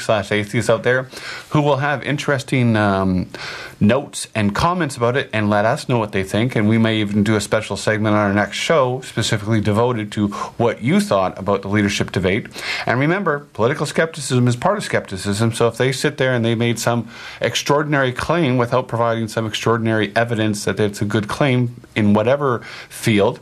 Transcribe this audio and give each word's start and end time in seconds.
slash 0.00 0.32
atheists 0.32 0.68
out 0.68 0.82
there 0.82 1.04
who 1.50 1.62
will 1.62 1.76
have 1.76 2.02
interesting 2.02 2.76
um, 2.76 3.28
notes 3.80 4.26
and 4.34 4.54
comments 4.54 4.96
about 4.96 5.16
it 5.16 5.30
and 5.32 5.48
let 5.48 5.64
us 5.64 5.88
know 5.88 5.98
what 5.98 6.12
they 6.12 6.22
think. 6.22 6.56
And 6.56 6.68
we 6.68 6.78
may 6.78 6.98
even 6.98 7.22
do 7.22 7.36
a 7.36 7.40
special 7.40 7.76
segment 7.76 8.14
on 8.14 8.20
our 8.20 8.34
next 8.34 8.56
show 8.56 9.00
specifically 9.02 9.60
devoted 9.60 10.10
to 10.12 10.28
what 10.58 10.82
you 10.82 11.00
thought 11.00 11.38
about 11.38 11.62
the 11.62 11.68
leadership 11.68 12.12
debate. 12.12 12.46
And 12.86 12.98
remember, 12.98 13.40
political 13.52 13.86
skepticism 13.86 14.48
is 14.48 14.56
part 14.56 14.78
of 14.78 14.84
skepticism. 14.84 15.52
So 15.52 15.68
if 15.68 15.76
they 15.76 15.92
sit 15.92 16.18
there 16.18 16.34
and 16.34 16.44
they 16.44 16.54
made 16.54 16.78
some 16.78 17.08
extraordinary 17.40 18.12
claim 18.12 18.56
without 18.56 18.88
providing 18.88 19.28
some 19.28 19.46
extraordinary 19.46 20.12
evidence 20.16 20.64
that 20.64 20.80
it's 20.80 21.00
a 21.00 21.04
good 21.04 21.28
claim 21.28 21.80
in 21.94 22.14
whatever 22.14 22.60
field, 22.88 23.40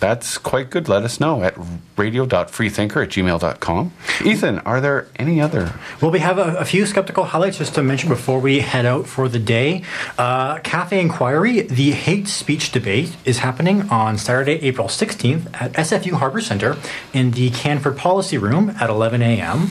that's 0.00 0.38
quite 0.38 0.70
good. 0.70 0.88
Let 0.88 1.02
us 1.02 1.20
know 1.20 1.42
at 1.42 1.54
radio.freethinker 1.96 3.02
at 3.02 3.10
gmail.com. 3.10 3.92
Ethan, 4.24 4.58
are 4.60 4.80
there 4.80 5.06
any 5.16 5.40
other? 5.40 5.74
Well, 6.00 6.10
we 6.10 6.20
have 6.20 6.38
a, 6.38 6.56
a 6.56 6.64
few 6.64 6.86
skeptical 6.86 7.24
highlights 7.24 7.58
just 7.58 7.74
to 7.74 7.82
mention 7.82 8.08
before 8.08 8.40
we 8.40 8.60
head 8.60 8.86
out 8.86 9.06
for 9.06 9.28
the 9.28 9.38
day. 9.38 9.84
Uh, 10.18 10.58
Cafe 10.60 10.98
Inquiry, 10.98 11.60
the 11.62 11.92
hate 11.92 12.28
speech 12.28 12.72
debate 12.72 13.14
is 13.24 13.38
happening 13.38 13.82
on 13.90 14.16
Saturday, 14.16 14.54
April 14.62 14.88
16th 14.88 15.46
at 15.60 15.72
SFU 15.74 16.12
Harbor 16.12 16.40
Center 16.40 16.76
in 17.12 17.32
the 17.32 17.50
Canfor 17.50 17.96
Policy 17.96 18.38
Room 18.38 18.70
at 18.80 18.88
11 18.88 19.22
a.m. 19.22 19.68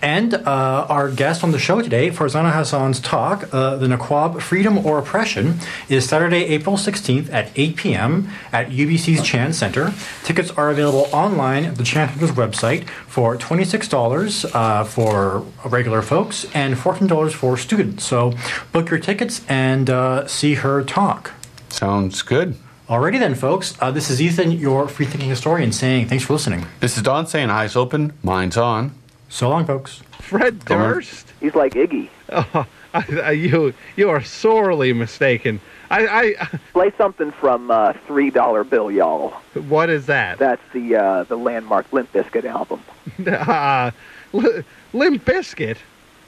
And 0.00 0.34
uh, 0.34 0.86
our 0.88 1.10
guest 1.10 1.42
on 1.42 1.50
the 1.50 1.58
show 1.58 1.82
today, 1.82 2.10
Farzana 2.10 2.52
Hassan's 2.52 3.00
talk, 3.00 3.52
uh, 3.52 3.76
The 3.76 3.86
Niqab 3.86 4.40
Freedom 4.40 4.78
or 4.86 4.98
Oppression, 4.98 5.58
is 5.88 6.08
Saturday, 6.08 6.44
April 6.44 6.76
16th 6.76 7.32
at 7.32 7.50
8 7.56 7.76
p.m. 7.76 8.28
at 8.52 8.68
UBC's 8.68 9.22
Chan 9.22 9.54
Center. 9.54 9.92
Tickets 10.22 10.50
are 10.52 10.70
available 10.70 11.08
online 11.12 11.64
at 11.64 11.76
the 11.76 11.82
Chan 11.82 12.10
Center's 12.10 12.30
website 12.32 12.88
for 13.08 13.36
$26 13.36 14.54
uh, 14.54 14.84
for 14.84 15.44
regular 15.64 16.02
folks 16.02 16.46
and 16.54 16.76
$14 16.76 17.32
for 17.32 17.56
students. 17.56 18.04
So 18.04 18.34
book 18.70 18.90
your 18.90 19.00
tickets 19.00 19.44
and 19.48 19.90
uh, 19.90 20.28
see 20.28 20.54
her 20.54 20.84
talk. 20.84 21.32
Sounds 21.70 22.22
good. 22.22 22.54
Alrighty 22.88 23.18
then, 23.18 23.34
folks. 23.34 23.76
Uh, 23.80 23.90
this 23.90 24.08
is 24.10 24.22
Ethan, 24.22 24.52
your 24.52 24.88
free 24.88 25.04
thinking 25.04 25.28
historian, 25.28 25.72
saying 25.72 26.08
thanks 26.08 26.24
for 26.24 26.32
listening. 26.32 26.66
This 26.80 26.96
is 26.96 27.02
Don 27.02 27.26
saying 27.26 27.50
eyes 27.50 27.76
open, 27.76 28.14
minds 28.22 28.56
on. 28.56 28.97
So 29.28 29.48
long, 29.50 29.66
folks. 29.66 30.02
Fred 30.20 30.64
Durst? 30.64 31.32
He's 31.40 31.54
like 31.54 31.74
Iggy. 31.74 32.08
Oh, 32.30 32.66
I, 32.94 33.20
I, 33.22 33.30
you 33.32 33.74
you 33.96 34.08
are 34.10 34.22
sorely 34.22 34.92
mistaken. 34.92 35.60
I, 35.90 36.34
I 36.40 36.58
Play 36.72 36.92
something 36.98 37.30
from 37.32 37.70
uh, 37.70 37.94
Three 38.06 38.30
Dollar 38.30 38.64
Bill, 38.64 38.90
y'all. 38.90 39.30
what 39.68 39.90
is 39.90 40.06
that? 40.06 40.38
That's 40.38 40.62
the 40.72 40.96
uh, 40.96 41.24
the 41.24 41.36
landmark 41.36 41.92
Limp 41.92 42.12
Bizkit 42.12 42.44
album. 42.44 42.82
uh, 43.26 43.90
L- 44.34 44.62
Limp 44.92 45.24
Bizkit. 45.24 45.76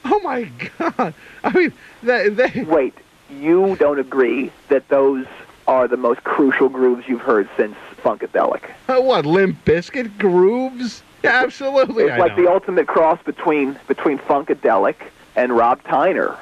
Oh 0.05 0.19
my 0.21 0.49
God! 0.77 1.13
I 1.43 1.53
mean, 1.53 1.73
they, 2.01 2.29
they 2.29 2.63
Wait, 2.63 2.95
you 3.29 3.75
don't 3.77 3.99
agree 3.99 4.51
that 4.69 4.87
those 4.89 5.25
are 5.67 5.87
the 5.87 5.97
most 5.97 6.23
crucial 6.23 6.69
grooves 6.69 7.07
you've 7.07 7.21
heard 7.21 7.47
since 7.55 7.75
Funkadelic? 8.03 8.61
what 8.87 9.25
Limp 9.25 9.63
Bizkit 9.65 10.17
grooves? 10.17 11.03
Yeah, 11.23 11.41
absolutely. 11.43 12.03
It's 12.05 12.13
I 12.13 12.17
like 12.17 12.37
know. 12.37 12.43
the 12.43 12.51
ultimate 12.51 12.87
cross 12.87 13.19
between 13.23 13.79
between 13.87 14.17
Funkadelic 14.19 14.95
and 15.35 15.55
Rob 15.55 15.81
Tyner. 15.83 16.37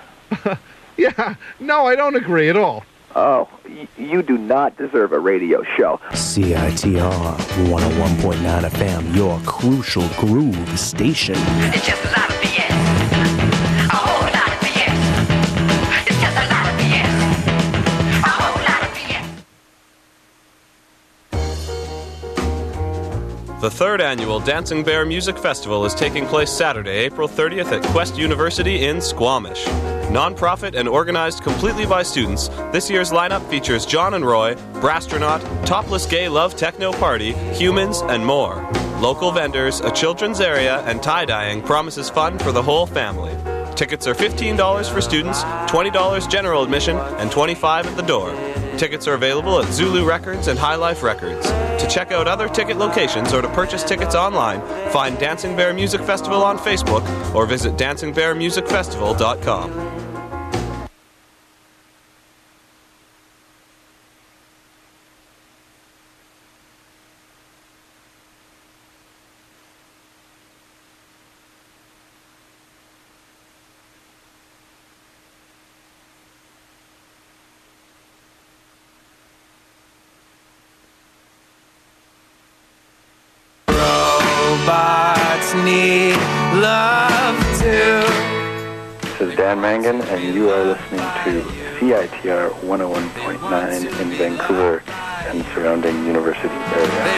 yeah, 0.97 1.35
no, 1.59 1.85
I 1.85 1.95
don't 1.95 2.15
agree 2.15 2.49
at 2.49 2.57
all. 2.57 2.83
Oh, 3.15 3.49
y- 3.65 3.87
you 3.97 4.21
do 4.21 4.37
not 4.37 4.77
deserve 4.77 5.11
a 5.13 5.19
radio 5.19 5.63
show. 5.75 5.99
CITR 6.11 7.35
101.9 7.67 8.69
FM, 8.69 9.15
your 9.15 9.39
crucial 9.45 10.07
groove 10.19 10.79
station. 10.79 11.35
It's 11.37 11.87
just 11.87 12.03
a 12.03 12.07
lot 12.19 12.29
of 12.29 12.35
BS. 12.35 12.58
The 23.59 23.69
third 23.69 23.99
annual 23.99 24.39
Dancing 24.39 24.85
Bear 24.85 25.05
Music 25.05 25.37
Festival 25.37 25.83
is 25.83 25.93
taking 25.93 26.25
place 26.25 26.49
Saturday, 26.49 26.91
April 26.91 27.27
30th 27.27 27.73
at 27.73 27.83
Quest 27.91 28.17
University 28.17 28.85
in 28.85 29.01
Squamish. 29.01 29.67
Non-profit 30.09 30.75
and 30.75 30.87
organized 30.87 31.43
completely 31.43 31.85
by 31.85 32.01
students, 32.03 32.47
this 32.71 32.89
year's 32.89 33.11
lineup 33.11 33.45
features 33.49 33.85
Jon 33.85 34.13
and 34.13 34.25
Roy, 34.25 34.55
Brasstronaut, 34.75 35.41
Topless 35.65 36.05
Gay 36.05 36.29
Love 36.29 36.55
Techno 36.55 36.93
Party, 36.93 37.33
Humans, 37.53 37.99
and 38.03 38.25
more. 38.25 38.55
Local 39.01 39.29
vendors, 39.29 39.81
a 39.81 39.91
children's 39.91 40.39
area, 40.39 40.79
and 40.83 41.03
tie-dyeing 41.03 41.61
promises 41.61 42.09
fun 42.09 42.39
for 42.39 42.53
the 42.53 42.63
whole 42.63 42.85
family. 42.85 43.35
Tickets 43.75 44.07
are 44.07 44.15
$15 44.15 44.89
for 44.89 45.01
students, 45.01 45.43
$20 45.43 46.31
general 46.31 46.63
admission, 46.63 46.95
and 46.95 47.29
25 47.29 47.87
at 47.87 47.97
the 47.97 48.03
door. 48.03 48.31
Tickets 48.79 49.07
are 49.09 49.15
available 49.15 49.61
at 49.61 49.73
Zulu 49.73 50.07
Records 50.07 50.47
and 50.47 50.57
High 50.57 50.75
Life 50.75 51.03
Records. 51.03 51.45
To 51.47 51.85
check 51.89 52.13
out 52.13 52.29
other 52.29 52.47
ticket 52.47 52.77
locations 52.77 53.33
or 53.33 53.41
to 53.41 53.49
purchase 53.49 53.83
tickets 53.83 54.15
online, 54.15 54.61
find 54.91 55.19
Dancing 55.19 55.53
Bear 55.53 55.73
Music 55.73 55.99
Festival 55.99 56.41
on 56.41 56.57
Facebook 56.57 57.05
or 57.35 57.45
visit 57.45 57.75
dancingbearmusicfestival.com. 57.75 59.98
need 85.69 86.15
love 86.61 87.37
too. 87.59 88.01
This 89.07 89.21
is 89.21 89.35
Dan 89.35 89.61
Mangan, 89.61 90.01
and 90.01 90.33
you 90.33 90.49
are 90.49 90.63
listening 90.63 91.05
to 91.23 91.43
CITR 91.77 92.49
101.9 92.61 94.01
in 94.01 94.09
Vancouver 94.17 94.81
and 95.27 95.45
surrounding 95.53 95.95
university 96.05 96.47
area. 96.49 97.09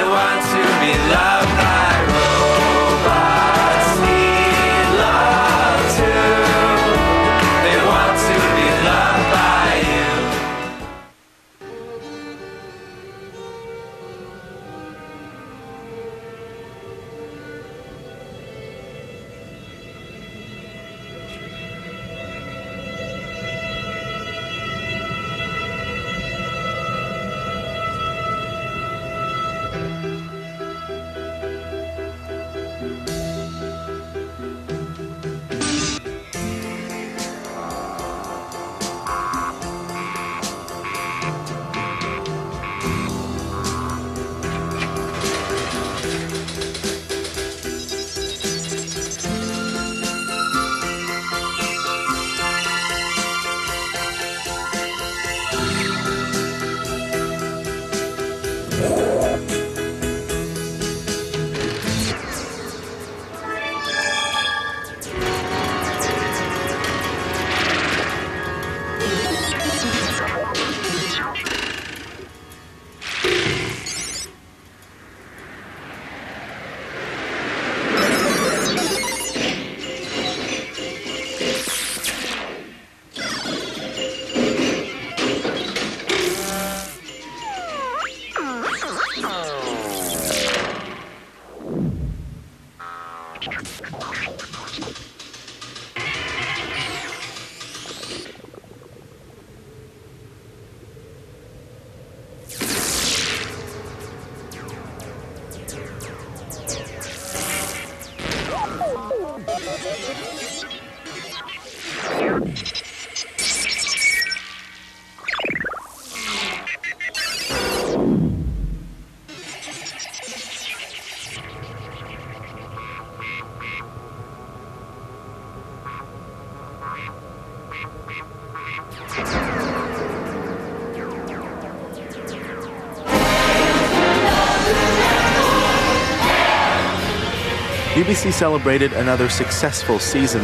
BC 138.12 138.34
celebrated 138.34 138.92
another 138.92 139.30
successful 139.30 139.98
season. 139.98 140.44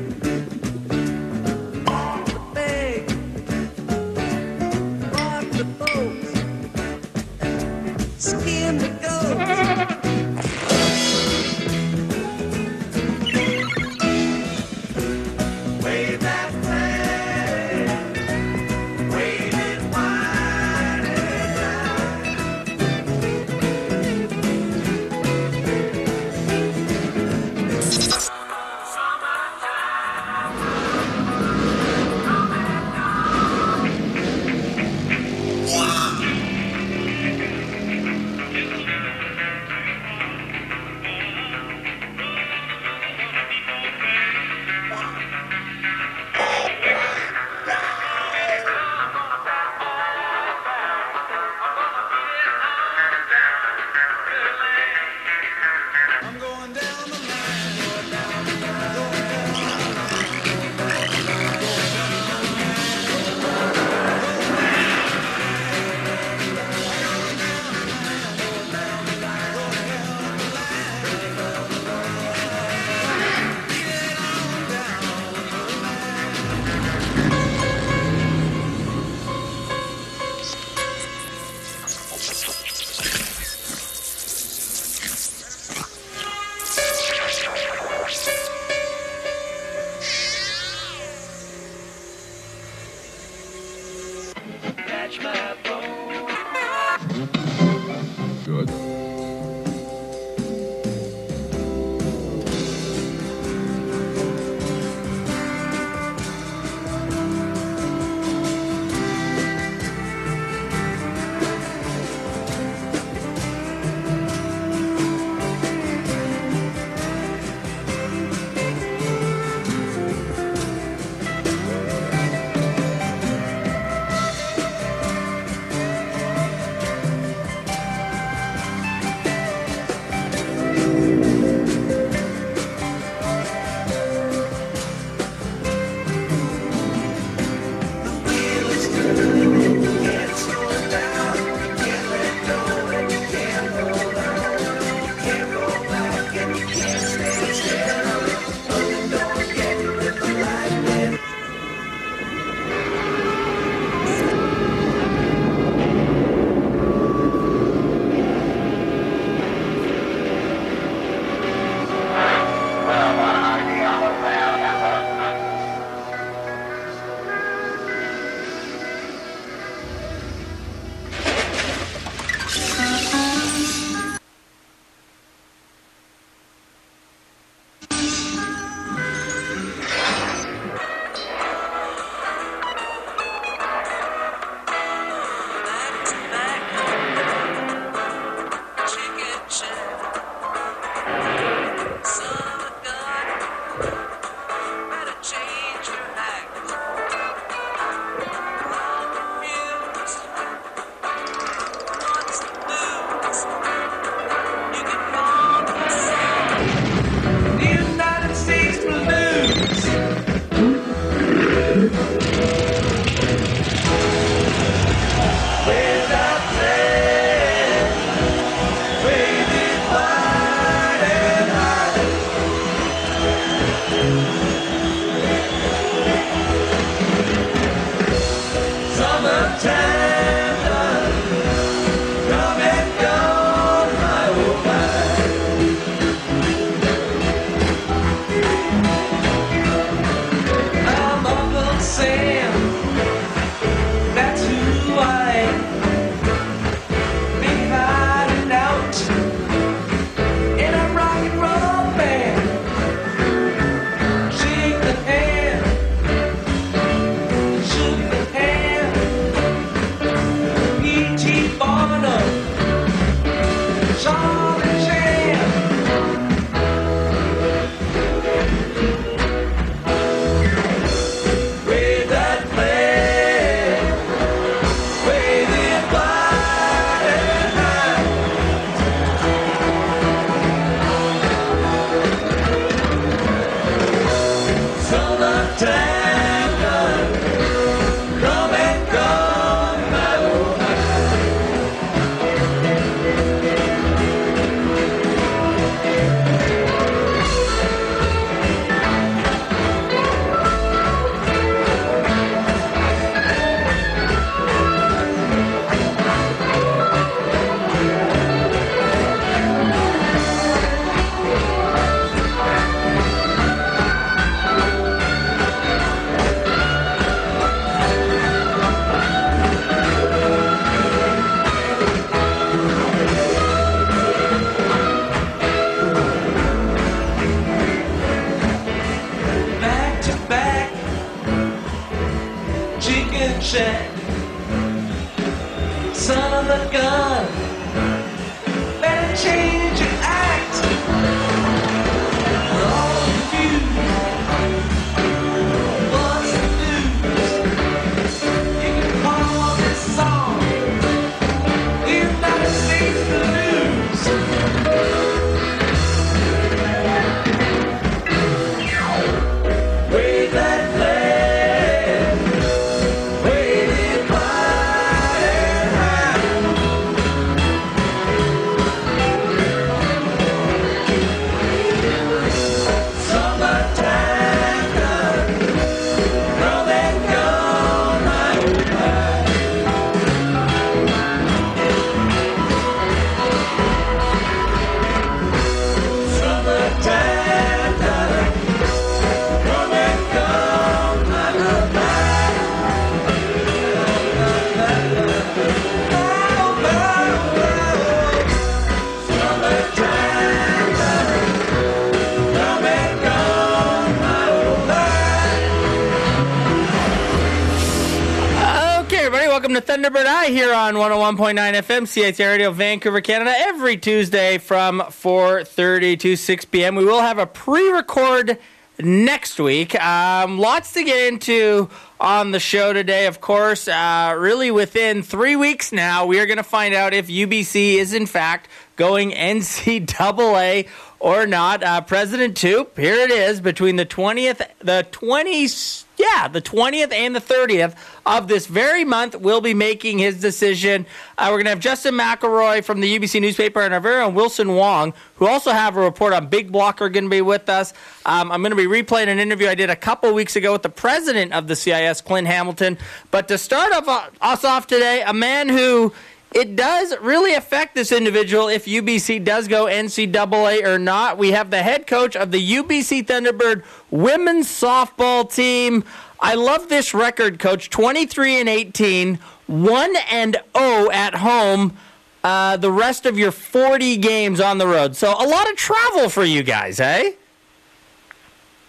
on 410.77 410.91
101.9 411.17 411.35
FM, 411.35 411.81
CITR 411.81 412.27
Radio, 412.27 412.51
Vancouver, 412.51 413.01
Canada. 413.01 413.33
Every 413.35 413.75
Tuesday 413.75 414.37
from 414.37 414.79
4.30 414.79 415.99
to 415.99 416.15
6 416.15 416.45
p.m. 416.45 416.75
We 416.75 416.85
will 416.85 417.01
have 417.01 417.17
a 417.17 417.25
pre-record 417.25 418.37
next 418.79 419.39
week. 419.39 419.75
Um, 419.81 420.39
lots 420.39 420.71
to 420.73 420.83
get 420.83 421.11
into 421.11 421.69
on 421.99 422.31
the 422.31 422.39
show 422.39 422.71
today, 422.71 423.07
of 423.07 423.19
course. 423.19 423.67
Uh, 423.67 424.15
really, 424.17 424.49
within 424.49 425.03
three 425.03 425.35
weeks 425.35 425.73
now, 425.73 426.05
we 426.05 426.19
are 426.19 426.25
going 426.25 426.37
to 426.37 426.43
find 426.43 426.73
out 426.73 426.93
if 426.93 427.07
UBC 427.07 427.75
is, 427.75 427.93
in 427.93 428.05
fact, 428.05 428.47
going 428.77 429.11
NCAA 429.11 430.69
or 431.01 431.25
not. 431.25 431.63
Uh, 431.63 431.81
President 431.81 432.37
Toope, 432.37 432.79
here 432.79 432.93
it 432.93 433.09
is, 433.09 433.41
between 433.41 433.75
the 433.75 433.85
20th, 433.85 434.47
the 434.59 434.85
20th, 434.91 435.83
yeah, 435.97 436.27
the 436.27 436.41
20th 436.41 436.93
and 436.93 437.15
the 437.15 437.19
30th 437.19 437.75
of 438.05 438.27
this 438.27 438.45
very 438.45 438.85
month, 438.85 439.15
will 439.15 439.41
be 439.41 439.55
making 439.55 439.97
his 439.97 440.21
decision. 440.21 440.85
Uh, 441.17 441.27
we're 441.29 441.37
going 441.37 441.45
to 441.45 441.49
have 441.49 441.59
Justin 441.59 441.95
McElroy 441.95 442.63
from 442.63 442.81
the 442.81 442.99
Ubyssey 442.99 443.19
newspaper 443.19 443.61
and 443.61 443.73
our 443.73 443.79
very 443.79 444.01
own 444.01 444.13
Wilson 444.13 444.53
Wong, 444.53 444.93
who 445.15 445.25
also 445.25 445.51
have 445.51 445.75
a 445.75 445.81
report 445.81 446.13
on 446.13 446.27
Big 446.27 446.51
Block, 446.51 446.81
are 446.81 446.89
going 446.89 447.05
to 447.05 447.09
be 447.09 447.21
with 447.21 447.49
us. 447.49 447.73
Um, 448.05 448.31
I'm 448.31 448.41
going 448.43 448.51
to 448.51 448.55
be 448.55 448.67
replaying 448.67 449.07
an 449.07 449.17
interview 449.17 449.47
I 449.47 449.55
did 449.55 449.71
a 449.71 449.75
couple 449.75 450.13
weeks 450.13 450.35
ago 450.35 450.53
with 450.53 450.61
the 450.61 450.69
president 450.69 451.33
of 451.33 451.47
the 451.47 451.55
CIS, 451.55 452.01
Clint 452.01 452.27
Hamilton. 452.27 452.77
But 453.09 453.27
to 453.29 453.39
start 453.39 453.73
off, 453.73 453.87
uh, 453.87 454.09
us 454.21 454.45
off 454.45 454.67
today, 454.67 455.01
a 455.01 455.13
man 455.13 455.49
who 455.49 455.93
it 456.33 456.55
does 456.55 456.95
really 457.01 457.33
affect 457.33 457.75
this 457.75 457.91
individual 457.91 458.47
if 458.47 458.65
UBC 458.65 459.23
does 459.23 459.47
go 459.47 459.65
NCAA 459.65 460.63
or 460.63 460.79
not. 460.79 461.17
We 461.17 461.31
have 461.31 461.51
the 461.51 461.61
head 461.61 461.87
coach 461.87 462.15
of 462.15 462.31
the 462.31 462.55
UBC 462.55 463.05
Thunderbird 463.05 463.63
women's 463.89 464.47
softball 464.47 465.31
team. 465.31 465.83
I 466.21 466.35
love 466.35 466.69
this 466.69 466.93
record, 466.93 467.39
coach 467.39 467.69
23 467.69 468.39
and 468.39 468.49
18, 468.49 469.15
1 469.47 469.95
and 470.09 470.37
0 470.57 470.91
at 470.91 471.15
home. 471.15 471.77
Uh, 472.23 472.55
the 472.55 472.71
rest 472.71 473.05
of 473.05 473.17
your 473.17 473.31
40 473.31 473.97
games 473.97 474.39
on 474.39 474.57
the 474.57 474.67
road. 474.67 474.95
So 474.95 475.09
a 475.09 475.27
lot 475.27 475.49
of 475.49 475.57
travel 475.57 476.07
for 476.07 476.23
you 476.23 476.43
guys, 476.43 476.79
eh? 476.79 477.13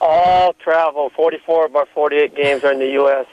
All 0.01 0.55
travel. 0.55 1.11
44 1.11 1.67
of 1.67 1.77
our 1.77 1.87
48 1.87 2.35
games 2.35 2.65
are 2.65 2.73
in 2.73 2.79
the 2.81 2.93
U.S. 2.93 3.27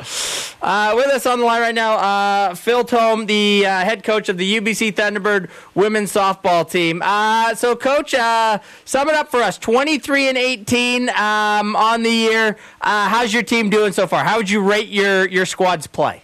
Uh, 0.60 0.92
with 0.96 1.06
us 1.06 1.24
on 1.24 1.38
the 1.38 1.44
line 1.44 1.60
right 1.60 1.74
now, 1.74 1.94
uh, 1.94 2.54
Phil 2.54 2.82
Tom, 2.82 3.26
the 3.26 3.64
uh, 3.64 3.84
head 3.84 4.02
coach 4.02 4.28
of 4.28 4.36
the 4.36 4.56
UBC 4.60 4.92
Thunderbird 4.92 5.50
women's 5.76 6.12
softball 6.12 6.68
team. 6.68 7.00
Uh, 7.04 7.54
so, 7.54 7.76
coach, 7.76 8.12
uh, 8.12 8.58
sum 8.84 9.08
it 9.08 9.14
up 9.14 9.30
for 9.30 9.40
us: 9.40 9.56
twenty-three 9.56 10.28
and 10.28 10.36
eighteen 10.36 11.10
um, 11.10 11.76
on 11.76 12.02
the 12.02 12.10
year. 12.10 12.56
Uh, 12.80 13.08
how's 13.08 13.32
your 13.32 13.44
team 13.44 13.70
doing 13.70 13.92
so 13.92 14.08
far? 14.08 14.24
How 14.24 14.36
would 14.36 14.50
you 14.50 14.60
rate 14.60 14.88
your 14.88 15.28
your 15.28 15.46
squad's 15.46 15.86
play? 15.86 16.22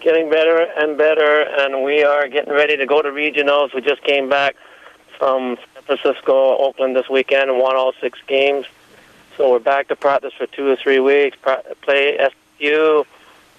Getting 0.00 0.30
better 0.30 0.66
and 0.78 0.96
better, 0.96 1.42
and 1.42 1.84
we 1.84 2.02
are 2.02 2.28
getting 2.28 2.54
ready 2.54 2.78
to 2.78 2.86
go 2.86 3.02
to 3.02 3.10
regionals. 3.10 3.74
We 3.74 3.82
just 3.82 4.02
came 4.02 4.30
back 4.30 4.56
from 5.18 5.58
San 5.74 5.82
Francisco, 5.98 6.56
Oakland 6.56 6.96
this 6.96 7.10
weekend, 7.10 7.50
and 7.50 7.60
won 7.60 7.76
all 7.76 7.92
six 8.00 8.18
games. 8.26 8.64
So 9.36 9.50
we're 9.50 9.58
back 9.58 9.88
to 9.88 9.96
practice 9.96 10.32
for 10.38 10.46
two 10.46 10.68
or 10.68 10.76
three 10.76 11.00
weeks. 11.00 11.36
Play 11.82 12.18
SU, 12.18 13.04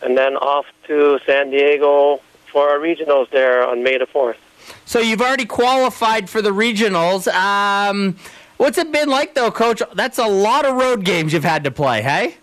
and 0.03 0.17
then 0.17 0.35
off 0.37 0.65
to 0.87 1.19
San 1.25 1.49
Diego 1.49 2.19
for 2.51 2.69
our 2.69 2.77
regionals 2.77 3.29
there 3.31 3.65
on 3.65 3.83
May 3.83 3.97
the 3.97 4.05
fourth. 4.05 4.37
So 4.85 4.99
you've 4.99 5.21
already 5.21 5.45
qualified 5.45 6.29
for 6.29 6.41
the 6.41 6.51
regionals. 6.51 7.27
Um, 7.33 8.17
what's 8.57 8.77
it 8.77 8.91
been 8.91 9.09
like, 9.09 9.33
though, 9.33 9.51
coach? 9.51 9.81
That's 9.93 10.17
a 10.17 10.27
lot 10.27 10.65
of 10.65 10.75
road 10.75 11.03
games 11.03 11.33
you've 11.33 11.43
had 11.43 11.63
to 11.63 11.71
play, 11.71 12.01
hey? 12.01 12.37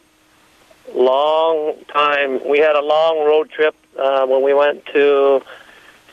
long 0.95 1.75
time. 1.88 2.40
We 2.49 2.59
had 2.59 2.76
a 2.76 2.83
long 2.83 3.25
road 3.25 3.50
trip 3.50 3.75
uh, 3.99 4.26
when 4.26 4.43
we 4.43 4.55
went 4.55 4.85
to 4.87 5.43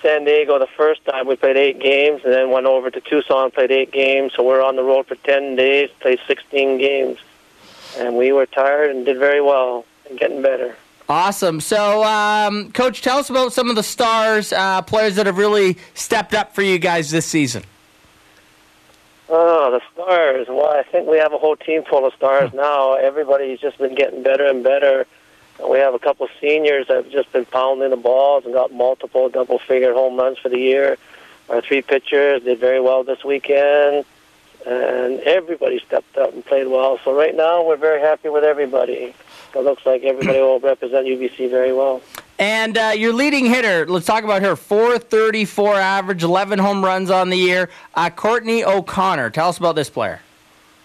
San 0.02 0.26
Diego 0.26 0.60
the 0.60 0.68
first 0.68 1.04
time. 1.06 1.28
We 1.28 1.36
played 1.36 1.58
eight 1.58 1.80
games, 1.80 2.22
and 2.24 2.34
then 2.34 2.52
went 2.52 2.66
over 2.66 2.90
to 2.90 3.02
Tucson, 3.02 3.46
and 3.46 3.54
played 3.54 3.72
eight 3.72 3.92
games. 3.92 4.34
So 4.36 4.44
we're 4.44 4.64
on 4.64 4.76
the 4.76 4.84
road 4.84 5.08
for 5.08 5.16
ten 5.16 5.56
days, 5.56 5.90
played 6.00 6.20
sixteen 6.28 6.78
games, 6.78 7.20
and 7.98 8.16
we 8.16 8.32
were 8.32 8.46
tired 8.46 8.92
and 8.92 9.06
did 9.06 9.18
very 9.18 9.42
well 9.42 9.86
and 10.10 10.20
getting 10.20 10.42
better. 10.42 10.76
Awesome. 11.10 11.62
So, 11.62 12.04
um, 12.04 12.72
coach, 12.74 13.02
tell 13.02 13.18
us 13.18 13.30
about 13.30 13.54
some 13.54 13.70
of 13.70 13.78
the 13.78 13.84
stars, 13.84 14.52
uh, 14.52 14.82
players 14.82 15.16
that 15.16 15.26
have 15.26 15.38
really 15.38 15.78
stepped 15.94 16.34
up 16.34 16.54
for 16.54 16.62
you 16.62 16.80
guys 16.80 17.12
this 17.12 17.26
season. 17.26 17.64
Oh, 19.30 19.72
the 19.72 19.82
stars. 19.94 20.48
Well, 20.50 20.70
I 20.70 20.84
think 20.84 21.08
we 21.08 21.18
have 21.18 21.32
a 21.32 21.38
whole 21.38 21.56
team 21.56 21.84
full 21.84 22.06
of 22.06 22.14
stars 22.14 22.54
now. 22.54 22.94
Everybody's 22.94 23.60
just 23.60 23.78
been 23.78 23.96
getting 23.96 24.22
better 24.22 24.46
and 24.46 24.64
better. 24.64 25.06
We 25.70 25.80
have 25.80 25.94
a 25.94 26.00
couple 26.00 26.28
seniors 26.40 26.88
that 26.88 26.98
have 26.98 27.10
just 27.10 27.32
been 27.32 27.46
pounding 27.46 27.90
the 27.90 27.98
balls 27.98 28.46
and 28.46 28.54
got 28.54 28.74
multiple 28.74 29.30
double 29.30 29.60
figure 29.60 29.94
home 29.94 30.18
runs 30.18 30.38
for 30.38 30.50
the 30.50 30.60
year. 30.60 30.98
Our 31.50 31.62
three 31.62 31.82
pitchers 31.82 32.44
did 32.44 32.60
very 32.60 32.82
well 32.82 33.04
this 33.04 33.24
weekend. 33.24 34.06
And 34.66 35.20
everybody 35.22 35.80
stepped 35.80 36.18
up 36.18 36.34
and 36.34 36.46
played 36.46 36.68
well. 36.68 37.00
So 37.06 37.14
right 37.14 37.36
now 37.36 37.64
we're 37.66 37.78
very 37.78 38.02
happy 38.02 38.28
with 38.28 38.44
everybody. 38.44 39.14
So 39.58 39.62
it 39.62 39.66
looks 39.66 39.88
like 39.88 40.04
everybody 40.04 40.40
will 40.40 40.60
represent 40.60 41.08
UBC 41.08 41.50
very 41.50 41.74
well. 41.74 42.00
And 42.38 42.78
uh, 42.78 42.94
your 42.96 43.12
leading 43.12 43.48
hitter, 43.48 43.88
let's 43.88 44.06
talk 44.06 44.24
about 44.24 44.44
her. 44.44 44.56
434 44.56 45.74
average, 45.74 46.22
11 46.22 46.60
home 46.60 46.86
runs 46.86 47.10
on 47.10 47.32
the 47.32 47.38
year. 47.38 47.72
Uh, 47.96 48.12
Courtney 48.12 48.64
O'Connor. 48.64 49.32
Tell 49.32 49.50
us 49.50 49.58
about 49.58 49.74
this 49.74 49.90
player. 49.90 50.22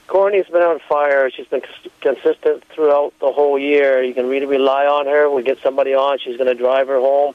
Courtney's 0.07 0.47
been 0.47 0.63
on 0.63 0.79
fire. 0.89 1.31
She's 1.31 1.47
been 1.49 1.61
consistent 2.01 2.65
throughout 2.71 3.13
the 3.21 3.31
whole 3.31 3.59
year. 3.59 4.03
You 4.03 4.15
can 4.15 4.27
really 4.27 4.47
rely 4.47 4.87
on 4.87 5.05
her. 5.05 5.29
We 5.29 5.43
get 5.43 5.59
somebody 5.61 5.93
on, 5.93 6.19
she's 6.19 6.39
going 6.39 6.49
to 6.49 6.55
drive 6.55 6.89
her 6.89 6.99
home. 6.99 7.35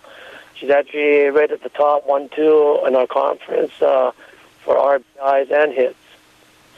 She's 0.55 0.71
actually 0.71 1.25
right 1.27 1.51
at 1.51 1.61
the 1.61 1.69
top, 1.69 2.07
one, 2.07 2.29
two 2.29 2.79
in 2.87 2.95
our 2.95 3.05
conference 3.05 3.79
uh, 3.79 4.11
for 4.63 4.75
RBIs 4.75 5.51
and 5.51 5.71
hits. 5.71 5.99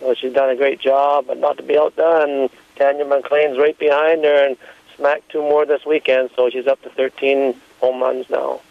So 0.02 0.14
she's 0.16 0.34
done 0.34 0.50
a 0.50 0.56
great 0.58 0.82
job, 0.82 1.28
but 1.28 1.38
not 1.38 1.56
to 1.58 1.64
be 1.64 1.78
outdone. 1.78 2.50
Tanya 2.80 3.06
McLean's 3.06 3.58
right 3.60 3.78
behind 3.78 4.24
her 4.24 4.48
and 4.48 4.58
smacked 4.96 5.30
two 5.30 5.42
more 5.42 5.66
this 5.66 5.86
weekend, 5.86 6.32
so 6.36 6.50
she's 6.50 6.66
up 6.66 6.82
to 6.84 6.90
13 6.90 7.54
home 7.82 8.02
runs 8.02 8.30
now. 8.30 8.62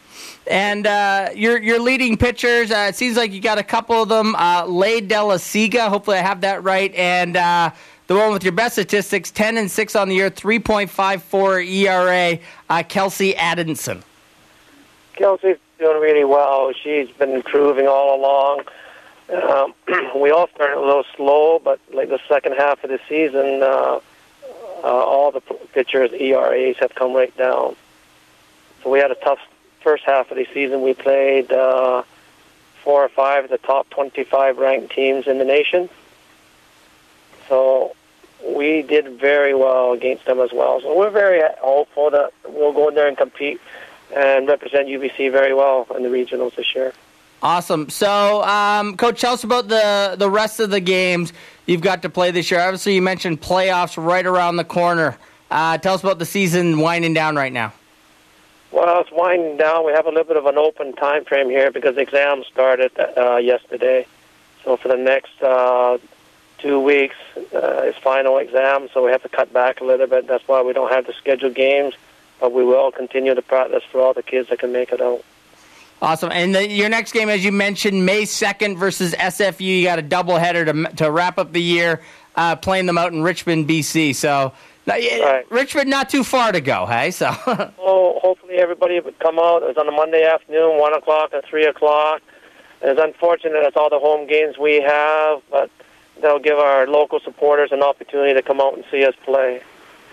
And 0.46 0.86
uh, 0.86 1.28
your 1.34 1.62
your 1.62 1.78
leading 1.78 2.16
pitchers, 2.16 2.72
uh, 2.72 2.86
it 2.88 2.96
seems 2.96 3.16
like 3.16 3.32
you 3.32 3.40
got 3.40 3.58
a 3.58 3.62
couple 3.62 4.02
of 4.02 4.08
them. 4.08 4.34
Uh, 4.34 4.64
Lay 4.64 5.00
Della 5.00 5.36
Siga, 5.36 5.88
hopefully 5.88 6.16
I 6.16 6.22
have 6.22 6.40
that 6.40 6.64
right. 6.64 6.92
And 6.94 7.36
uh, 7.36 7.70
the 8.08 8.16
one 8.16 8.32
with 8.32 8.42
your 8.42 8.52
best 8.52 8.74
statistics, 8.74 9.30
10 9.30 9.58
and 9.58 9.70
6 9.70 9.94
on 9.94 10.08
the 10.08 10.14
year, 10.14 10.30
3.54 10.30 11.68
ERA, 11.68 12.38
uh, 12.70 12.82
Kelsey 12.88 13.34
Addinson. 13.34 14.02
Kelsey's 15.14 15.58
doing 15.78 16.00
really 16.00 16.24
well. 16.24 16.72
She's 16.72 17.10
been 17.10 17.32
improving 17.32 17.86
all 17.86 18.18
along. 18.18 18.62
Um, 19.32 19.74
we 20.20 20.30
all 20.30 20.48
started 20.54 20.78
a 20.78 20.84
little 20.84 21.04
slow, 21.16 21.58
but 21.58 21.80
like 21.92 22.08
the 22.08 22.20
second 22.28 22.54
half 22.54 22.82
of 22.84 22.90
the 22.90 23.00
season, 23.08 23.62
uh, 23.62 24.00
uh, 24.82 24.86
all 24.86 25.30
the 25.32 25.40
pitchers' 25.72 26.12
ERAs 26.12 26.76
have 26.78 26.94
come 26.94 27.14
right 27.14 27.36
down. 27.36 27.76
So 28.82 28.90
we 28.90 28.98
had 28.98 29.10
a 29.10 29.16
tough 29.16 29.40
first 29.80 30.04
half 30.04 30.30
of 30.30 30.36
the 30.36 30.46
season, 30.52 30.82
we 30.82 30.94
played 30.94 31.52
uh, 31.52 32.02
four 32.82 33.04
or 33.04 33.08
five 33.08 33.44
of 33.44 33.50
the 33.50 33.58
top 33.58 33.88
25 33.90 34.58
ranked 34.58 34.92
teams 34.94 35.26
in 35.26 35.38
the 35.38 35.44
nation. 35.44 35.88
So 37.48 37.94
we 38.44 38.82
did 38.82 39.20
very 39.20 39.54
well 39.54 39.92
against 39.92 40.26
them 40.26 40.40
as 40.40 40.52
well. 40.52 40.80
So 40.80 40.96
we're 40.96 41.10
very 41.10 41.42
hopeful 41.60 42.10
that 42.10 42.32
we'll 42.46 42.72
go 42.72 42.88
in 42.88 42.94
there 42.94 43.08
and 43.08 43.16
compete 43.16 43.60
and 44.14 44.48
represent 44.48 44.88
UBC 44.88 45.30
very 45.30 45.54
well 45.54 45.86
in 45.94 46.02
the 46.02 46.08
regionals 46.08 46.54
this 46.54 46.74
year. 46.74 46.92
Awesome. 47.42 47.88
So, 47.88 48.42
um, 48.42 48.96
Coach, 48.96 49.20
tell 49.20 49.34
us 49.34 49.44
about 49.44 49.68
the, 49.68 50.16
the 50.18 50.28
rest 50.28 50.58
of 50.58 50.70
the 50.70 50.80
games 50.80 51.32
you've 51.66 51.82
got 51.82 52.02
to 52.02 52.10
play 52.10 52.30
this 52.32 52.50
year. 52.50 52.60
Obviously, 52.60 52.94
you 52.94 53.02
mentioned 53.02 53.40
playoffs 53.40 54.02
right 54.02 54.26
around 54.26 54.56
the 54.56 54.64
corner. 54.64 55.16
Uh, 55.50 55.78
tell 55.78 55.94
us 55.94 56.02
about 56.02 56.18
the 56.18 56.26
season 56.26 56.80
winding 56.80 57.14
down 57.14 57.36
right 57.36 57.52
now. 57.52 57.72
Well, 58.72 59.00
it's 59.00 59.10
winding 59.10 59.56
down. 59.56 59.86
We 59.86 59.92
have 59.92 60.06
a 60.06 60.10
little 60.10 60.24
bit 60.24 60.36
of 60.36 60.46
an 60.46 60.58
open 60.58 60.92
time 60.94 61.24
frame 61.24 61.48
here 61.48 61.70
because 61.70 61.96
exams 61.96 62.46
started 62.46 62.90
uh, 63.16 63.36
yesterday. 63.36 64.06
So 64.64 64.76
for 64.76 64.88
the 64.88 64.96
next 64.96 65.40
uh, 65.42 65.98
two 66.58 66.80
weeks 66.80 67.14
uh, 67.54 67.92
final 68.02 68.36
exams, 68.38 68.90
so 68.92 69.04
we 69.04 69.10
have 69.10 69.22
to 69.22 69.28
cut 69.28 69.52
back 69.52 69.80
a 69.80 69.84
little 69.84 70.06
bit. 70.06 70.26
That's 70.26 70.46
why 70.46 70.60
we 70.62 70.72
don't 70.72 70.90
have 70.90 71.06
the 71.06 71.14
scheduled 71.14 71.54
games, 71.54 71.94
but 72.40 72.52
we 72.52 72.64
will 72.64 72.90
continue 72.90 73.34
to 73.34 73.42
practice 73.42 73.84
for 73.90 74.00
all 74.00 74.12
the 74.12 74.22
kids 74.22 74.50
that 74.50 74.58
can 74.58 74.72
make 74.72 74.92
it 74.92 75.00
out. 75.00 75.24
Awesome. 76.00 76.30
And 76.32 76.54
the, 76.54 76.68
your 76.68 76.88
next 76.88 77.12
game, 77.12 77.28
as 77.28 77.44
you 77.44 77.50
mentioned, 77.50 78.06
May 78.06 78.22
2nd 78.22 78.76
versus 78.76 79.14
SFU. 79.14 79.60
You 79.60 79.84
got 79.84 79.98
a 79.98 80.02
doubleheader 80.02 80.64
to, 80.90 80.96
to 80.96 81.10
wrap 81.10 81.38
up 81.38 81.52
the 81.52 81.62
year, 81.62 82.02
uh, 82.36 82.54
playing 82.56 82.86
them 82.86 82.96
out 82.98 83.12
in 83.12 83.22
Richmond, 83.22 83.68
BC. 83.68 84.14
So, 84.14 84.52
uh, 84.88 84.94
yeah, 84.94 85.42
Richmond, 85.50 85.90
not 85.90 86.08
too 86.08 86.22
far 86.22 86.52
to 86.52 86.60
go, 86.60 86.86
hey? 86.86 87.10
So, 87.10 87.32
So 87.76 88.18
hopefully 88.22 88.54
everybody 88.54 89.00
would 89.00 89.18
come 89.18 89.38
out. 89.38 89.62
It's 89.64 89.78
on 89.78 89.88
a 89.88 89.92
Monday 89.92 90.24
afternoon, 90.24 90.78
1 90.78 90.94
o'clock 90.94 91.32
and 91.32 91.42
3 91.44 91.66
o'clock. 91.66 92.22
It's 92.80 93.00
unfortunate 93.00 93.60
that's 93.62 93.76
all 93.76 93.90
the 93.90 93.98
home 93.98 94.28
games 94.28 94.56
we 94.56 94.80
have, 94.80 95.42
but 95.50 95.68
that'll 96.20 96.38
give 96.38 96.58
our 96.58 96.86
local 96.86 97.18
supporters 97.20 97.70
an 97.72 97.82
opportunity 97.82 98.34
to 98.34 98.42
come 98.42 98.60
out 98.60 98.74
and 98.74 98.84
see 98.90 99.04
us 99.04 99.14
play. 99.24 99.60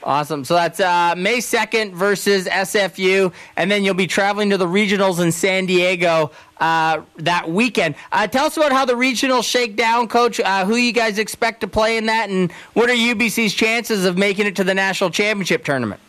Awesome. 0.05 0.45
So 0.45 0.53
that's 0.53 0.79
uh, 0.79 1.15
May 1.17 1.39
2nd 1.39 1.93
versus 1.93 2.47
SFU. 2.47 3.33
And 3.57 3.69
then 3.69 3.83
you'll 3.83 3.95
be 3.95 4.07
traveling 4.07 4.51
to 4.51 4.57
the 4.57 4.67
regionals 4.67 5.19
in 5.19 5.31
San 5.31 5.65
Diego 5.65 6.31
uh, 6.57 7.01
that 7.17 7.49
weekend. 7.49 7.95
Uh, 8.11 8.27
tell 8.27 8.45
us 8.45 8.55
about 8.55 8.71
how 8.71 8.85
the 8.85 8.93
regionals 8.93 9.43
shake 9.43 9.75
down, 9.75 10.07
Coach. 10.07 10.39
Uh, 10.39 10.65
who 10.65 10.75
you 10.75 10.93
guys 10.93 11.17
expect 11.17 11.61
to 11.61 11.67
play 11.67 11.97
in 11.97 12.05
that, 12.05 12.29
and 12.29 12.51
what 12.73 12.89
are 12.89 12.93
UBC's 12.93 13.53
chances 13.53 14.05
of 14.05 14.17
making 14.17 14.45
it 14.45 14.55
to 14.55 14.63
the 14.63 14.73
national 14.73 15.09
championship 15.09 15.65
tournament? 15.65 15.99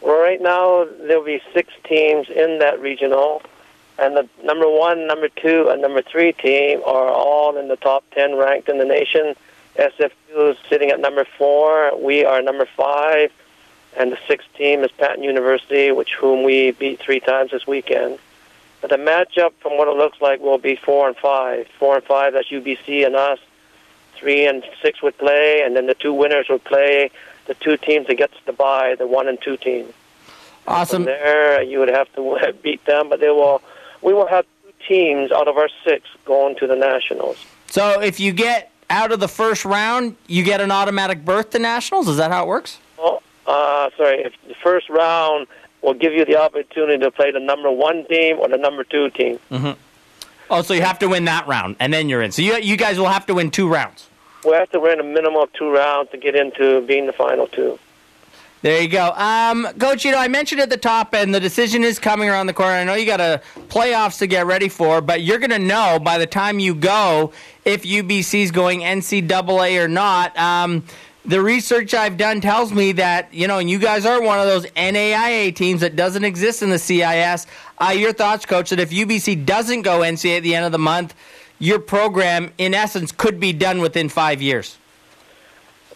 Well, 0.00 0.18
right 0.18 0.40
now 0.40 0.86
there'll 1.06 1.24
be 1.24 1.42
six 1.52 1.72
teams 1.84 2.28
in 2.28 2.58
that 2.58 2.80
regional, 2.80 3.42
and 3.98 4.16
the 4.16 4.28
number 4.42 4.68
one, 4.68 5.06
number 5.06 5.28
two, 5.28 5.68
and 5.68 5.82
number 5.82 6.02
three 6.02 6.32
team 6.32 6.80
are 6.84 7.08
all 7.08 7.56
in 7.58 7.68
the 7.68 7.76
top 7.76 8.02
ten 8.12 8.36
ranked 8.36 8.68
in 8.68 8.78
the 8.78 8.84
nation. 8.84 9.36
SFU 9.80 10.52
is 10.52 10.58
sitting 10.68 10.90
at 10.90 11.00
number 11.00 11.24
four. 11.38 11.96
We 11.98 12.24
are 12.24 12.42
number 12.42 12.66
five, 12.76 13.32
and 13.96 14.12
the 14.12 14.18
sixth 14.28 14.52
team 14.54 14.84
is 14.84 14.90
Patten 14.92 15.24
University, 15.24 15.90
which 15.90 16.14
whom 16.14 16.44
we 16.44 16.72
beat 16.72 17.00
three 17.00 17.20
times 17.20 17.50
this 17.50 17.66
weekend. 17.66 18.18
But 18.82 18.90
the 18.90 18.96
matchup, 18.96 19.52
from 19.60 19.78
what 19.78 19.88
it 19.88 19.96
looks 19.96 20.20
like, 20.20 20.40
will 20.40 20.58
be 20.58 20.76
four 20.76 21.08
and 21.08 21.16
five. 21.16 21.66
Four 21.78 21.96
and 21.96 22.04
five, 22.04 22.34
that's 22.34 22.48
UBC 22.48 23.06
and 23.06 23.16
us. 23.16 23.38
Three 24.16 24.46
and 24.46 24.62
six 24.82 25.02
would 25.02 25.16
play, 25.16 25.62
and 25.64 25.74
then 25.74 25.86
the 25.86 25.94
two 25.94 26.12
winners 26.12 26.46
would 26.50 26.64
play 26.64 27.10
the 27.46 27.54
two 27.54 27.78
teams 27.78 28.06
that 28.08 28.16
gets 28.16 28.34
the 28.44 28.52
bye, 28.52 28.94
the 28.98 29.06
one 29.06 29.28
and 29.28 29.40
two 29.40 29.56
team. 29.56 29.86
Awesome. 30.66 31.04
From 31.04 31.06
there, 31.06 31.62
you 31.62 31.78
would 31.78 31.88
have 31.88 32.12
to 32.14 32.54
beat 32.62 32.84
them, 32.84 33.08
but 33.08 33.20
they 33.20 33.30
will. 33.30 33.62
We 34.02 34.12
will 34.12 34.26
have 34.26 34.44
two 34.62 34.72
teams 34.86 35.32
out 35.32 35.48
of 35.48 35.56
our 35.56 35.70
six 35.84 36.06
going 36.26 36.56
to 36.56 36.66
the 36.66 36.76
nationals. 36.76 37.38
So 37.66 38.00
if 38.00 38.20
you 38.20 38.32
get 38.32 38.70
out 38.90 39.12
of 39.12 39.20
the 39.20 39.28
first 39.28 39.64
round, 39.64 40.16
you 40.26 40.42
get 40.42 40.60
an 40.60 40.70
automatic 40.70 41.24
berth 41.24 41.50
to 41.50 41.58
nationals. 41.58 42.08
Is 42.08 42.18
that 42.18 42.30
how 42.30 42.44
it 42.44 42.48
works? 42.48 42.78
Oh, 42.98 43.22
uh, 43.46 43.88
sorry. 43.96 44.24
If 44.24 44.34
the 44.46 44.54
first 44.62 44.90
round 44.90 45.46
will 45.80 45.94
give 45.94 46.12
you 46.12 46.24
the 46.24 46.36
opportunity 46.36 46.98
to 46.98 47.10
play 47.10 47.30
the 47.30 47.40
number 47.40 47.70
one 47.70 48.04
team 48.06 48.38
or 48.38 48.48
the 48.48 48.58
number 48.58 48.84
two 48.84 49.08
team. 49.10 49.38
Mm-hmm. 49.50 49.78
Oh, 50.50 50.62
so 50.62 50.74
you 50.74 50.82
have 50.82 50.98
to 50.98 51.06
win 51.06 51.24
that 51.26 51.46
round, 51.46 51.76
and 51.78 51.94
then 51.94 52.08
you're 52.08 52.22
in. 52.22 52.32
So 52.32 52.42
you 52.42 52.56
you 52.56 52.76
guys 52.76 52.98
will 52.98 53.08
have 53.08 53.24
to 53.26 53.34
win 53.34 53.50
two 53.52 53.68
rounds. 53.68 54.08
We 54.44 54.52
have 54.52 54.70
to 54.70 54.80
win 54.80 54.98
a 54.98 55.04
minimum 55.04 55.36
of 55.36 55.52
two 55.52 55.70
rounds 55.70 56.10
to 56.10 56.18
get 56.18 56.34
into 56.34 56.80
being 56.82 57.06
the 57.06 57.12
final 57.12 57.46
two. 57.46 57.78
There 58.62 58.82
you 58.82 58.88
go. 58.88 59.12
Um, 59.12 59.66
Coach, 59.78 60.04
you 60.04 60.12
know, 60.12 60.18
I 60.18 60.28
mentioned 60.28 60.60
at 60.60 60.68
the 60.68 60.76
top, 60.76 61.14
and 61.14 61.34
the 61.34 61.40
decision 61.40 61.82
is 61.82 61.98
coming 61.98 62.28
around 62.28 62.46
the 62.46 62.52
corner. 62.52 62.74
I 62.74 62.84
know 62.84 62.92
you 62.92 63.06
got 63.06 63.20
a 63.20 63.40
playoffs 63.68 64.18
to 64.18 64.26
get 64.26 64.44
ready 64.44 64.68
for, 64.68 65.00
but 65.00 65.22
you're 65.22 65.38
going 65.38 65.50
to 65.50 65.58
know 65.58 65.98
by 65.98 66.18
the 66.18 66.26
time 66.26 66.58
you 66.58 66.74
go 66.74 67.32
if 67.64 67.84
UBC's 67.84 68.50
going 68.50 68.80
NCAA 68.80 69.82
or 69.82 69.88
not. 69.88 70.36
Um, 70.38 70.84
the 71.24 71.40
research 71.40 71.94
I've 71.94 72.18
done 72.18 72.42
tells 72.42 72.70
me 72.70 72.92
that, 72.92 73.32
you 73.32 73.46
know, 73.46 73.58
and 73.58 73.70
you 73.70 73.78
guys 73.78 74.04
are 74.04 74.20
one 74.20 74.38
of 74.38 74.46
those 74.46 74.66
NAIA 74.66 75.54
teams 75.54 75.80
that 75.80 75.96
doesn't 75.96 76.24
exist 76.24 76.62
in 76.62 76.68
the 76.68 76.78
CIS. 76.78 77.46
Uh, 77.78 77.94
your 77.96 78.12
thoughts, 78.12 78.44
Coach, 78.44 78.70
that 78.70 78.80
if 78.80 78.90
UBC 78.90 79.46
doesn't 79.46 79.82
go 79.82 80.00
NCAA 80.00 80.38
at 80.38 80.42
the 80.42 80.54
end 80.54 80.66
of 80.66 80.72
the 80.72 80.78
month, 80.78 81.14
your 81.58 81.78
program, 81.78 82.52
in 82.58 82.74
essence, 82.74 83.10
could 83.10 83.40
be 83.40 83.54
done 83.54 83.80
within 83.80 84.10
five 84.10 84.42
years. 84.42 84.76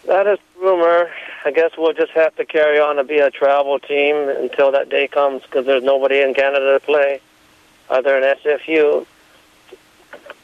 That 0.05 0.25
is 0.25 0.39
rumor. 0.59 1.11
I 1.45 1.51
guess 1.51 1.71
we'll 1.77 1.93
just 1.93 2.11
have 2.13 2.35
to 2.37 2.45
carry 2.45 2.79
on 2.79 2.95
to 2.95 3.03
be 3.03 3.19
a 3.19 3.29
travel 3.29 3.77
team 3.77 4.15
until 4.29 4.71
that 4.71 4.89
day 4.89 5.07
comes 5.07 5.43
because 5.43 5.67
there's 5.67 5.83
nobody 5.83 6.19
in 6.19 6.33
Canada 6.33 6.73
to 6.73 6.83
play 6.83 7.21
other 7.87 8.19
than 8.19 8.35
SFU. 8.37 9.05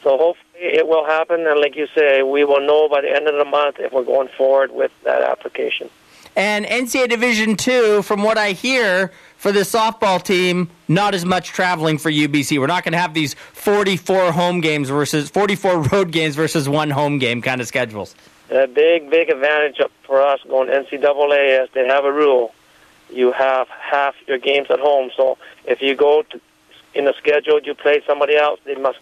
So 0.04 0.16
hopefully 0.16 0.62
it 0.62 0.86
will 0.86 1.04
happen, 1.04 1.44
and 1.44 1.58
like 1.58 1.74
you 1.74 1.88
say, 1.92 2.22
we 2.22 2.44
will 2.44 2.64
know 2.64 2.88
by 2.88 3.00
the 3.00 3.10
end 3.10 3.26
of 3.26 3.34
the 3.34 3.44
month 3.44 3.80
if 3.80 3.92
we're 3.92 4.04
going 4.04 4.28
forward 4.28 4.70
with 4.70 4.92
that 5.02 5.22
application. 5.22 5.90
And 6.36 6.64
NCAA 6.64 7.08
Division 7.08 7.56
Two, 7.56 8.02
from 8.02 8.22
what 8.22 8.38
I 8.38 8.52
hear, 8.52 9.12
for 9.36 9.50
the 9.50 9.60
softball 9.60 10.22
team, 10.22 10.70
not 10.86 11.14
as 11.14 11.24
much 11.24 11.48
traveling 11.48 11.98
for 11.98 12.10
UBC. 12.10 12.58
We're 12.60 12.68
not 12.68 12.84
going 12.84 12.92
to 12.92 12.98
have 12.98 13.12
these 13.12 13.34
44 13.34 14.32
home 14.32 14.60
games 14.60 14.88
versus 14.88 15.28
44 15.30 15.82
road 15.92 16.12
games 16.12 16.36
versus 16.36 16.68
one 16.68 16.90
home 16.90 17.18
game 17.18 17.42
kind 17.42 17.60
of 17.60 17.66
schedules. 17.66 18.14
A 18.52 18.66
big, 18.66 19.08
big 19.08 19.30
advantage 19.30 19.80
for 20.02 20.20
us 20.20 20.38
going 20.46 20.68
NCAA 20.68 21.62
is 21.64 21.70
they 21.72 21.86
have 21.86 22.04
a 22.04 22.12
rule. 22.12 22.52
You 23.10 23.32
have 23.32 23.66
half 23.68 24.14
your 24.26 24.36
games 24.36 24.70
at 24.70 24.78
home. 24.78 25.10
So 25.16 25.38
if 25.64 25.80
you 25.80 25.94
go 25.94 26.22
to, 26.22 26.40
in 26.92 27.06
the 27.06 27.14
schedule, 27.16 27.60
you 27.62 27.74
play 27.74 28.02
somebody 28.06 28.36
else, 28.36 28.60
they 28.64 28.74
must 28.74 28.98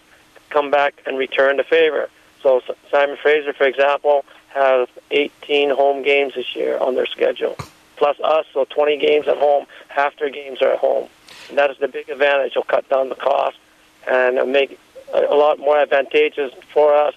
come 0.51 0.71
back 0.71 1.01
and 1.05 1.17
return 1.17 1.57
the 1.57 1.65
favor. 1.65 2.09
So 2.41 2.61
Simon 2.89 3.17
Fraser, 3.21 3.51
for 3.51 3.65
example, 3.65 4.23
has 4.53 4.87
18 5.11 5.71
home 5.71 6.01
games 6.01 6.35
this 6.35 6.55
year 6.55 6.77
on 6.77 6.95
their 6.95 7.05
schedule, 7.05 7.57
plus 7.97 8.17
us, 8.21 8.45
so 8.53 8.63
20 8.63 8.97
games 8.99 9.27
at 9.27 9.37
home. 9.37 9.65
Half 9.89 10.17
their 10.17 10.29
games 10.29 10.61
are 10.61 10.71
at 10.71 10.79
home. 10.79 11.09
And 11.49 11.57
that 11.57 11.69
is 11.71 11.77
the 11.77 11.89
big 11.89 12.09
advantage. 12.09 12.51
It'll 12.51 12.63
cut 12.63 12.87
down 12.87 13.09
the 13.09 13.15
cost 13.15 13.57
and 14.09 14.49
make 14.49 14.79
a, 15.13 15.25
a 15.25 15.35
lot 15.35 15.59
more 15.59 15.77
advantageous 15.77 16.53
for 16.73 16.93
us 16.93 17.15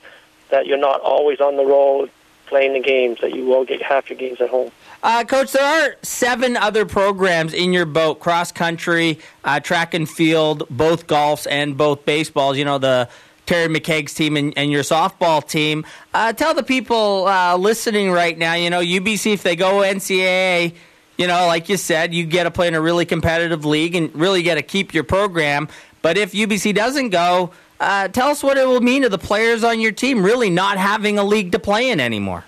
that 0.50 0.66
you're 0.66 0.78
not 0.78 1.00
always 1.00 1.40
on 1.40 1.56
the 1.56 1.64
road 1.64 2.10
playing 2.46 2.72
the 2.72 2.80
games, 2.80 3.18
that 3.20 3.34
you 3.34 3.44
will 3.44 3.64
get 3.64 3.82
half 3.82 4.08
your 4.08 4.18
games 4.18 4.40
at 4.40 4.48
home. 4.48 4.70
Uh, 5.02 5.24
Coach, 5.24 5.52
there 5.52 5.64
are 5.64 5.96
seven 6.02 6.56
other 6.56 6.86
programs 6.86 7.52
in 7.52 7.72
your 7.72 7.86
boat: 7.86 8.20
cross 8.20 8.52
country, 8.52 9.18
uh, 9.44 9.60
track 9.60 9.94
and 9.94 10.08
field, 10.08 10.66
both 10.70 11.06
golfs 11.06 11.46
and 11.50 11.76
both 11.76 12.04
baseballs. 12.04 12.56
You 12.56 12.64
know 12.64 12.78
the 12.78 13.08
Terry 13.46 13.68
McKaig's 13.68 14.14
team 14.14 14.36
and, 14.36 14.56
and 14.56 14.70
your 14.70 14.82
softball 14.82 15.46
team. 15.46 15.84
Uh, 16.14 16.32
tell 16.32 16.54
the 16.54 16.62
people 16.62 17.26
uh, 17.26 17.56
listening 17.56 18.10
right 18.10 18.36
now. 18.36 18.54
You 18.54 18.70
know 18.70 18.80
UBC 18.80 19.34
if 19.34 19.42
they 19.42 19.56
go 19.56 19.80
NCAA. 19.80 20.74
You 21.16 21.28
know, 21.28 21.46
like 21.46 21.68
you 21.68 21.76
said, 21.76 22.12
you 22.12 22.26
get 22.26 22.42
to 22.44 22.50
play 22.50 22.66
in 22.66 22.74
a 22.74 22.80
really 22.80 23.04
competitive 23.04 23.64
league 23.64 23.94
and 23.94 24.12
really 24.16 24.42
get 24.42 24.56
to 24.56 24.62
keep 24.62 24.92
your 24.92 25.04
program. 25.04 25.68
But 26.02 26.16
if 26.18 26.32
UBC 26.32 26.74
doesn't 26.74 27.10
go, 27.10 27.52
uh, 27.80 28.08
tell 28.08 28.28
us 28.28 28.42
what 28.42 28.56
it 28.56 28.66
will 28.66 28.80
mean 28.80 29.02
to 29.02 29.08
the 29.08 29.18
players 29.18 29.64
on 29.64 29.80
your 29.80 29.92
team 29.92 30.24
really 30.24 30.50
not 30.50 30.78
having 30.78 31.18
a 31.18 31.24
league 31.24 31.52
to 31.52 31.58
play 31.58 31.90
in 31.90 32.00
anymore. 32.00 32.44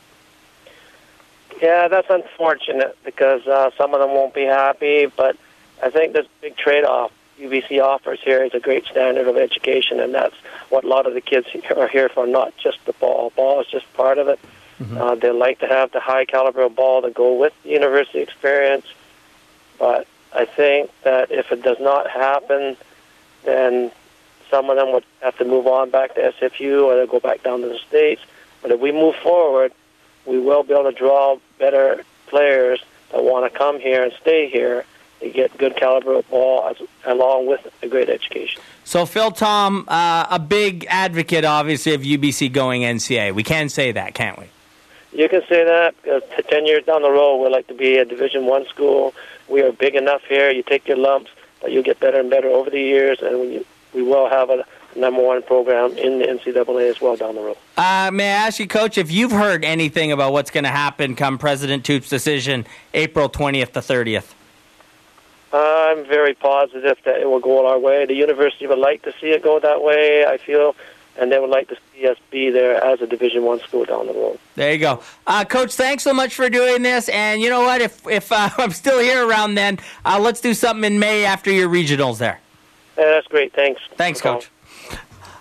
Yeah, 1.61 1.89
that's 1.89 2.09
unfortunate 2.11 2.97
because 3.05 3.47
uh, 3.47 3.71
some 3.79 3.95
of 3.95 4.01
them 4.01 4.11
won't 4.11 4.35
be 4.35 4.45
happy, 4.45 5.07
but 5.07 5.37
I 5.83 5.91
think 5.91 6.13
this 6.13 6.27
big 6.41 6.57
trade-off 6.57 7.13
UBC 7.39 7.83
offers 7.83 8.21
here 8.23 8.45
is 8.45 8.55
a 8.55 8.61
great 8.61 8.85
standard 8.87 9.27
of 9.27 9.37
education, 9.37 10.01
and 10.01 10.15
that's 10.15 10.35
what 10.69 10.85
a 10.85 10.89
lot 10.89 11.07
of 11.07 11.15
the 11.15 11.21
kids 11.21 11.47
are 11.77 11.89
here 11.89 12.09
for, 12.09 12.27
not 12.27 12.57
just 12.57 12.85
the 12.85 12.93
ball. 12.95 13.33
Ball 13.37 13.61
is 13.61 13.67
just 13.69 13.91
part 13.95 14.19
of 14.19 14.29
it. 14.29 14.39
Uh, 14.79 15.15
they 15.15 15.31
like 15.31 15.59
to 15.61 15.67
have 15.67 15.91
the 15.93 16.01
high 16.01 16.27
caliber 16.27 16.61
of 16.63 16.77
ball 16.77 17.01
to 17.01 17.11
go 17.11 17.35
with 17.35 17.55
the 17.63 17.71
university 17.71 18.21
experience, 18.21 18.85
but 19.79 20.07
I 20.35 20.45
think 20.45 20.91
that 21.03 21.31
if 21.31 21.51
it 21.51 21.63
does 21.63 21.79
not 21.81 22.11
happen, 22.11 22.77
then 23.45 23.91
some 24.57 24.71
of 24.71 24.77
them 24.77 24.91
would 24.93 25.05
have 25.21 25.37
to 25.37 25.45
move 25.45 25.67
on 25.67 25.91
back 25.91 26.15
to 26.15 26.33
SFU 26.41 26.85
or 26.85 26.97
they'll 26.97 27.07
go 27.07 27.21
back 27.21 27.43
down 27.43 27.61
to 27.61 27.69
the 27.69 27.79
States. 27.87 28.23
But 28.63 28.71
if 28.71 28.81
we 28.81 28.91
move 28.91 29.15
forward, 29.17 29.71
we 30.25 30.39
will 30.39 30.63
be 30.63 30.73
able 30.73 30.91
to 30.91 30.97
draw 30.97 31.37
better 31.59 32.03
players 32.29 32.83
that 33.13 33.23
want 33.23 33.53
to 33.53 33.59
come 33.59 33.79
here 33.79 34.03
and 34.03 34.13
stay 34.23 34.49
here 34.49 34.87
You 35.21 35.31
get 35.31 35.57
good 35.59 35.77
caliber 35.77 36.15
of 36.15 36.29
ball 36.31 36.69
as, 36.69 36.77
along 37.05 37.49
with 37.49 37.71
a 37.83 37.89
great 37.89 38.09
education. 38.09 38.63
So 38.85 39.05
Phil 39.05 39.31
Tom, 39.31 39.85
uh, 39.89 40.27
a 40.31 40.39
big 40.39 40.87
advocate, 40.89 41.45
obviously, 41.45 41.93
of 41.93 42.01
UBC 42.01 42.51
going 42.51 42.81
NCAA. 42.83 43.35
We 43.35 43.43
can 43.43 43.69
say 43.69 43.93
that, 43.93 44.15
can't 44.15 44.39
we? 44.39 44.47
You 45.13 45.29
can 45.29 45.43
say 45.49 45.65
that. 45.65 45.95
Uh, 46.11 46.21
Ten 46.49 46.65
years 46.65 46.85
down 46.85 47.03
the 47.03 47.11
road, 47.11 47.43
we'd 47.43 47.53
like 47.53 47.67
to 47.69 47.75
be 47.75 47.99
a 47.99 48.05
Division 48.07 48.47
One 48.47 48.67
school. 48.67 49.15
We 49.49 49.63
are 49.63 49.73
big 49.73 49.95
enough 49.95 50.23
here. 50.29 50.51
You 50.51 50.63
take 50.63 50.89
your 50.89 50.97
lumps, 50.97 51.31
but 51.61 51.73
you'll 51.73 51.83
get 51.83 52.01
better 52.01 52.21
and 52.21 52.31
better 52.31 52.49
over 52.49 52.71
the 52.71 52.81
years, 52.81 53.19
and 53.21 53.41
we, 53.41 53.67
we 53.97 54.03
will 54.03 54.29
have 54.29 54.51
a 54.51 54.65
number 54.95 55.23
one 55.23 55.43
program 55.43 55.97
in 55.97 56.19
the 56.19 56.27
NCAA 56.27 56.91
as 56.91 57.01
well 57.01 57.17
down 57.17 57.35
the 57.35 57.41
road. 57.41 57.57
Uh, 57.77 58.11
may 58.13 58.31
I 58.31 58.47
ask 58.47 58.61
you, 58.61 58.69
Coach, 58.69 58.99
if 58.99 59.11
you've 59.11 59.33
heard 59.33 59.65
anything 59.65 60.13
about 60.13 60.33
what's 60.33 60.51
going 60.51 60.65
to 60.65 60.71
happen 60.71 61.17
come 61.17 61.39
President 61.39 61.85
Toope's 61.85 62.09
decision, 62.09 62.67
April 62.95 63.29
20th 63.29 63.73
to 63.73 63.81
30th? 63.81 64.35
I'm 65.53 66.05
very 66.05 66.35
positive 66.35 66.99
that 67.05 67.21
it 67.21 67.31
will 67.31 67.41
go 67.41 67.67
our 67.67 67.79
way. 67.79 68.05
The 68.05 68.15
university 68.15 68.67
would 68.67 68.79
like 68.79 69.03
to 69.03 69.15
see 69.21 69.29
it 69.29 69.43
go 69.43 69.59
that 69.59 69.83
way. 69.83 70.27
I 70.27 70.37
feel, 70.37 70.77
and 71.17 71.33
they 71.33 71.39
would 71.39 71.49
like 71.49 71.69
to 71.69 71.77
see 71.95 72.07
us 72.07 72.19
be 72.31 72.51
there 72.51 72.83
as 72.85 73.01
a 73.01 73.07
Division 73.07 73.45
One 73.45 73.61
school 73.61 73.87
down 73.87 74.07
the 74.07 74.13
road. 74.13 74.39
There 74.57 74.73
you 74.73 74.79
go, 74.79 75.03
uh, 75.27 75.45
Coach. 75.47 75.75
Thanks 75.75 76.03
so 76.03 76.13
much 76.13 76.35
for 76.35 76.51
doing 76.51 76.83
this. 76.83 77.09
And 77.09 77.41
you 77.41 77.49
know 77.49 77.63
what? 77.63 77.81
If 77.81 78.07
if 78.07 78.33
uh, 78.33 78.51
I'm 78.59 78.73
still 78.73 78.99
here 78.99 79.27
around 79.27 79.55
then, 79.55 79.79
uh, 80.05 80.19
let's 80.21 80.43
do 80.43 80.53
something 80.53 80.93
in 80.93 80.99
May 80.99 81.25
after 81.25 81.51
your 81.51 81.71
regionals 81.71 82.19
there. 82.19 82.41
Yeah, 82.99 83.05
that's 83.05 83.27
great. 83.29 83.53
Thanks. 83.55 83.81
Thanks, 83.97 84.21
Coach. 84.21 84.51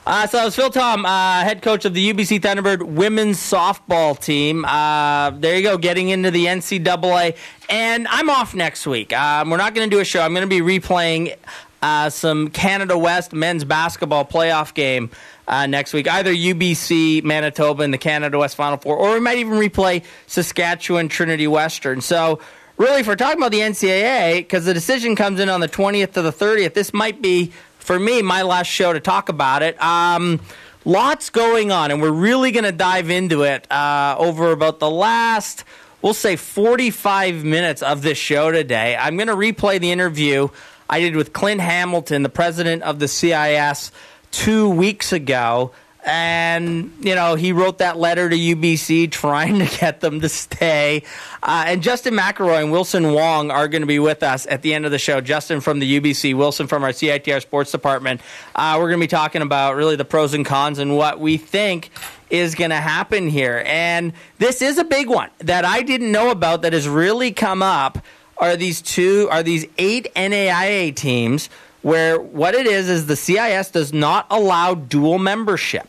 Uh, 0.07 0.27
so 0.27 0.37
that 0.37 0.45
was 0.45 0.55
Phil 0.55 0.69
Tom, 0.69 1.03
uh, 1.03 1.41
head 1.41 1.63
coach 1.63 1.83
of 1.83 1.95
the 1.95 2.13
UBC 2.13 2.39
Thunderbird 2.39 2.83
women's 2.83 3.39
softball 3.39 4.19
team. 4.19 4.63
Uh, 4.63 5.31
there 5.31 5.55
you 5.55 5.63
go, 5.63 5.79
getting 5.79 6.09
into 6.09 6.29
the 6.29 6.45
NCAA. 6.45 7.35
And 7.69 8.07
I'm 8.07 8.29
off 8.29 8.53
next 8.53 8.85
week. 8.85 9.13
Um, 9.13 9.49
we're 9.49 9.57
not 9.57 9.73
going 9.73 9.89
to 9.89 9.95
do 9.95 9.99
a 9.99 10.05
show. 10.05 10.21
I'm 10.21 10.35
going 10.35 10.47
to 10.47 10.61
be 10.61 10.61
replaying 10.79 11.35
uh, 11.81 12.11
some 12.11 12.49
Canada 12.49 12.95
West 12.95 13.33
men's 13.33 13.63
basketball 13.63 14.25
playoff 14.25 14.75
game 14.75 15.09
uh, 15.47 15.65
next 15.65 15.91
week. 15.91 16.07
Either 16.07 16.31
UBC, 16.31 17.23
Manitoba 17.23 17.81
in 17.81 17.89
the 17.89 17.97
Canada 17.97 18.37
West 18.37 18.55
Final 18.55 18.77
Four, 18.77 18.97
or 18.97 19.13
we 19.13 19.19
might 19.19 19.39
even 19.39 19.53
replay 19.53 20.03
Saskatchewan, 20.27 21.09
Trinity 21.09 21.47
Western. 21.47 22.01
So 22.01 22.39
really, 22.77 23.01
if 23.01 23.07
we're 23.07 23.15
talking 23.15 23.37
about 23.37 23.51
the 23.51 23.59
NCAA, 23.59 24.37
because 24.37 24.65
the 24.65 24.73
decision 24.73 25.15
comes 25.15 25.39
in 25.39 25.49
on 25.49 25.59
the 25.59 25.67
20th 25.67 26.13
to 26.13 26.21
the 26.21 26.31
30th, 26.31 26.73
this 26.73 26.93
might 26.93 27.21
be, 27.21 27.51
for 27.79 27.99
me, 27.99 28.21
my 28.21 28.41
last 28.41 28.67
show 28.67 28.93
to 28.93 28.99
talk 28.99 29.29
about 29.29 29.63
it. 29.63 29.81
Um, 29.81 30.39
lots 30.83 31.29
going 31.29 31.71
on, 31.71 31.91
and 31.91 32.01
we're 32.01 32.11
really 32.11 32.51
going 32.51 32.63
to 32.63 32.71
dive 32.71 33.09
into 33.09 33.43
it 33.43 33.69
uh, 33.71 34.15
over 34.17 34.51
about 34.51 34.79
the 34.79 34.89
last, 34.89 35.63
we'll 36.01 36.13
say, 36.13 36.35
45 36.35 37.43
minutes 37.43 37.81
of 37.81 38.01
this 38.01 38.17
show 38.17 38.51
today. 38.51 38.95
I'm 38.95 39.17
going 39.17 39.27
to 39.27 39.35
replay 39.35 39.79
the 39.79 39.91
interview 39.91 40.49
I 40.89 40.99
did 40.99 41.15
with 41.15 41.33
Clint 41.33 41.61
Hamilton, 41.61 42.23
the 42.23 42.29
president 42.29 42.83
of 42.83 42.99
the 42.99 43.07
CIS, 43.07 43.91
two 44.31 44.69
weeks 44.69 45.11
ago. 45.11 45.71
And, 46.05 46.93
you 47.01 47.15
know, 47.15 47.33
he 47.33 47.51
wrote 47.51 47.79
that 47.79 47.97
letter 47.97 48.29
to 48.29 48.35
UBC 48.35 49.11
trying 49.11 49.59
to 49.65 49.65
get 49.65 50.01
them 50.01 50.21
to 50.21 50.29
stay. 50.29 51.03
Uh, 51.41 51.65
and 51.67 51.81
Justin 51.81 52.13
McElroy 52.13 52.61
and 52.61 52.71
Wilson 52.71 53.11
Wong 53.13 53.49
are 53.49 53.67
going 53.67 53.81
to 53.81 53.87
be 53.87 53.99
with 53.99 54.21
us 54.21 54.45
at 54.47 54.61
the 54.61 54.73
end 54.73 54.85
of 54.85 54.91
the 54.91 54.99
show. 54.99 55.19
Justin 55.19 55.61
from 55.61 55.79
the 55.79 55.99
Ubyssey, 55.99 56.35
Wilson 56.35 56.67
from 56.67 56.83
our 56.83 56.91
CITR 56.91 57.41
sports 57.41 57.71
department. 57.71 58.21
Uh, 58.53 58.75
we're 58.77 58.89
going 58.89 58.99
to 58.99 59.03
be 59.03 59.07
talking 59.07 59.41
about 59.41 59.75
really 59.75 59.95
the 59.95 60.05
pros 60.05 60.33
and 60.35 60.45
cons 60.45 60.77
and 60.77 60.95
what 60.95 61.19
we 61.19 61.37
think 61.37 61.89
is 62.29 62.55
going 62.55 62.71
to 62.71 62.75
happen 62.75 63.27
here. 63.27 63.63
And 63.65 64.13
this 64.37 64.61
is 64.61 64.77
a 64.77 64.83
big 64.83 65.09
one 65.09 65.29
that 65.39 65.65
I 65.65 65.81
didn't 65.81 66.11
know 66.11 66.29
about 66.29 66.61
that 66.61 66.73
has 66.73 66.87
really 66.87 67.31
come 67.31 67.63
up 67.63 67.99
are 68.37 68.57
these 68.57 68.81
two 68.81 69.29
are 69.31 69.43
these 69.43 69.65
eight 69.77 70.13
NAIA 70.15 70.93
teams 70.95 71.49
where 71.85 72.19
what 72.19 72.55
it 72.55 72.65
is 72.65 72.89
is 72.89 73.05
the 73.05 73.15
CIS 73.15 73.69
does 73.69 73.93
not 73.93 74.25
allow 74.31 74.73
dual 74.73 75.19
membership. 75.19 75.87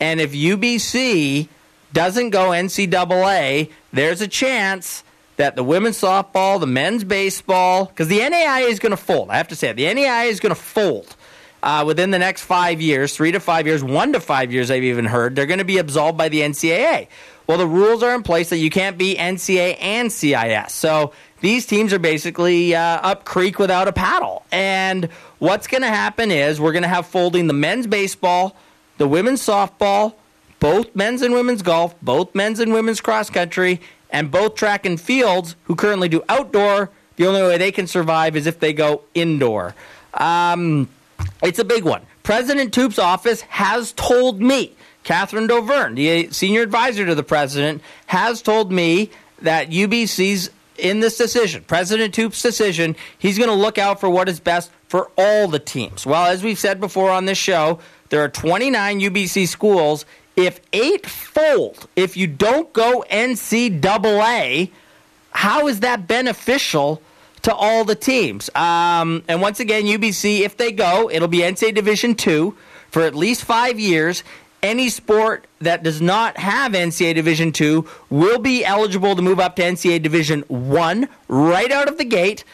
And 0.00 0.18
if 0.18 0.32
UBC 0.32 1.48
doesn't 1.92 2.30
go 2.30 2.48
NCAA, 2.48 3.70
there's 3.92 4.22
a 4.22 4.26
chance 4.26 5.04
that 5.36 5.54
the 5.54 5.62
women's 5.62 6.00
softball, 6.00 6.58
the 6.58 6.66
men's 6.66 7.04
baseball, 7.04 7.84
because 7.84 8.08
the 8.08 8.20
NAIA 8.20 8.70
is 8.70 8.78
going 8.78 8.92
to 8.92 8.96
fold. 8.96 9.28
I 9.28 9.36
have 9.36 9.48
to 9.48 9.56
say 9.56 9.68
it. 9.68 9.76
The 9.76 9.84
NAIA 9.84 10.30
is 10.30 10.40
going 10.40 10.54
to 10.54 10.58
fold 10.58 11.14
uh, 11.62 11.84
within 11.86 12.10
the 12.10 12.18
next 12.18 12.44
five 12.44 12.80
years, 12.80 13.14
three 13.14 13.32
to 13.32 13.40
five 13.40 13.66
years, 13.66 13.84
one 13.84 14.14
to 14.14 14.20
five 14.20 14.50
years, 14.50 14.70
I've 14.70 14.82
even 14.82 15.04
heard. 15.04 15.36
They're 15.36 15.44
going 15.44 15.58
to 15.58 15.64
be 15.66 15.76
absolved 15.76 16.16
by 16.16 16.30
the 16.30 16.40
NCAA. 16.40 17.08
Well, 17.46 17.58
the 17.58 17.66
rules 17.66 18.02
are 18.02 18.14
in 18.14 18.22
place 18.22 18.48
that 18.48 18.58
you 18.58 18.70
can't 18.70 18.96
be 18.96 19.14
NCAA 19.16 19.76
and 19.78 20.10
CIS. 20.10 20.72
So 20.72 21.12
these 21.40 21.66
teams 21.66 21.92
are 21.92 21.98
basically 21.98 22.74
uh, 22.74 22.80
up 22.80 23.26
creek 23.26 23.58
without 23.58 23.86
a 23.86 23.92
paddle. 23.92 24.44
And 24.50 25.10
what's 25.38 25.66
going 25.66 25.82
to 25.82 25.88
happen 25.88 26.30
is 26.30 26.60
we're 26.60 26.72
going 26.72 26.82
to 26.82 26.88
have 26.88 27.06
folding 27.06 27.46
the 27.46 27.52
men's 27.52 27.86
baseball, 27.86 28.56
the 28.98 29.08
women's 29.08 29.42
softball, 29.42 30.14
both 30.60 30.94
men's 30.94 31.22
and 31.22 31.34
women's 31.34 31.62
golf, 31.62 31.94
both 32.00 32.34
men's 32.34 32.60
and 32.60 32.72
women's 32.72 33.00
cross 33.00 33.30
country, 33.30 33.80
and 34.10 34.30
both 34.30 34.54
track 34.54 34.86
and 34.86 35.00
fields 35.00 35.56
who 35.64 35.74
currently 35.74 36.08
do 36.08 36.22
outdoor. 36.28 36.90
The 37.16 37.26
only 37.26 37.42
way 37.42 37.58
they 37.58 37.72
can 37.72 37.86
survive 37.86 38.36
is 38.36 38.46
if 38.46 38.60
they 38.60 38.72
go 38.72 39.02
indoor. 39.14 39.74
Um, 40.14 40.88
it's 41.42 41.58
a 41.58 41.64
big 41.64 41.84
one. 41.84 42.02
President 42.22 42.72
Toope's 42.72 42.98
office 42.98 43.42
has 43.42 43.92
told 43.92 44.40
me, 44.40 44.72
Catherine 45.02 45.46
Doverne, 45.46 45.94
the 45.94 46.32
senior 46.32 46.62
advisor 46.62 47.04
to 47.04 47.14
the 47.14 47.22
president, 47.22 47.82
has 48.06 48.40
told 48.40 48.72
me 48.72 49.10
that 49.42 49.68
UBC's 49.68 50.50
in 50.78 51.00
this 51.00 51.16
decision, 51.16 51.64
President 51.66 52.14
Toope's 52.14 52.42
decision, 52.42 52.96
he's 53.18 53.38
going 53.38 53.50
to 53.50 53.56
look 53.56 53.78
out 53.78 54.00
for 54.00 54.10
what 54.10 54.28
is 54.28 54.40
best 54.40 54.70
for 54.88 55.10
all 55.16 55.48
the 55.48 55.58
teams. 55.58 56.06
Well, 56.06 56.26
as 56.26 56.42
we've 56.42 56.58
said 56.58 56.80
before 56.80 57.10
on 57.10 57.24
this 57.24 57.38
show, 57.38 57.78
there 58.10 58.22
are 58.22 58.28
29 58.28 59.00
UBC 59.00 59.48
schools. 59.48 60.04
If 60.36 60.60
eight 60.72 61.06
fold, 61.06 61.88
if 61.96 62.16
you 62.16 62.26
don't 62.26 62.72
go 62.72 63.04
NCAA, 63.10 64.70
how 65.30 65.68
is 65.68 65.80
that 65.80 66.06
beneficial 66.06 67.00
to 67.42 67.54
all 67.54 67.84
the 67.84 67.94
teams? 67.94 68.50
Um, 68.54 69.22
and 69.28 69.40
once 69.40 69.60
again, 69.60 69.84
UBC, 69.84 70.40
if 70.40 70.56
they 70.56 70.72
go, 70.72 71.10
it'll 71.10 71.28
be 71.28 71.38
NCAA 71.38 71.74
Division 71.74 72.14
two 72.14 72.56
for 72.90 73.02
at 73.02 73.14
least 73.14 73.44
five 73.44 73.78
years. 73.80 74.22
Any 74.64 74.88
sport 74.88 75.46
that 75.60 75.82
does 75.82 76.00
not 76.00 76.38
have 76.38 76.72
NCAA 76.72 77.14
Division 77.14 77.52
two 77.52 77.86
will 78.08 78.38
be 78.38 78.64
eligible 78.64 79.14
to 79.14 79.20
move 79.20 79.38
up 79.38 79.56
to 79.56 79.62
NCAA 79.62 80.02
Division 80.02 80.40
one 80.48 81.06
right 81.28 81.70
out 81.70 81.86
of 81.86 81.98
the 81.98 82.04
gate. 82.06 82.44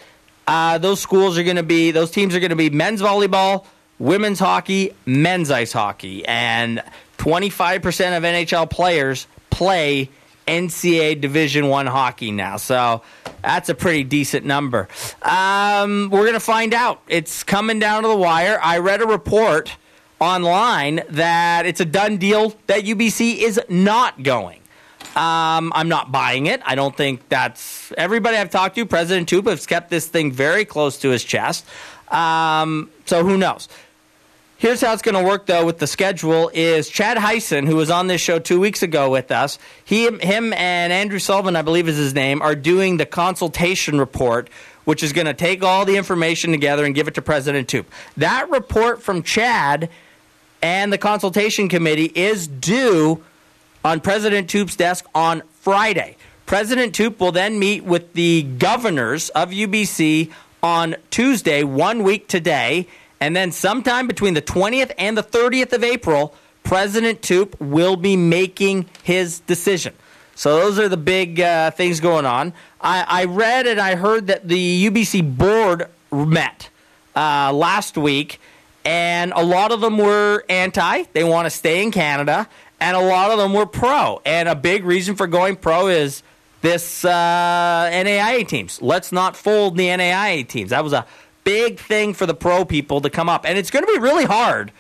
Uh, 0.45 0.79
those 0.79 0.99
schools 0.99 1.39
are 1.39 1.45
going 1.45 1.55
to 1.55 1.63
be, 1.63 1.93
those 1.93 2.11
teams 2.11 2.35
are 2.35 2.41
going 2.41 2.51
to 2.51 2.57
be 2.57 2.69
men's 2.69 3.01
volleyball, 3.01 3.65
women's 4.01 4.41
hockey, 4.41 4.93
men's 5.07 5.53
ice 5.53 5.73
hockey, 5.73 6.27
and 6.27 6.83
25% 7.19 8.17
of 8.17 8.25
NHL 8.25 8.69
players 8.69 9.29
play 9.51 10.11
NCAA 10.49 11.21
Division 11.21 11.69
One 11.69 11.87
hockey 11.87 12.33
now. 12.33 12.57
So 12.57 13.03
that's 13.41 13.69
a 13.69 13.75
pretty 13.77 14.03
decent 14.03 14.45
number. 14.45 14.89
Um, 15.23 16.11
we're 16.11 16.23
going 16.23 16.33
to 16.33 16.41
find 16.41 16.75
out. 16.75 17.03
It's 17.07 17.45
coming 17.45 17.79
down 17.79 18.03
to 18.03 18.09
the 18.09 18.17
wire. 18.17 18.59
I 18.61 18.79
read 18.79 19.01
a 19.01 19.07
report 19.07 19.77
online 20.21 21.03
that 21.11 21.67
it's 21.67 21.81
a 21.81 21.85
done 21.85 22.19
deal 22.19 22.55
that 22.67 22.85
UBC 22.85 23.39
is 23.39 23.61
not 23.69 24.23
going. 24.23 24.61
Um, 25.17 25.73
I'm 25.75 25.89
not 25.89 26.13
buying 26.13 26.47
it. 26.47 26.61
I 26.65 26.77
don't 26.77 26.97
think 26.97 27.29
that's 27.29 27.93
everybody 27.99 28.37
I've 28.37 28.51
talked 28.51 28.77
to. 28.77 28.87
President 28.87 29.29
Toope 29.29 29.49
has 29.49 29.67
kept 29.67 29.91
this 29.91 30.07
thing 30.07 30.31
very 30.31 30.65
close 30.65 30.99
to 30.99 31.09
his 31.09 31.25
chest. 31.25 31.67
Um, 32.09 32.91
so 33.07 33.25
who 33.25 33.37
knows? 33.37 33.69
Here's 34.61 34.83
how 34.83 34.93
it's 34.93 35.01
going 35.01 35.15
to 35.15 35.25
work, 35.27 35.47
though, 35.47 35.65
with 35.65 35.79
the 35.79 35.87
schedule 35.87 36.51
is 36.53 36.91
Chad 36.91 37.17
Heisen, 37.17 37.67
who 37.67 37.77
was 37.77 37.91
on 37.91 38.09
this 38.09 38.21
show 38.21 38.39
two 38.39 38.61
weeks 38.61 38.83
ago 38.83 39.09
with 39.11 39.33
us, 39.33 39.59
he, 39.87 40.05
him 40.19 40.53
and 40.53 40.93
Andrew 40.93 41.19
Sullivan, 41.19 41.57
I 41.57 41.63
believe 41.63 41.89
is 41.89 41.97
his 41.97 42.13
name, 42.13 42.43
are 42.43 42.55
doing 42.55 42.99
the 42.99 43.07
consultation 43.07 43.99
report, 43.99 44.51
which 44.85 45.03
is 45.03 45.15
going 45.15 45.27
to 45.27 45.33
take 45.33 45.63
all 45.63 45.87
the 45.87 45.97
information 45.97 46.53
together 46.53 46.85
and 46.85 46.95
give 46.95 47.09
it 47.09 47.15
to 47.15 47.23
President 47.23 47.69
Toope. 47.69 47.87
That 48.19 48.51
report 48.51 49.03
from 49.03 49.23
Chad 49.23 49.89
and 50.63 50.93
the 50.93 50.99
consultation 50.99 51.69
committee 51.69 52.13
is 52.15 52.47
due 52.47 53.23
on 53.85 54.01
President 54.01 54.49
Toope's 54.49 54.77
desk 54.77 55.07
on 55.15 55.43
Friday. 55.61 56.17
President 56.47 56.95
Toope 56.95 57.21
will 57.21 57.33
then 57.33 57.59
meet 57.59 57.85
with 57.85 58.13
the 58.15 58.43
governors 58.43 59.29
of 59.31 59.51
UBC 59.51 60.31
on 60.63 60.97
Tuesday, 61.11 61.63
one 61.63 62.03
week 62.03 62.29
today, 62.29 62.87
and 63.21 63.37
then 63.37 63.53
sometime 63.53 64.07
between 64.07 64.35
the 64.35 64.43
20th 64.43 64.93
and 64.99 65.17
the 65.17 65.23
30th 65.23 65.73
of 65.73 65.85
April, 65.85 66.35
President 66.65 67.23
Toop 67.23 67.59
will 67.61 67.97
be 67.97 68.17
making 68.17 68.87
his 69.03 69.41
decision. 69.41 69.95
So 70.35 70.57
those 70.57 70.79
are 70.79 70.89
the 70.89 70.97
big 70.97 71.41
uh, 71.41 71.71
things 71.71 72.01
going 72.01 72.25
on. 72.25 72.53
I, 72.81 73.05
I, 73.07 73.25
read 73.27 73.67
and 73.67 73.79
I 73.79 73.95
heard 73.95 74.27
that 74.29 74.49
the 74.49 74.91
UBC 74.91 75.37
board 75.37 75.89
met 76.11 76.71
uh, 77.15 77.53
last 77.53 77.99
week, 77.99 78.41
and 78.85 79.33
a 79.35 79.43
lot 79.43 79.73
of 79.73 79.81
them 79.81 79.99
were 79.99 80.45
anti. 80.49 81.05
They 81.13 81.25
want 81.25 81.47
to 81.47 81.51
stay 81.51 81.83
in 81.83 81.91
Canada, 81.91 82.49
and 82.81 82.97
a 82.97 83.01
lot 83.01 83.31
of 83.31 83.39
them 83.39 83.53
were 83.53 83.67
pro. 83.67 84.21
And 84.25 84.49
a 84.49 84.55
big 84.55 84.85
reason 84.85 85.17
for 85.17 85.27
going 85.27 85.57
pro 85.57 85.89
is 85.89 86.23
this 86.63 87.05
uh, 87.05 87.91
NAIA 87.93 88.47
teams. 88.47 88.81
Let's 88.83 89.13
not 89.13 89.37
fold 89.37 89.77
the 89.77 89.87
NAIA 89.87 90.47
teams. 90.47 90.71
That 90.71 90.85
was 90.85 90.93
a 90.93 91.07
big 91.45 91.79
thing 91.79 92.15
for 92.15 92.27
the 92.27 92.35
pro 92.35 92.65
people 92.65 93.01
to 93.01 93.11
come 93.11 93.29
up, 93.29 93.45
and 93.47 93.59
it's 93.59 93.71
going 93.71 93.85
to 93.85 93.93
be 93.93 93.99
really 93.99 94.25
hard 94.25 94.73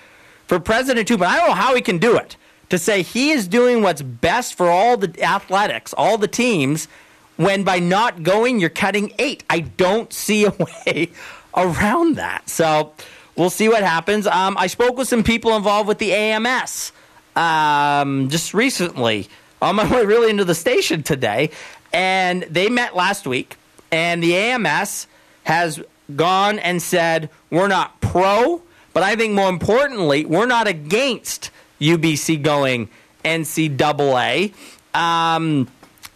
for 0.47 0.59
President 0.59 1.09
Tubin. 1.09 1.27
I 1.27 1.37
don't 1.37 1.49
know 1.49 1.55
how 1.55 1.75
he 1.75 1.81
can 1.81 1.99
do 1.99 2.17
it 2.17 2.37
to 2.71 2.79
say 2.79 3.03
he 3.03 3.31
is 3.31 3.49
doing 3.49 3.83
what's 3.83 4.03
best 4.03 4.55
for 4.55 4.69
all 4.69 4.97
the 4.97 5.23
athletics, 5.23 5.93
all 5.95 6.17
the 6.17 6.29
teams, 6.29 6.89
when 7.37 7.65
by 7.65 7.79
not 7.79 8.23
going 8.23 8.61
you're 8.61 8.71
cutting 8.71 9.13
eight. 9.19 9.45
I 9.51 9.61
don't 9.61 10.13
see 10.13 10.45
a 10.45 10.51
way 10.87 11.11
around 11.55 12.17
that. 12.17 12.49
So 12.49 12.93
we'll 13.41 13.51
see 13.51 13.71
what 13.71 13.83
happens. 13.83 14.27
Um, 14.27 14.57
I 14.59 14.67
spoke 14.67 14.99
with 14.99 15.09
some 15.09 15.25
people 15.25 15.57
involved 15.57 15.89
with 15.89 15.99
the 15.99 16.13
AMS 16.13 16.93
um, 17.35 18.29
just 18.29 18.53
recently 18.53 19.29
on 19.63 19.77
my 19.77 19.91
way 19.91 20.05
really 20.05 20.31
into 20.31 20.45
the 20.45 20.55
station 20.55 21.03
today, 21.03 21.51
and 21.91 22.43
they 22.43 22.69
met 22.69 22.95
last 22.95 23.27
week, 23.27 23.57
and 23.91 24.23
the 24.23 24.37
AMS 24.37 25.07
has 25.45 25.83
gone 26.15 26.59
and 26.59 26.83
said 26.83 27.31
we're 27.49 27.67
not 27.69 27.99
pro, 28.03 28.61
but 28.93 29.03
I 29.03 29.17
think 29.17 29.33
more 29.33 29.49
importantly 29.49 30.27
we're 30.27 30.47
not 30.47 30.69
against 30.69 31.51
UBC 31.81 32.43
going 32.43 32.91
NCAA. 33.25 34.53
Um, 34.93 35.67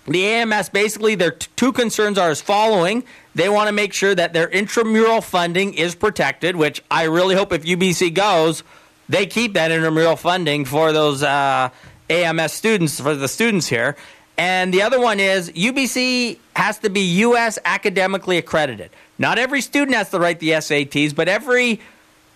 the 0.07 0.27
AMS 0.27 0.69
basically 0.69 1.15
their 1.15 1.31
t- 1.31 1.49
two 1.57 1.73
concerns 1.73 2.19
are 2.19 2.29
as 2.29 2.43
following. 2.43 3.03
They 3.35 3.49
want 3.49 3.69
to 3.69 3.73
make 3.73 3.93
sure 3.93 4.15
that 4.15 4.33
their 4.33 4.49
intramural 4.49 5.21
funding 5.21 5.75
is 5.75 5.95
protected, 5.95 6.57
which 6.57 6.83
I 6.91 7.05
really 7.05 7.35
hope 7.35 7.53
if 7.53 7.65
UBC 7.65 8.15
goes, 8.15 8.63
they 9.09 9.27
keep 9.27 9.55
that 9.55 9.71
intramural 9.71 10.17
funding 10.17 10.65
for 10.65 10.93
those 10.93 11.23
uh, 11.23 11.71
AMS 12.09 12.53
students, 12.53 13.01
for 13.01 13.15
the 13.15 13.29
students 13.29 13.67
here. 13.67 13.97
And 14.37 14.73
the 14.75 14.83
other 14.83 15.01
one 15.01 15.21
is 15.21 15.51
UBC 15.51 16.39
has 16.57 16.79
to 16.79 16.91
be 16.91 17.01
U.S. 17.01 17.59
academically 17.65 18.39
accredited. 18.39 18.91
Not 19.19 19.39
every 19.39 19.61
student 19.61 19.97
has 19.97 20.11
to 20.11 20.19
write 20.19 20.41
the 20.41 20.51
SATs, 20.51 21.15
but 21.15 21.29
every 21.29 21.81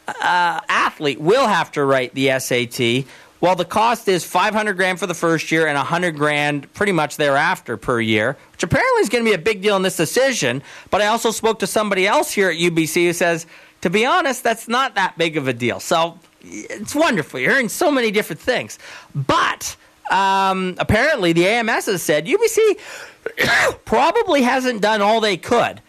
uh, 0.06 0.60
athlete 0.68 1.20
will 1.20 1.46
have 1.46 1.72
to 1.72 1.84
write 1.84 2.14
the 2.14 2.38
SAT. 2.38 3.04
Well, 3.40 3.54
the 3.54 3.64
cost 3.64 4.08
is 4.08 4.24
500 4.24 4.74
grand 4.74 4.98
for 4.98 5.06
the 5.06 5.14
first 5.14 5.52
year 5.52 5.68
and 5.68 5.76
100 5.76 6.16
grand 6.16 6.72
pretty 6.74 6.92
much 6.92 7.16
thereafter 7.16 7.76
per 7.76 8.00
year, 8.00 8.36
which 8.52 8.62
apparently 8.64 9.00
is 9.00 9.08
going 9.08 9.24
to 9.24 9.30
be 9.30 9.34
a 9.34 9.38
big 9.38 9.62
deal 9.62 9.76
in 9.76 9.82
this 9.82 9.96
decision. 9.96 10.62
But 10.90 11.02
I 11.02 11.06
also 11.06 11.30
spoke 11.30 11.60
to 11.60 11.66
somebody 11.66 12.06
else 12.06 12.32
here 12.32 12.50
at 12.50 12.56
UBC 12.56 13.06
who 13.06 13.12
says, 13.12 13.46
to 13.82 13.90
be 13.90 14.04
honest, 14.04 14.42
that's 14.42 14.66
not 14.66 14.96
that 14.96 15.16
big 15.16 15.36
of 15.36 15.46
a 15.46 15.52
deal. 15.52 15.78
So 15.78 16.18
it's 16.40 16.94
wonderful. 16.94 17.38
You're 17.38 17.52
hearing 17.52 17.68
so 17.68 17.92
many 17.92 18.10
different 18.10 18.40
things. 18.40 18.78
But 19.14 19.76
um, 20.10 20.74
apparently, 20.78 21.32
the 21.32 21.46
AMS 21.46 21.86
has 21.86 22.02
said 22.02 22.26
UBC 22.26 22.78
probably 23.84 24.42
hasn't 24.42 24.80
done 24.80 25.00
all 25.00 25.20
they 25.20 25.36
could 25.36 25.80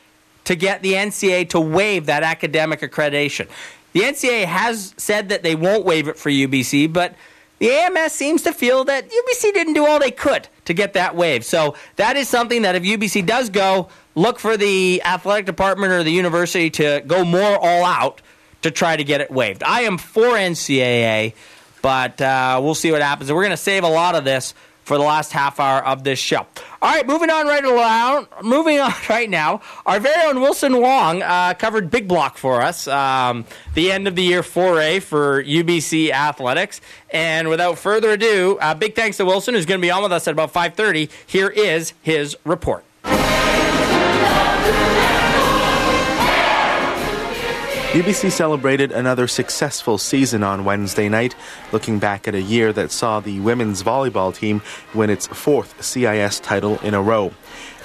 to 0.46 0.56
get 0.56 0.82
the 0.82 0.94
NCA 0.94 1.50
to 1.50 1.60
waive 1.60 2.06
that 2.08 2.24
academic 2.24 2.82
accreditation. 2.82 3.48
The 3.94 4.02
NCA 4.02 4.46
has 4.46 4.94
said 4.98 5.30
that 5.30 5.42
they 5.42 5.56
won't 5.56 5.84
waive 5.84 6.08
it 6.08 6.18
for 6.18 6.30
UBC, 6.30 6.92
but 6.92 7.16
the 7.60 7.69
AMS 7.69 8.13
seems 8.13 8.41
to 8.43 8.54
feel 8.54 8.86
that 8.86 9.10
UBC 9.10 9.54
didn't 9.54 9.74
do 9.74 9.86
all 9.86 10.00
they 10.00 10.12
could 10.12 10.48
to 10.65 10.74
get 10.74 10.93
that 10.93 11.15
waived. 11.15 11.45
So 11.45 11.76
that 11.98 12.15
is 12.15 12.28
something 12.28 12.63
that 12.63 12.76
if 12.76 12.84
UBC 12.84 13.26
does 13.26 13.50
go, 13.50 13.89
look 14.15 14.39
for 14.39 14.58
the 14.58 15.02
athletic 15.04 15.45
department 15.45 15.91
or 15.91 16.04
the 16.04 16.12
university 16.12 16.69
to 16.72 17.04
go 17.06 17.24
more 17.24 17.58
all 17.58 17.86
out 17.86 18.22
to 18.62 18.72
try 18.72 18.95
to 18.95 19.04
get 19.04 19.22
it 19.22 19.32
waived. 19.32 19.63
I 19.63 19.82
am 19.82 19.98
for 19.98 20.34
NCAA, 20.34 21.34
but 21.82 22.19
uh, 22.22 22.60
we'll 22.63 22.76
see 22.76 22.91
what 22.91 23.02
happens. 23.02 23.32
We're 23.32 23.43
going 23.43 23.52
to 23.52 23.58
save 23.58 23.84
a 23.84 23.89
lot 23.89 24.15
of 24.15 24.24
this 24.24 24.54
for 24.89 24.97
the 24.97 25.04
last 25.04 25.32
half 25.32 25.60
hour 25.60 25.86
of 25.86 26.04
this 26.04 26.17
show. 26.17 26.47
All 26.82 26.91
right, 26.91 27.06
moving 27.06 27.30
on 27.30 27.45
right 27.45 27.63
along. 27.63 28.28
Moving 28.41 28.80
on 28.80 28.91
right 29.10 29.30
now. 29.30 29.62
Our 29.86 29.99
very 29.99 30.28
own 30.28 30.41
Wilson 30.41 30.82
Wong 30.82 31.21
uh, 31.21 31.54
covered 31.54 31.91
Big 31.91 32.08
Block 32.08 32.39
for 32.39 32.60
us. 32.63 32.88
Um, 32.88 33.45
the 33.75 33.91
end 33.91 34.08
of 34.08 34.15
the 34.15 34.23
year 34.23 34.41
foray 34.41 34.99
for 34.99 35.43
UBC 35.43 36.10
athletics. 36.10 36.82
And 37.12 37.49
without 37.49 37.78
further 37.78 38.10
ado, 38.13 38.58
uh, 38.60 38.73
big 38.73 38.95
thanks 38.95 39.17
to 39.17 39.25
Wilson, 39.25 39.54
who's 39.54 39.67
going 39.67 39.80
to 39.80 39.86
be 39.86 39.91
on 39.91 40.02
with 40.02 40.12
us 40.12 40.28
at 40.28 40.32
about 40.32 40.52
5:30. 40.52 41.12
Here 41.28 41.49
is 41.49 41.93
his 42.02 42.36
report. 42.43 42.84
UBC 47.89 48.30
celebrated 48.32 48.91
another 48.91 49.28
successful 49.28 49.97
season 49.97 50.43
on 50.43 50.63
Wednesday 50.63 51.10
night, 51.10 51.36
looking 51.71 51.97
back 51.97 52.28
at 52.28 52.36
a 52.36 52.41
year 52.41 52.71
that 52.71 52.91
saw 52.91 53.19
the 53.19 53.39
women's 53.39 53.82
volleyball 53.82 54.32
team 54.32 54.62
win 54.93 55.10
its 55.10 55.25
fourth 55.25 55.84
CIS 55.84 56.39
title 56.39 56.78
in 56.82 56.93
a 56.93 57.02
row. 57.02 57.34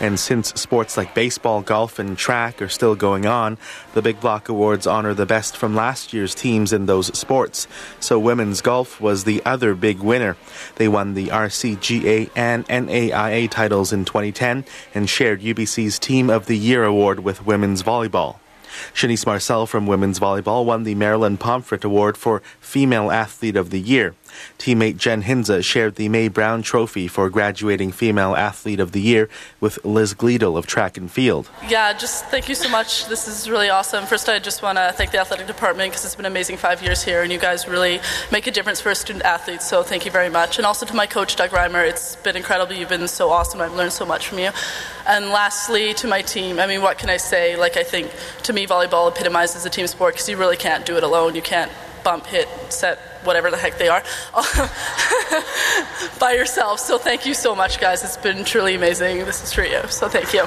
And 0.01 0.21
since 0.21 0.49
sports 0.61 0.99
like 0.99 1.15
baseball, 1.15 1.63
golf, 1.63 1.99
and 1.99 2.19
track 2.19 2.61
are 2.61 2.69
still 2.69 2.95
going 2.95 3.25
on, 3.25 3.57
the 3.95 4.03
Big 4.03 4.21
Block 4.21 4.51
Awards 4.51 4.87
honor 4.87 5.15
the 5.15 5.25
best 5.25 5.57
from 5.57 5.75
last 5.75 6.13
year's 6.13 6.35
teams 6.35 6.75
in 6.75 6.85
those 6.85 7.07
sports. 7.19 7.67
So 7.99 8.19
women's 8.19 8.61
golf 8.61 9.01
was 9.01 9.25
the 9.25 9.41
other 9.47 9.75
big 9.75 10.01
winner. 10.01 10.37
They 10.75 10.87
won 10.87 11.15
the 11.15 11.29
RCGA 11.29 12.29
and 12.37 12.69
NAIA 12.69 13.51
titles 13.51 13.91
in 13.91 14.05
2010 14.05 14.67
and 14.95 15.09
shared 15.09 15.41
UBC's 15.41 15.99
Team 15.99 16.29
of 16.29 16.45
the 16.45 16.59
Year 16.59 16.85
award 16.85 17.21
with 17.21 17.47
women's 17.47 17.83
volleyball. 17.83 18.37
Shanice 18.93 19.25
Marcelle 19.25 19.67
from 19.67 19.87
women's 19.87 20.21
volleyball 20.21 20.65
won 20.65 20.83
the 20.83 20.95
Marilyn 20.95 21.39
Pomfret 21.39 21.85
Award 21.85 22.17
for 22.17 22.43
Female 22.61 23.11
Athlete 23.11 23.57
of 23.57 23.71
the 23.71 23.81
Year. 23.81 24.15
Teammate 24.59 24.97
Jen 24.97 25.23
Hinza 25.23 25.65
shared 25.65 25.97
the 25.97 26.09
May 26.09 26.29
Brown 26.29 26.63
Trophy 26.63 27.09
for 27.09 27.29
graduating 27.31 27.93
Female 27.93 28.35
Athlete 28.35 28.81
of 28.81 28.93
the 28.93 29.01
Year 29.01 29.29
with 29.61 29.85
Liz 29.85 30.15
Gleedle 30.15 30.57
of 30.57 30.67
track 30.67 30.97
and 30.97 31.11
field. 31.11 31.51
Yeah, 31.69 31.93
just 31.93 32.27
thank 32.27 32.49
you 32.49 32.55
so 32.55 32.69
much. 32.69 33.07
This 33.07 33.29
is 33.29 33.49
really 33.49 33.71
awesome. 33.71 34.07
First, 34.07 34.29
I 34.29 34.39
just 34.39 34.63
want 34.63 34.79
to 34.79 34.93
thank 34.95 35.11
the 35.11 35.19
athletic 35.19 35.47
department 35.47 35.91
because 35.91 36.05
it's 36.05 36.15
been 36.17 36.27
amazing 36.27 36.57
five 36.57 36.83
years 36.83 37.03
here, 37.03 37.23
and 37.23 37.33
you 37.33 37.39
guys 37.39 37.69
really 37.69 38.01
make 38.31 38.47
a 38.47 38.51
difference 38.51 38.81
for 38.81 38.91
a 38.91 38.95
student 38.95 39.25
athletes. 39.25 39.69
So 39.69 39.83
thank 39.83 40.05
you 40.05 40.11
very 40.11 40.31
much. 40.31 40.59
And 40.59 40.67
also 40.67 40.87
to 40.87 40.95
my 40.95 41.07
coach, 41.07 41.37
Doug 41.37 41.51
Reimer, 41.51 41.87
it's 41.87 42.17
been 42.17 42.37
incredible. 42.37 42.75
You've 42.75 42.89
been 42.89 43.09
so 43.09 43.31
awesome. 43.31 43.61
I've 43.61 43.75
learned 43.75 43.93
so 43.93 44.07
much 44.07 44.29
from 44.29 44.39
you. 44.39 44.51
And 45.07 45.31
lastly, 45.31 45.95
to 45.95 46.07
my 46.07 46.23
team, 46.23 46.59
I 46.59 46.67
mean, 46.67 46.83
what 46.83 46.99
can 46.99 47.11
I 47.11 47.19
say? 47.19 47.57
Like, 47.57 47.77
I 47.77 47.83
think 47.83 48.11
to 48.45 48.53
me, 48.53 48.67
volleyball 48.67 49.11
epitomizes 49.11 49.67
a 49.67 49.71
team 49.71 49.87
sport 49.87 50.15
because 50.15 50.29
you 50.29 50.37
really 50.37 50.57
can't 50.57 50.87
do 50.87 50.97
it 50.97 51.03
alone. 51.03 51.35
You 51.35 51.43
can't 51.43 51.71
bump, 52.05 52.27
hit, 52.27 52.49
set, 52.69 52.99
whatever 53.25 53.51
the 53.51 53.57
heck 53.57 53.79
they 53.79 53.89
are, 53.89 54.03
by 56.21 56.35
yourself. 56.35 56.79
So 56.79 56.99
thank 56.99 57.27
you 57.27 57.35
so 57.35 57.57
much, 57.57 57.81
guys. 57.81 58.05
It's 58.05 58.19
been 58.19 58.45
truly 58.45 58.75
amazing. 58.75 59.25
This 59.25 59.43
is 59.43 59.57
you. 59.57 59.89
So 59.89 60.09
thank 60.09 60.33
you. 60.35 60.45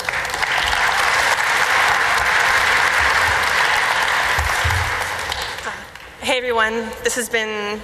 Hey 6.21 6.37
everyone, 6.37 6.73
this 7.03 7.15
has 7.15 7.29
been 7.29 7.81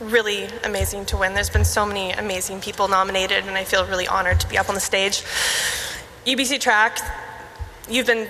really 0.00 0.48
amazing 0.64 1.04
to 1.06 1.16
win. 1.16 1.34
There's 1.34 1.50
been 1.50 1.64
so 1.64 1.86
many 1.86 2.12
amazing 2.12 2.60
people 2.60 2.88
nominated, 2.88 3.46
and 3.46 3.56
I 3.56 3.64
feel 3.64 3.86
really 3.86 4.08
honored 4.08 4.40
to 4.40 4.48
be 4.48 4.58
up 4.58 4.68
on 4.68 4.74
the 4.74 4.80
stage. 4.80 5.22
UBC 6.26 6.58
Track, 6.60 6.98
you've 7.88 8.06
been 8.06 8.26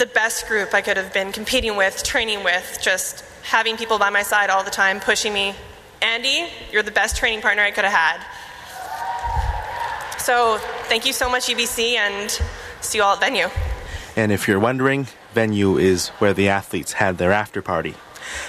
the 0.00 0.06
best 0.06 0.48
group 0.48 0.72
I 0.72 0.80
could 0.80 0.96
have 0.96 1.12
been 1.12 1.30
competing 1.30 1.76
with, 1.76 2.02
training 2.02 2.42
with, 2.42 2.78
just 2.80 3.22
having 3.42 3.76
people 3.76 3.98
by 3.98 4.08
my 4.08 4.22
side 4.22 4.48
all 4.48 4.64
the 4.64 4.70
time, 4.70 4.98
pushing 4.98 5.34
me. 5.34 5.54
Andy, 6.00 6.46
you're 6.72 6.82
the 6.82 6.90
best 6.90 7.18
training 7.18 7.42
partner 7.42 7.62
I 7.62 7.70
could 7.70 7.84
have 7.84 7.92
had. 7.92 8.26
So 10.18 10.56
thank 10.84 11.04
you 11.04 11.12
so 11.12 11.28
much, 11.28 11.48
UBC, 11.48 11.96
and 11.96 12.30
see 12.80 12.96
you 12.96 13.04
all 13.04 13.12
at 13.12 13.20
venue. 13.20 13.48
And 14.16 14.32
if 14.32 14.48
you're 14.48 14.58
wondering, 14.58 15.06
venue 15.34 15.76
is 15.76 16.08
where 16.18 16.32
the 16.32 16.48
athletes 16.48 16.94
had 16.94 17.18
their 17.18 17.30
after 17.30 17.60
party. 17.60 17.94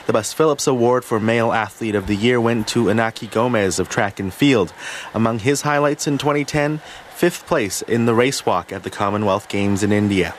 The 0.06 0.14
Bus 0.14 0.32
Phillips 0.32 0.68
Award 0.68 1.04
for 1.04 1.20
Male 1.20 1.52
Athlete 1.52 1.96
of 1.96 2.08
the 2.08 2.16
Year 2.16 2.40
went 2.40 2.66
to 2.70 2.86
Inaki 2.86 3.30
Gomez 3.30 3.78
of 3.78 3.90
track 3.90 4.22
and 4.22 4.34
field. 4.34 4.72
Among 5.14 5.40
his 5.40 5.64
highlights 5.64 6.08
in 6.08 6.18
2010, 6.18 6.78
fifth 7.14 7.46
place 7.46 7.82
in 7.82 8.06
the 8.06 8.16
race 8.16 8.46
walk 8.46 8.72
at 8.72 8.84
the 8.84 8.90
Commonwealth 8.90 9.50
Games 9.50 9.84
in 9.84 9.92
India. 9.92 10.34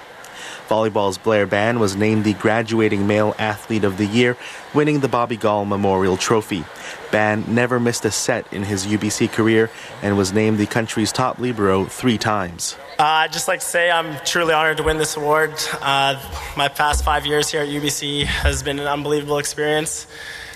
Volleyball's 0.72 1.18
Blair 1.18 1.46
Bann 1.46 1.80
was 1.80 1.96
named 1.96 2.24
the 2.24 2.32
Graduating 2.32 3.06
Male 3.06 3.34
Athlete 3.38 3.84
of 3.84 3.98
the 3.98 4.06
Year, 4.06 4.38
winning 4.72 5.00
the 5.00 5.08
Bobby 5.08 5.36
Gaul 5.36 5.66
Memorial 5.66 6.16
Trophy. 6.16 6.64
Bann 7.10 7.44
never 7.46 7.78
missed 7.78 8.06
a 8.06 8.10
set 8.10 8.50
in 8.54 8.62
his 8.62 8.86
UBC 8.86 9.30
career 9.30 9.70
and 10.00 10.16
was 10.16 10.32
named 10.32 10.56
the 10.56 10.64
country's 10.64 11.12
top 11.12 11.38
libero 11.38 11.84
three 11.84 12.16
times. 12.16 12.74
Uh, 12.98 13.02
I'd 13.02 13.34
just 13.34 13.48
like 13.48 13.60
to 13.60 13.66
say 13.66 13.90
I'm 13.90 14.16
truly 14.24 14.54
honored 14.54 14.78
to 14.78 14.82
win 14.82 14.96
this 14.96 15.14
award. 15.14 15.52
Uh, 15.82 16.18
my 16.56 16.68
past 16.68 17.04
five 17.04 17.26
years 17.26 17.50
here 17.50 17.60
at 17.60 17.68
UBC 17.68 18.24
has 18.24 18.62
been 18.62 18.78
an 18.78 18.86
unbelievable 18.86 19.36
experience. 19.36 20.06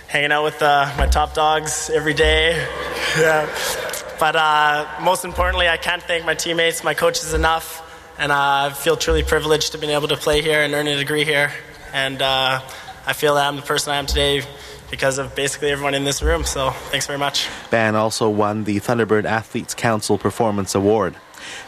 Hanging 0.09 0.33
out 0.33 0.44
with 0.44 0.62
uh, 0.62 0.94
my 0.96 1.09
top 1.09 1.35
dogs 1.35 1.90
every 1.92 2.14
day. 2.14 2.52
yeah. 3.18 3.55
But 4.18 4.35
uh, 4.35 4.88
most 5.02 5.26
importantly, 5.26 5.68
I 5.68 5.76
can't 5.76 6.02
thank 6.02 6.24
my 6.24 6.35
teammates, 6.35 6.83
my 6.83 6.94
coaches 6.94 7.35
enough. 7.35 7.83
And 8.18 8.33
I 8.33 8.70
feel 8.70 8.96
truly 8.96 9.22
privileged 9.22 9.72
to 9.72 9.79
be 9.79 9.88
able 9.88 10.09
to 10.09 10.16
play 10.16 10.40
here 10.40 10.62
and 10.62 10.72
earn 10.74 10.87
a 10.87 10.96
degree 10.96 11.24
here. 11.24 11.52
And 11.92 12.20
uh, 12.22 12.61
I 13.07 13.12
feel 13.12 13.35
that 13.35 13.46
I'm 13.46 13.57
the 13.57 13.62
person 13.62 13.92
I 13.92 13.96
am 13.96 14.07
today 14.07 14.42
because 14.90 15.18
of 15.18 15.35
basically 15.35 15.70
everyone 15.70 15.94
in 15.94 16.05
this 16.05 16.22
room. 16.22 16.44
So 16.44 16.70
thanks 16.90 17.07
very 17.07 17.18
much. 17.18 17.48
Bann 17.70 17.94
also 17.94 18.29
won 18.31 18.64
the 18.64 18.81
Thunderbird 18.81 19.24
Athletes 19.24 19.74
Council 19.74 20.16
Performance 20.18 20.74
Award. 20.74 21.16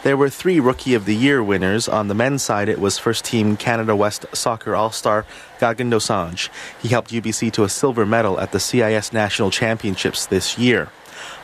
There 0.03 0.17
were 0.17 0.31
three 0.31 0.61
Rookie 0.61 0.95
of 0.95 1.05
the 1.05 1.15
Year 1.15 1.43
winners. 1.43 1.89
On 1.89 2.09
the 2.09 2.15
men's 2.15 2.43
side, 2.43 2.69
it 2.69 2.81
was 2.81 2.99
first 2.99 3.25
team 3.25 3.57
Canada 3.57 3.95
West 3.95 4.27
soccer 4.33 4.75
all 4.75 4.91
star 4.91 5.27
Gagan 5.61 5.91
Dosanjh. 5.91 6.49
He 6.81 6.89
helped 6.89 7.11
UBC 7.11 7.53
to 7.53 7.65
a 7.65 7.69
silver 7.69 8.07
medal 8.07 8.41
at 8.41 8.53
the 8.53 8.61
CIS 8.61 9.13
National 9.13 9.51
Championships 9.51 10.27
this 10.27 10.59
year. 10.59 10.89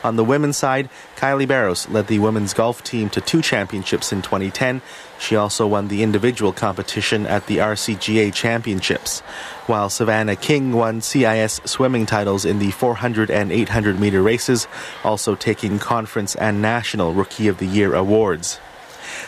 On 0.05 0.17
the 0.17 0.23
women's 0.23 0.55
side, 0.55 0.87
Kylie 1.15 1.47
Barros 1.47 1.89
led 1.89 2.05
the 2.05 2.19
women's 2.19 2.53
golf 2.53 2.83
team 2.83 3.09
to 3.09 3.19
two 3.19 3.41
championships 3.41 4.13
in 4.13 4.21
2010. 4.21 4.83
She 5.17 5.35
also 5.35 5.65
won 5.65 5.87
the 5.87 6.03
individual 6.03 6.53
competition 6.53 7.25
at 7.25 7.47
the 7.47 7.57
RCGA 7.57 8.31
Championships, 8.31 9.21
while 9.65 9.89
Savannah 9.89 10.35
King 10.35 10.73
won 10.73 11.01
CIS 11.01 11.59
swimming 11.65 12.05
titles 12.05 12.45
in 12.45 12.59
the 12.59 12.69
400 12.69 13.31
and 13.31 13.51
800 13.51 13.99
meter 13.99 14.21
races, 14.21 14.67
also 15.03 15.33
taking 15.33 15.79
conference 15.79 16.35
and 16.35 16.61
national 16.61 17.15
Rookie 17.15 17.47
of 17.47 17.57
the 17.57 17.65
Year 17.65 17.95
awards. 17.95 18.59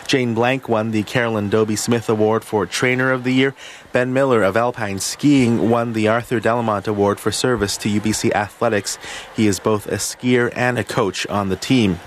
Jane 0.06 0.36
Blank 0.36 0.70
won 0.70 0.92
the 0.92 1.04
Carolyn 1.04 1.50
Doby 1.50 1.76
Smith 1.76 2.08
Award 2.08 2.44
for 2.44 2.68
Trainer 2.68 3.12
of 3.12 3.24
the 3.24 3.34
Year. 3.34 3.56
Ben 3.98 4.14
Miller 4.14 4.44
of 4.44 4.56
Alpine 4.56 5.00
Skiing 5.00 5.72
won 5.72 5.94
the 5.94 6.08
Arthur 6.08 6.40
Delamont 6.40 6.88
Award 6.88 7.20
for 7.20 7.32
service 7.32 7.78
to 7.78 7.90
UBC 7.90 8.32
Athletics. 8.32 9.00
He 9.36 9.48
is 9.48 9.60
both 9.60 9.88
a 9.88 9.96
skier 9.96 10.54
and 10.56 10.78
a 10.78 10.84
coach 10.84 11.26
on 11.26 11.50
the 11.50 11.56
team. 11.56 12.00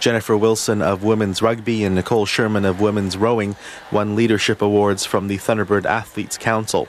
Jennifer 0.00 0.38
Wilson 0.38 0.80
of 0.80 1.04
Women's 1.04 1.42
Rugby 1.42 1.84
and 1.84 1.96
Nicole 1.96 2.24
Sherman 2.24 2.64
of 2.64 2.80
Women's 2.80 3.18
Rowing 3.18 3.56
won 3.92 4.16
leadership 4.16 4.62
awards 4.62 5.04
from 5.04 5.28
the 5.28 5.36
Thunderbird 5.36 5.84
Athletes 5.84 6.38
Council. 6.38 6.88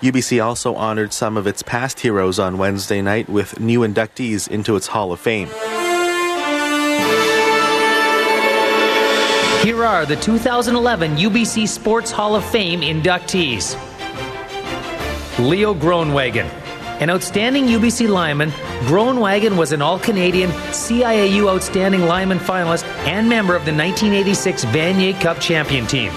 UBC 0.00 0.42
also 0.42 0.74
honored 0.74 1.12
some 1.12 1.36
of 1.36 1.46
its 1.46 1.62
past 1.62 2.00
heroes 2.00 2.38
on 2.38 2.56
Wednesday 2.56 3.02
night 3.02 3.28
with 3.28 3.60
new 3.60 3.80
inductees 3.80 4.48
into 4.48 4.74
its 4.76 4.86
Hall 4.86 5.12
of 5.12 5.20
Fame. 5.20 5.50
Here 9.66 9.84
are 9.84 10.06
the 10.06 10.14
2011 10.14 11.16
UBC 11.16 11.66
Sports 11.66 12.12
Hall 12.12 12.36
of 12.36 12.44
Fame 12.44 12.82
inductees 12.82 13.74
Leo 15.40 15.74
Groenewegen. 15.74 16.44
An 17.00 17.10
outstanding 17.10 17.64
UBC 17.64 18.08
lineman, 18.08 18.50
Groenewegen 18.86 19.56
was 19.56 19.72
an 19.72 19.82
All 19.82 19.98
Canadian 19.98 20.50
CIAU 20.70 21.52
Outstanding 21.52 22.02
Lineman 22.02 22.38
finalist 22.38 22.84
and 23.08 23.28
member 23.28 23.56
of 23.56 23.64
the 23.64 23.72
1986 23.72 24.66
Vanier 24.66 25.20
Cup 25.20 25.40
champion 25.40 25.84
team. 25.88 26.12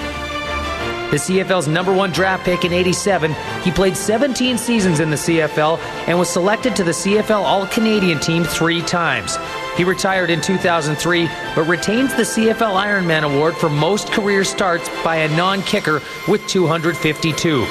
The 1.12 1.18
CFL's 1.18 1.68
number 1.68 1.92
one 1.92 2.12
draft 2.12 2.46
pick 2.46 2.66
in 2.66 2.72
87, 2.72 3.34
he 3.64 3.72
played 3.72 3.98
17 3.98 4.60
seasons 4.60 5.00
in 5.00 5.10
the 5.10 5.16
CFL 5.16 5.80
and 6.08 6.20
was 6.20 6.30
selected 6.30 6.76
to 6.76 6.84
the 6.84 6.92
CFL 6.92 7.42
All 7.42 7.66
Canadian 7.66 8.20
team 8.20 8.44
three 8.44 8.84
times. 8.84 9.36
He 9.76 9.84
retired 9.84 10.30
in 10.30 10.40
2003, 10.40 11.28
but 11.56 11.64
retains 11.64 12.14
the 12.14 12.22
CFL 12.22 12.80
Ironman 12.80 13.24
Award 13.24 13.58
for 13.58 13.70
most 13.70 14.12
career 14.12 14.44
starts 14.44 14.88
by 15.04 15.16
a 15.16 15.36
non 15.36 15.64
kicker 15.64 16.04
with 16.28 16.46
252. 16.46 17.66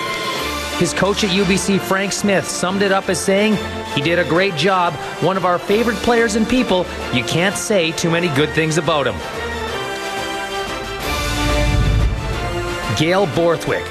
His 0.79 0.92
coach 0.92 1.22
at 1.22 1.31
UBC, 1.31 1.81
Frank 1.81 2.12
Smith, 2.12 2.44
summed 2.44 2.83
it 2.83 2.90
up 2.90 3.09
as 3.09 3.20
saying, 3.20 3.57
He 3.94 4.01
did 4.01 4.18
a 4.18 4.29
great 4.29 4.57
job, 4.57 4.94
one 5.22 5.37
of 5.37 5.44
our 5.44 5.61
favorite 5.61 5.98
players 5.98 6.35
and 6.35 6.48
people. 6.48 6.87
You 7.12 7.22
can't 7.22 7.57
say 7.57 7.92
too 7.92 8.11
many 8.11 8.29
good 8.35 8.51
things 8.51 8.79
about 8.79 9.07
him. 9.07 9.48
Gail 12.99 13.27
Borthwick. 13.37 13.87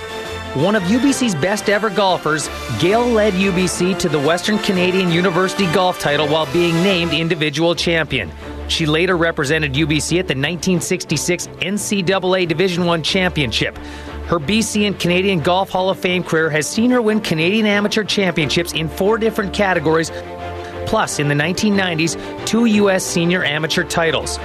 One 0.57 0.75
of 0.75 0.83
UBC's 0.83 1.33
best 1.33 1.69
ever 1.69 1.89
golfers, 1.89 2.49
Gail 2.77 3.05
led 3.05 3.33
UBC 3.35 3.97
to 3.99 4.09
the 4.09 4.19
Western 4.19 4.57
Canadian 4.59 5.13
University 5.13 5.65
golf 5.71 5.97
title 5.97 6.27
while 6.27 6.51
being 6.51 6.73
named 6.83 7.13
individual 7.13 7.73
champion. 7.73 8.29
She 8.67 8.85
later 8.85 9.15
represented 9.15 9.73
UBC 9.73 10.19
at 10.19 10.27
the 10.27 10.35
1966 10.35 11.47
NCAA 11.47 12.49
Division 12.49 12.83
I 12.89 12.99
championship. 12.99 13.77
Her 14.27 14.39
BC 14.39 14.85
and 14.87 14.99
Canadian 14.99 15.39
Golf 15.39 15.69
Hall 15.69 15.89
of 15.89 15.97
Fame 15.97 16.21
career 16.21 16.49
has 16.49 16.67
seen 16.67 16.91
her 16.91 17.01
win 17.01 17.21
Canadian 17.21 17.65
Amateur 17.65 18.03
Championships 18.03 18.73
in 18.73 18.89
four 18.89 19.17
different 19.17 19.53
categories, 19.53 20.11
plus 20.85 21.19
in 21.19 21.29
the 21.29 21.35
1990s, 21.35 22.45
two 22.45 22.65
U.S. 22.65 23.05
Senior 23.05 23.45
Amateur 23.45 23.85
titles. 23.85 24.37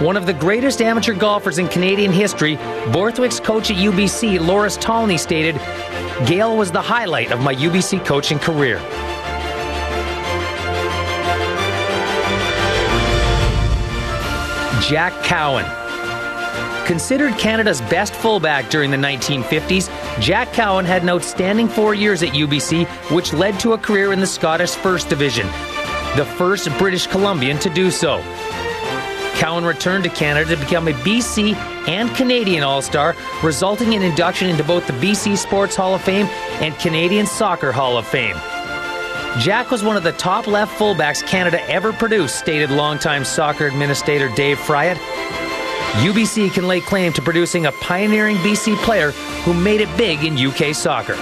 One 0.00 0.16
of 0.16 0.26
the 0.26 0.32
greatest 0.32 0.80
amateur 0.80 1.14
golfers 1.14 1.58
in 1.58 1.68
Canadian 1.68 2.12
history, 2.12 2.56
Borthwick's 2.92 3.38
coach 3.38 3.70
at 3.70 3.76
UBC, 3.76 4.44
Loris 4.44 4.76
Tolney, 4.76 5.18
stated, 5.18 5.54
Gail 6.26 6.56
was 6.56 6.72
the 6.72 6.82
highlight 6.82 7.30
of 7.30 7.40
my 7.40 7.54
UBC 7.54 8.04
coaching 8.04 8.38
career. 8.38 8.78
Jack 14.82 15.12
Cowan. 15.22 15.64
Considered 16.86 17.38
Canada's 17.38 17.80
best 17.82 18.12
fullback 18.12 18.68
during 18.70 18.90
the 18.90 18.96
1950s, 18.96 19.88
Jack 20.20 20.52
Cowan 20.52 20.84
had 20.84 21.02
an 21.02 21.10
outstanding 21.10 21.68
four 21.68 21.94
years 21.94 22.22
at 22.24 22.30
UBC, 22.30 22.86
which 23.14 23.32
led 23.32 23.60
to 23.60 23.74
a 23.74 23.78
career 23.78 24.12
in 24.12 24.18
the 24.18 24.26
Scottish 24.26 24.72
First 24.72 25.08
Division, 25.08 25.46
the 26.16 26.28
first 26.36 26.68
British 26.78 27.06
Columbian 27.06 27.58
to 27.60 27.70
do 27.70 27.90
so. 27.90 28.20
Cowan 29.42 29.64
returned 29.64 30.04
to 30.04 30.10
Canada 30.10 30.54
to 30.54 30.56
become 30.56 30.86
a 30.86 30.92
BC 30.92 31.56
and 31.88 32.14
Canadian 32.14 32.62
All 32.62 32.80
Star, 32.80 33.16
resulting 33.42 33.94
in 33.94 34.00
induction 34.00 34.48
into 34.48 34.62
both 34.62 34.86
the 34.86 34.92
BC 34.92 35.36
Sports 35.36 35.74
Hall 35.74 35.96
of 35.96 36.00
Fame 36.00 36.26
and 36.62 36.78
Canadian 36.78 37.26
Soccer 37.26 37.72
Hall 37.72 37.98
of 37.98 38.06
Fame. 38.06 38.36
Jack 39.40 39.72
was 39.72 39.82
one 39.82 39.96
of 39.96 40.04
the 40.04 40.12
top 40.12 40.46
left 40.46 40.78
fullbacks 40.78 41.26
Canada 41.26 41.60
ever 41.68 41.92
produced, 41.92 42.38
stated 42.38 42.70
longtime 42.70 43.24
soccer 43.24 43.66
administrator 43.66 44.28
Dave 44.36 44.58
Fryatt. 44.58 44.94
UBC 46.04 46.52
can 46.52 46.68
lay 46.68 46.80
claim 46.80 47.12
to 47.12 47.20
producing 47.20 47.66
a 47.66 47.72
pioneering 47.72 48.36
BC 48.36 48.76
player 48.84 49.10
who 49.42 49.52
made 49.54 49.80
it 49.80 49.88
big 49.96 50.22
in 50.22 50.38
UK 50.38 50.72
soccer. 50.72 51.16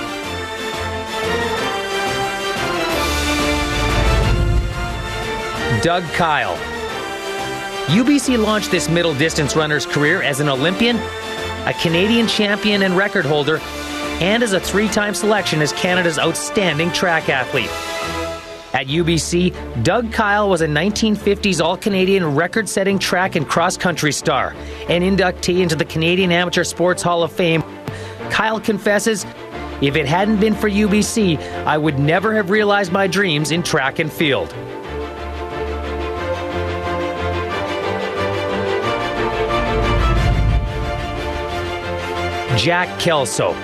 Doug 5.80 6.04
Kyle. 6.12 6.79
UBC 7.90 8.40
launched 8.40 8.70
this 8.70 8.88
middle 8.88 9.14
distance 9.14 9.56
runner's 9.56 9.84
career 9.84 10.22
as 10.22 10.38
an 10.38 10.48
Olympian, 10.48 10.94
a 11.66 11.74
Canadian 11.82 12.28
champion 12.28 12.82
and 12.82 12.96
record 12.96 13.24
holder, 13.24 13.58
and 14.20 14.44
as 14.44 14.52
a 14.52 14.60
three 14.60 14.86
time 14.86 15.12
selection 15.12 15.60
as 15.60 15.72
Canada's 15.72 16.16
outstanding 16.16 16.92
track 16.92 17.28
athlete. 17.28 17.68
At 18.72 18.86
UBC, 18.86 19.82
Doug 19.82 20.12
Kyle 20.12 20.48
was 20.48 20.60
a 20.60 20.68
1950s 20.68 21.60
All 21.60 21.76
Canadian 21.76 22.36
record 22.36 22.68
setting 22.68 22.96
track 22.96 23.34
and 23.34 23.48
cross 23.48 23.76
country 23.76 24.12
star, 24.12 24.54
an 24.88 25.02
inductee 25.02 25.60
into 25.60 25.74
the 25.74 25.84
Canadian 25.84 26.30
Amateur 26.30 26.62
Sports 26.62 27.02
Hall 27.02 27.24
of 27.24 27.32
Fame. 27.32 27.64
Kyle 28.30 28.60
confesses, 28.60 29.26
if 29.82 29.96
it 29.96 30.06
hadn't 30.06 30.38
been 30.38 30.54
for 30.54 30.70
UBC, 30.70 31.38
I 31.64 31.76
would 31.76 31.98
never 31.98 32.36
have 32.36 32.50
realized 32.50 32.92
my 32.92 33.08
dreams 33.08 33.50
in 33.50 33.64
track 33.64 33.98
and 33.98 34.12
field. 34.12 34.54
Jack 42.60 43.00
Kelso. 43.00 43.54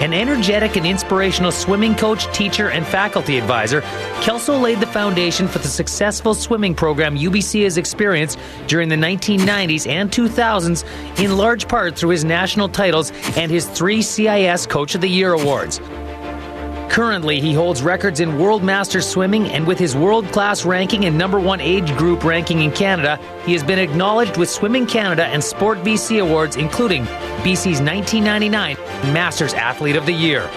An 0.00 0.14
energetic 0.14 0.76
and 0.76 0.86
inspirational 0.86 1.52
swimming 1.52 1.94
coach, 1.94 2.24
teacher, 2.34 2.70
and 2.70 2.86
faculty 2.86 3.36
advisor, 3.36 3.82
Kelso 4.22 4.56
laid 4.56 4.80
the 4.80 4.86
foundation 4.86 5.46
for 5.46 5.58
the 5.58 5.68
successful 5.68 6.32
swimming 6.32 6.74
program 6.74 7.18
UBC 7.18 7.64
has 7.64 7.76
experienced 7.76 8.38
during 8.66 8.88
the 8.88 8.96
1990s 8.96 9.86
and 9.86 10.10
2000s, 10.10 11.22
in 11.22 11.36
large 11.36 11.68
part 11.68 11.98
through 11.98 12.10
his 12.10 12.24
national 12.24 12.66
titles 12.66 13.12
and 13.36 13.50
his 13.50 13.66
three 13.66 14.00
CIS 14.00 14.66
Coach 14.66 14.94
of 14.94 15.02
the 15.02 15.10
Year 15.10 15.34
awards. 15.34 15.82
Currently, 16.88 17.40
he 17.40 17.52
holds 17.52 17.82
records 17.82 18.20
in 18.20 18.38
World 18.38 18.64
Masters 18.64 19.06
Swimming, 19.06 19.48
and 19.48 19.66
with 19.66 19.78
his 19.78 19.94
world 19.94 20.26
class 20.32 20.64
ranking 20.64 21.04
and 21.04 21.16
number 21.16 21.38
one 21.38 21.60
age 21.60 21.94
group 21.96 22.24
ranking 22.24 22.62
in 22.62 22.72
Canada, 22.72 23.20
he 23.44 23.52
has 23.52 23.62
been 23.62 23.78
acknowledged 23.78 24.36
with 24.36 24.50
Swimming 24.50 24.86
Canada 24.86 25.26
and 25.26 25.42
Sport 25.44 25.78
BC 25.78 26.20
awards, 26.20 26.56
including 26.56 27.04
BC's 27.44 27.80
1999 27.80 28.76
Masters 29.12 29.54
Athlete 29.54 29.96
of 29.96 30.06
the 30.06 30.12
Year. 30.12 30.48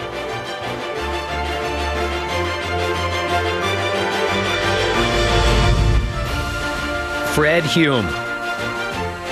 Fred 7.34 7.64
Hume. 7.64 8.21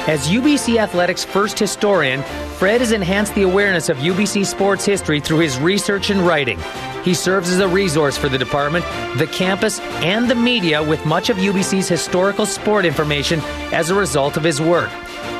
As 0.09 0.27
UBC 0.27 0.77
Athletics' 0.77 1.23
first 1.23 1.59
historian, 1.59 2.23
Fred 2.57 2.81
has 2.81 2.93
enhanced 2.93 3.35
the 3.35 3.43
awareness 3.43 3.89
of 3.89 3.97
UBC 3.97 4.43
sports 4.43 4.83
history 4.83 5.19
through 5.19 5.37
his 5.37 5.59
research 5.59 6.09
and 6.09 6.25
writing. 6.25 6.57
He 7.03 7.13
serves 7.13 7.51
as 7.51 7.59
a 7.59 7.67
resource 7.67 8.17
for 8.17 8.27
the 8.27 8.39
department, 8.39 8.85
the 9.19 9.27
campus, 9.27 9.79
and 10.01 10.27
the 10.27 10.33
media 10.33 10.81
with 10.81 11.05
much 11.05 11.29
of 11.29 11.37
UBC's 11.37 11.87
historical 11.87 12.47
sport 12.47 12.85
information 12.85 13.39
as 13.71 13.91
a 13.91 13.95
result 13.95 14.35
of 14.35 14.43
his 14.43 14.59
work. 14.59 14.89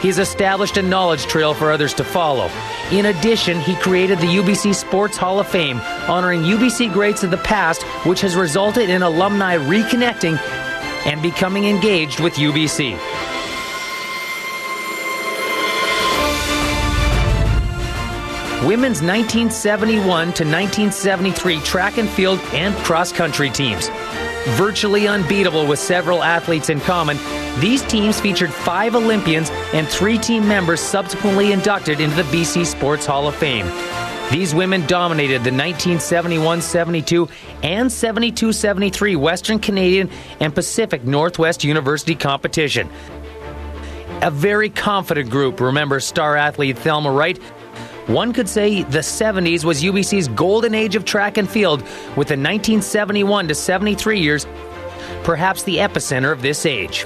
He's 0.03 0.19
established 0.19 0.77
a 0.77 0.83
knowledge 0.83 1.23
trail 1.23 1.55
for 1.55 1.71
others 1.71 1.95
to 1.95 2.03
follow. 2.03 2.47
In 2.91 3.07
addition, 3.07 3.59
he 3.61 3.73
created 3.77 4.19
the 4.19 4.27
UBC 4.27 4.75
Sports 4.75 5.17
Hall 5.17 5.39
of 5.39 5.47
Fame, 5.47 5.79
honoring 6.07 6.43
UBC 6.43 6.93
greats 6.93 7.23
of 7.23 7.31
the 7.31 7.37
past, 7.37 7.81
which 8.05 8.21
has 8.21 8.35
resulted 8.35 8.87
in 8.87 9.01
alumni 9.01 9.57
reconnecting 9.57 10.37
and 11.07 11.23
becoming 11.23 11.65
engaged 11.65 12.19
with 12.19 12.35
UBC. 12.35 13.38
Women's 18.65 19.01
1971 19.01 20.03
to 20.05 20.43
1973 20.43 21.59
track 21.61 21.97
and 21.97 22.09
field 22.09 22.39
and 22.53 22.75
cross 22.83 23.11
country 23.11 23.49
teams. 23.49 23.89
Virtually 24.57 25.07
unbeatable 25.07 25.65
with 25.65 25.79
several 25.79 26.23
athletes 26.23 26.69
in 26.69 26.79
common, 26.81 27.17
these 27.59 27.81
teams 27.83 28.19
featured 28.19 28.51
five 28.51 28.95
Olympians 28.95 29.49
and 29.73 29.87
three 29.87 30.17
team 30.17 30.47
members 30.47 30.81
subsequently 30.81 31.51
inducted 31.51 32.01
into 32.01 32.15
the 32.15 32.23
BC 32.23 32.65
Sports 32.65 33.05
Hall 33.05 33.27
of 33.27 33.35
Fame. 33.35 33.65
These 34.31 34.53
women 34.53 34.85
dominated 34.85 35.39
the 35.39 35.51
1971 35.51 36.61
72 36.61 37.29
and 37.63 37.91
72 37.91 38.53
73 38.53 39.15
Western 39.15 39.59
Canadian 39.59 40.09
and 40.39 40.53
Pacific 40.53 41.03
Northwest 41.03 41.63
University 41.63 42.13
competition. 42.13 42.89
A 44.21 44.29
very 44.29 44.69
confident 44.69 45.29
group 45.29 45.59
remembers 45.61 46.05
star 46.05 46.35
athlete 46.35 46.77
Thelma 46.77 47.11
Wright. 47.11 47.39
One 48.09 48.33
could 48.33 48.49
say 48.49 48.83
the 48.83 48.99
70s 48.99 49.63
was 49.63 49.83
UBC's 49.83 50.27
golden 50.29 50.73
age 50.73 50.95
of 50.95 51.05
track 51.05 51.37
and 51.37 51.49
field, 51.49 51.81
with 52.17 52.27
the 52.27 52.35
1971 52.35 53.47
to 53.47 53.55
73 53.55 54.19
years 54.19 54.45
perhaps 55.23 55.63
the 55.63 55.77
epicenter 55.77 56.31
of 56.31 56.41
this 56.41 56.65
age. 56.65 57.05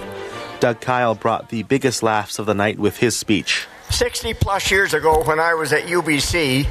Doug 0.60 0.80
Kyle 0.80 1.16
brought 1.16 1.50
the 1.50 1.64
biggest 1.64 2.04
laughs 2.04 2.40
of 2.40 2.46
the 2.46 2.54
night 2.54 2.80
with 2.80 2.98
his 2.98 3.18
speech. 3.18 3.68
60 3.90 4.34
plus 4.36 4.72
years 4.72 4.94
ago, 4.94 5.24
when 5.24 5.40
I 5.40 5.54
was 5.54 5.74
at 5.74 5.84
UBC, 5.84 6.66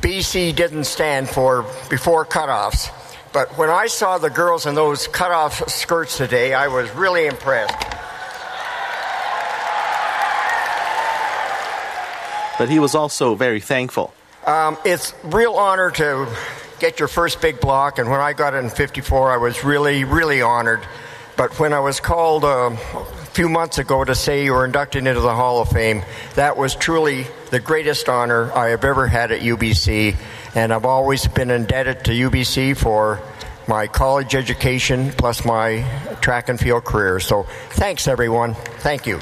BC 0.00 0.54
didn't 0.54 0.84
stand 0.84 1.28
for 1.28 1.62
before 1.88 2.26
cutoffs. 2.26 2.90
But 3.32 3.56
when 3.56 3.70
I 3.70 3.86
saw 3.86 4.18
the 4.18 4.30
girls 4.30 4.66
in 4.66 4.74
those 4.74 5.06
cutoff 5.06 5.68
skirts 5.68 6.16
today, 6.16 6.54
I 6.54 6.68
was 6.68 6.90
really 6.90 7.26
impressed. 7.26 7.76
But 12.58 12.68
he 12.68 12.78
was 12.78 12.94
also 12.94 13.34
very 13.34 13.60
thankful. 13.60 14.12
Um, 14.46 14.76
it's 14.84 15.14
real 15.24 15.54
honor 15.54 15.90
to 15.92 16.28
get 16.80 16.98
your 16.98 17.08
first 17.08 17.40
big 17.40 17.60
block, 17.60 17.98
and 17.98 18.10
when 18.10 18.20
I 18.20 18.32
got 18.32 18.54
it 18.54 18.58
in 18.58 18.70
54, 18.70 19.30
I 19.30 19.36
was 19.36 19.64
really, 19.64 20.04
really 20.04 20.42
honored. 20.42 20.80
But 21.36 21.58
when 21.60 21.72
I 21.72 21.80
was 21.80 22.00
called 22.00 22.44
uh, 22.44 22.70
a 22.70 23.04
few 23.26 23.48
months 23.48 23.78
ago 23.78 24.04
to 24.04 24.14
say 24.14 24.44
you 24.44 24.52
were 24.52 24.64
inducted 24.64 25.06
into 25.06 25.20
the 25.20 25.34
Hall 25.34 25.60
of 25.60 25.68
Fame, 25.68 26.02
that 26.34 26.56
was 26.56 26.74
truly 26.74 27.26
the 27.50 27.60
greatest 27.60 28.08
honor 28.08 28.52
I 28.52 28.70
have 28.70 28.84
ever 28.84 29.06
had 29.06 29.30
at 29.30 29.40
UBC, 29.40 30.16
and 30.56 30.72
I've 30.72 30.84
always 30.84 31.28
been 31.28 31.50
indebted 31.50 32.04
to 32.06 32.10
UBC 32.10 32.76
for 32.76 33.20
my 33.68 33.86
college 33.86 34.34
education 34.34 35.12
plus 35.12 35.44
my 35.44 35.82
track 36.22 36.48
and 36.48 36.58
field 36.58 36.84
career. 36.84 37.20
So 37.20 37.44
thanks, 37.70 38.08
everyone. 38.08 38.54
Thank 38.54 39.06
you. 39.06 39.20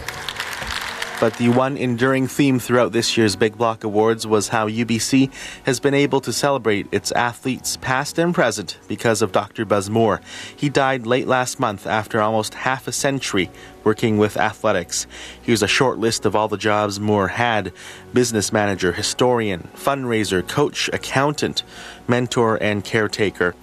But 1.18 1.32
the 1.38 1.48
one 1.48 1.78
enduring 1.78 2.26
theme 2.26 2.58
throughout 2.58 2.92
this 2.92 3.16
year's 3.16 3.36
Big 3.36 3.56
Block 3.56 3.84
Awards 3.84 4.26
was 4.26 4.48
how 4.48 4.68
UBC 4.68 5.32
has 5.64 5.80
been 5.80 5.94
able 5.94 6.20
to 6.20 6.30
celebrate 6.30 6.88
its 6.92 7.10
athletes, 7.12 7.78
past 7.78 8.18
and 8.18 8.34
present, 8.34 8.78
because 8.86 9.22
of 9.22 9.32
Dr. 9.32 9.64
Buzz 9.64 9.88
Moore. 9.88 10.20
He 10.54 10.68
died 10.68 11.06
late 11.06 11.26
last 11.26 11.58
month 11.58 11.86
after 11.86 12.20
almost 12.20 12.52
half 12.52 12.86
a 12.86 12.92
century 12.92 13.48
working 13.82 14.18
with 14.18 14.36
athletics. 14.36 15.06
Here's 15.40 15.62
a 15.62 15.66
short 15.66 15.96
list 15.96 16.26
of 16.26 16.36
all 16.36 16.48
the 16.48 16.58
jobs 16.58 17.00
Moore 17.00 17.28
had 17.28 17.72
business 18.12 18.52
manager, 18.52 18.92
historian, 18.92 19.70
fundraiser, 19.74 20.46
coach, 20.46 20.90
accountant, 20.92 21.62
mentor, 22.06 22.58
and 22.60 22.84
caretaker. 22.84 23.54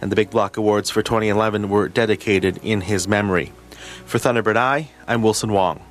And 0.00 0.10
the 0.10 0.16
Big 0.16 0.30
Block 0.30 0.56
Awards 0.56 0.88
for 0.88 1.02
2011 1.02 1.68
were 1.68 1.90
dedicated 1.90 2.58
in 2.62 2.80
his 2.80 3.06
memory. 3.06 3.52
For 4.06 4.16
Thunderbird 4.16 4.56
Eye, 4.56 4.88
I'm 5.06 5.22
Wilson 5.22 5.52
Wong. 5.52 5.82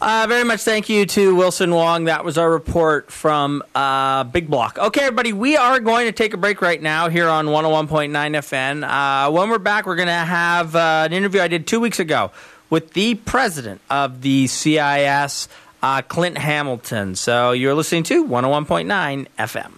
Uh, 0.00 0.24
very 0.26 0.44
much 0.44 0.62
thank 0.62 0.88
you 0.88 1.04
to 1.04 1.34
Wilson 1.34 1.74
Wong. 1.74 2.04
That 2.04 2.24
was 2.24 2.38
our 2.38 2.50
report 2.50 3.12
from 3.12 3.62
uh, 3.74 4.24
Big 4.24 4.48
Block. 4.48 4.78
Okay, 4.78 5.02
everybody, 5.02 5.34
we 5.34 5.58
are 5.58 5.78
going 5.78 6.06
to 6.06 6.12
take 6.12 6.32
a 6.32 6.38
break 6.38 6.62
right 6.62 6.80
now 6.80 7.10
here 7.10 7.28
on 7.28 7.48
101.9 7.48 8.10
FN. 8.10 8.82
Uh, 8.82 9.30
when 9.30 9.50
we're 9.50 9.58
back, 9.58 9.84
we're 9.84 9.96
going 9.96 10.08
to 10.08 10.12
have 10.14 10.74
uh, 10.74 11.02
an 11.04 11.12
interview 11.12 11.42
I 11.42 11.48
did 11.48 11.66
two 11.66 11.80
weeks 11.80 12.00
ago 12.00 12.30
with 12.70 12.94
the 12.94 13.16
president 13.16 13.82
of 13.90 14.22
the 14.22 14.46
CIS, 14.46 15.48
uh, 15.82 16.00
Clint 16.08 16.38
Hamilton. 16.38 17.14
So 17.14 17.52
you're 17.52 17.74
listening 17.74 18.04
to 18.04 18.24
101.9 18.24 19.26
FM. 19.38 19.72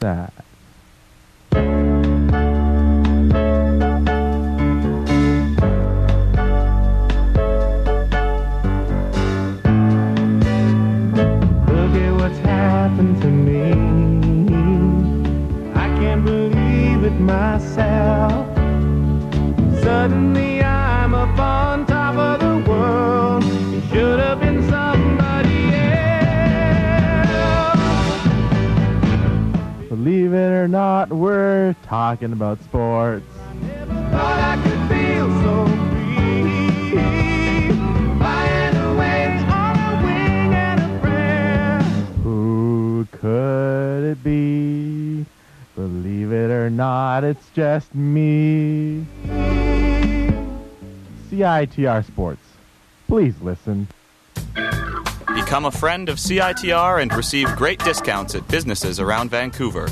That. 0.00 0.34
Myself. 17.30 18.46
Suddenly 19.84 20.62
I'm 20.62 21.14
up 21.14 21.38
on 21.38 21.86
top 21.86 22.16
of 22.16 22.40
the 22.40 22.56
world. 22.68 23.44
It 23.44 23.84
should 23.90 24.18
have 24.18 24.40
been 24.40 24.68
somebody 24.68 25.72
else. 25.74 26.18
Believe 29.88 30.32
it 30.32 30.52
or 30.62 30.66
not, 30.66 31.10
we're 31.10 31.76
talking 31.84 32.32
about 32.32 32.60
sports. 32.64 33.24
Could 43.20 44.04
it 44.12 44.24
be? 44.24 45.26
Believe 45.80 46.30
it 46.30 46.50
or 46.50 46.68
not, 46.68 47.24
it's 47.24 47.48
just 47.54 47.94
me. 47.94 49.06
CITR 51.30 52.06
Sports. 52.06 52.42
Please 53.08 53.34
listen. 53.40 53.88
Become 55.34 55.64
a 55.64 55.70
friend 55.70 56.10
of 56.10 56.18
CITR 56.18 57.00
and 57.00 57.10
receive 57.14 57.48
great 57.56 57.78
discounts 57.78 58.34
at 58.34 58.46
businesses 58.48 59.00
around 59.00 59.30
Vancouver. 59.30 59.88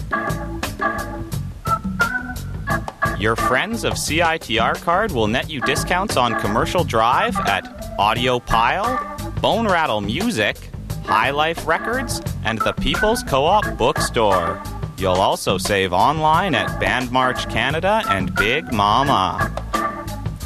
Your 3.19 3.35
Friends 3.35 3.85
of 3.85 3.95
CITR 3.95 4.83
card 4.83 5.13
will 5.13 5.27
net 5.27 5.49
you 5.49 5.63
discounts 5.63 6.19
on 6.19 6.39
Commercial 6.39 6.85
Drive 6.85 7.35
at 7.39 7.65
Audio 7.99 8.39
Pile, 8.39 9.33
Bone 9.41 9.67
Rattle 9.67 10.03
Music, 10.03 10.59
High 11.05 11.31
Life 11.31 11.67
Records, 11.67 12.21
and 12.45 12.59
the 12.59 12.75
People's 12.75 13.23
Co 13.23 13.47
op 13.47 13.65
Bookstore. 13.79 14.63
You'll 14.99 15.13
also 15.13 15.59
save 15.59 15.93
online 15.93 16.57
at 16.57 16.81
Band 16.81 17.13
March 17.13 17.49
Canada 17.49 18.03
and 18.09 18.35
Big 18.35 18.73
Mama. 18.73 19.55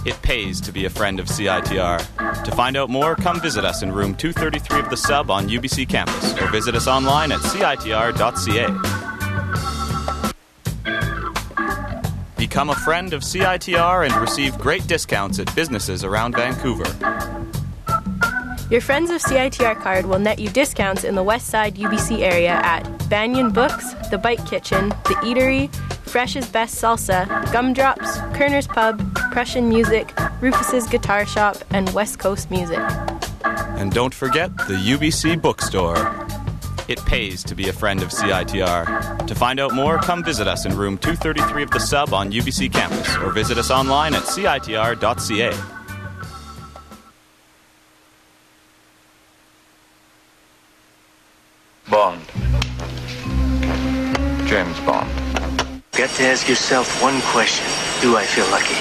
It 0.04 0.20
pays 0.20 0.60
to 0.60 0.72
be 0.72 0.84
a 0.84 0.90
friend 0.90 1.18
of 1.18 1.26
CITR. 1.26 2.44
To 2.44 2.50
find 2.50 2.76
out 2.76 2.90
more, 2.90 3.16
come 3.16 3.40
visit 3.40 3.64
us 3.64 3.82
in 3.82 3.90
room 3.90 4.14
233 4.14 4.80
of 4.80 4.90
the 4.90 4.96
sub 4.96 5.30
on 5.30 5.48
UBC 5.48 5.88
campus 5.88 6.38
or 6.38 6.50
visit 6.50 6.74
us 6.74 6.86
online 6.86 7.32
at 7.32 7.40
citr.ca. 7.40 8.66
Become 12.36 12.68
a 12.68 12.74
friend 12.74 13.14
of 13.14 13.22
CITR 13.22 14.04
and 14.04 14.14
receive 14.16 14.58
great 14.58 14.86
discounts 14.86 15.38
at 15.38 15.54
businesses 15.54 16.04
around 16.04 16.34
Vancouver. 16.34 16.84
Your 18.70 18.82
Friends 18.82 19.10
of 19.10 19.22
CITR 19.22 19.80
card 19.80 20.04
will 20.04 20.18
net 20.18 20.38
you 20.38 20.50
discounts 20.50 21.04
in 21.04 21.14
the 21.14 21.22
West 21.22 21.46
Side 21.46 21.76
UBC 21.76 22.20
area 22.20 22.52
at 22.52 23.01
Banyan 23.12 23.50
Books, 23.50 23.92
The 24.10 24.16
Bike 24.16 24.42
Kitchen, 24.46 24.88
The 24.88 25.16
Eatery, 25.20 25.70
Fresh's 26.06 26.48
Best 26.48 26.76
Salsa, 26.76 27.26
Gumdrops, 27.52 28.16
Koerner's 28.34 28.66
Pub, 28.66 29.00
Prussin 29.30 29.68
Music, 29.68 30.18
Rufus's 30.40 30.86
Guitar 30.86 31.26
Shop, 31.26 31.58
and 31.72 31.90
West 31.90 32.18
Coast 32.18 32.50
Music. 32.50 32.78
And 33.44 33.92
don't 33.92 34.14
forget 34.14 34.56
the 34.56 34.76
UBC 34.76 35.42
bookstore. 35.42 36.26
It 36.88 37.04
pays 37.04 37.44
to 37.44 37.54
be 37.54 37.68
a 37.68 37.72
friend 37.74 38.02
of 38.02 38.08
CITR. 38.08 39.26
To 39.26 39.34
find 39.34 39.60
out 39.60 39.74
more, 39.74 39.98
come 39.98 40.24
visit 40.24 40.48
us 40.48 40.64
in 40.64 40.74
room 40.74 40.96
233 40.96 41.64
of 41.64 41.70
the 41.70 41.80
sub 41.80 42.14
on 42.14 42.32
UBC 42.32 42.72
campus 42.72 43.14
or 43.18 43.30
visit 43.30 43.58
us 43.58 43.70
online 43.70 44.14
at 44.14 44.22
citr.ca. 44.22 45.52
Bond. 51.90 52.51
James 54.52 54.78
Bond. 54.80 55.08
Got 55.92 56.10
to 56.10 56.24
ask 56.24 56.46
yourself 56.46 57.02
one 57.02 57.22
question. 57.32 57.64
Do 58.02 58.18
I 58.18 58.24
feel 58.26 58.44
lucky? 58.50 58.76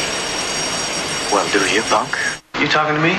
Well, 1.31 1.47
do 1.53 1.59
you, 1.73 1.81
punk? 1.83 2.13
You 2.59 2.67
talking 2.67 2.93
to 2.93 2.99
me? 2.99 3.11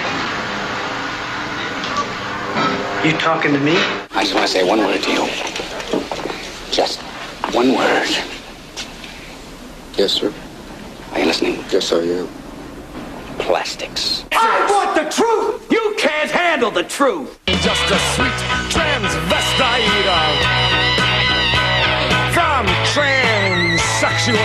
You 3.08 3.16
talking 3.18 3.54
to 3.54 3.58
me? 3.58 3.72
I 4.10 4.20
just 4.20 4.34
want 4.34 4.46
to 4.46 4.52
say 4.52 4.64
one 4.68 4.80
word 4.80 5.02
to 5.02 5.10
you. 5.10 5.26
Just 6.70 7.00
one 7.54 7.74
word. 7.74 8.10
Yes, 9.96 10.12
sir. 10.12 10.30
Are 11.12 11.20
you 11.20 11.24
listening? 11.24 11.64
Yes, 11.70 11.90
I 11.90 12.00
am. 12.00 12.28
Plastics. 13.38 14.26
I 14.32 14.66
want 14.68 14.94
the 14.94 15.08
truth! 15.10 15.72
You 15.72 15.94
can't 15.96 16.30
handle 16.30 16.70
the 16.70 16.84
truth! 16.84 17.40
Just 17.46 17.90
a 17.90 17.98
sweet 18.12 18.38
transvestite, 18.68 20.71
from 22.62 22.74
transsexual 22.94 24.38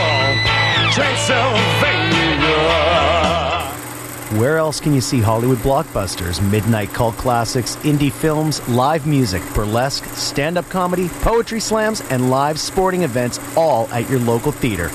Transylvania. 0.91 2.47
Where 4.39 4.57
else 4.57 4.80
can 4.80 4.93
you 4.93 5.01
see 5.01 5.20
Hollywood 5.20 5.59
blockbusters, 5.59 6.41
midnight 6.51 6.89
cult 6.93 7.15
classics, 7.15 7.76
indie 7.78 8.11
films, 8.11 8.68
live 8.68 9.05
music, 9.05 9.43
burlesque, 9.53 10.03
stand 10.15 10.57
up 10.57 10.68
comedy, 10.70 11.09
poetry 11.22 11.59
slams, 11.59 12.01
and 12.09 12.32
live 12.32 12.59
sporting 12.59 13.03
events 13.03 13.39
all 13.55 13.88
at 13.89 14.09
your 14.09 14.20
local 14.20 14.51
theater? 14.51 14.89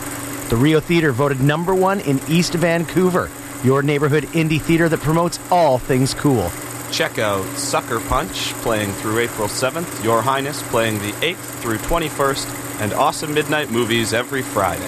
The 0.48 0.56
Rio 0.56 0.80
Theater 0.80 1.12
voted 1.12 1.40
number 1.40 1.74
one 1.74 2.00
in 2.00 2.20
East 2.28 2.54
Vancouver, 2.54 3.30
your 3.62 3.82
neighborhood 3.82 4.24
indie 4.34 4.60
theater 4.60 4.88
that 4.88 5.00
promotes 5.00 5.38
all 5.50 5.78
things 5.78 6.12
cool. 6.12 6.50
Check 6.90 7.18
out 7.18 7.44
Sucker 7.56 8.00
Punch 8.00 8.52
playing 8.54 8.92
through 8.92 9.20
April 9.20 9.48
7th, 9.48 10.04
Your 10.04 10.20
Highness 10.20 10.62
playing 10.64 10.98
the 10.98 11.12
8th 11.12 11.62
through 11.62 11.78
21st, 11.78 12.61
and 12.80 12.92
awesome 12.92 13.34
midnight 13.34 13.70
movies 13.70 14.12
every 14.12 14.42
Friday. 14.42 14.82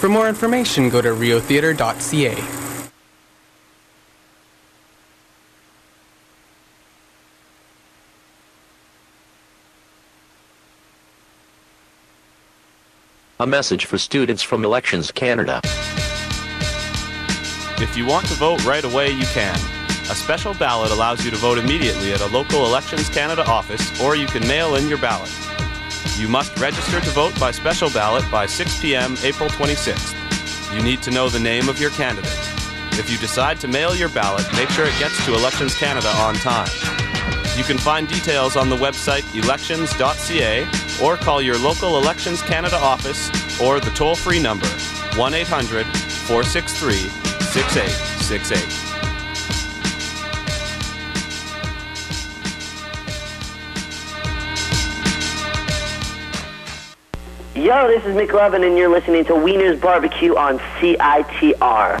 For 0.00 0.08
more 0.08 0.28
information, 0.28 0.88
go 0.88 1.00
to 1.00 1.08
riotheater.ca. 1.08 2.58
A 13.40 13.46
message 13.46 13.84
for 13.84 13.98
students 13.98 14.42
from 14.42 14.64
Elections 14.64 15.12
Canada. 15.12 15.60
If 17.80 17.96
you 17.96 18.04
want 18.04 18.26
to 18.26 18.34
vote 18.34 18.64
right 18.64 18.82
away, 18.82 19.10
you 19.10 19.24
can. 19.26 19.54
A 20.10 20.14
special 20.14 20.54
ballot 20.54 20.90
allows 20.90 21.24
you 21.24 21.30
to 21.30 21.36
vote 21.36 21.58
immediately 21.58 22.12
at 22.12 22.20
a 22.20 22.26
local 22.26 22.66
Elections 22.66 23.08
Canada 23.08 23.44
office, 23.46 24.00
or 24.00 24.16
you 24.16 24.26
can 24.26 24.46
mail 24.48 24.74
in 24.74 24.88
your 24.88 24.98
ballot. 24.98 25.30
You 26.18 26.26
must 26.26 26.58
register 26.58 27.00
to 27.00 27.10
vote 27.10 27.38
by 27.38 27.52
special 27.52 27.90
ballot 27.90 28.28
by 28.28 28.44
6 28.46 28.80
p.m. 28.80 29.16
April 29.22 29.48
26th. 29.50 30.74
You 30.74 30.82
need 30.82 31.00
to 31.02 31.12
know 31.12 31.28
the 31.28 31.38
name 31.38 31.68
of 31.68 31.80
your 31.80 31.90
candidate. 31.90 32.32
If 32.98 33.08
you 33.08 33.16
decide 33.18 33.60
to 33.60 33.68
mail 33.68 33.94
your 33.94 34.08
ballot, 34.08 34.44
make 34.54 34.68
sure 34.70 34.84
it 34.84 34.98
gets 34.98 35.24
to 35.26 35.34
Elections 35.34 35.76
Canada 35.76 36.08
on 36.08 36.34
time. 36.34 36.68
You 37.56 37.62
can 37.62 37.78
find 37.78 38.08
details 38.08 38.56
on 38.56 38.68
the 38.68 38.76
website 38.76 39.22
elections.ca 39.40 40.66
or 41.00 41.16
call 41.16 41.40
your 41.40 41.56
local 41.56 41.96
Elections 41.96 42.42
Canada 42.42 42.76
office 42.76 43.30
or 43.60 43.78
the 43.78 43.90
toll 43.90 44.16
free 44.16 44.40
number 44.40 44.66
1 45.16 45.34
800 45.34 45.86
463 45.86 46.96
6868. 46.96 48.87
Yo, 57.58 57.88
this 57.88 58.04
is 58.04 58.14
Mick 58.14 58.28
McLovin, 58.28 58.64
and 58.64 58.78
you're 58.78 58.88
listening 58.88 59.24
to 59.24 59.34
Wiener's 59.34 59.80
Barbecue 59.80 60.36
on 60.36 60.60
CITR. 60.78 61.98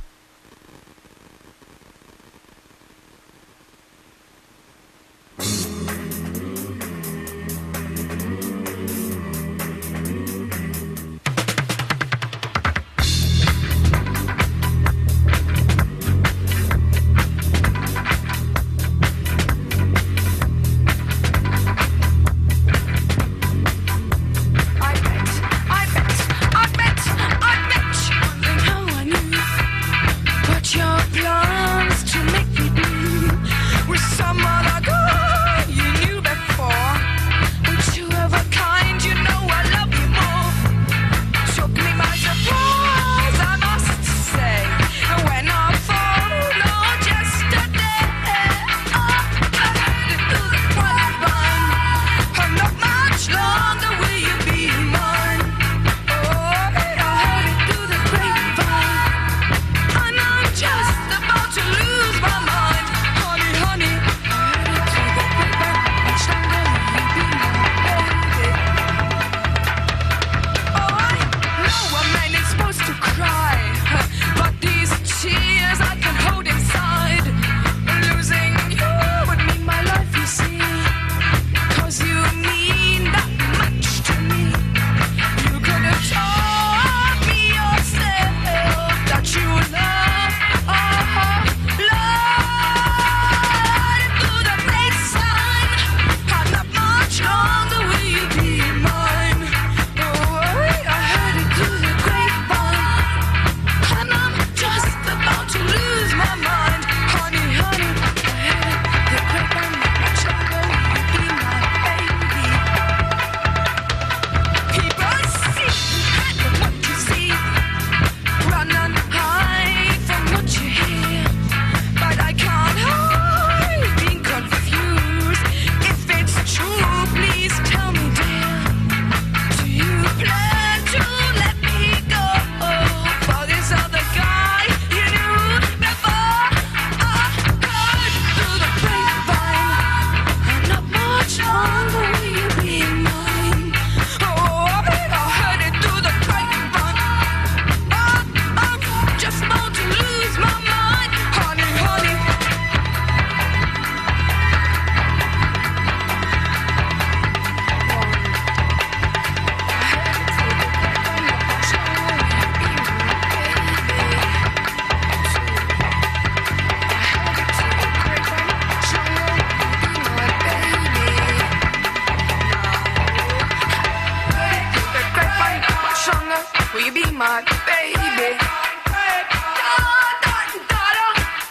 Will 176.74 176.82
you 176.86 176.92
be 176.92 177.04
my 177.12 177.42
baby? 177.66 178.38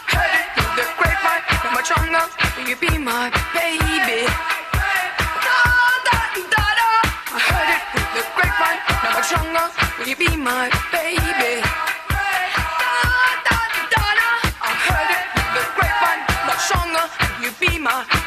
Heard 0.08 0.32
it 0.34 0.46
through 0.54 0.72
the 0.76 0.84
grapevine, 0.98 1.44
much 1.74 1.90
longer 1.96 2.24
will 2.56 2.68
you 2.68 2.76
be 2.76 2.98
my 2.98 3.30
baby? 3.52 4.26
I 7.30 7.38
heard 7.48 7.70
it 7.74 7.82
through 7.92 8.10
the 8.16 8.22
grapevine, 8.34 8.80
how 9.02 9.10
much 9.16 9.30
longer 9.36 9.66
will 9.98 10.08
you 10.08 10.16
be 10.16 10.30
my 10.36 10.70
baby? 10.92 11.54
I 14.60 14.72
heard 14.86 15.10
it 15.16 15.24
through 15.34 15.50
the 15.56 15.64
grapevine, 15.76 16.22
much 16.46 16.64
longer 16.74 17.04
will 17.38 17.44
you 17.44 17.52
be 17.60 17.78
my 17.78 18.17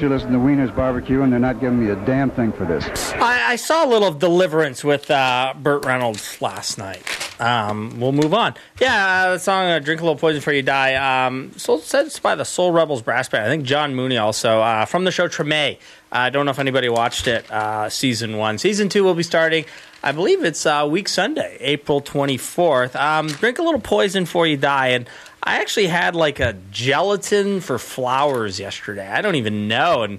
You 0.00 0.08
listen 0.08 0.32
to 0.32 0.38
Wiener's 0.38 0.70
Barbecue, 0.70 1.20
and 1.20 1.30
they're 1.30 1.38
not 1.38 1.60
giving 1.60 1.78
me 1.78 1.90
a 1.90 1.96
damn 2.06 2.30
thing 2.30 2.52
for 2.52 2.64
this. 2.64 3.12
I, 3.12 3.52
I 3.52 3.56
saw 3.56 3.84
a 3.84 3.88
little 3.88 4.10
Deliverance 4.10 4.82
with 4.82 5.10
uh, 5.10 5.52
Burt 5.60 5.84
Reynolds 5.84 6.40
last 6.40 6.78
night. 6.78 7.02
Um, 7.38 8.00
we'll 8.00 8.12
move 8.12 8.32
on. 8.32 8.54
Yeah, 8.80 9.24
uh, 9.26 9.32
the 9.32 9.38
song 9.38 9.66
uh, 9.66 9.78
"Drink 9.78 10.00
a 10.00 10.04
Little 10.04 10.18
Poison 10.18 10.38
Before 10.38 10.54
You 10.54 10.62
Die." 10.62 11.26
Um, 11.26 11.52
so 11.56 11.78
said 11.78 12.06
it's 12.06 12.18
by 12.18 12.34
the 12.34 12.44
Soul 12.44 12.72
Rebels 12.72 13.02
Brass 13.02 13.28
Band. 13.28 13.44
I 13.44 13.48
think 13.48 13.64
John 13.64 13.94
Mooney 13.94 14.16
also 14.16 14.60
uh, 14.60 14.86
from 14.86 15.04
the 15.04 15.10
show 15.10 15.28
Treme. 15.28 15.78
I 16.12 16.30
don't 16.30 16.44
know 16.46 16.50
if 16.50 16.58
anybody 16.58 16.88
watched 16.88 17.26
it. 17.28 17.50
Uh, 17.50 17.88
season 17.90 18.38
one, 18.38 18.56
season 18.56 18.88
two 18.88 19.04
will 19.04 19.14
be 19.14 19.22
starting. 19.22 19.64
I 20.02 20.12
believe 20.12 20.44
it's 20.44 20.64
uh, 20.64 20.86
week 20.90 21.08
Sunday, 21.08 21.58
April 21.60 22.00
twenty 22.00 22.38
fourth. 22.38 22.96
Um, 22.96 23.26
drink 23.26 23.58
a 23.58 23.62
little 23.62 23.80
poison 23.80 24.24
before 24.24 24.46
you 24.46 24.56
die, 24.56 24.88
and 24.88 25.08
I 25.42 25.60
actually 25.60 25.86
had 25.86 26.14
like 26.14 26.40
a 26.40 26.54
gelatin 26.70 27.60
for 27.60 27.78
flowers 27.78 28.60
yesterday. 28.60 29.08
I 29.08 29.20
don't 29.22 29.36
even 29.36 29.68
know, 29.68 30.02
and 30.02 30.18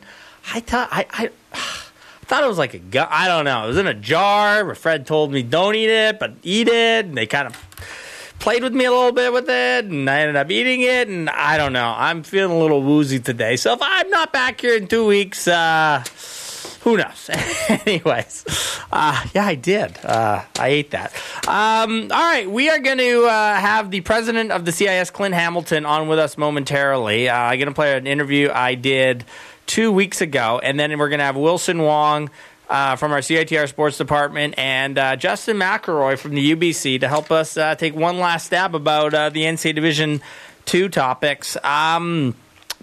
I 0.53 0.59
thought 0.59 0.89
I. 0.91 1.05
I 1.11 1.29
I 2.21 2.33
thought 2.33 2.43
it 2.45 2.47
was 2.47 2.57
like 2.57 2.73
a 2.73 2.79
gu- 2.79 3.07
I 3.09 3.27
don't 3.27 3.43
know. 3.43 3.65
It 3.65 3.67
was 3.67 3.77
in 3.77 3.87
a 3.87 3.93
jar. 3.93 4.63
But 4.63 4.77
Fred 4.77 5.05
told 5.05 5.33
me 5.33 5.43
don't 5.43 5.75
eat 5.75 5.89
it, 5.89 6.17
but 6.17 6.33
eat 6.43 6.69
it. 6.69 7.05
And 7.05 7.17
they 7.17 7.25
kind 7.25 7.45
of 7.45 7.57
played 8.39 8.63
with 8.63 8.73
me 8.73 8.85
a 8.85 8.89
little 8.89 9.11
bit 9.11 9.33
with 9.33 9.49
it, 9.49 9.85
and 9.85 10.09
I 10.09 10.21
ended 10.21 10.37
up 10.37 10.49
eating 10.49 10.79
it. 10.79 11.09
And 11.09 11.29
I 11.29 11.57
don't 11.57 11.73
know. 11.73 11.93
I'm 11.95 12.23
feeling 12.23 12.55
a 12.55 12.59
little 12.59 12.81
woozy 12.81 13.19
today. 13.19 13.57
So 13.57 13.73
if 13.73 13.79
I'm 13.81 14.09
not 14.09 14.31
back 14.31 14.61
here 14.61 14.77
in 14.77 14.87
two 14.87 15.05
weeks, 15.05 15.45
uh, 15.45 16.03
who 16.83 16.97
knows? 16.97 17.29
Anyways, 17.69 18.43
uh, 18.91 19.25
yeah, 19.33 19.45
I 19.45 19.55
did. 19.55 19.97
Uh, 20.03 20.43
I 20.59 20.67
ate 20.67 20.91
that. 20.91 21.13
Um, 21.47 22.11
all 22.11 22.19
right, 22.19 22.49
we 22.49 22.69
are 22.69 22.79
going 22.79 22.97
to 22.97 23.25
uh, 23.25 23.55
have 23.55 23.91
the 23.91 24.01
president 24.01 24.51
of 24.51 24.65
the 24.65 24.71
CIS, 24.71 25.11
Clint 25.11 25.35
Hamilton, 25.35 25.85
on 25.85 26.07
with 26.07 26.17
us 26.19 26.37
momentarily. 26.37 27.29
Uh, 27.29 27.35
I'm 27.35 27.59
going 27.59 27.67
to 27.67 27.75
play 27.75 27.95
an 27.95 28.07
interview 28.07 28.49
I 28.51 28.75
did 28.75 29.25
two 29.67 29.91
weeks 29.91 30.21
ago, 30.21 30.59
and 30.63 30.79
then 30.79 30.97
we're 30.97 31.09
going 31.09 31.19
to 31.19 31.25
have 31.25 31.37
Wilson 31.37 31.81
Wong. 31.83 32.29
Uh, 32.69 32.95
from 32.95 33.11
our 33.11 33.19
CITR 33.19 33.67
sports 33.67 33.97
department 33.97 34.55
and 34.57 34.97
uh, 34.97 35.17
Justin 35.17 35.57
McElroy 35.57 36.17
from 36.17 36.35
the 36.35 36.55
UBC 36.55 37.01
to 37.01 37.09
help 37.09 37.29
us 37.29 37.55
take 37.77 37.93
one 37.93 38.17
last 38.17 38.45
stab 38.45 38.75
about 38.75 39.11
the 39.33 39.41
NCAA 39.43 39.75
Division 39.75 40.21
two 40.63 40.87
topics. 40.87 41.57
Um, 41.65 42.33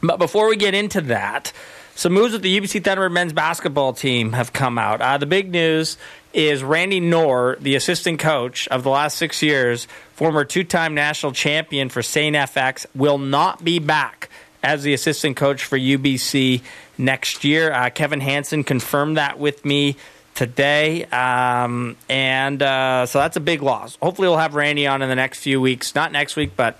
but 0.02 0.18
before 0.18 0.46
we 0.46 0.56
get 0.56 0.74
into 0.74 1.00
that, 1.00 1.54
some 1.98 2.12
moves 2.12 2.32
with 2.32 2.42
the 2.42 2.60
UBC 2.60 2.82
Thunderbird 2.82 3.10
men's 3.10 3.32
basketball 3.32 3.92
team 3.92 4.32
have 4.32 4.52
come 4.52 4.78
out. 4.78 5.00
Uh, 5.00 5.18
the 5.18 5.26
big 5.26 5.50
news 5.50 5.98
is 6.32 6.62
Randy 6.62 7.00
Nohr, 7.00 7.58
the 7.58 7.74
assistant 7.74 8.20
coach 8.20 8.68
of 8.68 8.84
the 8.84 8.88
last 8.88 9.18
six 9.18 9.42
years, 9.42 9.88
former 10.12 10.44
two 10.44 10.62
time 10.62 10.94
national 10.94 11.32
champion 11.32 11.88
for 11.88 12.00
St. 12.00 12.36
FX, 12.36 12.86
will 12.94 13.18
not 13.18 13.64
be 13.64 13.80
back 13.80 14.28
as 14.62 14.84
the 14.84 14.94
assistant 14.94 15.36
coach 15.36 15.64
for 15.64 15.76
UBC 15.76 16.62
next 16.98 17.42
year. 17.42 17.72
Uh, 17.72 17.90
Kevin 17.90 18.20
Hanson 18.20 18.62
confirmed 18.62 19.16
that 19.16 19.40
with 19.40 19.64
me 19.64 19.96
today. 20.36 21.04
Um, 21.06 21.96
and 22.08 22.62
uh, 22.62 23.06
so 23.06 23.18
that's 23.18 23.36
a 23.36 23.40
big 23.40 23.60
loss. 23.60 23.98
Hopefully, 24.00 24.28
we'll 24.28 24.38
have 24.38 24.54
Randy 24.54 24.86
on 24.86 25.02
in 25.02 25.08
the 25.08 25.16
next 25.16 25.40
few 25.40 25.60
weeks. 25.60 25.96
Not 25.96 26.12
next 26.12 26.36
week, 26.36 26.52
but 26.54 26.78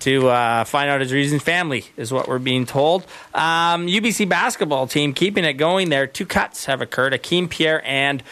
to 0.00 0.28
uh, 0.28 0.64
find 0.64 0.90
out 0.90 1.00
his 1.00 1.12
reasons. 1.12 1.42
Family 1.42 1.84
is 1.96 2.12
what 2.12 2.28
we're 2.28 2.38
being 2.38 2.66
told. 2.66 3.02
Um, 3.34 3.86
UBC 3.86 4.28
basketball 4.28 4.86
team 4.86 5.12
keeping 5.12 5.44
it 5.44 5.54
going 5.54 5.88
there. 5.88 6.06
Two 6.06 6.26
cuts 6.26 6.66
have 6.66 6.80
occurred. 6.80 7.12
Akeem 7.12 7.48
Pierre 7.48 7.82
and 7.86 8.22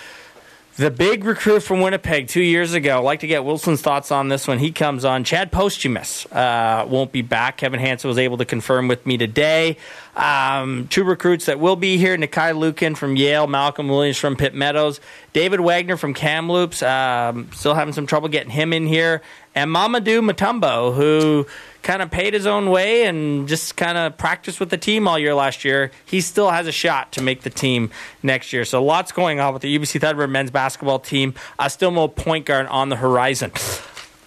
The 0.77 0.91
big 0.91 1.25
recruit 1.25 1.61
from 1.61 1.83
Winnipeg 1.83 2.29
two 2.29 2.41
years 2.41 2.73
ago. 2.73 3.01
I'd 3.01 3.05
like 3.05 3.21
to 3.21 3.27
get 3.27 3.45
Wilson's 3.45 3.83
thoughts 3.83 4.11
on 4.11 4.29
this 4.29 4.49
when 4.49 4.59
he 4.59 4.73
comes 4.73 5.05
on. 5.05 5.25
Chad 5.25 5.53
Posthumus 5.53 6.25
uh, 6.33 6.87
won't 6.89 7.13
be 7.13 7.21
back. 7.21 7.59
Kevin 7.59 7.81
Hanson 7.81 8.09
was 8.09 8.17
able 8.17 8.39
to 8.39 8.47
confirm 8.47 8.89
with 8.89 9.05
me 9.05 9.19
today. 9.19 9.77
Um, 10.17 10.89
two 10.89 11.05
recruits 11.05 11.47
that 11.47 11.61
will 11.61 11.77
be 11.77 11.99
here 11.99 12.17
Nikai 12.17 12.57
Lukin 12.57 12.95
from 12.95 13.17
Yale, 13.17 13.47
Malcolm 13.47 13.89
Williams 13.89 14.17
from 14.17 14.37
Pitt 14.37 14.55
Meadows, 14.55 15.01
David 15.35 15.61
Wagner 15.61 15.99
from 15.99 16.15
Kamloops. 16.15 16.83
Um, 16.83 17.51
still 17.53 17.75
having 17.75 17.93
some 17.93 18.07
trouble 18.07 18.29
getting 18.31 18.51
him 18.51 18.73
in 18.73 18.87
here. 18.87 19.21
And 19.55 19.71
Mamadou 19.71 20.29
Matumbo, 20.29 20.95
who 20.95 21.47
kind 21.83 22.03
of 22.03 22.11
paid 22.11 22.35
his 22.35 22.47
own 22.47 22.71
way 22.71 23.05
and 23.05 23.49
just 23.49 23.77
kind 23.77 23.97
of 23.99 24.17
practiced 24.17 24.61
with 24.61 24.71
the 24.71 24.79
team 24.79 25.09
all 25.09 25.19
year 25.19 25.35
last 25.35 25.65
year. 25.65 25.91
He 26.05 26.21
still 26.21 26.51
has 26.51 26.67
a 26.67 26.73
shot 26.73 27.13
to 27.13 27.23
make 27.23 27.43
the 27.43 27.51
team 27.51 27.91
next 28.23 28.53
year. 28.53 28.65
So 28.65 28.85
lots 28.85 29.13
going 29.13 29.41
on 29.41 29.53
with 29.53 29.63
the 29.63 29.79
UBC 29.79 30.01
Thunderbird 30.01 30.31
men's 30.31 30.51
basketball 30.51 30.99
team. 30.99 31.35
Uh, 31.59 31.69
still 31.69 31.91
no 31.91 32.07
point 32.07 32.47
guard 32.47 32.67
on 32.67 32.91
the 32.91 32.97
horizon. 32.97 33.53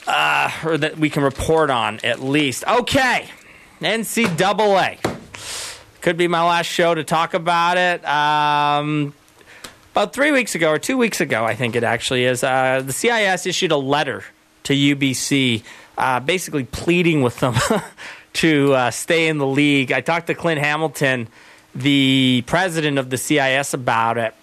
Uh, 0.05 0.51
or 0.65 0.77
that 0.77 0.97
we 0.97 1.09
can 1.09 1.23
report 1.23 1.69
on 1.69 1.99
at 2.03 2.21
least. 2.21 2.65
Okay, 2.67 3.29
NCAA. 3.79 4.99
Could 6.01 6.17
be 6.17 6.27
my 6.27 6.43
last 6.43 6.65
show 6.65 6.93
to 6.93 7.05
talk 7.05 7.33
about 7.33 7.77
it. 7.77 8.05
Um, 8.05 9.13
about 9.93 10.11
three 10.11 10.33
weeks 10.33 10.55
ago, 10.55 10.71
or 10.71 10.79
two 10.79 10.97
weeks 10.97 11.21
ago, 11.21 11.45
I 11.45 11.55
think 11.55 11.77
it 11.77 11.83
actually 11.83 12.25
is, 12.25 12.43
uh, 12.43 12.81
the 12.85 12.91
CIS 12.91 13.45
issued 13.45 13.71
a 13.71 13.77
letter 13.77 14.25
to 14.63 14.73
UBC, 14.73 15.63
uh, 15.97 16.19
basically 16.19 16.63
pleading 16.63 17.21
with 17.21 17.39
them 17.39 17.55
to 18.33 18.73
uh, 18.73 18.91
stay 18.91 19.27
in 19.27 19.37
the 19.37 19.47
league. 19.47 19.91
I 19.91 20.01
talked 20.01 20.27
to 20.27 20.35
Clint 20.35 20.59
Hamilton, 20.59 21.27
the 21.75 22.43
president 22.47 22.97
of 22.97 23.09
the 23.09 23.17
CIS, 23.17 23.73
about 23.73 24.17
it. 24.17 24.33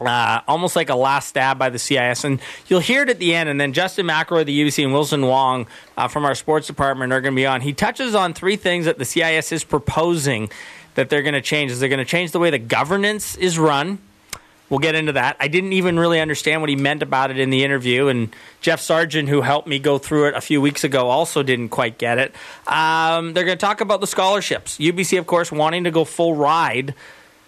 Uh, 0.00 0.40
almost 0.48 0.76
like 0.76 0.88
a 0.88 0.94
last 0.94 1.28
stab 1.28 1.58
by 1.58 1.68
the 1.68 1.78
CIS. 1.78 2.24
And 2.24 2.40
you'll 2.68 2.80
hear 2.80 3.02
it 3.02 3.10
at 3.10 3.18
the 3.18 3.34
end. 3.34 3.50
And 3.50 3.60
then 3.60 3.74
Justin 3.74 4.06
McElroy, 4.06 4.40
of 4.40 4.46
the 4.46 4.64
Ubyssey, 4.64 4.82
and 4.82 4.94
Wilson 4.94 5.26
Wong 5.26 5.66
uh, 5.96 6.08
from 6.08 6.24
our 6.24 6.34
sports 6.34 6.66
department 6.66 7.12
are 7.12 7.20
going 7.20 7.34
to 7.34 7.36
be 7.36 7.46
on. 7.46 7.60
He 7.60 7.74
touches 7.74 8.14
on 8.14 8.32
three 8.32 8.56
things 8.56 8.86
that 8.86 8.96
the 8.96 9.04
CIS 9.04 9.52
is 9.52 9.62
proposing 9.62 10.50
that 10.94 11.10
they're 11.10 11.22
going 11.22 11.34
to 11.34 11.42
change. 11.42 11.70
Is 11.70 11.80
they're 11.80 11.90
going 11.90 11.98
to 11.98 12.06
change 12.06 12.32
the 12.32 12.38
way 12.38 12.48
the 12.48 12.58
governance 12.58 13.36
is 13.36 13.58
run. 13.58 13.98
We'll 14.70 14.78
get 14.78 14.94
into 14.94 15.12
that. 15.12 15.36
I 15.40 15.48
didn't 15.48 15.72
even 15.72 15.98
really 15.98 16.20
understand 16.20 16.62
what 16.62 16.70
he 16.70 16.76
meant 16.76 17.02
about 17.02 17.32
it 17.32 17.38
in 17.38 17.50
the 17.50 17.64
interview, 17.64 18.06
and 18.06 18.34
Jeff 18.60 18.80
Sargent, 18.80 19.28
who 19.28 19.40
helped 19.40 19.66
me 19.66 19.80
go 19.80 19.98
through 19.98 20.28
it 20.28 20.36
a 20.36 20.40
few 20.40 20.60
weeks 20.60 20.84
ago, 20.84 21.08
also 21.08 21.42
didn't 21.42 21.70
quite 21.70 21.98
get 21.98 22.18
it. 22.18 22.34
Um, 22.68 23.32
they're 23.34 23.44
going 23.44 23.58
to 23.58 23.60
talk 23.60 23.80
about 23.80 24.00
the 24.00 24.06
scholarships. 24.06 24.78
UBC, 24.78 25.18
of 25.18 25.26
course, 25.26 25.50
wanting 25.50 25.84
to 25.84 25.90
go 25.90 26.04
full 26.04 26.36
ride. 26.36 26.94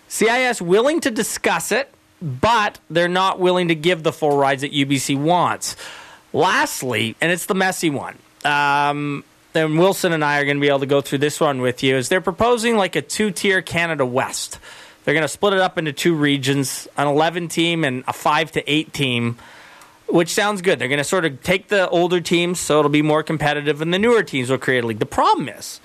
CIS 0.09 0.61
willing 0.61 1.01
to 1.01 1.13
discuss 1.13 1.71
it, 1.71 1.95
but 2.21 2.81
they're 2.91 3.09
not 3.09 3.39
willing 3.39 3.69
to 3.69 3.75
give 3.77 4.03
the 4.03 4.13
full 4.13 4.37
rides 4.37 4.63
that 4.63 4.73
UBC 4.73 5.17
wants. 5.17 5.77
Lastly, 6.33 7.15
and 7.21 7.31
it's 7.31 7.47
the 7.47 7.55
messy 7.55 7.89
one. 7.89 8.19
Um, 8.45 9.25
and 9.55 9.79
Wilson 9.79 10.13
and 10.13 10.25
I 10.25 10.41
are 10.41 10.45
going 10.45 10.57
to 10.57 10.61
be 10.61 10.69
able 10.69 10.81
to 10.81 10.87
go 10.87 11.01
through 11.01 11.19
this 11.19 11.41
one 11.41 11.61
with 11.61 11.83
you. 11.83 11.97
Is 11.97 12.09
they're 12.09 12.21
proposing 12.21 12.77
like 12.77 12.97
a 12.97 13.03
two-tier 13.03 13.63
Canada 13.63 14.05
West. 14.05 14.59
They're 15.05 15.15
going 15.15 15.23
to 15.23 15.29
split 15.29 15.55
it 15.55 15.61
up 15.61 15.79
into 15.79 15.93
two 15.93 16.15
regions, 16.15 16.87
an 16.97 17.09
11 17.09 17.49
team 17.49 17.85
and 17.85 18.05
a 18.07 18.13
5 18.13 18.53
to 18.53 18.73
8 18.73 18.93
team, 18.93 19.39
which 20.07 20.29
sounds 20.29 20.63
good. 20.63 20.79
They're 20.79 20.89
going 20.89 20.99
to 20.99 21.05
sort 21.05 21.25
of 21.25 21.43
take 21.43 21.69
the 21.69 21.89
older 21.89 22.21
teams 22.21 22.61
so 22.61 22.79
it'll 22.79 22.91
be 22.91 23.03
more 23.03 23.23
competitive, 23.23 23.83
and 23.83 23.93
the 23.93 23.99
newer 23.99 24.23
teams 24.23 24.51
will 24.51 24.59
create 24.59 24.85
a 24.85 24.87
league. 24.87 25.01
The 25.01 25.07
problem 25.07 25.49
is, 25.49 25.81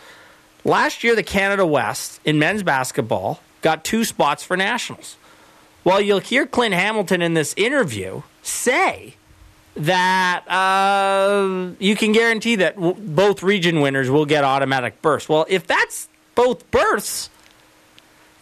last 0.63 1.03
year, 1.03 1.15
the 1.15 1.23
Canada 1.23 1.65
West 1.65 2.19
in 2.25 2.37
men's 2.37 2.61
basketball 2.63 3.41
got 3.61 3.83
two 3.83 4.03
spots 4.05 4.43
for 4.43 4.55
nationals. 4.55 5.17
Well, 5.83 6.01
you'll 6.01 6.19
hear 6.19 6.45
Clint 6.45 6.75
Hamilton 6.75 7.21
in 7.21 7.33
this 7.33 7.53
interview 7.57 8.21
say 8.43 9.15
that 9.75 10.43
uh, 10.49 11.69
you 11.79 11.95
can 11.95 12.11
guarantee 12.11 12.55
that 12.57 12.75
w- 12.75 12.95
both 12.95 13.41
region 13.43 13.79
winners 13.79 14.09
will 14.09 14.25
get 14.25 14.43
automatic 14.43 15.01
berths. 15.01 15.29
Well, 15.29 15.45
if 15.49 15.65
that's 15.65 16.09
both 16.35 16.69
berths, 16.71 17.29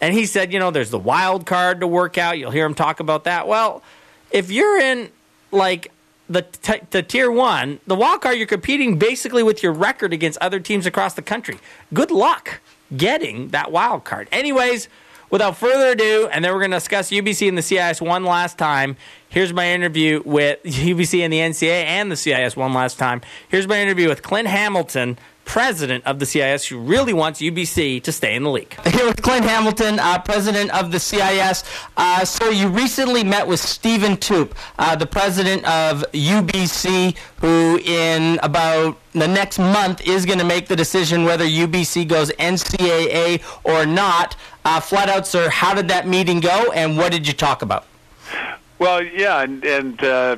and 0.00 0.14
he 0.14 0.26
said, 0.26 0.52
you 0.52 0.58
know, 0.58 0.70
there's 0.70 0.90
the 0.90 0.98
wild 0.98 1.46
card 1.46 1.80
to 1.80 1.86
work 1.86 2.18
out. 2.18 2.38
You'll 2.38 2.50
hear 2.50 2.66
him 2.66 2.74
talk 2.74 3.00
about 3.00 3.24
that. 3.24 3.48
Well, 3.48 3.82
if 4.30 4.50
you're 4.50 4.78
in 4.78 5.10
like 5.50 5.92
the 6.28 6.42
t- 6.42 6.80
the 6.90 7.02
tier 7.02 7.30
one, 7.30 7.80
the 7.86 7.94
wild 7.94 8.20
card, 8.20 8.36
you're 8.36 8.46
competing 8.46 8.98
basically 8.98 9.42
with 9.42 9.62
your 9.62 9.72
record 9.72 10.12
against 10.12 10.38
other 10.40 10.60
teams 10.60 10.86
across 10.86 11.14
the 11.14 11.22
country. 11.22 11.58
Good 11.94 12.10
luck 12.10 12.60
getting 12.96 13.48
that 13.48 13.72
wild 13.72 14.04
card. 14.04 14.28
Anyways, 14.30 14.88
without 15.30 15.56
further 15.56 15.92
ado, 15.92 16.28
and 16.32 16.44
then 16.44 16.52
we're 16.52 16.60
going 16.60 16.70
to 16.70 16.76
discuss 16.76 17.10
UBC 17.10 17.48
and 17.48 17.58
the 17.58 17.62
CIS 17.62 18.00
one 18.00 18.24
last 18.24 18.58
time. 18.58 18.96
Here's 19.28 19.52
my 19.52 19.70
interview 19.70 20.22
with 20.24 20.62
UBC 20.64 21.20
and 21.20 21.32
the 21.32 21.38
NCAA 21.38 21.84
and 21.84 22.10
the 22.10 22.16
CIS 22.16 22.56
one 22.56 22.72
last 22.72 22.98
time. 22.98 23.22
Here's 23.48 23.66
my 23.66 23.80
interview 23.80 24.08
with 24.08 24.22
Clint 24.22 24.48
Hamilton, 24.48 25.18
president 25.46 26.04
of 26.04 26.18
the 26.18 26.26
CIS, 26.26 26.66
who 26.66 26.78
really 26.78 27.14
wants 27.14 27.40
UBC 27.40 28.02
to 28.02 28.12
stay 28.12 28.34
in 28.34 28.42
the 28.42 28.50
league. 28.50 28.78
Here 28.86 29.06
with 29.06 29.22
Clint 29.22 29.44
Hamilton, 29.44 29.98
uh, 29.98 30.18
president 30.18 30.70
of 30.74 30.92
the 30.92 31.00
CIS. 31.00 31.64
Uh, 31.96 32.24
so 32.26 32.50
you 32.50 32.68
recently 32.68 33.24
met 33.24 33.46
with 33.46 33.60
Stephen 33.60 34.16
Toope, 34.18 34.52
uh, 34.78 34.94
the 34.96 35.06
president 35.06 35.64
of 35.64 36.04
UBC, 36.12 37.16
who 37.40 37.78
in 37.78 38.38
about 38.42 38.98
the 39.12 39.26
next 39.26 39.58
month 39.58 40.06
is 40.06 40.26
going 40.26 40.38
to 40.38 40.44
make 40.44 40.68
the 40.68 40.76
decision 40.76 41.24
whether 41.24 41.46
UBC 41.46 42.06
goes 42.06 42.30
NCAA 42.32 43.42
or 43.64 43.86
not. 43.86 44.36
Uh, 44.64 44.80
flat 44.80 45.08
out, 45.08 45.26
sir, 45.26 45.48
how 45.48 45.72
did 45.72 45.88
that 45.88 46.06
meeting 46.06 46.40
go, 46.40 46.72
and 46.72 46.98
what 46.98 47.12
did 47.12 47.26
you 47.26 47.32
talk 47.32 47.62
about? 47.62 47.86
Well, 48.78 49.02
yeah, 49.02 49.42
and, 49.42 49.64
and 49.64 50.02
uh, 50.04 50.36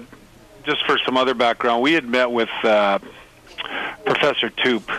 just 0.65 0.85
for 0.85 0.99
some 0.99 1.17
other 1.17 1.35
background, 1.35 1.83
we 1.83 1.95
had 1.95 2.05
met 2.05 2.31
with 2.31 2.51
uh, 2.63 2.99
Professor 4.05 4.51
Toope 4.51 4.91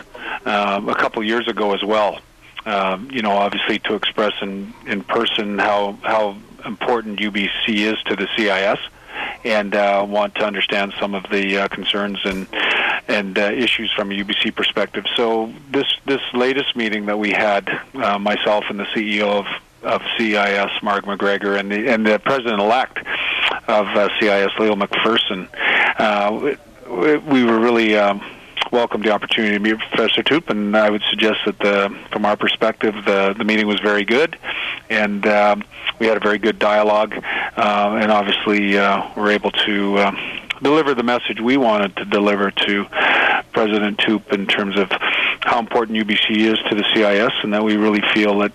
um, 0.46 0.88
a 0.88 0.94
couple 0.94 1.22
years 1.22 1.48
ago 1.48 1.74
as 1.74 1.82
well. 1.82 2.20
Um, 2.66 3.10
you 3.10 3.22
know, 3.22 3.32
obviously 3.32 3.78
to 3.80 3.94
express 3.94 4.32
in 4.42 4.72
in 4.86 5.02
person 5.02 5.58
how 5.58 5.96
how 6.02 6.36
important 6.64 7.18
UBC 7.18 7.68
is 7.68 8.02
to 8.04 8.16
the 8.16 8.28
CIS, 8.36 8.78
and 9.44 9.74
uh, 9.74 10.04
want 10.08 10.34
to 10.36 10.44
understand 10.44 10.92
some 11.00 11.14
of 11.14 11.24
the 11.30 11.58
uh, 11.58 11.68
concerns 11.68 12.18
and 12.24 12.46
and 13.08 13.38
uh, 13.38 13.42
issues 13.42 13.90
from 13.92 14.12
a 14.12 14.14
UBC 14.14 14.54
perspective. 14.54 15.04
So 15.16 15.52
this 15.70 15.86
this 16.06 16.20
latest 16.32 16.76
meeting 16.76 17.06
that 17.06 17.18
we 17.18 17.30
had, 17.30 17.68
uh, 17.94 18.18
myself 18.18 18.64
and 18.68 18.78
the 18.78 18.84
CEO 18.84 19.26
of 19.26 19.46
of 19.82 20.02
CIS, 20.18 20.70
Marg 20.82 21.04
McGregor, 21.04 21.58
and 21.58 21.70
the 21.70 21.88
and 21.88 22.06
the 22.06 22.18
president 22.18 22.60
elect 22.60 22.98
of 23.68 23.86
uh, 23.88 24.08
CIS, 24.18 24.52
Leo 24.58 24.74
McPherson, 24.74 25.48
uh, 25.98 26.56
we, 26.88 27.16
we 27.16 27.44
were 27.44 27.58
really. 27.58 27.96
Um, 27.96 28.22
welcomed 28.70 29.04
the 29.04 29.10
opportunity 29.10 29.54
to 29.54 29.58
meet 29.58 29.78
Professor 29.78 30.22
Toope, 30.22 30.50
and 30.50 30.76
I 30.76 30.90
would 30.90 31.02
suggest 31.10 31.40
that 31.46 31.58
the, 31.58 31.96
from 32.12 32.24
our 32.24 32.36
perspective, 32.36 32.94
the 33.04 33.34
the 33.36 33.44
meeting 33.44 33.66
was 33.66 33.80
very 33.80 34.04
good, 34.04 34.38
and 34.88 35.26
um, 35.26 35.64
we 35.98 36.06
had 36.06 36.16
a 36.16 36.20
very 36.20 36.38
good 36.38 36.58
dialogue, 36.58 37.14
uh, 37.14 37.98
and 38.00 38.10
obviously 38.10 38.78
uh, 38.78 39.08
we're 39.16 39.32
able 39.32 39.50
to 39.50 39.98
um, 39.98 40.18
deliver 40.62 40.94
the 40.94 41.02
message 41.02 41.40
we 41.40 41.56
wanted 41.56 41.96
to 41.96 42.04
deliver 42.04 42.50
to 42.50 42.84
President 43.52 43.98
Toope 43.98 44.32
in 44.32 44.46
terms 44.46 44.78
of 44.78 44.88
how 45.40 45.58
important 45.58 45.98
UBC 45.98 46.36
is 46.38 46.58
to 46.68 46.74
the 46.74 46.84
CIS, 46.94 47.32
and 47.42 47.52
that 47.52 47.64
we 47.64 47.76
really 47.76 48.02
feel 48.14 48.38
that 48.38 48.52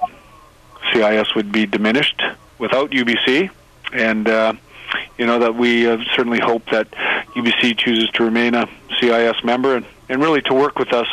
CIS 0.94 1.36
would 1.36 1.52
be 1.52 1.66
diminished 1.66 2.22
without 2.58 2.92
UBC, 2.92 3.50
and 3.92 4.28
uh, 4.28 4.54
you 5.18 5.26
know 5.26 5.40
that 5.40 5.56
we 5.56 5.88
uh, 5.88 5.98
certainly 6.16 6.40
hope 6.40 6.64
that 6.72 6.90
UBC 7.36 7.78
chooses 7.78 8.10
to 8.12 8.24
remain 8.24 8.54
a 8.56 8.68
CIS 9.00 9.44
member 9.44 9.76
and, 9.76 9.86
and 10.10 10.22
really 10.22 10.42
to 10.44 10.54
work 10.54 10.78
with 10.78 10.94
us 10.94 11.08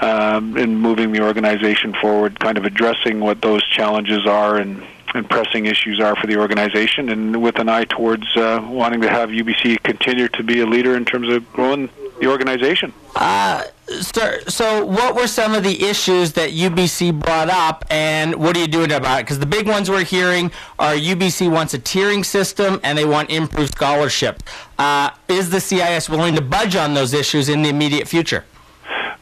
um, 0.00 0.56
in 0.56 0.76
moving 0.76 1.12
the 1.12 1.22
organization 1.22 1.94
forward, 2.00 2.38
kind 2.38 2.58
of 2.58 2.64
addressing 2.64 3.20
what 3.20 3.40
those 3.40 3.66
challenges 3.68 4.26
are 4.26 4.56
and, 4.56 4.84
and 5.14 5.28
pressing 5.28 5.66
issues 5.66 6.00
are 6.00 6.16
for 6.16 6.26
the 6.26 6.36
organization, 6.36 7.08
and 7.08 7.42
with 7.42 7.58
an 7.58 7.68
eye 7.68 7.84
towards 7.84 8.24
uh, 8.36 8.60
wanting 8.68 9.00
to 9.00 9.08
have 9.08 9.30
UBC 9.30 9.82
continue 9.82 10.28
to 10.28 10.42
be 10.42 10.60
a 10.60 10.66
leader 10.66 10.96
in 10.96 11.04
terms 11.04 11.28
of 11.28 11.50
growing 11.52 11.88
the 12.20 12.26
organization. 12.26 12.92
Uh, 13.14 13.64
sir, 14.00 14.40
so 14.48 14.84
what 14.84 15.14
were 15.14 15.26
some 15.26 15.54
of 15.54 15.62
the 15.62 15.84
issues 15.84 16.32
that 16.34 16.50
UBC 16.50 17.18
brought 17.18 17.50
up, 17.50 17.84
and 17.90 18.34
what 18.36 18.56
are 18.56 18.60
you 18.60 18.66
doing 18.66 18.92
about 18.92 19.20
it? 19.20 19.22
Because 19.24 19.38
the 19.38 19.46
big 19.46 19.66
ones 19.66 19.90
we're 19.90 20.04
hearing 20.04 20.50
are 20.78 20.94
UBC 20.94 21.50
wants 21.50 21.74
a 21.74 21.78
tiering 21.78 22.24
system 22.24 22.80
and 22.82 22.96
they 22.96 23.04
want 23.04 23.30
improved 23.30 23.72
scholarship. 23.72 24.42
Uh, 24.78 25.10
is 25.28 25.50
the 25.50 25.60
CIS 25.60 26.08
willing 26.08 26.34
to 26.34 26.42
budge 26.42 26.76
on 26.76 26.94
those 26.94 27.12
issues 27.12 27.48
in 27.48 27.62
the 27.62 27.68
immediate 27.68 28.08
future? 28.08 28.44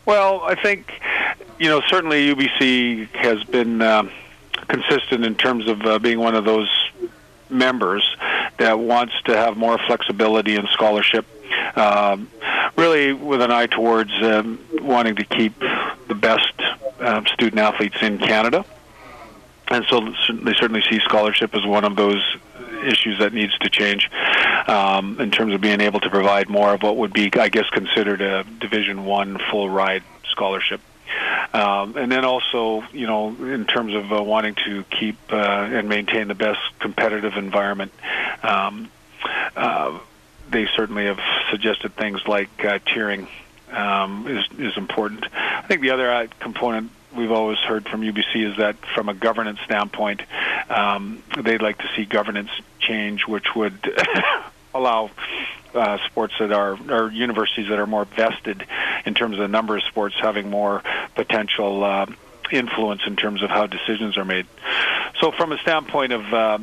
Well, 0.07 0.43
I 0.43 0.55
think 0.55 0.93
you 1.59 1.69
know 1.69 1.81
certainly 1.89 2.35
UBC 2.35 3.09
has 3.15 3.45
been 3.45 3.81
uh, 3.81 4.09
consistent 4.69 5.25
in 5.25 5.35
terms 5.35 5.69
of 5.69 5.83
uh, 5.83 5.99
being 5.99 6.19
one 6.19 6.35
of 6.35 6.45
those 6.45 6.69
members 7.49 8.17
that 8.59 8.79
wants 8.79 9.13
to 9.25 9.37
have 9.37 9.57
more 9.57 9.79
flexibility 9.87 10.57
in 10.57 10.67
scholarship. 10.69 11.27
Um, 11.77 12.29
really, 12.77 13.13
with 13.13 13.43
an 13.43 13.51
eye 13.51 13.67
towards 13.67 14.13
um, 14.23 14.59
wanting 14.81 15.17
to 15.17 15.25
keep 15.25 15.59
the 16.09 16.15
best 16.15 16.55
um, 17.01 17.27
student 17.27 17.61
athletes 17.61 17.97
in 18.03 18.19
Canada, 18.19 18.65
and 19.69 19.85
so 19.89 20.01
they 20.33 20.55
certainly 20.55 20.83
see 20.89 21.01
scholarship 21.01 21.55
as 21.55 21.65
one 21.65 21.85
of 21.85 21.97
those 21.97 22.23
issues 22.85 23.19
that 23.21 23.33
needs 23.33 23.57
to 23.59 23.71
change. 23.71 24.11
um, 24.67 25.21
in 25.21 25.31
terms 25.31 25.55
of 25.55 25.61
being 25.61 25.81
able 25.81 26.01
to 26.01 26.11
provide 26.11 26.49
more 26.49 26.75
of 26.75 26.83
what 26.83 26.97
would 26.97 27.13
be, 27.13 27.31
I 27.35 27.49
guess, 27.49 27.69
considered 27.71 28.21
a 28.21 28.45
Division 28.45 29.05
One 29.05 29.39
full 29.51 29.69
ride 29.69 30.03
scholarship. 30.31 30.81
Um, 31.53 31.97
and 31.97 32.11
then 32.11 32.25
also, 32.25 32.83
you 32.93 33.07
know, 33.07 33.29
in 33.29 33.67
terms 33.67 33.95
of 33.95 34.13
uh, 34.13 34.23
wanting 34.23 34.55
to 34.67 34.85
keep 34.85 35.17
uh, 35.31 35.37
and 35.37 35.89
maintain 35.89 36.29
the 36.29 36.35
best 36.35 36.61
competitive 36.79 37.37
environment, 37.37 37.93
um, 38.43 38.91
uh, 39.55 39.99
they 40.53 40.69
certainly 40.77 41.07
have 41.07 41.21
suggested 41.51 41.95
things 41.97 42.21
like 42.27 42.51
uh, 42.65 42.79
tiering 42.81 43.27
um, 43.71 44.29
is 44.29 44.45
is 44.59 44.77
important. 44.77 45.27
I 45.33 45.63
think 45.63 45.81
the 45.81 45.91
other 45.91 46.11
uh, 46.11 46.27
component 46.41 46.91
we've 47.17 47.33
always 47.33 47.59
heard 47.59 47.89
from 47.89 48.03
UBC 48.03 48.51
is 48.51 48.57
that 48.59 48.77
from 48.95 49.09
a 49.09 49.15
governance 49.15 49.61
standpoint, 49.65 50.23
um, 50.71 51.23
they'd 51.39 51.63
like 51.63 51.79
to 51.79 51.89
see 51.95 52.05
governance 52.05 52.51
change, 52.81 53.27
which 53.27 53.55
would 53.55 53.79
allow 54.75 55.11
uh, 55.75 55.99
sports 56.07 56.35
that 56.39 56.53
are 56.53 56.79
or 56.91 57.11
universities 57.11 57.69
that 57.69 57.79
are 57.79 57.87
more 57.87 58.05
vested 58.05 58.65
in 59.07 59.15
terms 59.15 59.35
of 59.35 59.41
the 59.41 59.49
number 59.49 59.77
of 59.77 59.83
sports 59.85 60.15
having 60.21 60.51
more 60.51 60.83
potential 61.15 61.83
uh, 61.83 62.07
influence 62.51 63.03
in 63.07 63.17
terms 63.17 63.43
of 63.43 63.51
how 63.51 63.67
decisions 63.67 64.17
are 64.19 64.25
made. 64.25 64.47
So, 65.21 65.33
from 65.33 65.53
a 65.53 65.59
standpoint 65.59 66.13
of 66.13 66.35
uh, 66.35 66.59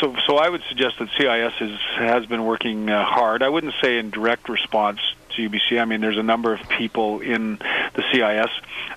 so, 0.00 0.16
so 0.26 0.36
I 0.36 0.48
would 0.48 0.62
suggest 0.68 0.98
that 0.98 1.08
CIS 1.16 1.60
is, 1.60 1.78
has 1.96 2.26
been 2.26 2.44
working 2.44 2.90
uh, 2.90 3.04
hard. 3.04 3.42
I 3.42 3.48
wouldn't 3.48 3.74
say 3.82 3.98
in 3.98 4.10
direct 4.10 4.48
response 4.48 5.00
to 5.36 5.48
UBC. 5.48 5.80
I 5.80 5.84
mean, 5.84 6.00
there's 6.00 6.18
a 6.18 6.22
number 6.22 6.52
of 6.52 6.68
people 6.68 7.20
in 7.20 7.56
the 7.56 8.04
CIS 8.12 8.50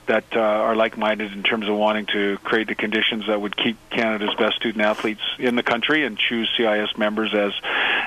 that 0.07 0.25
uh, 0.35 0.39
are 0.39 0.75
like-minded 0.75 1.31
in 1.31 1.43
terms 1.43 1.67
of 1.67 1.75
wanting 1.75 2.05
to 2.07 2.37
create 2.43 2.67
the 2.67 2.75
conditions 2.75 3.27
that 3.27 3.39
would 3.39 3.55
keep 3.55 3.77
Canada's 3.89 4.35
best 4.35 4.57
student 4.57 4.83
athletes 4.83 5.21
in 5.39 5.55
the 5.55 5.63
country 5.63 6.05
and 6.05 6.17
choose 6.17 6.49
CIS 6.57 6.97
members 6.97 7.33
as 7.33 7.53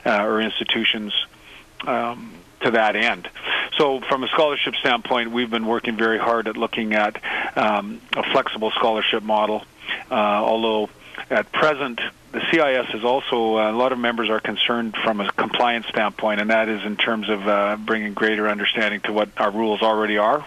uh, 0.05 0.25
or 0.25 0.41
institutions 0.41 1.13
um, 1.87 2.33
to 2.61 2.73
that 2.73 2.97
end. 2.97 3.29
So, 3.77 4.01
from 4.01 4.25
a 4.25 4.29
scholarship 4.29 4.75
standpoint, 4.77 5.31
we've 5.31 5.51
been 5.51 5.67
working 5.67 5.97
very 5.97 6.19
hard 6.19 6.49
at 6.49 6.57
looking 6.57 6.95
at 6.95 7.21
um, 7.57 8.01
a 8.17 8.23
flexible 8.33 8.71
scholarship 8.73 9.23
model. 9.23 9.63
Uh, 10.11 10.15
although 10.15 10.91
at 11.31 11.51
present, 11.53 12.01
the 12.33 12.41
CIS 12.51 12.95
is 12.95 13.05
also 13.05 13.59
uh, 13.59 13.71
a 13.71 13.77
lot 13.77 13.93
of 13.93 13.99
members 13.99 14.29
are 14.29 14.41
concerned 14.41 14.97
from 15.03 15.21
a 15.21 15.31
compliance 15.33 15.87
standpoint, 15.87 16.41
and 16.41 16.51
that 16.51 16.69
is 16.69 16.85
in 16.85 16.97
terms 16.97 17.29
of 17.29 17.47
uh, 17.47 17.77
bringing 17.77 18.15
greater 18.15 18.49
understanding 18.49 19.01
to 19.03 19.13
what 19.13 19.29
our 19.39 19.51
rules 19.51 19.83
already 19.83 20.19
are. 20.19 20.45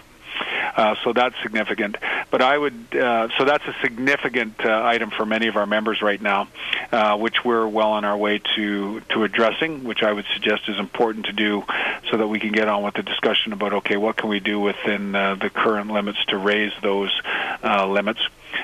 Uh, 0.74 0.94
so 1.04 1.12
that's 1.12 1.34
significant. 1.42 1.96
But 2.30 2.40
I 2.40 2.56
would, 2.56 2.96
uh, 2.96 3.28
so 3.36 3.44
that's 3.44 3.64
a 3.66 3.74
significant 3.82 4.64
uh, 4.64 4.82
item 4.84 5.10
for 5.10 5.26
many 5.26 5.48
of 5.48 5.56
our 5.56 5.66
members 5.66 6.00
right 6.00 6.20
now, 6.20 6.48
uh, 6.90 7.18
which 7.18 7.44
we're 7.44 7.66
well 7.66 7.92
on 7.92 8.04
our 8.04 8.16
way 8.16 8.40
to 8.56 9.00
to 9.10 9.24
addressing. 9.24 9.84
Which 9.84 10.02
I 10.02 10.12
would 10.12 10.24
suggest 10.32 10.68
is 10.68 10.78
important 10.78 11.26
to 11.26 11.32
do, 11.32 11.64
so 12.10 12.16
that 12.16 12.26
we 12.26 12.40
can 12.40 12.52
get 12.52 12.68
on 12.68 12.82
with 12.82 12.94
the 12.94 13.02
discussion 13.02 13.52
about 13.52 13.74
okay, 13.74 13.96
what 13.96 14.16
can 14.16 14.30
we 14.30 14.40
do 14.40 14.60
within 14.60 15.12
the 15.12 15.50
current 15.52 15.90
limits 15.90 16.24
to 16.28 16.38
raise 16.38 16.72
those 16.82 17.12
uh, 17.62 17.86
limits. 17.86 18.20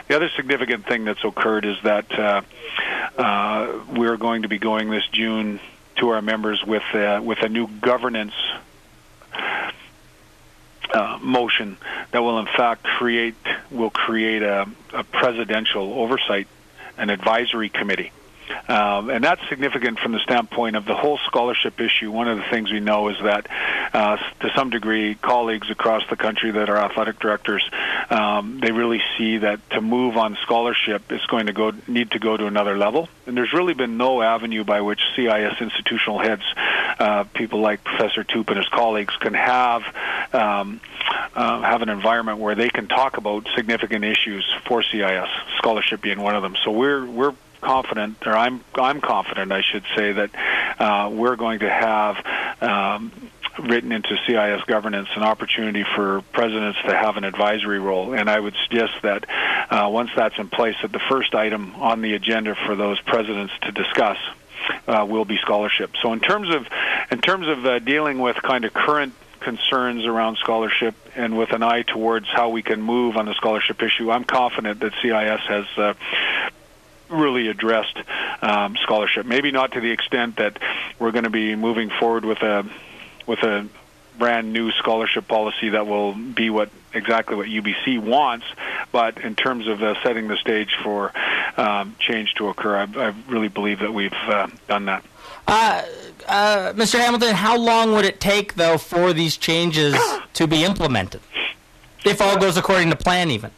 The 0.09 0.17
other 0.17 0.31
significant 0.37 0.87
thing 0.87 1.05
that's 1.05 1.25
occurred 1.25 1.65
is 1.65 1.77
that 1.83 2.11
uh, 2.19 2.43
uh, 3.19 3.81
we're 3.91 4.17
going 4.17 4.43
to 4.43 4.49
be 4.49 4.59
going 4.59 4.91
this 4.91 5.07
June 5.09 5.61
to 5.97 6.11
our 6.11 6.23
members 6.23 6.65
with 6.65 6.85
uh, 6.95 7.21
with 7.23 7.43
a 7.43 7.49
new 7.49 7.67
governance 7.67 8.35
uh, 10.95 11.19
motion 11.21 11.77
that 12.13 12.23
will 12.23 12.39
in 12.39 12.47
fact 12.47 12.85
create 12.85 13.35
will 13.71 13.91
create 13.91 14.43
a, 14.43 14.69
a 14.93 15.05
presidential 15.05 15.93
oversight 15.95 16.47
and 16.97 17.11
advisory 17.11 17.69
committee. 17.69 18.13
Um, 18.69 19.11
and 19.11 19.23
that's 19.23 19.41
significant 19.49 19.99
from 19.99 20.13
the 20.13 20.21
standpoint 20.21 20.77
of 20.77 20.85
the 20.85 20.95
whole 20.95 21.19
scholarship 21.19 21.81
issue. 21.81 22.11
One 22.11 22.29
of 22.29 22.39
the 22.39 22.45
things 22.45 22.71
we 22.71 22.81
know 22.81 23.09
is 23.09 23.17
that, 23.23 23.47
uh, 23.93 24.17
to 24.41 24.51
some 24.55 24.71
degree, 24.71 25.15
colleagues 25.15 25.71
across 25.71 26.03
the 26.09 26.17
country 26.17 26.51
that 26.53 26.69
are 26.69 26.77
athletic 26.77 27.19
directors, 27.19 27.69
um, 28.11 28.61
they 28.61 28.73
really 28.73 29.01
see 29.17 29.39
that 29.39 29.61
to 29.71 29.81
move 29.81 30.17
on 30.17 30.37
scholarship 30.43 31.11
is 31.13 31.25
going 31.27 31.47
to 31.47 31.53
go 31.53 31.73
need 31.87 32.11
to 32.13 32.19
go 32.19 32.37
to 32.37 32.47
another 32.47 32.77
level. 32.77 33.09
And 33.27 33.37
there's 33.37 33.53
really 33.53 33.75
been 33.75 33.97
no 33.97 34.23
avenue 34.23 34.65
by 34.65 34.81
which 34.81 35.01
CIS 35.17 35.61
institutional 35.61 36.19
heads, 36.19 36.43
uh, 36.99 37.25
people 37.35 37.61
like 37.61 37.85
Professor 37.85 38.25
Toope 38.25 38.49
and 38.49 38.59
his 38.59 38.69
colleagues, 38.69 39.17
can 39.17 39.35
have 39.35 39.83
um, 40.33 40.81
uh, 41.35 41.61
have 41.63 41.83
an 41.83 41.89
environment 41.89 42.39
where 42.39 42.55
they 42.55 42.69
can 42.69 42.89
talk 42.89 43.17
about 43.17 43.47
significant 43.55 44.05
issues 44.05 44.45
for 44.67 44.83
CIS, 44.83 45.29
scholarship 45.57 46.01
being 46.01 46.21
one 46.21 46.35
of 46.35 46.43
them. 46.43 46.57
So 46.65 46.71
we're 46.71 47.07
we're 47.07 47.35
confident, 47.61 48.27
or 48.27 48.37
I'm 48.37 48.65
I'm 48.75 49.01
confident, 49.01 49.53
I 49.53 49.63
should 49.63 49.85
say, 49.97 50.13
that 50.13 50.31
uh, 50.79 51.11
we're 51.11 51.37
going 51.37 51.61
to 51.61 51.71
have. 51.71 52.17
Um, 52.61 53.13
written 53.59 53.91
into 53.91 54.17
CIS 54.25 54.63
governance 54.67 55.09
an 55.17 55.25
opportunity 55.25 55.85
for 55.97 56.23
presidents 56.33 56.79
to 56.87 56.95
have 56.95 57.17
an 57.17 57.25
advisory 57.25 57.81
role, 57.81 58.15
and 58.15 58.31
I 58.31 58.39
would 58.39 58.55
suggest 58.63 58.93
that 59.03 59.25
uh, 59.71 59.89
once 59.91 60.11
that's 60.15 60.39
in 60.39 60.49
place, 60.49 60.77
that 60.83 60.93
the 60.93 61.01
first 61.01 61.35
item 61.35 61.75
on 61.75 62.01
the 62.01 62.15
agenda 62.15 62.55
for 62.55 62.77
those 62.77 63.01
presidents 63.01 63.53
to 63.63 63.73
discuss 63.73 64.19
uh, 64.87 65.07
will 65.09 65.25
be 65.25 65.39
scholarship. 65.39 65.91
So 66.03 66.13
in 66.13 66.21
terms 66.21 66.55
of 66.55 66.67
in 67.11 67.21
terms 67.21 67.49
of 67.49 67.65
uh, 67.65 67.79
dealing 67.81 68.19
with 68.19 68.37
kind 68.37 68.65
of 68.65 68.73
current 68.73 69.15
concerns 69.41 70.05
around 70.05 70.37
scholarship 70.37 70.95
and 71.15 71.39
with 71.39 71.53
an 71.53 71.63
eye 71.63 71.83
towards 71.83 72.27
how 72.29 72.51
we 72.51 72.63
can 72.63 72.83
move 72.83 73.17
on 73.17 73.27
the 73.27 73.35
scholarship 73.35 73.83
issue, 73.83 74.11
I'm 74.11 74.25
confident 74.25 74.81
that 74.81 74.93
CIS 75.01 75.41
has 75.49 75.67
uh, 75.77 75.95
really 77.11 77.49
addressed 77.49 77.97
um, 78.43 78.77
scholarship. 78.77 79.27
Maybe 79.27 79.51
not 79.51 79.73
to 79.73 79.81
the 79.81 79.91
extent 79.91 80.37
that 80.37 80.59
we're 80.99 81.13
going 81.13 81.25
to 81.25 81.31
be 81.31 81.55
moving 81.57 81.91
forward 81.91 82.25
with 82.25 82.43
a 82.43 82.69
with 83.27 83.41
a 83.43 83.69
brand 84.19 84.53
new 84.53 84.73
scholarship 84.73 85.29
policy 85.29 85.71
that 85.71 85.87
will 85.87 86.13
be 86.13 86.51
what 86.51 86.71
exactly 86.93 87.37
what 87.37 87.47
UBC 87.47 87.99
wants, 88.01 88.47
but 88.91 89.19
in 89.19 89.35
terms 89.37 89.69
of 89.69 89.83
uh, 89.83 89.95
setting 90.03 90.29
the 90.29 90.37
stage 90.37 90.75
for 90.83 91.13
um, 91.57 91.95
change 92.01 92.35
to 92.35 92.49
occur, 92.49 92.77
I, 92.77 93.09
I 93.09 93.15
really 93.29 93.49
believe 93.49 93.81
that 93.81 93.95
we've 93.95 94.13
uh, 94.13 94.49
done 94.67 94.87
that. 94.87 95.05
Uh, 95.47 95.83
uh, 96.27 96.73
Mr. 96.75 96.99
Hamilton, 96.99 97.35
how 97.35 97.57
long 97.57 97.93
would 97.93 98.05
it 98.05 98.21
take, 98.21 98.55
though, 98.55 98.77
for 98.77 99.13
these 99.13 99.37
changes 99.37 99.97
to 100.35 100.47
be 100.47 100.65
implemented? 100.65 101.21
If 102.05 102.21
all 102.21 102.39
goes 102.39 102.57
according 102.57 102.91
to 102.91 102.97
plan, 102.97 103.31
even. 103.31 103.51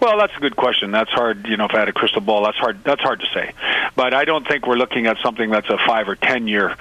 Well, 0.00 0.18
that's 0.18 0.34
a 0.36 0.40
good 0.40 0.56
question. 0.56 0.90
That's 0.90 1.10
hard. 1.10 1.46
You 1.46 1.56
know, 1.56 1.66
if 1.66 1.74
I 1.74 1.80
had 1.80 1.88
a 1.88 1.92
crystal 1.92 2.20
ball, 2.20 2.44
that's 2.44 2.56
hard. 2.56 2.82
That's 2.84 3.02
hard 3.02 3.20
to 3.20 3.26
say. 3.34 3.52
But 3.96 4.14
I 4.14 4.24
don't 4.24 4.46
think 4.46 4.66
we're 4.66 4.76
looking 4.76 5.06
at 5.06 5.18
something 5.22 5.50
that's 5.50 5.68
a 5.68 5.78
five 5.86 6.08
or 6.08 6.16
ten 6.16 6.48
year 6.48 6.74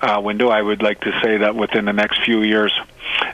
uh, 0.00 0.20
window. 0.22 0.48
I 0.48 0.60
would 0.60 0.82
like 0.82 1.00
to 1.02 1.20
say 1.22 1.38
that 1.38 1.54
within 1.54 1.86
the 1.86 1.92
next 1.92 2.22
few 2.22 2.42
years, 2.42 2.72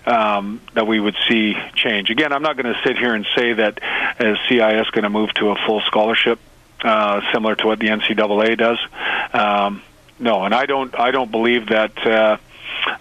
um, 0.06 0.60
that 0.74 0.86
we 0.86 1.00
would 1.00 1.16
see 1.28 1.56
change. 1.74 2.10
Again, 2.10 2.32
I'm 2.32 2.42
not 2.42 2.56
going 2.56 2.72
to 2.72 2.80
sit 2.84 2.96
here 2.98 3.14
and 3.14 3.26
say 3.36 3.52
that 3.54 3.80
as 4.18 4.36
CIS 4.48 4.90
going 4.90 5.04
to 5.04 5.10
move 5.10 5.34
to 5.34 5.50
a 5.50 5.56
full 5.66 5.80
scholarship, 5.82 6.38
uh, 6.82 7.20
similar 7.32 7.56
to 7.56 7.66
what 7.66 7.78
the 7.80 7.88
NCAA 7.88 8.56
does. 8.56 8.78
Um, 9.32 9.82
no, 10.18 10.44
and 10.44 10.54
I 10.54 10.66
don't. 10.66 10.98
I 10.98 11.10
don't 11.10 11.30
believe 11.30 11.68
that. 11.68 12.06
Uh, 12.06 12.36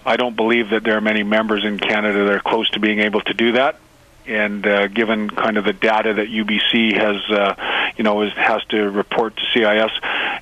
I 0.05 0.17
don't 0.17 0.35
believe 0.35 0.71
that 0.71 0.83
there 0.83 0.97
are 0.97 1.01
many 1.01 1.23
members 1.23 1.65
in 1.65 1.79
Canada 1.79 2.25
that 2.25 2.33
are 2.33 2.39
close 2.39 2.69
to 2.71 2.79
being 2.79 2.99
able 2.99 3.21
to 3.21 3.33
do 3.33 3.53
that 3.53 3.79
and 4.31 4.65
uh, 4.65 4.87
given 4.87 5.29
kind 5.29 5.57
of 5.57 5.65
the 5.65 5.73
data 5.73 6.13
that 6.13 6.27
UBC 6.27 6.95
has, 6.97 7.21
uh, 7.29 7.91
you 7.97 8.03
know, 8.03 8.21
is, 8.21 8.33
has 8.33 8.63
to 8.65 8.89
report 8.89 9.35
to 9.35 9.43
CIS, 9.53 9.91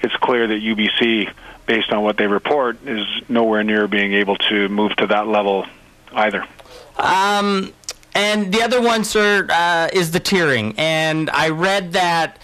it's 0.02 0.16
clear 0.18 0.48
that 0.48 0.62
UBC, 0.62 1.32
based 1.66 1.92
on 1.92 2.04
what 2.04 2.18
they 2.18 2.28
report, 2.28 2.78
is 2.86 3.06
nowhere 3.28 3.64
near 3.64 3.88
being 3.88 4.14
able 4.14 4.36
to 4.36 4.70
move 4.70 4.96
to 4.98 5.08
that 5.08 5.28
level 5.28 5.66
either. 6.14 6.46
Um, 6.98 7.74
and 8.16 8.54
the 8.54 8.62
other 8.62 8.82
one, 8.82 9.04
sir, 9.04 9.48
uh, 9.50 9.90
is 9.94 10.12
the 10.12 10.20
tiering. 10.20 10.76
And 10.78 11.30
I 11.30 11.50
read 11.50 11.94
that 11.94 12.40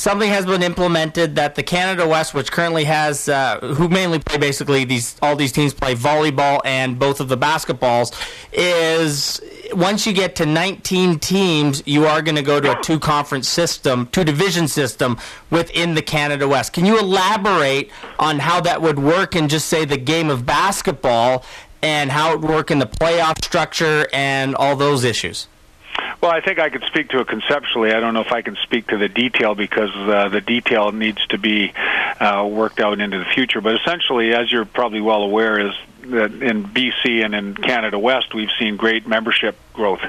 something 0.00 0.30
has 0.30 0.46
been 0.46 0.62
implemented 0.62 1.36
that 1.36 1.54
the 1.54 1.62
Canada 1.62 2.08
West, 2.08 2.32
which 2.32 2.50
currently 2.50 2.84
has, 2.84 3.28
uh, 3.28 3.58
who 3.60 3.88
mainly 3.88 4.18
play 4.18 4.38
basically 4.38 4.84
these, 4.84 5.16
all 5.20 5.36
these 5.36 5.52
teams 5.52 5.74
play 5.74 5.94
volleyball 5.94 6.60
and 6.64 6.98
both 6.98 7.20
of 7.20 7.28
the 7.28 7.36
basketballs, 7.36 8.12
is 8.52 9.40
once 9.74 10.06
you 10.06 10.14
get 10.14 10.34
to 10.36 10.46
19 10.46 11.18
teams, 11.18 11.82
you 11.86 12.06
are 12.06 12.22
going 12.22 12.36
to 12.36 12.42
go 12.42 12.60
to 12.60 12.78
a 12.78 12.82
two 12.82 12.98
conference 12.98 13.46
system, 13.46 14.06
two 14.06 14.24
division 14.24 14.66
system 14.66 15.18
within 15.50 15.94
the 15.94 16.02
Canada 16.02 16.48
West. 16.48 16.72
Can 16.72 16.86
you 16.86 16.98
elaborate 16.98 17.90
on 18.18 18.38
how 18.38 18.60
that 18.62 18.80
would 18.80 18.98
work 18.98 19.34
and 19.34 19.50
just 19.50 19.66
say 19.66 19.84
the 19.84 19.98
game 19.98 20.30
of 20.30 20.46
basketball 20.46 21.44
and 21.82 22.10
how 22.10 22.32
it 22.32 22.40
would 22.40 22.50
work 22.50 22.70
in 22.70 22.78
the 22.78 22.86
playoff 22.86 23.44
structure 23.44 24.08
and 24.14 24.56
all 24.56 24.76
those 24.76 25.04
issues? 25.04 25.46
Well, 26.20 26.30
I 26.30 26.42
think 26.42 26.58
I 26.58 26.68
could 26.68 26.84
speak 26.84 27.08
to 27.10 27.20
it 27.20 27.28
conceptually. 27.28 27.92
I 27.92 28.00
don't 28.00 28.12
know 28.12 28.20
if 28.20 28.32
I 28.32 28.42
can 28.42 28.56
speak 28.56 28.88
to 28.88 28.98
the 28.98 29.08
detail 29.08 29.54
because 29.54 29.90
uh, 29.94 30.28
the 30.28 30.42
detail 30.42 30.92
needs 30.92 31.24
to 31.28 31.38
be 31.38 31.72
uh, 32.20 32.46
worked 32.50 32.78
out 32.78 33.00
into 33.00 33.18
the 33.18 33.24
future. 33.24 33.62
But 33.62 33.76
essentially, 33.76 34.34
as 34.34 34.52
you're 34.52 34.66
probably 34.66 35.00
well 35.00 35.22
aware, 35.22 35.68
is 35.68 35.72
that 36.02 36.32
in 36.42 36.64
BC 36.64 37.24
and 37.24 37.34
in 37.34 37.54
Canada 37.54 37.98
West, 37.98 38.34
we've 38.34 38.50
seen 38.58 38.76
great 38.76 39.06
membership 39.06 39.56
growth. 39.72 40.02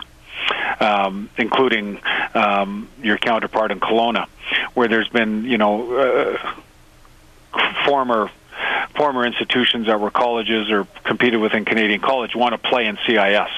Um, 0.80 1.30
including 1.38 2.00
um, 2.34 2.90
your 3.04 3.18
counterpart 3.20 3.72
in 3.72 3.80
Kelowna, 3.80 4.28
where 4.74 4.88
there's 4.88 5.08
been, 5.08 5.46
you 5.46 5.60
know, 5.60 6.36
uh, 7.54 7.64
former 7.86 8.32
former 8.96 9.26
institutions 9.26 9.86
that 9.86 10.00
were 10.00 10.10
colleges 10.10 10.72
or 10.72 10.88
competed 11.04 11.40
within 11.40 11.64
Canadian 11.64 12.02
College 12.02 12.36
want 12.36 12.54
to 12.54 12.70
play 12.70 12.88
in 12.88 12.98
CIS 13.06 13.50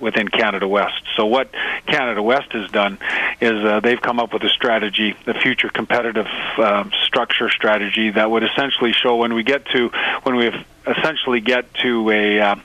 within 0.00 0.28
Canada 0.28 0.68
West. 0.68 1.02
So 1.16 1.26
what 1.26 1.50
Canada 1.86 2.22
West 2.22 2.52
has 2.52 2.70
done 2.70 2.98
is 3.40 3.64
uh, 3.64 3.80
they've 3.80 4.00
come 4.00 4.20
up 4.20 4.32
with 4.32 4.42
a 4.42 4.48
strategy, 4.48 5.16
the 5.24 5.34
future 5.34 5.68
competitive 5.68 6.26
uh, 6.58 6.84
structure 7.04 7.50
strategy 7.50 8.10
that 8.10 8.30
would 8.30 8.42
essentially 8.42 8.92
show 8.92 9.16
when 9.16 9.34
we 9.34 9.42
get 9.42 9.64
to 9.66 9.90
when 10.22 10.36
we 10.36 10.52
essentially 10.86 11.40
get 11.40 11.72
to 11.74 12.10
a 12.10 12.40
uh, 12.40 12.56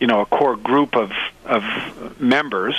you 0.00 0.06
know 0.06 0.20
a 0.20 0.26
core 0.26 0.56
group 0.56 0.96
of 0.96 1.12
of 1.44 1.62
members 2.20 2.74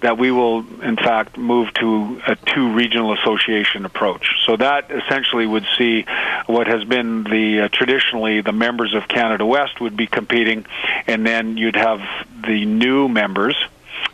that 0.00 0.18
we 0.18 0.30
will 0.30 0.64
in 0.82 0.96
fact 0.96 1.36
move 1.36 1.72
to 1.74 2.20
a 2.26 2.36
two 2.36 2.72
regional 2.72 3.12
association 3.12 3.84
approach. 3.84 4.28
So 4.46 4.56
that 4.56 4.90
essentially 4.90 5.46
would 5.46 5.66
see 5.76 6.06
what 6.46 6.66
has 6.66 6.84
been 6.84 7.24
the 7.24 7.62
uh, 7.62 7.68
traditionally 7.68 8.40
the 8.40 8.52
members 8.52 8.94
of 8.94 9.08
Canada 9.08 9.44
West 9.44 9.80
would 9.80 9.96
be 9.96 10.06
competing, 10.06 10.66
and 11.06 11.26
then 11.26 11.56
you'd 11.56 11.76
have 11.76 12.00
the 12.46 12.64
new 12.64 13.08
members. 13.08 13.56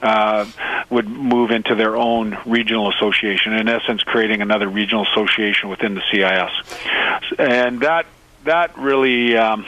Uh, 0.00 0.46
would 0.90 1.08
move 1.08 1.50
into 1.50 1.74
their 1.74 1.96
own 1.96 2.36
regional 2.44 2.90
association, 2.90 3.52
in 3.52 3.68
essence, 3.68 4.02
creating 4.02 4.42
another 4.42 4.68
regional 4.68 5.04
association 5.12 5.68
within 5.68 5.94
the 5.94 6.02
CIS, 6.10 7.36
and 7.38 7.80
that 7.80 8.06
that 8.44 8.76
really 8.76 9.36
um, 9.36 9.64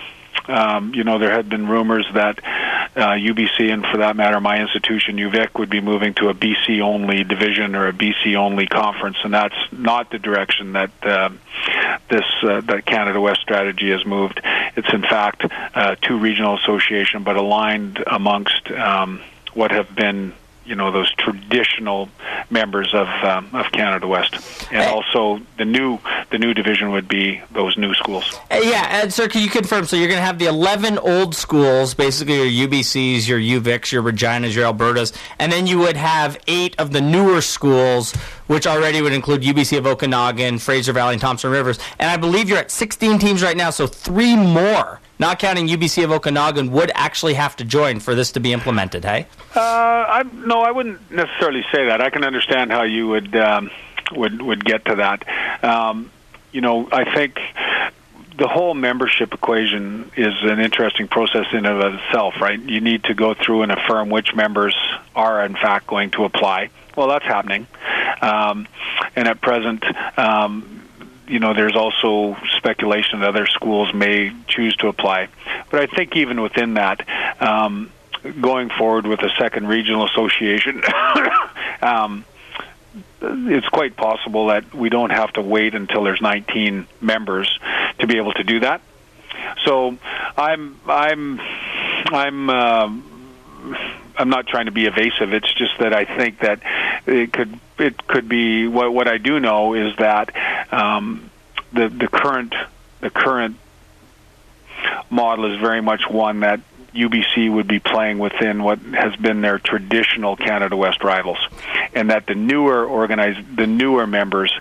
um, 0.49 0.95
you 0.95 1.05
know, 1.05 1.19
there 1.19 1.31
had 1.31 1.49
been 1.49 1.69
rumors 1.69 2.07
that 2.15 2.39
uh, 2.97 3.15
UBC, 3.15 3.73
and 3.73 3.85
for 3.87 3.99
that 3.99 4.17
matter, 4.17 4.41
my 4.41 4.61
institution, 4.61 5.17
UVic, 5.17 5.59
would 5.59 5.71
be 5.71 5.81
moving 5.81 6.15
to 6.15 6.29
a 6.29 6.35
BC 6.35 6.81
only 6.81 7.25
division 7.25 7.75
or 7.75 7.89
a 7.89 7.93
BC 7.93 8.37
only 8.37 8.67
conference, 8.67 9.17
and 9.25 9.33
that's 9.33 9.55
not 9.73 10.11
the 10.11 10.19
direction 10.19 10.75
that 10.75 10.91
uh, 11.03 11.31
this 12.09 12.25
uh, 12.43 12.61
that 12.63 12.85
Canada 12.87 13.21
West 13.21 13.41
strategy 13.41 13.91
has 13.91 14.05
moved. 14.05 14.41
It's 14.77 14.93
in 14.93 15.03
fact 15.03 15.45
uh, 15.75 15.97
two 16.01 16.19
regional 16.19 16.57
association, 16.57 17.25
but 17.25 17.37
aligned 17.37 18.03
amongst 18.07 18.71
um, 18.71 19.21
what 19.55 19.71
have 19.71 19.95
been 19.95 20.35
you 20.65 20.75
know 20.75 20.91
those 20.91 21.13
traditional 21.15 22.09
members 22.51 22.95
of 22.95 23.09
um, 23.23 23.49
of 23.53 23.71
Canada 23.73 24.07
West, 24.07 24.37
and 24.73 24.83
also 24.91 25.41
the 25.59 25.65
new 25.65 25.99
the 26.31 26.39
new 26.39 26.55
division 26.55 26.91
would 26.93 27.09
be 27.09 27.43
those 27.53 27.77
new 27.77 27.95
schools. 27.95 28.39
Uh, 28.51 28.61
yeah, 28.63 29.03
and 29.03 29.13
sir, 29.13 29.29
can 29.29 29.43
you 29.43 29.51
confirm? 29.51 29.85
So 29.87 29.97
you're 29.97 30.09
going 30.09 30.19
to 30.19 30.25
have 30.25 30.39
the 30.39 30.47
11 30.47 30.99
old 30.99 31.35
schools, 31.35 31.95
basically 31.95 32.49
your 32.49 32.69
UBCs, 32.69 33.29
your 33.29 33.39
UVics, 33.39 33.93
your 33.93 34.03
Reginas, 34.03 34.55
your 34.55 34.73
Albertas, 34.73 35.13
and 35.39 35.53
then 35.53 35.67
you 35.67 35.79
would 35.79 35.97
have 35.97 36.39
eight 36.47 36.75
of 36.79 36.93
the 36.93 37.01
newer 37.01 37.41
schools, 37.41 38.15
which 38.47 38.67
already 38.67 39.01
would 39.01 39.13
include 39.13 39.43
UBC 39.43 39.79
of 39.79 39.87
Okanagan, 39.87 40.59
Fraser 40.59 40.93
Valley, 40.93 41.15
and 41.15 41.21
Thompson 41.21 41.51
Rivers. 41.51 41.79
And 41.99 42.11
I 42.11 42.17
believe 42.17 42.49
you're 42.49 42.59
at 42.59 42.71
16 42.71 43.19
teams 43.19 43.43
right 43.43 43.57
now, 43.57 43.71
so 43.71 43.87
three 43.87 44.37
more, 44.37 45.01
not 45.19 45.39
counting 45.39 45.67
UBC 45.69 46.05
of 46.05 46.11
Okanagan, 46.11 46.71
would 46.73 46.91
actually 46.95 47.35
have 47.35 47.57
to 47.57 47.65
join 47.65 48.01
for 48.01 48.15
this 48.15 48.33
to 48.33 48.41
be 48.41 48.53
implemented. 48.53 49.05
Hey. 49.05 49.27
Uh, 49.55 49.61
I 49.61 50.23
no, 50.35 50.63
I 50.63 50.71
wouldn't 50.71 51.11
necessarily 51.11 51.65
say 51.73 51.87
that. 51.87 52.01
I 52.01 52.11
can 52.11 52.25
understand 52.25 52.71
how 52.71 52.83
you 52.83 53.09
would 53.09 53.35
um, 53.37 53.71
would 54.13 54.43
would 54.43 54.65
get 54.65 54.85
to 54.87 54.97
that. 54.97 55.65
Um, 55.65 56.11
you 56.53 56.61
know, 56.61 56.89
I 56.93 57.05
think 57.15 57.41
the 58.37 58.49
whole 58.49 58.75
membership 58.75 59.33
equation 59.33 60.11
is 60.17 60.35
an 60.43 60.59
interesting 60.61 61.09
process 61.09 61.47
in 61.53 61.67
and 61.67 61.83
of 61.83 61.95
itself, 61.95 62.41
right? 62.41 62.59
You 62.59 62.81
need 62.81 63.05
to 63.05 63.15
go 63.15 63.35
through 63.35 63.63
and 63.63 63.73
affirm 63.73 64.11
which 64.11 64.35
members 64.35 64.77
are 65.15 65.45
in 65.45 65.55
fact 65.55 65.87
going 65.87 66.11
to 66.13 66.25
apply. 66.25 66.71
Well, 66.97 67.09
that's 67.09 67.25
happening, 67.25 67.67
um, 68.21 68.67
and 69.17 69.29
at 69.29 69.41
present. 69.41 69.85
Um, 70.19 70.81
you 71.27 71.39
know, 71.39 71.55
there's 71.55 71.75
also 71.75 72.37
speculation 72.59 73.21
that 73.21 73.31
other 73.31 73.47
schools 73.47 73.95
may 73.95 74.31
choose 74.47 74.77
to 74.77 74.89
apply. 74.89 75.29
But 75.71 75.81
I 75.81 75.87
think 75.87 76.17
even 76.17 76.43
within 76.43 76.75
that, 76.75 77.01
um, 77.41 77.91
going 78.41 78.69
forward 78.69 79.07
with 79.07 79.21
a 79.21 79.31
second 79.39 79.67
regional 79.67 80.05
association, 80.05 80.83
um, 81.83 82.27
it's 83.25 83.69
quite 83.69 83.97
possible 83.97 84.49
that 84.49 84.75
we 84.75 84.89
don't 84.89 85.11
have 85.11 85.33
to 85.35 85.43
wait 85.43 85.75
until 85.75 86.05
there's 86.05 86.21
19 86.21 86.87
members 87.01 87.59
to 87.99 88.07
be 88.07 88.17
able 88.17 88.33
to 88.35 88.45
do 88.45 88.61
that. 88.61 88.81
So 89.65 89.97
I'm 90.37 90.79
I'm 90.87 91.41
I'm. 92.13 92.51
Um, 92.51 93.11
I'm 94.17 94.29
not 94.29 94.47
trying 94.47 94.67
to 94.67 94.73
be 94.73 94.87
evasive. 94.87 95.33
It's 95.33 95.53
just 95.55 95.79
that 95.79 95.93
I 95.93 96.05
think 96.05 96.41
that 96.41 96.61
it 97.07 97.33
could 97.33 97.59
it 97.79 98.07
could 98.07 98.29
be 98.29 98.69
what 98.69 98.93
what 98.93 99.09
I 99.09 99.19
do 99.19 99.41
know 99.41 99.75
is 99.75 99.97
that 99.97 100.33
um, 100.73 101.31
the 101.73 101.89
the 101.89 102.09
current 102.09 102.55
the 103.01 103.11
current 103.11 103.57
model 105.11 105.53
is 105.53 105.61
very 105.61 105.81
much 105.81 106.09
one 106.09 106.41
that 106.41 106.61
UBC 106.95 107.53
would 107.53 107.67
be 107.67 107.81
playing 107.81 108.19
within 108.19 108.63
what 108.63 108.79
has 108.79 109.15
been 109.17 109.41
their 109.41 109.59
traditional 109.59 110.37
Canada 110.37 110.77
West 110.77 111.03
rivals, 111.03 111.39
and 111.93 112.11
that 112.11 112.27
the 112.27 112.35
newer 112.35 112.85
organized 112.85 113.57
the 113.57 113.67
newer 113.67 114.07
members 114.07 114.53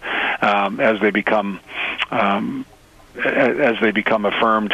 um, 0.42 0.80
as 0.80 1.00
they 1.00 1.12
become 1.12 1.60
um, 2.12 2.66
as 3.24 3.76
they 3.82 3.92
become 3.92 4.26
affirmed 4.26 4.74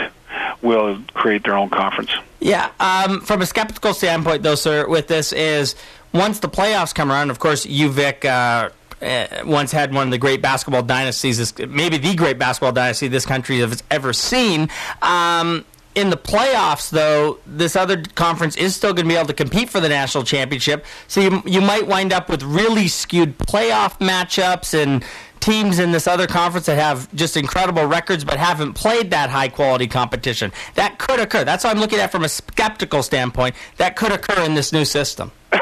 will 0.62 1.00
create 1.14 1.44
their 1.44 1.56
own 1.56 1.70
conference. 1.70 2.12
Yeah, 2.40 2.72
um, 2.80 3.22
from 3.22 3.42
a 3.42 3.46
skeptical 3.46 3.94
standpoint, 3.94 4.44
though, 4.44 4.56
sir, 4.56 4.88
with 4.88 5.08
this 5.08 5.34
is 5.34 5.76
once 6.14 6.40
the 6.40 6.50
playoffs 6.50 6.96
come 6.96 7.12
around, 7.12 7.30
of 7.30 7.40
course, 7.40 7.66
UVic 7.66 8.26
uh, 8.26 8.70
uh, 9.02 9.28
once 9.46 9.72
had 9.72 9.94
one 9.94 10.08
of 10.08 10.12
the 10.12 10.18
great 10.18 10.42
basketball 10.42 10.84
dynasties, 10.84 11.58
maybe 11.60 11.98
the 11.98 12.16
great 12.16 12.38
basketball 12.38 12.72
dynasty 12.72 13.08
this 13.08 13.26
country 13.26 13.60
has 13.60 13.84
ever 13.90 14.14
seen. 14.14 14.70
Um, 15.02 15.66
in 15.96 16.10
the 16.10 16.18
playoffs, 16.18 16.90
though, 16.90 17.40
this 17.46 17.76
other 17.76 18.02
conference 18.16 18.56
is 18.56 18.76
still 18.76 18.94
going 18.94 19.06
to 19.06 19.10
be 19.10 19.16
able 19.16 19.28
to 19.28 19.34
compete 19.34 19.70
for 19.70 19.80
the 19.80 19.90
national 19.90 20.24
championship. 20.24 20.86
So 21.08 21.22
you, 21.22 21.44
you 21.46 21.62
might 21.62 21.88
wind 21.88 22.14
up 22.14 22.30
with 22.30 22.44
really 22.44 22.88
skewed 22.88 23.38
playoff 23.38 24.00
matchups 24.00 24.74
and 24.82 25.04
teams 25.40 25.80
in 25.80 25.92
this 25.92 26.06
other 26.06 26.28
conference 26.28 26.66
that 26.68 26.78
have 26.78 27.14
just 27.16 27.38
incredible 27.38 27.86
records 27.86 28.24
but 28.24 28.38
haven't 28.38 28.74
played 28.74 29.12
that 29.12 29.30
high 29.30 29.48
quality 29.48 29.88
competition. 29.88 30.52
That 30.76 31.00
could 31.00 31.20
occur. 31.20 31.44
That's 31.44 31.64
what 31.64 31.76
I'm 31.76 31.80
looking 31.80 32.00
at 32.00 32.12
from 32.12 32.24
a 32.24 32.30
skeptical 32.30 33.02
standpoint. 33.04 33.56
That 33.78 33.96
could 33.96 34.12
occur 34.12 34.44
in 34.44 34.54
this 34.54 34.72
new 34.72 34.86
system. 34.86 35.32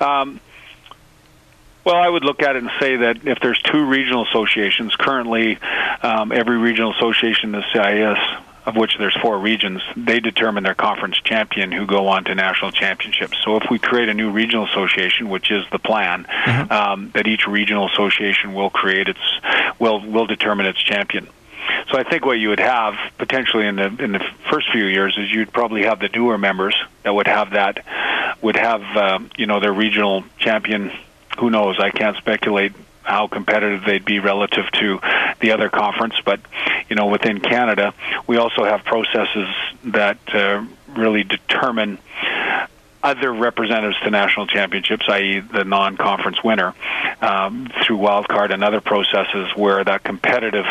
Um, 0.00 0.40
well, 1.84 1.96
I 1.96 2.08
would 2.08 2.24
look 2.24 2.42
at 2.42 2.56
it 2.56 2.62
and 2.62 2.70
say 2.80 2.96
that 2.96 3.26
if 3.26 3.38
there's 3.40 3.60
two 3.60 3.84
regional 3.84 4.24
associations, 4.24 4.96
currently 4.96 5.58
um, 6.02 6.32
every 6.32 6.56
regional 6.56 6.92
association 6.92 7.54
in 7.54 7.60
the 7.60 7.64
CIS, 7.70 8.18
of 8.66 8.76
which 8.76 8.96
there's 8.98 9.16
four 9.20 9.38
regions, 9.38 9.82
they 9.96 10.20
determine 10.20 10.64
their 10.64 10.74
conference 10.74 11.18
champion 11.18 11.72
who 11.72 11.86
go 11.86 12.08
on 12.08 12.24
to 12.24 12.34
national 12.34 12.70
championships. 12.72 13.38
So 13.44 13.56
if 13.56 13.64
we 13.70 13.78
create 13.78 14.08
a 14.08 14.14
new 14.14 14.30
regional 14.30 14.66
association, 14.66 15.28
which 15.28 15.50
is 15.50 15.64
the 15.72 15.78
plan, 15.78 16.26
um, 16.70 17.10
that 17.14 17.26
each 17.26 17.46
regional 17.46 17.88
association 17.88 18.54
will 18.54 18.70
create 18.70 19.08
its 19.08 19.20
will 19.78 20.00
will 20.00 20.26
determine 20.26 20.66
its 20.66 20.82
champion. 20.82 21.28
So 21.90 21.98
I 21.98 22.04
think 22.04 22.24
what 22.24 22.38
you 22.38 22.50
would 22.50 22.60
have 22.60 22.94
potentially 23.18 23.66
in 23.66 23.76
the 23.76 23.86
in 23.98 24.12
the 24.12 24.24
first 24.50 24.70
few 24.70 24.84
years 24.84 25.16
is 25.18 25.30
you'd 25.30 25.52
probably 25.52 25.84
have 25.84 26.00
the 26.00 26.08
newer 26.08 26.38
members 26.38 26.76
that 27.02 27.14
would 27.14 27.26
have 27.26 27.50
that 27.50 27.84
would 28.42 28.56
have 28.56 28.82
um, 28.96 29.30
you 29.36 29.46
know 29.46 29.60
their 29.60 29.72
regional 29.72 30.24
champion. 30.38 30.92
Who 31.38 31.50
knows? 31.50 31.78
I 31.78 31.90
can't 31.90 32.16
speculate 32.16 32.72
how 33.10 33.26
competitive 33.26 33.84
they'd 33.84 34.04
be 34.04 34.20
relative 34.20 34.70
to 34.72 35.00
the 35.40 35.50
other 35.50 35.68
conference, 35.68 36.14
but 36.24 36.40
you 36.88 36.96
know 36.96 37.06
within 37.06 37.40
Canada 37.40 37.92
we 38.26 38.36
also 38.36 38.64
have 38.64 38.84
processes 38.84 39.48
that 39.84 40.18
uh, 40.32 40.64
really 40.96 41.24
determine 41.24 41.98
other 43.02 43.32
representatives 43.32 43.98
to 44.02 44.10
national 44.10 44.46
championships, 44.46 45.08
i.e., 45.08 45.40
the 45.40 45.64
non-conference 45.64 46.44
winner, 46.44 46.74
um, 47.22 47.66
through 47.82 47.96
wildcard 47.96 48.52
and 48.52 48.62
other 48.62 48.80
processes 48.80 49.48
where 49.56 49.82
that 49.82 50.04
competitive 50.04 50.66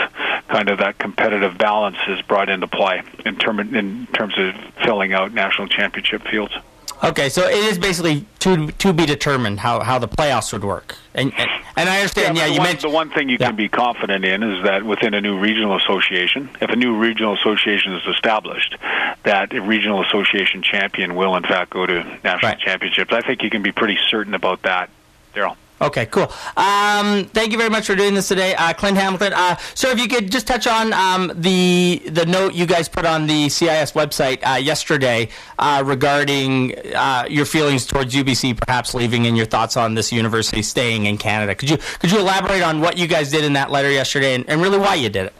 kind 0.47 0.69
of 0.69 0.79
that 0.79 0.97
competitive 0.97 1.57
balance 1.57 1.97
is 2.07 2.21
brought 2.23 2.49
into 2.49 2.67
play 2.67 3.01
in, 3.25 3.35
term, 3.35 3.59
in 3.59 4.07
terms 4.07 4.33
of 4.37 4.53
filling 4.83 5.13
out 5.13 5.33
national 5.33 5.67
championship 5.67 6.21
fields. 6.27 6.53
Okay, 7.01 7.29
so 7.29 7.47
it 7.47 7.55
is 7.55 7.77
basically 7.77 8.25
to 8.39 8.67
to 8.73 8.91
be 8.91 9.05
determined 9.05 9.61
how, 9.61 9.79
how 9.79 9.99
the 9.99 10.07
playoffs 10.07 10.51
would 10.51 10.65
work, 10.65 10.95
and 11.13 11.31
and, 11.37 11.49
and 11.77 11.89
I 11.89 11.99
understand. 11.99 12.35
Yeah, 12.35 12.47
but 12.47 12.51
you 12.51 12.59
one, 12.59 12.67
mentioned 12.67 12.91
the 12.91 12.95
one 12.95 13.09
thing 13.09 13.29
you 13.29 13.37
can 13.37 13.55
be 13.55 13.69
confident 13.69 14.25
in 14.25 14.43
is 14.43 14.63
that 14.65 14.83
within 14.83 15.13
a 15.13 15.21
new 15.21 15.39
regional 15.39 15.77
association, 15.77 16.49
if 16.59 16.69
a 16.69 16.75
new 16.75 16.97
regional 16.97 17.35
association 17.35 17.93
is 17.93 18.05
established, 18.05 18.75
that 19.23 19.53
a 19.53 19.61
regional 19.61 20.03
association 20.03 20.61
champion 20.61 21.15
will 21.15 21.37
in 21.37 21.43
fact 21.43 21.71
go 21.71 21.85
to 21.85 22.03
national 22.23 22.55
championships. 22.55 23.13
I 23.13 23.21
think 23.21 23.43
you 23.43 23.49
can 23.49 23.63
be 23.63 23.71
pretty 23.71 23.97
certain 24.09 24.33
about 24.33 24.63
that, 24.63 24.89
Daryl. 25.33 25.55
Okay, 25.81 26.05
cool. 26.07 26.31
Um, 26.57 27.25
thank 27.25 27.51
you 27.53 27.57
very 27.57 27.69
much 27.69 27.87
for 27.87 27.95
doing 27.95 28.13
this 28.13 28.27
today, 28.27 28.53
uh, 28.55 28.73
Clint 28.73 28.97
Hamilton. 28.97 29.31
Uh, 29.33 29.55
sir, 29.75 29.91
if 29.91 29.99
you 29.99 30.09
could 30.09 30.29
just 30.29 30.45
touch 30.45 30.67
on 30.67 30.91
um, 30.91 31.31
the 31.35 32.01
the 32.07 32.25
note 32.25 32.53
you 32.53 32.65
guys 32.65 32.89
put 32.89 33.05
on 33.05 33.27
the 33.27 33.47
CIS 33.47 33.93
website 33.93 34.45
uh, 34.45 34.55
yesterday 34.55 35.29
uh, 35.57 35.81
regarding 35.85 36.75
uh, 36.93 37.25
your 37.29 37.45
feelings 37.45 37.85
towards 37.85 38.13
UBC 38.13 38.57
perhaps 38.57 38.93
leaving 38.93 39.25
and 39.25 39.37
your 39.37 39.45
thoughts 39.45 39.77
on 39.77 39.93
this 39.93 40.11
university 40.11 40.61
staying 40.61 41.05
in 41.05 41.17
Canada. 41.17 41.55
Could 41.55 41.69
you 41.69 41.77
could 41.99 42.11
you 42.11 42.19
elaborate 42.19 42.61
on 42.61 42.81
what 42.81 42.97
you 42.97 43.07
guys 43.07 43.31
did 43.31 43.45
in 43.45 43.53
that 43.53 43.71
letter 43.71 43.89
yesterday 43.89 44.35
and, 44.35 44.49
and 44.49 44.61
really 44.61 44.77
why 44.77 44.95
you 44.95 45.07
did 45.07 45.27
it? 45.27 45.33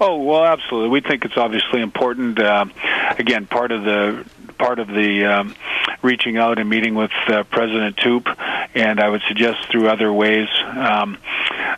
Oh 0.00 0.16
well, 0.16 0.44
absolutely. 0.44 0.88
We 0.88 1.00
think 1.00 1.24
it's 1.26 1.36
obviously 1.36 1.82
important. 1.82 2.38
Uh, 2.40 2.64
again, 3.18 3.46
part 3.46 3.70
of 3.72 3.84
the 3.84 4.24
part 4.62 4.78
of 4.78 4.88
the 4.88 5.24
um, 5.24 5.54
reaching 6.02 6.36
out 6.36 6.58
and 6.58 6.68
meeting 6.70 6.94
with 6.94 7.10
uh, 7.26 7.42
President 7.44 7.96
Toope, 7.96 8.28
and 8.74 9.00
I 9.00 9.08
would 9.08 9.22
suggest 9.26 9.70
through 9.70 9.88
other 9.88 10.12
ways 10.12 10.48
um, 10.76 11.18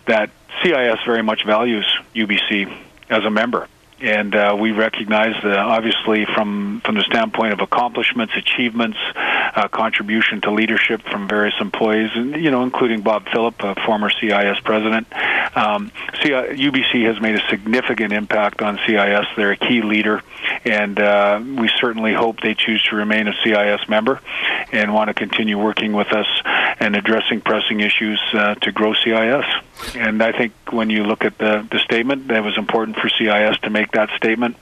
that 0.07 0.30
CIS 0.62 0.99
very 1.07 1.22
much 1.22 1.45
values 1.45 1.87
UBC 2.14 2.70
as 3.09 3.24
a 3.24 3.30
member. 3.30 3.68
And 4.05 4.36
uh, 4.36 4.55
we 4.61 4.72
recognize, 4.72 5.34
uh, 5.42 5.48
obviously, 5.48 6.26
from 6.26 6.82
from 6.84 6.96
the 6.96 7.05
standpoint 7.05 7.55
of 7.55 7.61
accomplishments, 7.61 8.34
achievements, 8.36 8.98
uh, 9.16 9.66
contribution 9.68 10.42
to 10.42 10.50
leadership 10.50 11.00
from 11.11 11.26
various 11.26 11.55
employees, 11.59 12.11
and 12.14 12.36
you 12.36 12.50
know, 12.50 12.64
including 12.64 13.00
Bob 13.00 13.26
Phillip, 13.32 13.62
a 13.62 13.74
former 13.86 14.11
CIS 14.11 14.61
president. 14.62 15.07
Um, 15.57 15.90
UBC 16.12 17.07
has 17.07 17.18
made 17.18 17.36
a 17.36 17.48
significant 17.48 18.12
impact 18.12 18.61
on 18.61 18.78
CIS. 18.86 19.26
They're 19.36 19.52
a 19.52 19.57
key 19.57 19.80
leader, 19.80 20.20
and 20.66 21.00
uh, 21.00 21.42
we 21.42 21.70
certainly 21.80 22.12
hope 22.12 22.40
they 22.40 22.55
choose 22.55 22.82
to 22.90 22.96
remain 22.96 23.26
a 23.26 23.34
CIS 23.42 23.88
member 23.88 24.20
and 24.70 24.92
want 24.92 25.09
to 25.09 25.14
continue 25.14 25.59
working 25.59 25.94
with 25.94 26.12
us 26.12 26.26
and 26.78 26.94
addressing 26.94 27.40
pressing 27.40 27.81
issues 27.81 28.20
uh, 28.35 28.55
to 28.56 28.70
grow 28.70 28.93
CIS. 28.93 29.47
And 29.94 30.22
I 30.22 30.32
think 30.32 30.52
when 30.70 30.90
you 30.90 31.05
look 31.05 31.24
at 31.24 31.39
the, 31.39 31.66
the 31.70 31.78
statement, 31.78 32.28
that 32.28 32.43
was 32.43 32.59
important 32.59 32.97
for 32.97 33.09
CIS 33.09 33.59
to 33.62 33.70
make 33.70 33.93
that 33.94 34.10
statement. 34.16 34.56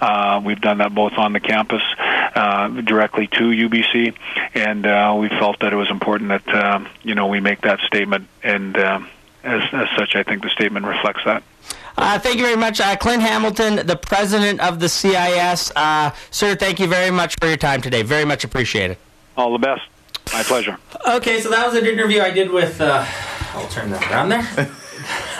Uh, 0.00 0.40
we've 0.44 0.60
done 0.60 0.78
that 0.78 0.94
both 0.94 1.14
on 1.14 1.32
the 1.32 1.40
campus, 1.40 1.82
uh, 1.98 2.68
directly 2.68 3.26
to 3.28 3.44
UBC, 3.44 4.14
and 4.54 4.86
uh, 4.86 5.16
we 5.18 5.28
felt 5.28 5.60
that 5.60 5.72
it 5.72 5.76
was 5.76 5.90
important 5.90 6.28
that 6.28 6.48
um, 6.54 6.88
you 7.02 7.14
know 7.14 7.26
we 7.26 7.40
make 7.40 7.62
that 7.62 7.80
statement. 7.80 8.28
And 8.42 8.76
um, 8.78 9.08
as, 9.42 9.62
as 9.72 9.88
such, 9.96 10.14
I 10.16 10.22
think 10.22 10.42
the 10.42 10.50
statement 10.50 10.86
reflects 10.86 11.24
that. 11.24 11.42
Uh, 11.96 12.18
thank 12.18 12.36
you 12.38 12.44
very 12.44 12.56
much, 12.56 12.80
uh, 12.80 12.96
Clint 12.96 13.22
Hamilton, 13.22 13.86
the 13.86 13.96
president 13.96 14.60
of 14.60 14.80
the 14.80 14.88
CIS. 14.88 15.70
Uh, 15.76 16.10
sir, 16.30 16.54
thank 16.54 16.80
you 16.80 16.86
very 16.86 17.10
much 17.10 17.36
for 17.40 17.46
your 17.46 17.56
time 17.56 17.82
today. 17.82 18.02
Very 18.02 18.24
much 18.24 18.44
appreciated. 18.44 18.96
All 19.36 19.52
the 19.52 19.58
best. 19.58 19.82
My 20.32 20.42
pleasure. 20.42 20.78
Okay, 21.06 21.40
so 21.40 21.50
that 21.50 21.66
was 21.66 21.76
an 21.76 21.86
interview 21.86 22.20
I 22.20 22.30
did 22.30 22.50
with. 22.50 22.80
Uh, 22.80 23.04
I'll 23.52 23.68
turn 23.68 23.90
that 23.90 24.10
around 24.10 24.30
there. 24.30 24.70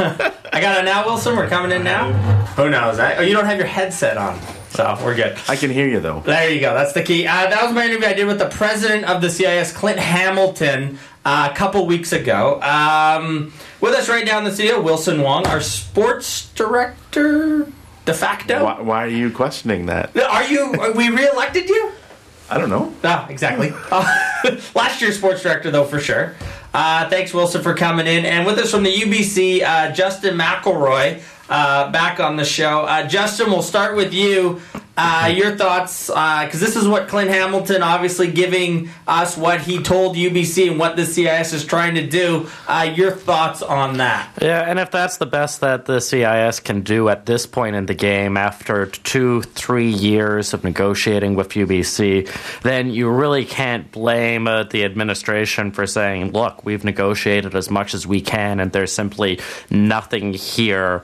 I 0.53 0.61
got 0.61 0.79
it 0.79 0.85
now, 0.85 1.05
Wilson. 1.07 1.37
We're 1.37 1.49
coming 1.49 1.73
in 1.73 1.83
now. 1.83 2.13
Who 2.57 2.69
knows? 2.71 2.99
I, 2.99 3.17
oh, 3.17 3.21
you 3.23 3.33
don't 3.33 3.47
have 3.47 3.59
your 3.59 3.67
headset 3.67 4.17
on, 4.17 4.39
so 4.71 4.99
we're 5.03 5.15
good. 5.15 5.39
I 5.49 5.57
can 5.57 5.71
hear 5.71 5.89
you 5.89 6.01
though. 6.01 6.21
There 6.21 6.51
you 6.51 6.61
go. 6.61 6.75
That's 6.75 6.93
the 6.93 7.03
key. 7.03 7.27
Uh, 7.27 7.49
that 7.49 7.63
was 7.63 7.73
my 7.73 7.87
interview 7.87 8.07
I 8.07 8.13
did 8.13 8.27
with 8.27 8.39
the 8.39 8.49
president 8.49 9.05
of 9.05 9.23
the 9.23 9.31
CIS, 9.31 9.73
Clint 9.73 9.99
Hamilton, 9.99 10.99
uh, 11.25 11.49
a 11.51 11.57
couple 11.57 11.87
weeks 11.87 12.13
ago. 12.13 12.61
Um, 12.63 13.53
with 13.81 13.95
us 13.95 14.09
right 14.09 14.25
now 14.25 14.39
in 14.39 14.45
the 14.45 14.53
studio, 14.53 14.81
Wilson 14.81 15.23
Wong, 15.23 15.47
our 15.47 15.61
sports 15.61 16.53
director 16.55 17.67
de 18.05 18.15
facto. 18.15 18.65
Why, 18.65 18.81
why 18.81 19.05
are 19.05 19.09
you 19.09 19.31
questioning 19.31 19.87
that? 19.87 20.17
Are 20.17 20.45
you? 20.45 20.75
Are 20.81 20.93
we 20.93 21.09
reelected 21.09 21.69
you? 21.69 21.93
I 22.51 22.59
don't 22.59 22.69
know. 22.69 22.93
No, 23.03 23.27
exactly. 23.31 23.73
Uh, 23.91 24.05
last 24.75 25.01
year's 25.01 25.17
sports 25.17 25.43
director, 25.43 25.71
though, 25.71 25.85
for 25.85 25.99
sure. 25.99 26.35
Uh, 26.75 27.09
thanks, 27.11 27.35
Wilson, 27.35 27.63
for 27.63 27.75
coming 27.75 28.07
in. 28.07 28.25
And 28.25 28.47
with 28.47 28.59
us 28.59 28.71
from 28.71 28.83
the 28.83 28.93
UBC, 28.93 29.63
uh, 29.63 29.93
Justin 29.93 30.39
McElroy, 30.39 31.23
uh, 31.51 31.91
back 31.91 32.19
on 32.19 32.37
the 32.37 32.45
show. 32.45 32.81
Uh, 32.81 33.07
Justin, 33.07 33.51
we'll 33.51 33.63
start 33.63 33.95
with 33.95 34.15
you. 34.15 34.61
Uh, 34.95 35.33
your 35.35 35.57
thoughts, 35.57 36.09
because 36.09 36.61
this 36.61 36.77
is 36.77 36.87
what 36.87 37.09
Clint 37.09 37.31
Hamilton 37.31 37.83
obviously 37.83 38.31
giving 38.31 38.91
us 39.07 39.39
what 39.39 39.63
he 39.63 39.83
told 39.83 40.17
UBC 40.17 40.71
and 40.71 40.79
what 40.79 40.97
the 40.97 41.07
CIS 41.07 41.55
is 41.55 41.65
trying 41.65 41.95
to 41.95 42.07
do. 42.07 42.47
Uh, 42.69 42.93
your 42.95 43.11
thoughts 43.11 43.63
on 43.63 43.97
that? 43.97 44.31
Yeah, 44.43 44.61
and 44.69 44.79
if 44.79 44.91
that's 44.91 45.17
the 45.17 45.27
best 45.27 45.63
that 45.63 45.87
the 45.87 46.01
CIS 46.01 46.61
can 46.61 46.83
do 46.83 47.09
at 47.09 47.25
this 47.25 47.47
point 47.47 47.75
in 47.75 47.87
the 47.87 47.95
game 47.95 48.37
after 48.37 48.87
two, 48.87 49.43
three 49.43 49.91
years 49.91 50.53
of 50.53 50.63
negotiating 50.63 51.37
with 51.37 51.51
UBC, 51.51 52.61
then 52.61 52.91
you 52.91 53.09
really 53.09 53.47
can't 53.47 53.91
blame 53.93 54.47
uh, 54.47 54.65
the 54.65 54.85
administration 54.85 55.73
for 55.73 55.87
saying, 55.87 56.33
look, 56.33 56.67
we've 56.67 56.85
negotiated 56.85 57.55
as 57.55 57.71
much 57.71 57.95
as 57.95 58.07
we 58.07 58.21
can, 58.21 58.61
and 58.61 58.73
there's 58.73 58.93
simply 58.93 59.41
nothing 59.71 60.35
here 60.35 61.03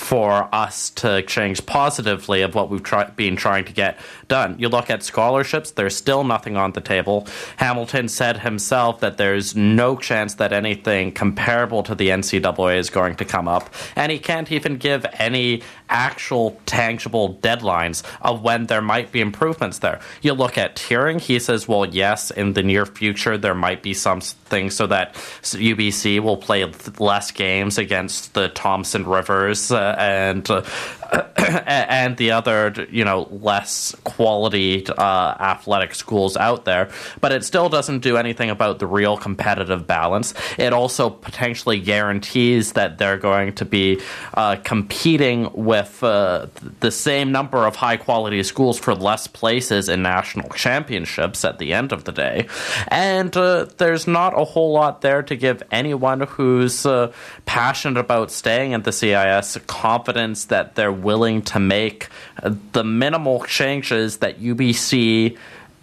for 0.00 0.48
us 0.52 0.90
to 0.90 1.22
change 1.22 1.66
positively 1.66 2.40
of 2.40 2.54
what 2.54 2.70
we've 2.70 2.82
try- 2.82 3.10
been 3.10 3.36
trying 3.36 3.64
to 3.66 3.72
get 3.72 3.98
done. 4.28 4.56
You 4.58 4.68
look 4.70 4.88
at 4.88 5.02
scholarships, 5.02 5.72
there's 5.72 5.94
still 5.94 6.24
nothing 6.24 6.56
on 6.56 6.72
the 6.72 6.80
table. 6.80 7.26
Hamilton 7.58 8.08
said 8.08 8.38
himself 8.38 9.00
that 9.00 9.18
there's 9.18 9.54
no 9.54 9.96
chance 9.96 10.34
that 10.34 10.52
anything 10.52 11.12
comparable 11.12 11.82
to 11.82 11.94
the 11.94 12.08
NCAA 12.08 12.78
is 12.78 12.88
going 12.88 13.16
to 13.16 13.24
come 13.26 13.46
up, 13.46 13.72
and 13.94 14.10
he 14.10 14.18
can't 14.18 14.50
even 14.50 14.78
give 14.78 15.04
any 15.18 15.62
actual 15.90 16.58
tangible 16.66 17.34
deadlines 17.34 18.02
of 18.22 18.42
when 18.42 18.66
there 18.66 18.80
might 18.80 19.12
be 19.12 19.20
improvements 19.20 19.80
there. 19.80 20.00
You 20.22 20.32
look 20.32 20.56
at 20.56 20.76
tiering, 20.76 21.20
he 21.20 21.38
says, 21.38 21.68
well, 21.68 21.84
yes, 21.84 22.30
in 22.30 22.54
the 22.54 22.62
near 22.62 22.86
future 22.86 23.36
there 23.36 23.54
might 23.54 23.82
be 23.82 23.92
some 23.92 24.20
things 24.20 24.74
so 24.74 24.86
that 24.86 25.14
UBC 25.14 26.20
will 26.20 26.36
play 26.36 26.64
less 26.98 27.30
games 27.30 27.78
against 27.78 28.34
the 28.34 28.48
Thompson 28.48 29.04
Rivers 29.06 29.70
uh, 29.70 29.96
and 29.98 30.48
uh, 30.50 30.62
and 31.36 32.16
the 32.16 32.30
other, 32.30 32.86
you 32.90 33.04
know, 33.04 33.28
less 33.30 33.94
quality 34.04 34.86
uh, 34.86 35.34
athletic 35.40 35.94
schools 35.94 36.36
out 36.36 36.64
there. 36.64 36.90
But 37.20 37.32
it 37.32 37.44
still 37.44 37.68
doesn't 37.68 38.00
do 38.00 38.16
anything 38.16 38.50
about 38.50 38.78
the 38.78 38.86
real 38.86 39.16
competitive 39.16 39.86
balance. 39.86 40.34
It 40.58 40.72
also 40.72 41.10
potentially 41.10 41.80
guarantees 41.80 42.74
that 42.74 42.98
they're 42.98 43.18
going 43.18 43.54
to 43.54 43.64
be 43.64 44.00
uh, 44.34 44.56
competing 44.56 45.50
with 45.52 45.79
uh, 46.02 46.46
the 46.80 46.90
same 46.90 47.32
number 47.32 47.66
of 47.66 47.76
high 47.76 47.96
quality 47.96 48.42
schools 48.42 48.78
for 48.78 48.94
less 48.94 49.26
places 49.26 49.88
in 49.88 50.02
national 50.02 50.48
championships 50.50 51.44
at 51.44 51.58
the 51.58 51.72
end 51.72 51.92
of 51.92 52.04
the 52.04 52.12
day. 52.12 52.46
And 52.88 53.36
uh, 53.36 53.66
there's 53.78 54.06
not 54.06 54.38
a 54.38 54.44
whole 54.44 54.72
lot 54.72 55.00
there 55.00 55.22
to 55.22 55.36
give 55.36 55.62
anyone 55.70 56.20
who's 56.20 56.86
uh, 56.86 57.12
passionate 57.46 57.98
about 57.98 58.30
staying 58.30 58.74
at 58.74 58.84
the 58.84 58.92
CIS 58.92 59.58
confidence 59.66 60.46
that 60.46 60.74
they're 60.74 60.92
willing 60.92 61.42
to 61.42 61.60
make 61.60 62.08
uh, 62.42 62.54
the 62.72 62.84
minimal 62.84 63.44
changes 63.44 64.18
that 64.18 64.40
UBC 64.40 65.36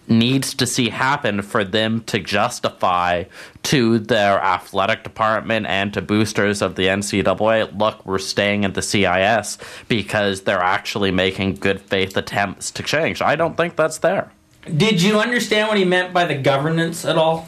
needs 0.07 0.53
to 0.55 0.65
see 0.65 0.89
happen 0.89 1.41
for 1.41 1.63
them 1.63 2.01
to 2.05 2.19
justify 2.19 3.25
to 3.63 3.99
their 3.99 4.39
athletic 4.39 5.03
department 5.03 5.65
and 5.67 5.93
to 5.93 6.01
boosters 6.01 6.61
of 6.61 6.75
the 6.75 6.83
NCAA, 6.83 7.77
look, 7.77 8.05
we're 8.05 8.17
staying 8.17 8.65
at 8.65 8.73
the 8.73 8.81
CIS 8.81 9.57
because 9.87 10.41
they're 10.41 10.61
actually 10.61 11.11
making 11.11 11.55
good 11.55 11.81
faith 11.81 12.15
attempts 12.15 12.71
to 12.71 12.83
change. 12.83 13.21
I 13.21 13.35
don't 13.35 13.57
think 13.57 13.75
that's 13.75 13.97
there. 13.99 14.31
Did 14.75 15.01
you 15.01 15.19
understand 15.19 15.67
what 15.69 15.77
he 15.77 15.85
meant 15.85 16.13
by 16.13 16.25
the 16.25 16.35
governance 16.35 17.05
at 17.05 17.17
all? 17.17 17.47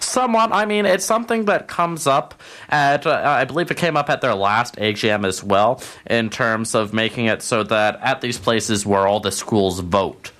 Somewhat. 0.00 0.50
I 0.52 0.64
mean, 0.64 0.86
it's 0.86 1.04
something 1.04 1.44
that 1.46 1.68
comes 1.68 2.06
up 2.06 2.40
at, 2.68 3.06
uh, 3.06 3.22
I 3.24 3.44
believe 3.44 3.70
it 3.70 3.76
came 3.76 3.96
up 3.96 4.08
at 4.08 4.20
their 4.20 4.34
last 4.34 4.76
AGM 4.76 5.26
as 5.26 5.44
well, 5.44 5.82
in 6.08 6.30
terms 6.30 6.74
of 6.74 6.92
making 6.92 7.26
it 7.26 7.42
so 7.42 7.62
that 7.64 8.00
at 8.02 8.20
these 8.20 8.38
places 8.38 8.86
where 8.86 9.06
all 9.06 9.20
the 9.20 9.32
schools 9.32 9.80
vote, 9.80 10.32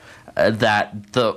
that 0.51 1.13
the 1.13 1.37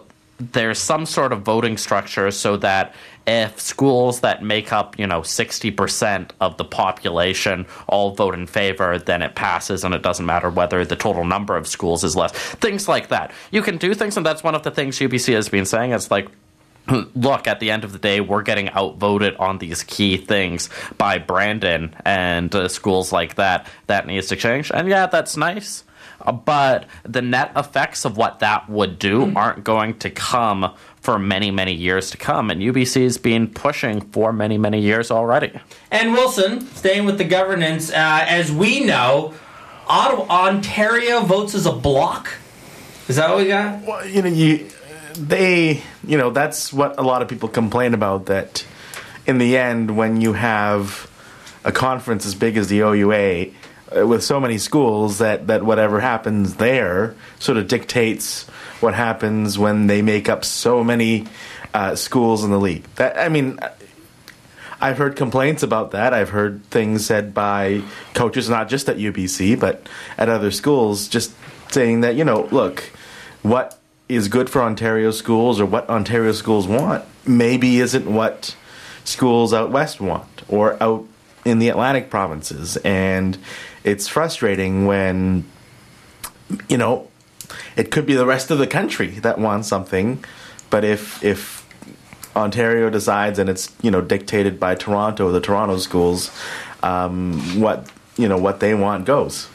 there's 0.53 0.79
some 0.79 1.05
sort 1.05 1.33
of 1.33 1.43
voting 1.43 1.77
structure 1.77 2.31
so 2.31 2.57
that 2.57 2.95
if 3.27 3.59
schools 3.59 4.21
that 4.21 4.43
make 4.43 4.73
up, 4.73 4.97
you 4.97 5.05
know, 5.05 5.21
60% 5.21 6.31
of 6.39 6.57
the 6.57 6.65
population 6.65 7.67
all 7.87 8.15
vote 8.15 8.33
in 8.33 8.47
favor, 8.47 8.97
then 8.97 9.21
it 9.21 9.35
passes 9.35 9.83
and 9.83 9.93
it 9.93 10.01
doesn't 10.01 10.25
matter 10.25 10.49
whether 10.49 10.83
the 10.83 10.95
total 10.95 11.23
number 11.23 11.55
of 11.55 11.67
schools 11.67 12.03
is 12.03 12.15
less. 12.15 12.31
Things 12.31 12.87
like 12.87 13.09
that. 13.09 13.31
You 13.51 13.61
can 13.61 13.77
do 13.77 13.93
things, 13.93 14.17
and 14.17 14.25
that's 14.25 14.43
one 14.43 14.55
of 14.55 14.63
the 14.63 14.71
things 14.71 14.97
UBC 14.97 15.33
has 15.33 15.49
been 15.49 15.65
saying. 15.65 15.91
It's 15.91 16.09
like, 16.09 16.29
look, 17.15 17.47
at 17.47 17.59
the 17.59 17.69
end 17.69 17.83
of 17.83 17.91
the 17.91 17.99
day, 17.99 18.21
we're 18.21 18.41
getting 18.41 18.69
outvoted 18.69 19.35
on 19.35 19.59
these 19.59 19.83
key 19.83 20.17
things 20.17 20.69
by 20.97 21.19
Brandon 21.19 21.95
and 22.03 22.53
uh, 22.55 22.67
schools 22.67 23.11
like 23.11 23.35
that. 23.35 23.67
That 23.85 24.07
needs 24.07 24.27
to 24.27 24.35
change. 24.35 24.71
And 24.73 24.87
yeah, 24.87 25.05
that's 25.05 25.37
nice. 25.37 25.83
But 26.45 26.85
the 27.03 27.21
net 27.21 27.51
effects 27.55 28.05
of 28.05 28.17
what 28.17 28.39
that 28.39 28.69
would 28.69 28.99
do 28.99 29.33
aren't 29.35 29.63
going 29.63 29.97
to 29.99 30.09
come 30.09 30.73
for 31.01 31.17
many, 31.17 31.51
many 31.51 31.73
years 31.73 32.11
to 32.11 32.17
come. 32.17 32.51
And 32.51 32.61
UBC 32.61 33.03
has 33.03 33.17
been 33.17 33.47
pushing 33.47 34.01
for 34.01 34.31
many, 34.31 34.57
many 34.57 34.79
years 34.79 35.09
already. 35.09 35.51
And 35.89 36.13
Wilson, 36.13 36.61
staying 36.61 37.05
with 37.05 37.17
the 37.17 37.23
governance, 37.23 37.91
uh, 37.91 38.25
as 38.27 38.51
we 38.51 38.85
know, 38.85 39.33
Ottawa, 39.87 40.25
Ontario 40.29 41.21
votes 41.21 41.55
as 41.55 41.65
a 41.65 41.71
block. 41.71 42.33
Is 43.07 43.15
that 43.15 43.29
what 43.29 43.39
we 43.39 43.47
got? 43.47 43.81
Well, 43.81 44.07
you 44.07 44.21
know, 44.21 44.29
you 44.29 44.69
they, 45.15 45.81
you 46.05 46.17
know, 46.17 46.29
that's 46.29 46.71
what 46.71 46.97
a 46.97 47.01
lot 47.01 47.21
of 47.21 47.27
people 47.27 47.49
complain 47.49 47.93
about. 47.93 48.27
That 48.27 48.65
in 49.25 49.37
the 49.37 49.57
end, 49.57 49.97
when 49.97 50.21
you 50.21 50.33
have 50.33 51.09
a 51.63 51.71
conference 51.71 52.25
as 52.25 52.35
big 52.35 52.57
as 52.57 52.69
the 52.69 52.79
OUA 52.79 53.51
with 53.93 54.23
so 54.23 54.39
many 54.39 54.57
schools, 54.57 55.19
that 55.19 55.47
that 55.47 55.63
whatever 55.63 55.99
happens 55.99 56.55
there 56.55 57.15
sort 57.39 57.57
of 57.57 57.67
dictates 57.67 58.43
what 58.79 58.93
happens 58.93 59.57
when 59.57 59.87
they 59.87 60.01
make 60.01 60.29
up 60.29 60.43
so 60.45 60.83
many 60.83 61.27
uh, 61.73 61.95
schools 61.95 62.43
in 62.43 62.51
the 62.51 62.59
league. 62.59 62.83
That 62.95 63.17
I 63.17 63.29
mean. 63.29 63.59
I've 64.83 64.97
heard 64.97 65.15
complaints 65.15 65.61
about 65.61 65.91
that. 65.91 66.11
I've 66.11 66.29
heard 66.29 66.65
things 66.71 67.05
said 67.05 67.35
by 67.35 67.83
coaches, 68.15 68.49
not 68.49 68.67
just 68.67 68.89
at 68.89 68.97
UBC, 68.97 69.59
but 69.59 69.87
at 70.17 70.27
other 70.27 70.49
schools, 70.49 71.07
just 71.07 71.33
saying 71.69 72.01
that, 72.01 72.15
you 72.15 72.25
know, 72.25 72.47
look, 72.51 72.81
what 73.43 73.79
is 74.09 74.27
good 74.27 74.49
for 74.49 74.61
Ontario 74.61 75.11
schools 75.11 75.59
or 75.59 75.67
what 75.67 75.87
Ontario 75.87 76.31
schools 76.31 76.67
want 76.67 77.05
maybe 77.25 77.79
isn't 77.79 78.11
what 78.11 78.55
schools 79.03 79.53
out 79.53 79.71
west 79.71 80.01
want 80.01 80.27
or 80.47 80.81
out 80.81 81.05
in 81.45 81.59
the 81.59 81.69
Atlantic 81.69 82.09
provinces. 82.09 82.77
And 82.77 83.37
it's 83.83 84.07
frustrating 84.07 84.85
when, 84.85 85.45
you 86.69 86.77
know, 86.77 87.07
it 87.75 87.91
could 87.91 88.05
be 88.05 88.13
the 88.13 88.25
rest 88.25 88.51
of 88.51 88.57
the 88.57 88.67
country 88.67 89.07
that 89.19 89.39
wants 89.39 89.67
something, 89.67 90.23
but 90.69 90.83
if 90.83 91.23
if 91.23 91.61
Ontario 92.35 92.89
decides 92.89 93.39
and 93.39 93.49
it's 93.49 93.73
you 93.81 93.91
know 93.91 94.01
dictated 94.01 94.59
by 94.59 94.75
Toronto, 94.75 95.31
the 95.31 95.41
Toronto 95.41 95.77
schools, 95.77 96.31
um, 96.83 97.39
what 97.59 97.89
you 98.17 98.27
know 98.27 98.37
what 98.37 98.59
they 98.59 98.73
want 98.73 99.05
goes. 99.05 99.47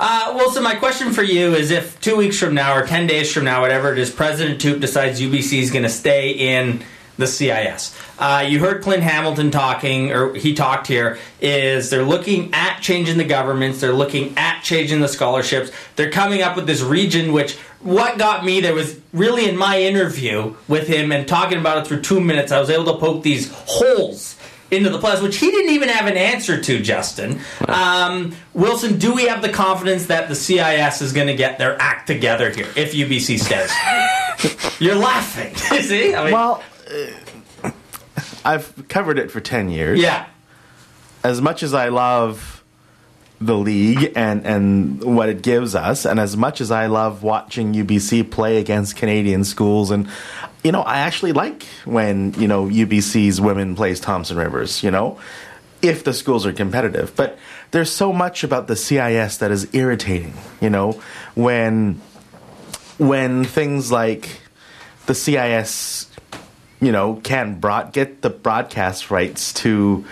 Uh, 0.00 0.32
well, 0.34 0.50
so 0.50 0.60
my 0.60 0.74
question 0.74 1.12
for 1.12 1.22
you 1.22 1.54
is 1.54 1.70
if 1.70 2.00
two 2.00 2.16
weeks 2.16 2.38
from 2.38 2.52
now 2.52 2.76
or 2.76 2.84
10 2.84 3.06
days 3.06 3.32
from 3.32 3.44
now, 3.44 3.60
whatever 3.60 3.92
it 3.92 3.98
is, 3.98 4.10
President 4.10 4.60
Toope 4.60 4.80
decides 4.80 5.20
UBC 5.20 5.60
is 5.60 5.70
going 5.70 5.84
to 5.84 5.88
stay 5.88 6.30
in 6.30 6.82
the 7.16 7.26
CIS. 7.26 7.96
Uh, 8.18 8.44
you 8.46 8.58
heard 8.58 8.82
Clint 8.82 9.02
Hamilton 9.02 9.50
talking, 9.50 10.12
or 10.12 10.34
he 10.34 10.54
talked 10.54 10.86
here, 10.86 11.18
is 11.40 11.90
they're 11.90 12.04
looking 12.04 12.52
at 12.54 12.80
changing 12.80 13.18
the 13.18 13.24
governments, 13.24 13.80
they're 13.80 13.92
looking 13.92 14.36
at 14.36 14.62
changing 14.62 15.00
the 15.00 15.08
scholarships, 15.08 15.70
they're 15.96 16.10
coming 16.10 16.42
up 16.42 16.56
with 16.56 16.66
this 16.66 16.80
region 16.80 17.32
which 17.32 17.56
what 17.80 18.18
got 18.18 18.44
me 18.44 18.60
there 18.60 18.74
was 18.74 18.98
really 19.12 19.48
in 19.48 19.56
my 19.56 19.80
interview 19.80 20.54
with 20.68 20.88
him 20.88 21.12
and 21.12 21.28
talking 21.28 21.58
about 21.58 21.78
it 21.78 21.86
through 21.86 22.00
two 22.00 22.20
minutes, 22.20 22.50
I 22.50 22.58
was 22.58 22.70
able 22.70 22.86
to 22.86 22.96
poke 22.98 23.22
these 23.22 23.52
holes 23.52 24.36
into 24.70 24.90
the 24.90 24.98
plus, 24.98 25.20
which 25.20 25.36
he 25.36 25.50
didn't 25.50 25.72
even 25.72 25.88
have 25.88 26.06
an 26.06 26.16
answer 26.16 26.60
to, 26.60 26.80
Justin. 26.80 27.40
Um, 27.68 28.34
Wilson, 28.54 28.98
do 28.98 29.14
we 29.14 29.26
have 29.26 29.42
the 29.42 29.50
confidence 29.50 30.06
that 30.06 30.28
the 30.28 30.34
CIS 30.34 31.02
is 31.02 31.12
going 31.12 31.26
to 31.26 31.36
get 31.36 31.58
their 31.58 31.80
act 31.80 32.06
together 32.06 32.50
here 32.50 32.68
if 32.74 32.92
UBC 32.92 33.38
stays? 33.38 34.80
You're 34.80 34.96
laughing. 34.96 35.54
See? 35.82 36.14
I 36.14 36.24
mean, 36.24 36.32
well, 36.32 36.62
uh, 36.94 37.70
I've 38.44 38.88
covered 38.88 39.18
it 39.18 39.30
for 39.30 39.40
10 39.40 39.68
years. 39.70 40.00
Yeah. 40.00 40.26
As 41.22 41.40
much 41.40 41.62
as 41.62 41.74
I 41.74 41.88
love 41.88 42.62
the 43.40 43.56
league 43.56 44.12
and, 44.14 44.46
and 44.46 45.02
what 45.02 45.28
it 45.28 45.42
gives 45.42 45.74
us, 45.74 46.04
and 46.04 46.20
as 46.20 46.36
much 46.36 46.60
as 46.60 46.70
I 46.70 46.86
love 46.86 47.22
watching 47.22 47.72
UBC 47.72 48.30
play 48.30 48.58
against 48.58 48.96
Canadian 48.96 49.44
schools, 49.44 49.90
and, 49.90 50.08
you 50.62 50.72
know, 50.72 50.82
I 50.82 50.98
actually 50.98 51.32
like 51.32 51.64
when, 51.84 52.34
you 52.34 52.46
know, 52.46 52.66
UBC's 52.66 53.40
women 53.40 53.74
plays 53.74 54.00
Thompson 54.00 54.36
Rivers, 54.36 54.82
you 54.82 54.90
know, 54.90 55.18
if 55.82 56.04
the 56.04 56.14
schools 56.14 56.46
are 56.46 56.52
competitive. 56.52 57.14
But 57.16 57.38
there's 57.70 57.90
so 57.90 58.12
much 58.12 58.44
about 58.44 58.68
the 58.68 58.76
CIS 58.76 59.38
that 59.38 59.50
is 59.50 59.68
irritating, 59.74 60.34
you 60.60 60.70
know, 60.70 61.00
when 61.34 62.00
when 62.98 63.44
things 63.44 63.90
like 63.90 64.40
the 65.06 65.14
CIS, 65.14 66.10
you 66.84 66.92
know, 66.92 67.14
can 67.22 67.58
broad, 67.58 67.92
get 67.92 68.22
the 68.22 68.30
broadcast 68.30 69.10
rights 69.10 69.52
to 69.54 70.04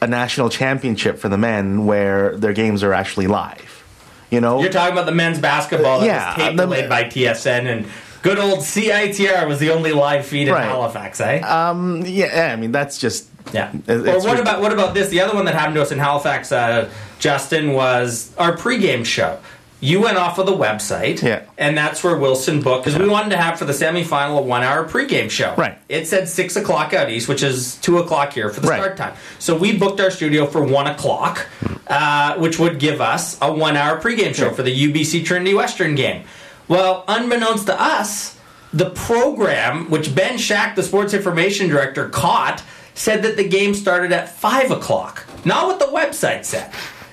a 0.00 0.06
national 0.06 0.48
championship 0.48 1.18
for 1.18 1.28
the 1.28 1.38
men 1.38 1.84
where 1.86 2.36
their 2.36 2.52
games 2.52 2.82
are 2.82 2.92
actually 2.92 3.26
live. 3.26 3.84
You 4.30 4.40
know, 4.40 4.60
You're 4.62 4.72
talking 4.72 4.92
about 4.92 5.06
the 5.06 5.12
men's 5.12 5.38
basketball 5.38 6.00
that 6.00 6.06
Yeah, 6.06 6.26
was 6.36 6.48
tape 6.48 6.56
delayed 6.56 6.88
by 6.88 7.04
TSN 7.04 7.66
and 7.66 7.86
good 8.22 8.38
old 8.38 8.60
CITR 8.60 9.46
was 9.46 9.58
the 9.58 9.70
only 9.70 9.92
live 9.92 10.24
feed 10.26 10.48
in 10.48 10.54
Right. 10.54 10.64
Halifax, 10.64 11.20
eh? 11.20 11.40
Um, 11.40 12.02
yeah, 12.06 12.50
I 12.52 12.56
mean 12.56 12.72
that's 12.72 12.98
just 12.98 13.28
yeah. 13.52 13.70
it- 13.86 14.00
Or 14.08 14.18
what 14.20 14.24
rid- 14.32 14.40
about 14.40 14.60
what 14.62 14.72
about 14.72 14.94
this? 14.94 15.08
The 15.10 15.20
other 15.20 15.34
one 15.34 15.44
that 15.44 15.54
happened 15.54 15.74
to 15.74 15.82
us 15.82 15.92
in 15.92 15.98
Halifax, 15.98 16.50
uh, 16.50 16.88
Justin, 17.18 17.72
was 17.74 18.32
our 18.38 18.56
pregame 18.56 19.04
show. 19.04 19.38
You 19.84 20.00
went 20.00 20.16
off 20.16 20.38
of 20.38 20.46
the 20.46 20.52
website, 20.56 21.20
Yeah. 21.20 21.40
and 21.58 21.76
that's 21.76 22.04
where 22.04 22.14
Wilson 22.16 22.60
booked 22.62 22.84
because 22.84 22.96
we 23.00 23.08
wanted 23.08 23.30
to 23.30 23.36
have 23.36 23.58
for 23.58 23.64
the 23.64 23.72
semifinal 23.72 24.38
a 24.38 24.42
one-hour 24.42 24.88
pregame 24.88 25.28
show. 25.28 25.54
Right. 25.56 25.76
It 25.88 26.06
said 26.06 26.28
six 26.28 26.54
o'clock 26.54 26.94
out 26.94 27.10
east, 27.10 27.26
which 27.26 27.42
is 27.42 27.74
two 27.82 27.98
o'clock 27.98 28.32
here 28.32 28.48
for 28.48 28.60
the 28.60 28.68
Right. 28.68 28.78
start 28.80 28.96
time. 28.96 29.14
So 29.40 29.56
we 29.56 29.76
booked 29.76 30.00
our 30.00 30.12
studio 30.12 30.46
for 30.46 30.62
one 30.62 30.86
o'clock, 30.86 31.46
uh, 31.88 32.34
which 32.34 32.60
would 32.60 32.78
give 32.78 33.00
us 33.00 33.36
a 33.42 33.52
one-hour 33.52 34.00
pregame 34.00 34.32
show 34.36 34.50
for 34.50 34.62
the 34.62 34.70
UBC 34.70 35.24
Trinity 35.24 35.52
Western 35.52 35.96
game. 35.96 36.22
Well, 36.68 37.02
unbeknownst 37.08 37.66
to 37.66 37.82
us, 37.82 38.36
the 38.72 38.90
program, 38.90 39.90
which 39.90 40.14
Ben 40.14 40.38
Shack, 40.38 40.76
the 40.76 40.84
sports 40.84 41.12
information 41.12 41.68
director, 41.68 42.08
caught, 42.08 42.62
said 42.94 43.22
that 43.24 43.36
the 43.36 43.48
game 43.48 43.74
started 43.74 44.12
at 44.12 44.28
five 44.38 44.70
o'clock. 44.70 45.24
Not 45.44 45.66
what 45.66 45.80
the 45.80 45.86
website 45.86 46.44
said. 46.44 46.70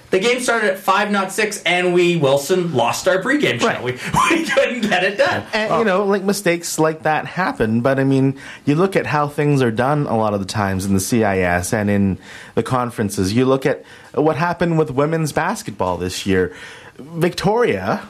The 0.10 0.20
game 0.20 0.40
started 0.40 0.72
at 0.72 0.80
five, 0.80 1.12
not 1.12 1.32
six, 1.32 1.62
and 1.64 1.94
we 1.94 2.16
Wilson 2.16 2.74
lost 2.74 3.08
our 3.08 3.22
pregame 3.22 3.60
show. 3.60 3.82
We, 3.84 3.92
we 4.32 4.46
couldn't 4.46 4.82
get 4.82 5.04
it 5.04 5.18
done. 5.18 5.46
And 5.54 5.74
you 5.80 5.86
know, 5.86 6.04
like 6.06 6.24
mistakes 6.24 6.80
like 6.80 7.04
that 7.04 7.26
happen, 7.26 7.82
but 7.82 8.00
I 8.00 8.04
mean, 8.04 8.40
you 8.66 8.76
look 8.76 8.96
at 8.96 9.06
how 9.06 9.28
things 9.28 9.62
are 9.62 9.72
done 9.72 10.08
a 10.08 10.18
lot 10.18 10.34
of 10.34 10.40
the 10.40 10.48
times 10.48 10.86
in 10.86 10.94
the 10.94 11.00
CIS 11.00 11.74
and 11.74 11.90
in 11.90 12.18
the 12.56 12.64
conferences. 12.64 13.34
You 13.34 13.46
look 13.46 13.66
at 13.66 13.84
what 14.16 14.36
happened 14.36 14.80
with 14.80 14.90
women's 14.90 15.32
basketball 15.32 15.98
this 15.98 16.26
year. 16.26 16.56
Victoria 16.98 18.08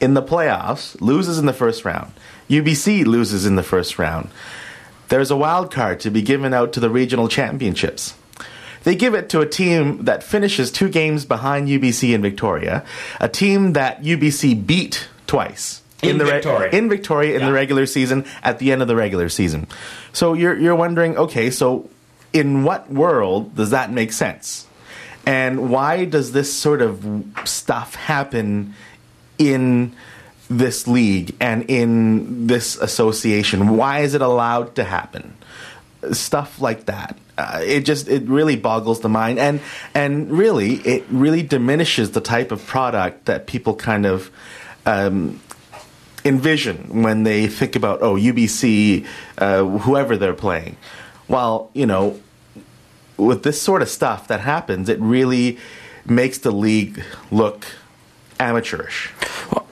in 0.00 0.14
the 0.14 0.22
playoffs 0.22 1.00
loses 1.00 1.38
in 1.38 1.46
the 1.46 1.52
first 1.52 1.84
round. 1.84 2.12
UBC 2.48 3.06
loses 3.06 3.46
in 3.46 3.56
the 3.56 3.62
first 3.62 3.98
round. 3.98 4.28
There's 5.08 5.30
a 5.30 5.36
wild 5.36 5.70
card 5.70 6.00
to 6.00 6.10
be 6.10 6.22
given 6.22 6.54
out 6.54 6.72
to 6.74 6.80
the 6.80 6.90
regional 6.90 7.28
championships. 7.28 8.14
They 8.84 8.94
give 8.94 9.14
it 9.14 9.28
to 9.30 9.40
a 9.40 9.46
team 9.46 10.04
that 10.04 10.22
finishes 10.22 10.70
two 10.70 10.88
games 10.88 11.24
behind 11.24 11.68
UBC 11.68 12.14
in 12.14 12.22
Victoria, 12.22 12.84
a 13.20 13.28
team 13.28 13.72
that 13.72 14.02
UBC 14.02 14.66
beat 14.66 15.08
twice 15.26 15.80
In 16.02 16.18
the 16.18 16.24
re- 16.26 16.32
Victoria. 16.32 16.70
in 16.70 16.88
Victoria 16.88 17.36
in 17.38 17.44
the 17.46 17.52
regular 17.52 17.86
season 17.86 18.24
at 18.42 18.58
the 18.58 18.70
end 18.72 18.82
of 18.82 18.88
the 18.88 18.94
regular 18.96 19.28
season. 19.28 19.66
So 20.12 20.34
you're 20.34 20.56
you're 20.58 20.76
wondering, 20.76 21.16
okay, 21.16 21.50
so 21.50 21.88
in 22.32 22.62
what 22.64 22.90
world 22.92 23.54
does 23.56 23.70
that 23.70 23.90
make 23.90 24.12
sense? 24.12 24.66
And 25.26 25.70
why 25.70 26.04
does 26.04 26.32
this 26.32 26.52
sort 26.52 26.82
of 26.82 27.24
stuff 27.46 27.94
happen 27.94 28.74
in 29.38 29.94
this 30.50 30.86
league 30.86 31.34
and 31.40 31.64
in 31.70 32.46
this 32.46 32.76
association? 32.76 33.76
Why 33.78 34.00
is 34.00 34.12
it 34.12 34.20
allowed 34.20 34.74
to 34.76 34.84
happen? 34.84 35.34
Stuff 36.12 36.60
like 36.60 36.84
that. 36.84 37.16
Uh, 37.36 37.60
it 37.64 37.80
just 37.80 38.08
it 38.08 38.22
really 38.28 38.54
boggles 38.54 39.00
the 39.00 39.08
mind 39.08 39.40
and 39.40 39.60
and 39.92 40.30
really 40.30 40.74
it 40.86 41.04
really 41.10 41.42
diminishes 41.42 42.12
the 42.12 42.20
type 42.20 42.52
of 42.52 42.64
product 42.64 43.24
that 43.24 43.48
people 43.48 43.74
kind 43.74 44.06
of 44.06 44.30
um, 44.86 45.40
envision 46.24 47.02
when 47.02 47.24
they 47.24 47.48
think 47.48 47.74
about 47.74 48.02
oh 48.02 48.14
UBC 48.14 49.04
uh, 49.38 49.64
whoever 49.64 50.16
they're 50.16 50.32
playing. 50.32 50.76
While 51.26 51.70
you 51.74 51.86
know 51.86 52.20
with 53.16 53.42
this 53.42 53.60
sort 53.60 53.82
of 53.82 53.88
stuff 53.88 54.28
that 54.28 54.40
happens, 54.40 54.88
it 54.88 55.00
really 55.00 55.58
makes 56.06 56.38
the 56.38 56.50
league 56.50 57.02
look 57.30 57.66
amateurish. 58.38 59.12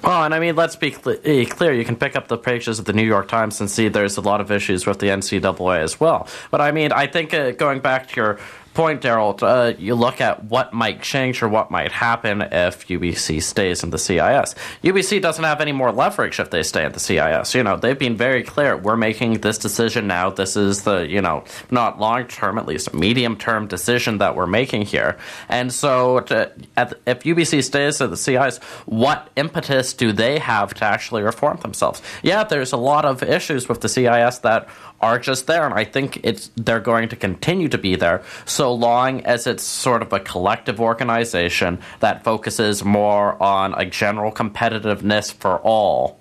Well, 0.02 0.24
and 0.24 0.34
I 0.34 0.40
mean, 0.40 0.56
let's 0.56 0.74
be 0.74 0.90
cl- 0.90 1.18
eh, 1.24 1.44
clear. 1.44 1.72
You 1.72 1.84
can 1.84 1.94
pick 1.94 2.16
up 2.16 2.26
the 2.26 2.36
pages 2.36 2.80
of 2.80 2.86
the 2.86 2.92
New 2.92 3.04
York 3.04 3.28
Times 3.28 3.60
and 3.60 3.70
see 3.70 3.88
there's 3.88 4.16
a 4.16 4.20
lot 4.20 4.40
of 4.40 4.50
issues 4.50 4.84
with 4.84 4.98
the 4.98 5.06
NCAA 5.08 5.78
as 5.78 6.00
well. 6.00 6.26
But 6.50 6.60
I 6.60 6.72
mean, 6.72 6.90
I 6.90 7.06
think 7.06 7.32
uh, 7.32 7.52
going 7.52 7.78
back 7.80 8.08
to 8.08 8.16
your 8.16 8.38
point, 8.74 9.02
Daryl, 9.02 9.40
uh, 9.42 9.76
you 9.78 9.94
look 9.94 10.20
at 10.20 10.44
what 10.44 10.72
might 10.72 11.02
change 11.02 11.42
or 11.42 11.48
what 11.48 11.70
might 11.70 11.92
happen 11.92 12.42
if 12.42 12.86
UBC 12.88 13.42
stays 13.42 13.82
in 13.82 13.90
the 13.90 13.98
CIS. 13.98 14.54
UBC 14.82 15.20
doesn't 15.20 15.44
have 15.44 15.60
any 15.60 15.72
more 15.72 15.92
leverage 15.92 16.40
if 16.40 16.50
they 16.50 16.62
stay 16.62 16.84
in 16.84 16.92
the 16.92 17.00
CIS. 17.00 17.54
You 17.54 17.62
know, 17.62 17.76
they've 17.76 17.98
been 17.98 18.16
very 18.16 18.42
clear. 18.42 18.76
We're 18.76 18.96
making 18.96 19.40
this 19.40 19.58
decision 19.58 20.06
now. 20.06 20.30
This 20.30 20.56
is 20.56 20.82
the, 20.82 21.00
you 21.00 21.20
know, 21.20 21.44
not 21.70 22.00
long 22.00 22.26
term, 22.26 22.58
at 22.58 22.66
least 22.66 22.94
medium 22.94 23.36
term 23.36 23.66
decision 23.66 24.18
that 24.18 24.36
we're 24.36 24.46
making 24.46 24.82
here. 24.82 25.18
And 25.48 25.72
so, 25.72 26.20
to, 26.20 26.52
at, 26.76 26.94
if 27.06 27.20
UBC 27.20 27.62
stays 27.64 28.00
in 28.00 28.10
the 28.10 28.16
CIS, 28.16 28.58
what 28.86 29.28
impetus 29.36 29.92
do 29.92 30.12
they 30.12 30.38
have 30.38 30.74
to 30.74 30.84
actually 30.84 31.22
reform 31.22 31.58
themselves? 31.58 32.02
Yeah, 32.22 32.44
there's 32.44 32.72
a 32.72 32.76
lot 32.76 33.04
of 33.04 33.22
issues 33.22 33.68
with 33.68 33.80
the 33.80 33.88
CIS 33.88 34.38
that 34.38 34.68
are 35.02 35.18
just 35.18 35.46
there, 35.46 35.64
and 35.66 35.74
I 35.74 35.84
think 35.84 36.20
it's 36.22 36.50
they're 36.56 36.80
going 36.80 37.08
to 37.10 37.16
continue 37.16 37.68
to 37.68 37.78
be 37.78 37.96
there 37.96 38.22
so 38.44 38.72
long 38.72 39.22
as 39.22 39.46
it's 39.46 39.62
sort 39.62 40.00
of 40.00 40.12
a 40.12 40.20
collective 40.20 40.80
organization 40.80 41.80
that 42.00 42.24
focuses 42.24 42.84
more 42.84 43.40
on 43.42 43.74
a 43.74 43.84
general 43.84 44.32
competitiveness 44.32 45.32
for 45.32 45.58
all 45.58 46.18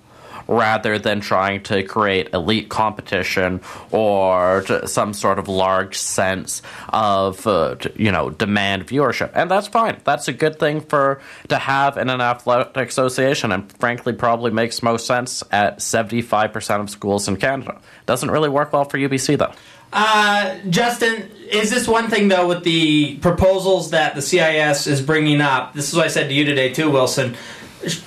rather 0.51 0.99
than 0.99 1.21
trying 1.21 1.63
to 1.63 1.81
create 1.83 2.33
elite 2.33 2.67
competition 2.67 3.61
or 3.91 4.63
some 4.85 5.13
sort 5.13 5.39
of 5.39 5.47
large 5.47 5.97
sense 5.97 6.61
of 6.89 7.47
uh, 7.47 7.75
you 7.95 8.11
know 8.11 8.29
demand 8.29 8.85
viewership 8.85 9.31
and 9.33 9.49
that's 9.49 9.67
fine 9.67 9.97
that's 10.03 10.27
a 10.27 10.33
good 10.33 10.59
thing 10.59 10.81
for 10.81 11.21
to 11.47 11.57
have 11.57 11.97
in 11.97 12.09
an 12.09 12.19
athletic 12.19 12.89
association 12.89 13.51
and 13.51 13.71
frankly 13.77 14.11
probably 14.11 14.51
makes 14.51 14.83
most 14.83 15.07
sense 15.07 15.41
at 15.51 15.79
75% 15.79 16.81
of 16.81 16.89
schools 16.89 17.27
in 17.27 17.37
Canada 17.37 17.79
doesn't 18.05 18.29
really 18.29 18.49
work 18.49 18.73
well 18.73 18.83
for 18.83 18.97
UBC 18.97 19.37
though 19.37 19.53
Uh, 19.93 20.57
Justin, 20.69 21.29
is 21.49 21.69
this 21.69 21.85
one 21.85 22.09
thing 22.09 22.29
though 22.29 22.47
with 22.47 22.63
the 22.63 23.17
proposals 23.17 23.91
that 23.91 24.15
the 24.15 24.21
CIS 24.21 24.87
is 24.87 25.01
bringing 25.01 25.41
up? 25.41 25.73
This 25.73 25.89
is 25.89 25.95
what 25.95 26.05
I 26.05 26.07
said 26.07 26.29
to 26.29 26.33
you 26.33 26.45
today 26.45 26.73
too, 26.73 26.89
Wilson. 26.89 27.35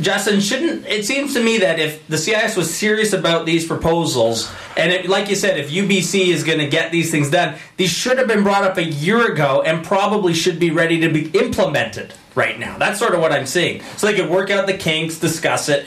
Justin, 0.00 0.40
shouldn't 0.40 0.86
it 0.86 1.04
seems 1.04 1.34
to 1.34 1.42
me 1.42 1.58
that 1.58 1.80
if 1.80 2.06
the 2.06 2.16
CIS 2.16 2.56
was 2.56 2.72
serious 2.72 3.12
about 3.12 3.44
these 3.44 3.66
proposals, 3.66 4.50
and 4.76 4.92
it, 4.92 5.08
like 5.08 5.28
you 5.28 5.34
said, 5.34 5.58
if 5.58 5.70
UBC 5.70 6.28
is 6.28 6.44
going 6.44 6.60
to 6.60 6.68
get 6.68 6.92
these 6.92 7.10
things 7.10 7.30
done, 7.30 7.56
these 7.76 7.90
should 7.90 8.18
have 8.18 8.28
been 8.28 8.44
brought 8.44 8.64
up 8.64 8.76
a 8.76 8.84
year 8.84 9.32
ago 9.32 9.62
and 9.62 9.84
probably 9.84 10.32
should 10.32 10.58
be 10.58 10.70
ready 10.70 11.00
to 11.00 11.08
be 11.08 11.28
implemented 11.30 12.14
right 12.34 12.58
now. 12.58 12.78
That's 12.78 12.98
sort 12.98 13.14
of 13.14 13.20
what 13.20 13.32
I'm 13.32 13.46
seeing. 13.46 13.82
So 13.96 14.06
they 14.06 14.14
could 14.14 14.30
work 14.30 14.50
out 14.50 14.66
the 14.66 14.76
kinks, 14.76 15.18
discuss 15.18 15.68
it, 15.68 15.86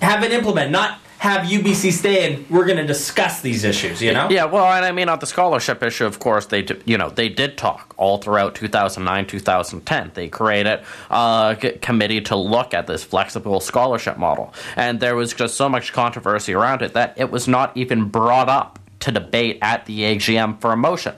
have 0.00 0.22
it 0.24 0.32
implement, 0.32 0.70
not 0.70 1.00
have 1.18 1.46
UBC 1.46 1.92
stay 1.92 2.32
and 2.32 2.48
we're 2.48 2.64
going 2.64 2.78
to 2.78 2.86
discuss 2.86 3.40
these 3.40 3.64
issues. 3.64 4.00
You 4.00 4.12
know? 4.12 4.28
Yeah, 4.30 4.44
well, 4.44 4.64
and 4.72 4.84
I 4.84 4.92
mean 4.92 5.08
on 5.08 5.18
the 5.18 5.26
scholarship 5.26 5.82
issue, 5.82 6.06
of 6.06 6.18
course, 6.20 6.46
they 6.46 6.66
you 6.84 6.96
know 6.96 7.10
they 7.10 7.28
did 7.28 7.58
talk 7.58 7.94
all 7.96 8.18
throughout 8.18 8.54
2009, 8.54 9.26
2010. 9.26 10.12
They 10.14 10.28
created 10.28 10.80
a 11.10 11.56
committee 11.82 12.20
to 12.22 12.36
look 12.36 12.72
at 12.72 12.86
this 12.86 13.02
flexible 13.04 13.60
scholarship 13.60 14.16
model, 14.16 14.54
and 14.76 15.00
there 15.00 15.16
was 15.16 15.32
just 15.32 15.56
so 15.56 15.68
much 15.68 15.92
controversy 15.92 16.54
around 16.54 16.82
it 16.82 16.94
that 16.94 17.14
it 17.16 17.30
was 17.30 17.48
not 17.48 17.76
even 17.76 18.08
brought 18.08 18.48
up 18.48 18.78
to 19.00 19.12
debate 19.12 19.58
at 19.60 19.86
the 19.86 20.00
AGM 20.00 20.60
for 20.60 20.72
a 20.72 20.76
motion. 20.76 21.14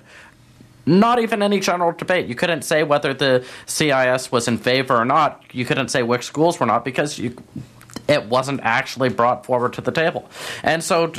Not 0.86 1.20
even 1.20 1.42
any 1.42 1.60
general 1.60 1.92
debate. 1.92 2.26
You 2.26 2.34
couldn't 2.34 2.62
say 2.62 2.82
whether 2.82 3.12
the 3.12 3.44
CIS 3.66 4.32
was 4.32 4.48
in 4.48 4.56
favor 4.56 4.96
or 4.96 5.04
not. 5.04 5.44
You 5.52 5.66
couldn't 5.66 5.88
say 5.88 6.02
which 6.02 6.24
schools 6.24 6.58
were 6.58 6.66
not 6.66 6.84
because 6.84 7.18
you 7.18 7.36
it 8.10 8.26
wasn't 8.26 8.60
actually 8.62 9.08
brought 9.08 9.46
forward 9.46 9.72
to 9.74 9.80
the 9.80 9.92
table. 9.92 10.28
And 10.62 10.82
so, 10.82 11.12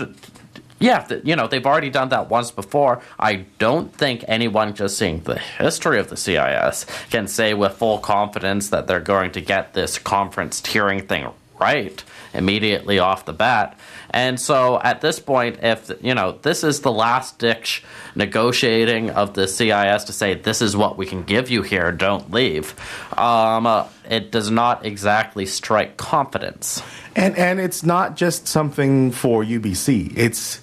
yeah, 0.79 1.07
you 1.23 1.35
know, 1.35 1.47
they've 1.47 1.65
already 1.65 1.89
done 1.89 2.09
that 2.09 2.29
once 2.29 2.51
before. 2.51 3.01
I 3.19 3.45
don't 3.59 3.93
think 3.93 4.25
anyone 4.27 4.73
just 4.73 4.97
seeing 4.97 5.21
the 5.21 5.39
history 5.39 5.99
of 5.99 6.09
the 6.09 6.17
CIS 6.17 6.85
can 7.09 7.27
say 7.27 7.53
with 7.53 7.73
full 7.73 7.99
confidence 7.99 8.69
that 8.69 8.87
they're 8.87 8.99
going 8.99 9.31
to 9.31 9.41
get 9.41 9.73
this 9.73 9.97
conference 9.97 10.59
tiering 10.61 11.07
thing 11.07 11.29
right 11.59 12.03
immediately 12.33 12.99
off 12.99 13.25
the 13.25 13.33
bat. 13.33 13.77
And 14.09 14.39
so 14.39 14.79
at 14.81 15.01
this 15.01 15.19
point, 15.19 15.59
if, 15.61 15.91
you 16.01 16.13
know, 16.13 16.37
this 16.41 16.63
is 16.63 16.81
the 16.81 16.91
last 16.91 17.39
ditch 17.39 17.83
negotiating 18.15 19.09
of 19.11 19.33
the 19.33 19.47
CIS 19.47 20.05
to 20.05 20.13
say, 20.13 20.33
this 20.33 20.61
is 20.61 20.75
what 20.75 20.97
we 20.97 21.05
can 21.05 21.23
give 21.23 21.49
you 21.49 21.61
here, 21.61 21.91
don't 21.91 22.31
leave, 22.31 22.75
um, 23.17 23.65
uh, 23.65 23.87
it 24.09 24.31
does 24.31 24.51
not 24.51 24.85
exactly 24.85 25.45
strike 25.45 25.97
confidence. 25.97 26.81
And 27.15 27.37
and 27.37 27.59
it's 27.59 27.83
not 27.83 28.15
just 28.15 28.47
something 28.47 29.11
for 29.11 29.43
UBC. 29.43 30.17
It's 30.17 30.61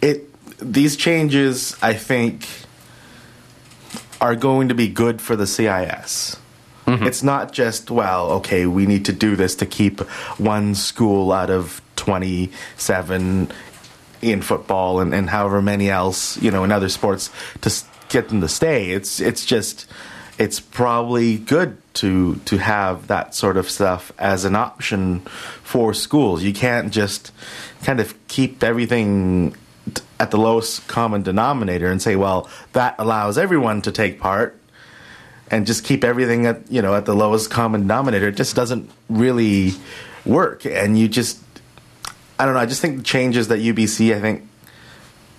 it 0.00 0.26
these 0.58 0.96
changes 0.96 1.76
I 1.82 1.94
think 1.94 2.46
are 4.20 4.36
going 4.36 4.68
to 4.68 4.74
be 4.74 4.88
good 4.88 5.20
for 5.20 5.36
the 5.36 5.46
CIS. 5.46 6.36
Mm-hmm. 6.90 7.04
It's 7.04 7.22
not 7.22 7.52
just 7.52 7.90
well, 7.90 8.32
okay, 8.32 8.66
we 8.66 8.86
need 8.86 9.04
to 9.04 9.12
do 9.12 9.36
this 9.36 9.54
to 9.56 9.66
keep 9.66 10.00
one 10.38 10.74
school 10.74 11.32
out 11.32 11.50
of 11.50 11.80
27 11.96 13.50
in 14.22 14.42
football 14.42 15.00
and, 15.00 15.14
and 15.14 15.30
however 15.30 15.62
many 15.62 15.88
else, 15.88 16.40
you 16.42 16.50
know, 16.50 16.64
in 16.64 16.72
other 16.72 16.88
sports 16.88 17.30
to 17.60 17.72
get 18.08 18.28
them 18.28 18.40
to 18.40 18.48
stay. 18.48 18.90
It's 18.90 19.20
it's 19.20 19.44
just 19.44 19.86
it's 20.38 20.58
probably 20.58 21.38
good 21.38 21.76
to 21.94 22.36
to 22.46 22.58
have 22.58 23.06
that 23.06 23.34
sort 23.34 23.56
of 23.56 23.70
stuff 23.70 24.12
as 24.18 24.44
an 24.44 24.56
option 24.56 25.20
for 25.62 25.94
schools. 25.94 26.42
You 26.42 26.52
can't 26.52 26.92
just 26.92 27.32
kind 27.82 28.00
of 28.00 28.14
keep 28.28 28.62
everything 28.62 29.54
at 30.18 30.30
the 30.30 30.36
lowest 30.36 30.86
common 30.86 31.22
denominator 31.22 31.90
and 31.90 32.02
say, 32.02 32.14
well, 32.14 32.48
that 32.72 32.94
allows 32.98 33.38
everyone 33.38 33.80
to 33.82 33.92
take 33.92 34.20
part 34.20 34.59
and 35.50 35.66
just 35.66 35.84
keep 35.84 36.04
everything 36.04 36.46
at 36.46 36.70
you 36.70 36.80
know 36.80 36.94
at 36.94 37.04
the 37.06 37.14
lowest 37.14 37.50
common 37.50 37.82
denominator. 37.82 38.28
It 38.28 38.36
just 38.36 38.54
doesn't 38.54 38.90
really 39.08 39.72
work, 40.24 40.64
and 40.64 40.98
you 40.98 41.08
just 41.08 41.42
I 42.38 42.44
don't 42.44 42.54
know. 42.54 42.60
I 42.60 42.66
just 42.66 42.80
think 42.80 42.98
the 42.98 43.02
changes 43.02 43.48
that 43.48 43.58
UBC, 43.58 44.14
I 44.14 44.20
think 44.20 44.48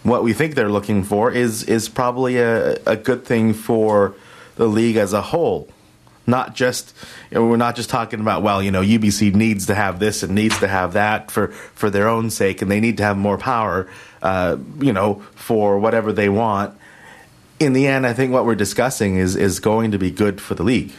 what 0.04 0.24
we 0.24 0.34
think 0.34 0.56
they're 0.56 0.70
looking 0.70 1.04
for 1.04 1.32
is 1.32 1.64
is 1.64 1.90
probably 1.90 2.38
a, 2.38 2.76
a 2.86 2.96
good 2.96 3.26
thing 3.26 3.54
for 3.54 4.14
the 4.56 4.68
league 4.68 4.98
as 4.98 5.14
a 5.14 5.22
whole. 5.22 5.70
Not 6.28 6.54
just 6.54 6.94
you 7.32 7.36
know, 7.36 7.48
we're 7.48 7.58
not 7.58 7.76
just 7.76 7.90
talking 7.90 8.20
about 8.20 8.44
well, 8.44 8.62
you 8.62 8.72
know, 8.72 8.82
UBC 8.82 9.34
needs 9.34 9.66
to 9.68 9.76
have 9.76 10.00
this 10.00 10.22
and 10.24 10.36
needs 10.36 10.60
to 10.60 10.68
have 10.68 10.94
that 10.94 11.32
for 11.32 11.48
for 11.48 11.90
their 11.90 12.08
own 12.08 12.30
sake, 12.30 12.62
and 12.62 12.70
they 12.70 12.80
need 12.80 12.98
to 12.98 13.04
have 13.04 13.18
more 13.18 13.38
power, 13.38 13.90
uh, 14.22 14.58
you 14.80 14.94
know, 14.94 15.24
for 15.36 15.80
whatever 15.80 16.14
they 16.14 16.30
want. 16.30 16.78
In 17.62 17.74
the 17.74 17.86
end, 17.86 18.08
I 18.08 18.14
think 18.14 18.34
what 18.34 18.48
we're 18.48 18.56
discussing 18.56 19.18
is 19.18 19.36
is 19.36 19.60
going 19.60 19.92
to 19.92 20.00
be 20.00 20.10
good 20.10 20.42
for 20.42 20.56
the 20.56 20.64
league. 20.64 20.92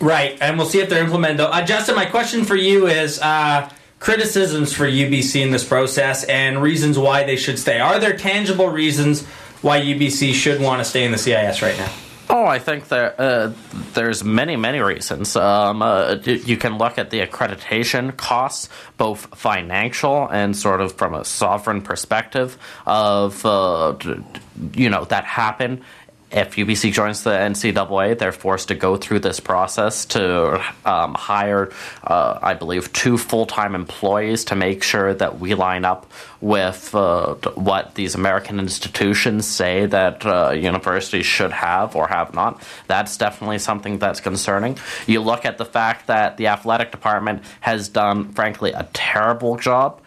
Right, 0.00 0.36
and 0.40 0.58
we'll 0.58 0.66
see 0.66 0.80
if 0.80 0.88
they're 0.88 1.04
implemented. 1.04 1.40
Uh, 1.40 1.64
Justin, 1.64 1.94
my 1.94 2.06
question 2.06 2.44
for 2.44 2.56
you 2.56 2.88
is 2.88 3.20
uh, 3.20 3.70
criticisms 4.00 4.72
for 4.72 4.84
UBC 4.84 5.40
in 5.40 5.52
this 5.52 5.62
process 5.62 6.24
and 6.24 6.60
reasons 6.60 6.98
why 6.98 7.22
they 7.22 7.36
should 7.36 7.56
stay. 7.56 7.78
Are 7.78 8.00
there 8.00 8.16
tangible 8.16 8.68
reasons 8.68 9.24
why 9.62 9.80
UBC 9.80 10.34
should 10.34 10.60
want 10.60 10.80
to 10.80 10.84
stay 10.84 11.04
in 11.04 11.12
the 11.12 11.18
CIS 11.18 11.62
right 11.62 11.78
now? 11.78 11.92
Oh, 12.30 12.44
I 12.44 12.58
think 12.58 12.88
there 12.88 13.14
uh, 13.18 13.52
there's 13.94 14.22
many 14.22 14.56
many 14.56 14.80
reasons. 14.80 15.34
Um, 15.34 15.80
uh, 15.80 16.16
you 16.24 16.58
can 16.58 16.76
look 16.76 16.98
at 16.98 17.08
the 17.08 17.20
accreditation 17.20 18.14
costs, 18.16 18.68
both 18.98 19.34
financial 19.34 20.28
and 20.28 20.54
sort 20.54 20.82
of 20.82 20.92
from 20.92 21.14
a 21.14 21.24
sovereign 21.24 21.80
perspective 21.80 22.58
of 22.84 23.46
uh, 23.46 23.92
d- 23.92 24.16
d- 24.16 24.82
you 24.82 24.90
know 24.90 25.06
that 25.06 25.24
happen. 25.24 25.82
If 26.30 26.56
UBC 26.56 26.92
joins 26.92 27.22
the 27.22 27.30
NCAA, 27.30 28.18
they're 28.18 28.32
forced 28.32 28.68
to 28.68 28.74
go 28.74 28.96
through 28.96 29.20
this 29.20 29.40
process 29.40 30.04
to 30.06 30.62
um, 30.84 31.14
hire, 31.14 31.70
uh, 32.04 32.38
I 32.42 32.52
believe, 32.52 32.92
two 32.92 33.16
full 33.16 33.46
time 33.46 33.74
employees 33.74 34.44
to 34.46 34.56
make 34.56 34.82
sure 34.82 35.14
that 35.14 35.38
we 35.38 35.54
line 35.54 35.86
up 35.86 36.10
with 36.40 36.94
uh, 36.94 37.34
what 37.54 37.94
these 37.94 38.14
American 38.14 38.60
institutions 38.60 39.46
say 39.46 39.86
that 39.86 40.24
uh, 40.26 40.50
universities 40.50 41.24
should 41.24 41.52
have 41.52 41.96
or 41.96 42.06
have 42.08 42.34
not. 42.34 42.62
That's 42.88 43.16
definitely 43.16 43.58
something 43.58 43.98
that's 43.98 44.20
concerning. 44.20 44.78
You 45.06 45.20
look 45.20 45.46
at 45.46 45.56
the 45.56 45.64
fact 45.64 46.08
that 46.08 46.36
the 46.36 46.48
athletic 46.48 46.90
department 46.90 47.42
has 47.60 47.88
done, 47.88 48.32
frankly, 48.32 48.72
a 48.72 48.86
terrible 48.92 49.56
job 49.56 50.02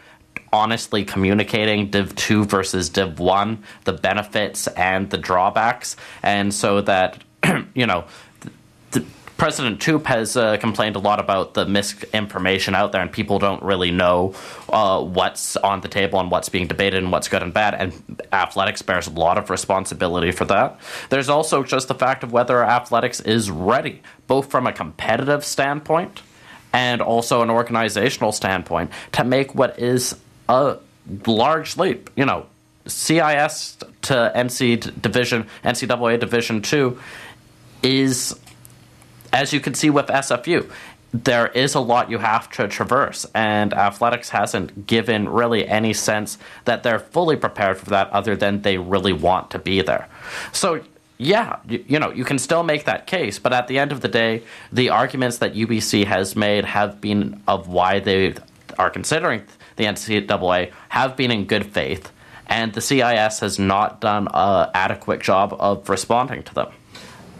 honestly 0.53 1.03
communicating 1.05 1.89
Div 1.89 2.15
2 2.15 2.45
versus 2.45 2.89
Div 2.89 3.19
1, 3.19 3.63
the 3.85 3.93
benefits 3.93 4.67
and 4.67 5.09
the 5.09 5.17
drawbacks. 5.17 5.95
And 6.21 6.53
so 6.53 6.81
that, 6.81 7.23
you 7.73 7.85
know, 7.85 8.05
President 9.41 9.81
Toope 9.81 10.05
has 10.05 10.37
uh, 10.37 10.57
complained 10.57 10.95
a 10.95 10.99
lot 10.99 11.19
about 11.19 11.55
the 11.55 11.65
misinformation 11.65 12.75
out 12.75 12.91
there, 12.91 13.01
and 13.01 13.11
people 13.11 13.39
don't 13.39 13.63
really 13.63 13.89
know 13.89 14.35
uh, 14.69 15.01
what's 15.01 15.57
on 15.57 15.81
the 15.81 15.87
table 15.87 16.19
and 16.19 16.29
what's 16.29 16.47
being 16.47 16.67
debated 16.67 17.01
and 17.01 17.11
what's 17.11 17.27
good 17.27 17.41
and 17.41 17.51
bad. 17.51 17.73
And 17.73 18.21
athletics 18.31 18.83
bears 18.83 19.07
a 19.07 19.09
lot 19.09 19.39
of 19.39 19.49
responsibility 19.49 20.29
for 20.29 20.45
that. 20.45 20.79
There's 21.09 21.27
also 21.27 21.63
just 21.63 21.87
the 21.87 21.95
fact 21.95 22.23
of 22.23 22.31
whether 22.31 22.63
athletics 22.63 23.19
is 23.19 23.49
ready, 23.49 24.03
both 24.27 24.51
from 24.51 24.67
a 24.67 24.71
competitive 24.71 25.43
standpoint 25.43 26.21
and 26.71 27.01
also 27.01 27.41
an 27.41 27.49
organizational 27.49 28.33
standpoint, 28.33 28.91
to 29.13 29.23
make 29.23 29.55
what 29.55 29.79
is 29.79 30.15
a 30.51 30.77
large 31.25 31.77
leap. 31.77 32.09
You 32.15 32.25
know, 32.25 32.45
CIS 32.85 33.77
to 34.03 34.31
NC 34.35 35.01
division, 35.01 35.47
NCAA 35.63 36.19
Division 36.19 36.61
Two 36.61 36.99
is, 37.81 38.37
as 39.33 39.53
you 39.53 39.59
can 39.59 39.73
see 39.73 39.89
with 39.89 40.07
SFU, 40.07 40.69
there 41.13 41.47
is 41.47 41.75
a 41.75 41.79
lot 41.79 42.09
you 42.09 42.19
have 42.19 42.49
to 42.51 42.67
traverse, 42.67 43.25
and 43.33 43.73
athletics 43.73 44.29
hasn't 44.29 44.87
given 44.87 45.27
really 45.27 45.67
any 45.67 45.93
sense 45.93 46.37
that 46.65 46.83
they're 46.83 46.99
fully 46.99 47.35
prepared 47.35 47.77
for 47.77 47.89
that, 47.89 48.09
other 48.11 48.35
than 48.35 48.61
they 48.61 48.77
really 48.77 49.13
want 49.13 49.49
to 49.51 49.59
be 49.59 49.81
there. 49.81 50.07
So. 50.51 50.81
Yeah, 51.23 51.59
you, 51.69 51.85
you 51.87 51.99
know, 51.99 52.09
you 52.11 52.25
can 52.25 52.39
still 52.39 52.63
make 52.63 52.85
that 52.85 53.05
case, 53.05 53.37
but 53.37 53.53
at 53.53 53.67
the 53.67 53.77
end 53.77 53.91
of 53.91 54.01
the 54.01 54.07
day, 54.07 54.41
the 54.73 54.89
arguments 54.89 55.37
that 55.37 55.53
UBC 55.53 56.05
has 56.05 56.35
made 56.35 56.65
have 56.65 56.99
been 56.99 57.39
of 57.47 57.67
why 57.67 57.99
they 57.99 58.33
are 58.79 58.89
considering 58.89 59.43
the 59.75 59.85
NCAA 59.85 60.71
have 60.89 61.15
been 61.15 61.31
in 61.31 61.45
good 61.45 61.65
faith, 61.65 62.11
and 62.47 62.73
the 62.73 62.81
CIS 62.81 63.39
has 63.39 63.57
not 63.59 64.01
done 64.01 64.27
an 64.33 64.69
adequate 64.73 65.21
job 65.21 65.55
of 65.59 65.87
responding 65.89 66.43
to 66.43 66.53
them. 66.53 66.67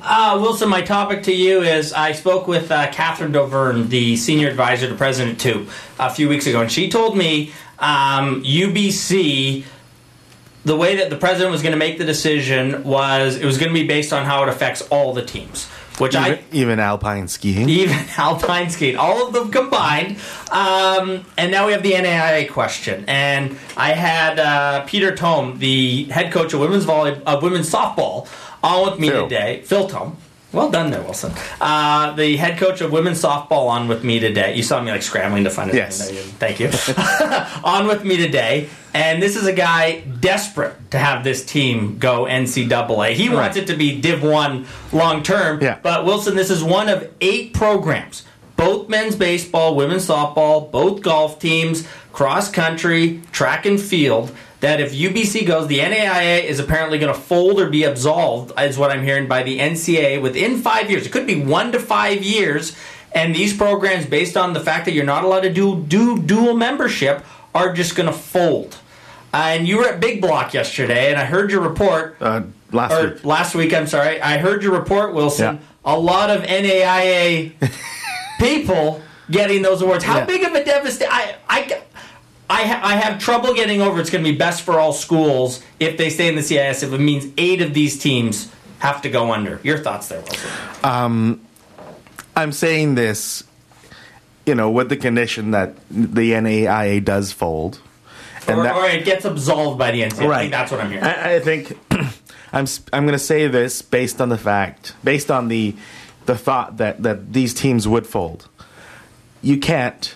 Uh, 0.03 0.39
Wilson, 0.41 0.67
my 0.67 0.81
topic 0.81 1.21
to 1.23 1.33
you 1.33 1.61
is 1.61 1.93
I 1.93 2.13
spoke 2.13 2.47
with 2.47 2.71
uh, 2.71 2.91
Catherine 2.91 3.31
Doverne, 3.31 3.87
the 3.87 4.15
senior 4.17 4.49
advisor 4.49 4.87
to 4.87 4.95
President 4.95 5.37
Toope, 5.39 5.69
a 5.99 6.09
few 6.09 6.27
weeks 6.27 6.47
ago, 6.47 6.61
and 6.61 6.71
she 6.71 6.89
told 6.89 7.15
me 7.15 7.51
um, 7.79 8.43
UBC. 8.43 9.65
The 10.63 10.75
way 10.75 10.97
that 10.97 11.09
the 11.09 11.17
president 11.17 11.51
was 11.51 11.63
going 11.63 11.71
to 11.71 11.77
make 11.77 11.97
the 11.97 12.05
decision 12.05 12.83
was 12.83 13.35
it 13.35 13.45
was 13.45 13.57
going 13.57 13.69
to 13.69 13.73
be 13.73 13.87
based 13.87 14.13
on 14.13 14.25
how 14.25 14.43
it 14.43 14.49
affects 14.49 14.83
all 14.89 15.11
the 15.11 15.25
teams. 15.25 15.67
Which 16.01 16.15
even, 16.15 16.23
I 16.31 16.43
even 16.51 16.79
alpine 16.79 17.27
skiing. 17.27 17.69
even 17.69 17.97
alpine 18.17 18.69
skiing, 18.69 18.97
all 18.97 19.27
of 19.27 19.33
them 19.33 19.51
combined. 19.51 20.17
Um, 20.51 21.25
and 21.37 21.51
now 21.51 21.67
we 21.67 21.73
have 21.73 21.83
the 21.83 21.93
NAIA 21.93 22.49
question. 22.49 23.05
And 23.07 23.57
I 23.77 23.93
had 23.93 24.39
uh, 24.39 24.83
Peter 24.85 25.15
Tom, 25.15 25.59
the 25.59 26.05
head 26.05 26.31
coach 26.33 26.53
of 26.53 26.59
women's 26.59 26.85
volley, 26.85 27.21
of 27.25 27.43
women's 27.43 27.69
softball, 27.71 28.27
on 28.63 28.91
with 28.91 28.99
me 28.99 29.09
Phil. 29.09 29.23
today. 29.29 29.61
Phil 29.63 29.87
Tom. 29.87 30.17
Well 30.53 30.69
done 30.69 30.91
there, 30.91 31.01
Wilson. 31.01 31.31
Uh, 31.61 32.13
the 32.13 32.35
head 32.35 32.57
coach 32.57 32.81
of 32.81 32.91
women's 32.91 33.21
softball 33.21 33.69
on 33.69 33.87
with 33.87 34.03
me 34.03 34.19
today. 34.19 34.55
You 34.55 34.63
saw 34.63 34.81
me 34.81 34.91
like 34.91 35.01
scrambling 35.01 35.45
to 35.45 35.49
find 35.49 35.69
it. 35.69 35.75
Yes. 35.75 36.11
No. 36.11 36.17
Thank 36.17 36.59
you. 36.59 36.69
on 37.63 37.87
with 37.87 38.03
me 38.03 38.17
today. 38.17 38.69
And 38.93 39.23
this 39.23 39.37
is 39.37 39.47
a 39.47 39.53
guy 39.53 40.01
desperate 40.01 40.91
to 40.91 40.97
have 40.97 41.23
this 41.23 41.45
team 41.45 41.97
go 41.97 42.25
NCAA. 42.25 43.13
He 43.13 43.29
wants 43.29 43.55
it 43.55 43.67
to 43.67 43.77
be 43.77 44.01
Div 44.01 44.21
1 44.21 44.65
long 44.91 45.23
term. 45.23 45.61
Yeah. 45.61 45.79
But 45.81 46.05
Wilson, 46.05 46.35
this 46.35 46.49
is 46.49 46.61
one 46.61 46.89
of 46.89 47.09
eight 47.21 47.53
programs 47.53 48.25
both 48.61 48.89
men's 48.89 49.15
baseball, 49.15 49.75
women's 49.75 50.07
softball, 50.07 50.71
both 50.71 51.01
golf 51.01 51.39
teams, 51.39 51.87
cross 52.13 52.47
country, 52.51 53.19
track 53.31 53.65
and 53.65 53.81
field. 53.81 54.31
That 54.61 54.79
if 54.79 54.93
UBC 54.93 55.45
goes, 55.47 55.67
the 55.67 55.79
NAIA 55.79 56.43
is 56.43 56.59
apparently 56.59 56.99
going 56.99 57.13
to 57.13 57.19
fold 57.19 57.59
or 57.59 57.69
be 57.69 57.83
absolved, 57.83 58.51
is 58.59 58.77
what 58.77 58.91
I'm 58.91 59.03
hearing 59.03 59.27
by 59.27 59.41
the 59.43 59.57
NCAA 59.59 60.21
within 60.21 60.61
five 60.61 60.89
years. 60.89 61.05
It 61.05 61.11
could 61.11 61.25
be 61.27 61.41
one 61.43 61.71
to 61.71 61.79
five 61.79 62.23
years. 62.23 62.75
And 63.13 63.35
these 63.35 63.57
programs, 63.57 64.05
based 64.05 64.37
on 64.37 64.53
the 64.53 64.59
fact 64.59 64.85
that 64.85 64.93
you're 64.93 65.03
not 65.03 65.23
allowed 65.23 65.41
to 65.41 65.51
do, 65.53 65.83
do 65.83 66.21
dual 66.21 66.53
membership, 66.55 67.25
are 67.53 67.73
just 67.73 67.95
going 67.95 68.07
to 68.07 68.13
fold. 68.13 68.77
Uh, 69.33 69.37
and 69.37 69.67
you 69.67 69.77
were 69.77 69.87
at 69.87 69.99
Big 69.99 70.21
Block 70.21 70.53
yesterday, 70.53 71.09
and 71.11 71.19
I 71.19 71.25
heard 71.25 71.51
your 71.51 71.61
report. 71.61 72.17
Uh, 72.21 72.43
last 72.71 72.93
or 72.93 73.09
week. 73.09 73.25
last 73.25 73.55
week, 73.55 73.73
I'm 73.73 73.87
sorry. 73.87 74.21
I 74.21 74.37
heard 74.37 74.61
your 74.63 74.73
report, 74.73 75.13
Wilson. 75.13 75.59
A 75.83 75.97
lot 75.97 76.29
of 76.29 76.43
NAIA 76.43 77.53
people 78.39 79.01
getting 79.29 79.61
those 79.61 79.81
awards. 79.81 80.03
How 80.03 80.19
Yeah. 80.19 80.25
big 80.25 80.43
of 80.43 80.53
a 80.53 80.63
devastation? 80.63 81.11
I, 81.11 81.35
I, 81.49 81.81
I, 82.51 82.63
ha- 82.63 82.81
I 82.83 82.95
have 82.97 83.17
trouble 83.19 83.53
getting 83.53 83.81
over. 83.81 83.99
It's 84.01 84.09
going 84.09 84.23
to 84.25 84.29
be 84.31 84.37
best 84.37 84.63
for 84.63 84.79
all 84.79 84.91
schools 84.91 85.63
if 85.79 85.97
they 85.97 86.09
stay 86.09 86.27
in 86.27 86.35
the 86.35 86.43
CIS. 86.43 86.83
If 86.83 86.91
it 86.91 86.97
means 86.99 87.25
eight 87.37 87.61
of 87.61 87.73
these 87.73 87.97
teams 87.97 88.51
have 88.79 89.01
to 89.03 89.09
go 89.09 89.31
under. 89.31 89.59
Your 89.63 89.77
thoughts 89.77 90.09
there, 90.09 90.19
Wilson? 90.21 90.49
Um, 90.83 91.41
I'm 92.35 92.51
saying 92.51 92.95
this, 92.95 93.43
you 94.45 94.53
know, 94.55 94.69
with 94.69 94.89
the 94.89 94.97
condition 94.97 95.51
that 95.51 95.75
the 95.89 96.31
NAIA 96.33 97.03
does 97.05 97.31
fold, 97.31 97.79
Or, 98.47 98.63
that- 98.63 98.75
or 98.75 98.85
it 98.87 99.05
gets 99.05 99.23
absolved 99.23 99.79
by 99.79 99.91
the 99.91 100.01
NCAA. 100.01 100.33
I 100.33 100.39
think 100.39 100.51
that's 100.51 100.71
what 100.71 100.81
I'm 100.81 100.89
hearing. 100.89 101.05
I, 101.05 101.35
I 101.35 101.39
think 101.39 101.77
I'm 102.53 102.65
I'm 102.91 103.03
going 103.05 103.13
to 103.13 103.19
say 103.19 103.47
this 103.47 103.81
based 103.81 104.19
on 104.19 104.27
the 104.29 104.37
fact, 104.37 104.93
based 105.05 105.31
on 105.31 105.47
the 105.47 105.73
the 106.25 106.37
thought 106.37 106.77
that 106.77 107.01
that 107.03 107.31
these 107.31 107.53
teams 107.53 107.87
would 107.87 108.05
fold. 108.05 108.49
You 109.41 109.57
can't 109.57 110.15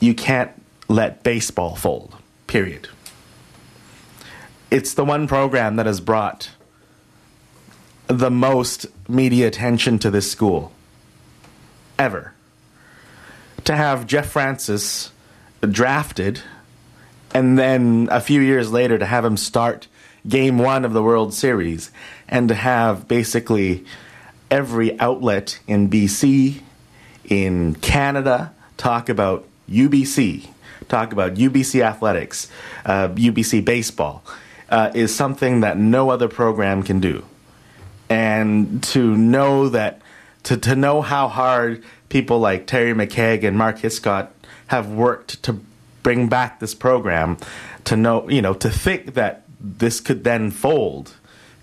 you 0.00 0.12
can't 0.14 0.50
let 0.88 1.22
baseball 1.22 1.76
fold. 1.76 2.16
Period. 2.46 2.88
It's 4.70 4.94
the 4.94 5.04
one 5.04 5.28
program 5.28 5.76
that 5.76 5.86
has 5.86 6.00
brought 6.00 6.50
the 8.06 8.30
most 8.30 8.86
media 9.08 9.46
attention 9.46 9.98
to 10.00 10.10
this 10.10 10.30
school 10.30 10.72
ever. 11.98 12.32
To 13.64 13.76
have 13.76 14.06
Jeff 14.06 14.30
Francis 14.30 15.12
drafted 15.60 16.42
and 17.34 17.58
then 17.58 18.08
a 18.10 18.20
few 18.20 18.40
years 18.40 18.72
later 18.72 18.98
to 18.98 19.06
have 19.06 19.24
him 19.24 19.36
start 19.36 19.86
game 20.26 20.58
one 20.58 20.84
of 20.84 20.92
the 20.92 21.02
World 21.02 21.34
Series 21.34 21.90
and 22.28 22.48
to 22.48 22.54
have 22.54 23.06
basically 23.08 23.84
every 24.50 24.98
outlet 24.98 25.60
in 25.66 25.90
BC, 25.90 26.62
in 27.24 27.74
Canada, 27.76 28.52
talk 28.76 29.08
about 29.08 29.46
UBC, 29.68 30.48
talk 30.88 31.12
about 31.12 31.34
UBC 31.34 31.82
athletics, 31.82 32.50
uh, 32.84 33.08
UBC 33.08 33.64
baseball, 33.64 34.24
uh, 34.68 34.90
is 34.94 35.14
something 35.14 35.60
that 35.60 35.78
no 35.78 36.10
other 36.10 36.28
program 36.28 36.82
can 36.82 37.00
do. 37.00 37.24
And 38.08 38.82
to 38.84 39.16
know 39.16 39.68
that, 39.68 40.00
to, 40.44 40.56
to 40.56 40.74
know 40.74 41.02
how 41.02 41.28
hard 41.28 41.84
people 42.08 42.38
like 42.38 42.66
Terry 42.66 42.94
McKaig 42.94 43.44
and 43.44 43.56
Mark 43.56 43.78
Hiscott 43.78 44.28
have 44.68 44.88
worked 44.88 45.42
to 45.44 45.60
bring 46.02 46.28
back 46.28 46.60
this 46.60 46.74
program, 46.74 47.36
to 47.84 47.96
know, 47.96 48.28
you 48.30 48.40
know, 48.40 48.54
to 48.54 48.70
think 48.70 49.14
that 49.14 49.44
this 49.60 50.00
could 50.00 50.24
then 50.24 50.50
fold, 50.50 51.14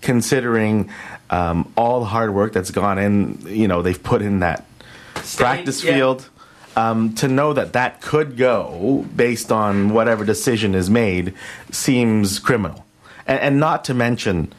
considering 0.02 0.90
um, 1.30 1.72
all 1.76 2.00
the 2.00 2.06
hard 2.06 2.34
work 2.34 2.54
that's 2.54 2.72
gone 2.72 3.00
in, 3.00 3.40
you 3.48 3.68
know, 3.68 3.82
they've 3.82 4.02
put 4.02 4.22
in 4.22 4.40
that 4.40 4.66
practice 5.36 5.84
yeah. 5.84 5.94
field. 5.94 6.30
Um, 6.78 7.16
to 7.16 7.30
know 7.30 7.54
that 7.54 7.72
that 7.72 8.02
could 8.02 8.36
go 8.36 9.06
based 9.16 9.50
on 9.50 9.94
whatever 9.94 10.26
decision 10.26 10.76
is 10.76 10.90
made 10.90 11.34
seems 11.72 12.38
criminal. 12.38 12.86
And, 13.26 13.40
and 13.40 13.60
not 13.62 13.86
to 13.86 13.94
mention 13.94 14.52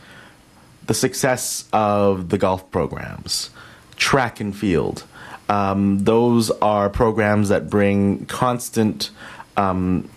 the 0.86 0.94
success 0.94 1.68
of 1.72 2.30
the 2.30 2.38
golf 2.38 2.70
programs, 2.70 3.51
track 3.97 4.40
and 4.40 4.56
field. 4.56 5.05
Um, 5.48 6.05
those 6.05 6.51
are 6.51 6.90
programs 6.90 7.51
that 7.51 7.70
bring 7.70 8.26
constant, 8.26 9.10
um, 9.56 10.09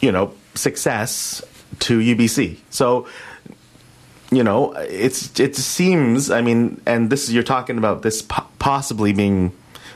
you 0.00 0.12
know, 0.12 0.34
success 0.54 1.42
to 1.80 1.98
UBC. 1.98 2.58
So, 2.70 3.06
you 4.30 4.42
know, 4.42 4.72
it's 4.72 5.38
it 5.38 5.56
seems. 5.56 6.30
I 6.30 6.42
mean, 6.42 6.80
and 6.86 7.10
this 7.10 7.24
is 7.28 7.34
you're 7.34 7.42
talking 7.42 7.78
about 7.78 8.02
this 8.02 8.22
po- 8.22 8.46
possibly 8.58 9.12
being 9.12 9.52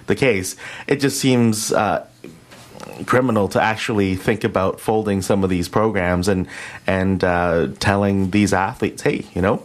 the 0.09 0.17
case. 0.17 0.57
It 0.87 0.97
just 0.97 1.21
seems. 1.21 1.73
Uh, 1.73 2.07
criminal 3.07 3.49
to 3.49 3.63
actually 3.63 4.17
think 4.17 4.45
about 4.45 4.81
folding 4.81 5.23
some 5.23 5.45
of 5.45 5.51
these 5.51 5.69
programs 5.69 6.27
and 6.29 6.49
and 6.87 7.23
uh, 7.23 7.69
telling 7.79 8.31
these 8.31 8.53
athletes, 8.53 9.03
hey, 9.03 9.25
you 9.35 9.43
know, 9.43 9.63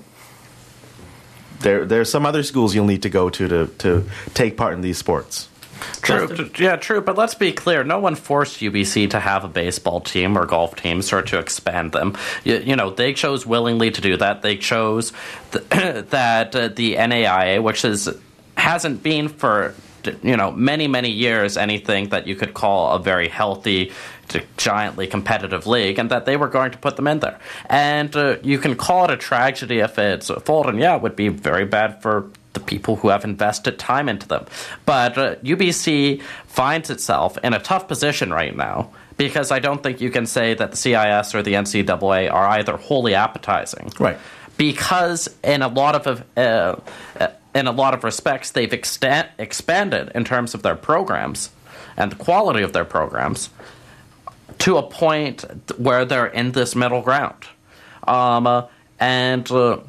there 1.60 1.86
there's 1.86 2.12
some 2.12 2.26
other 2.26 2.44
schools 2.44 2.76
you'll 2.76 2.86
need 2.86 3.04
to 3.04 3.10
go 3.10 3.30
to 3.30 3.48
to 3.48 3.68
to 3.80 4.10
take 4.34 4.58
part 4.58 4.74
in 4.74 4.82
these 4.82 4.98
sports. 4.98 5.50
True, 6.02 6.28
t- 6.28 6.64
yeah, 6.64 6.76
true. 6.78 7.02
But 7.02 7.18
let's 7.18 7.36
be 7.36 7.52
clear: 7.52 7.84
no 7.84 8.00
one 8.00 8.16
forced 8.16 8.60
UBC 8.60 9.10
to 9.12 9.20
have 9.20 9.44
a 9.44 9.48
baseball 9.48 10.00
team 10.00 10.38
or 10.38 10.46
golf 10.46 10.76
teams 10.76 11.12
or 11.12 11.22
to 11.24 11.40
expand 11.40 11.92
them. 11.92 12.16
You, 12.44 12.58
you 12.58 12.76
know, 12.76 12.90
they 12.90 13.14
chose 13.14 13.46
willingly 13.46 13.92
to 13.92 14.02
do 14.02 14.18
that. 14.18 14.42
They 14.42 14.58
chose 14.58 15.12
th- 15.52 15.68
that 16.10 16.56
uh, 16.56 16.68
the 16.70 16.96
NAIA, 16.96 17.62
which 17.62 17.84
is 17.84 18.10
hasn't 18.56 19.04
been 19.04 19.28
for 19.28 19.76
you 20.24 20.38
know 20.38 20.52
many 20.52 20.88
many 20.88 21.10
years 21.10 21.58
anything 21.58 22.10
that 22.10 22.28
you 22.28 22.36
could 22.36 22.54
call 22.54 22.94
a 22.96 23.00
very 23.00 23.28
healthy 23.28 23.92
giantly 24.58 25.06
competitive 25.08 25.68
league 25.68 26.00
and 26.00 26.10
that 26.10 26.26
they 26.26 26.38
were 26.38 26.48
going 26.48 26.72
to 26.72 26.78
put 26.78 26.96
them 26.96 27.08
in 27.08 27.20
there 27.20 27.38
and 27.70 28.16
uh, 28.16 28.38
you 28.42 28.58
can 28.58 28.76
call 28.76 29.06
it 29.06 29.12
a 29.12 29.18
tragedy 29.18 29.80
if 29.80 30.00
it's 30.00 30.30
a 30.30 30.40
fall. 30.40 30.68
And 30.68 30.80
yeah 30.80 30.96
it 30.96 31.02
would 31.02 31.16
be 31.16 31.28
very 31.28 31.66
bad 31.66 32.02
for 32.02 32.30
the 32.54 32.60
people 32.60 32.96
who 32.98 33.10
have 33.10 33.24
invested 33.24 33.78
time 33.80 34.08
into 34.10 34.28
them 34.28 34.46
but 34.86 35.18
uh, 35.18 35.36
UBC 35.38 36.22
finds 36.48 36.90
itself 36.90 37.38
in 37.44 37.54
a 37.54 37.60
tough 37.60 37.88
position 37.88 38.32
right 38.32 38.56
now 38.56 38.92
because 39.18 39.52
I 39.52 39.60
don't 39.60 39.84
think 39.84 40.02
you 40.02 40.10
can 40.10 40.26
say 40.26 40.54
that 40.56 40.72
the 40.72 40.78
CIS 40.78 41.36
or 41.36 41.44
the 41.44 41.54
NCAA 41.54 42.32
are 42.32 42.48
either 42.48 42.78
wholly 42.78 43.14
appetizing 43.14 43.92
Right. 44.00 44.18
because 44.58 45.30
in 45.44 45.62
a 45.62 45.68
lot 45.68 45.96
of 46.08 46.24
uh, 46.38 46.40
uh, 47.20 47.28
in 47.54 47.68
a 47.68 47.72
lot 47.72 47.94
of 47.94 48.04
respects 48.04 48.52
they've 48.52 48.74
extant, 48.74 49.30
expanded 49.38 50.12
in 50.16 50.24
terms 50.24 50.54
of 50.54 50.64
their 50.64 50.76
programs 50.76 51.52
and 51.98 52.12
the 52.12 52.16
quality 52.16 52.64
of 52.64 52.74
their 52.74 52.86
programs 52.86 53.50
to 54.60 54.78
a 54.78 54.84
point 54.84 55.46
where 55.78 56.06
they're 56.06 56.28
in 56.28 56.52
this 56.52 56.76
middle 56.76 57.02
ground. 57.02 57.46
Um, 58.08 58.48
uh, 58.48 58.68
and 59.00 59.50
uh, 59.52 59.80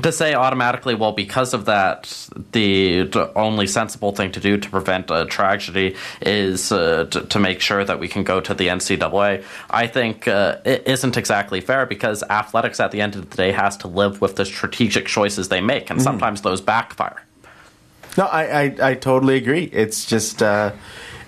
to 0.00 0.10
say 0.10 0.34
automatically, 0.34 0.94
well, 0.94 1.12
because 1.12 1.52
of 1.52 1.66
that, 1.66 2.04
the, 2.52 3.30
only 3.36 3.66
sensible 3.66 4.12
thing 4.12 4.32
to 4.32 4.40
do 4.40 4.56
to 4.56 4.70
prevent 4.70 5.10
a 5.10 5.26
tragedy 5.26 5.96
is 6.22 6.72
uh, 6.72 7.04
to, 7.10 7.22
to 7.26 7.38
make 7.38 7.60
sure 7.60 7.84
that 7.84 8.00
we 8.00 8.08
can 8.08 8.24
go 8.24 8.40
to 8.40 8.54
the 8.54 8.68
NCAA, 8.68 9.44
I 9.68 9.86
think 9.86 10.26
uh, 10.26 10.56
it 10.64 10.86
isn't 10.86 11.16
exactly 11.16 11.60
fair 11.60 11.84
because 11.84 12.22
athletics 12.24 12.80
at 12.80 12.90
the 12.90 13.00
end 13.02 13.16
of 13.16 13.28
the 13.30 13.36
day 13.36 13.52
has 13.52 13.76
to 13.78 13.88
live 13.88 14.20
with 14.20 14.36
the 14.36 14.44
strategic 14.46 15.06
choices 15.06 15.48
they 15.48 15.60
make, 15.60 15.90
and 15.90 16.00
Mhm. 16.00 16.04
sometimes 16.04 16.40
those 16.40 16.60
backfire. 16.60 17.22
No, 18.16 18.24
I, 18.24 18.42
I, 18.62 18.76
I 18.90 18.94
totally 18.94 19.36
agree. 19.36 19.64
It's 19.72 20.04
just 20.04 20.42
uh, 20.42 20.72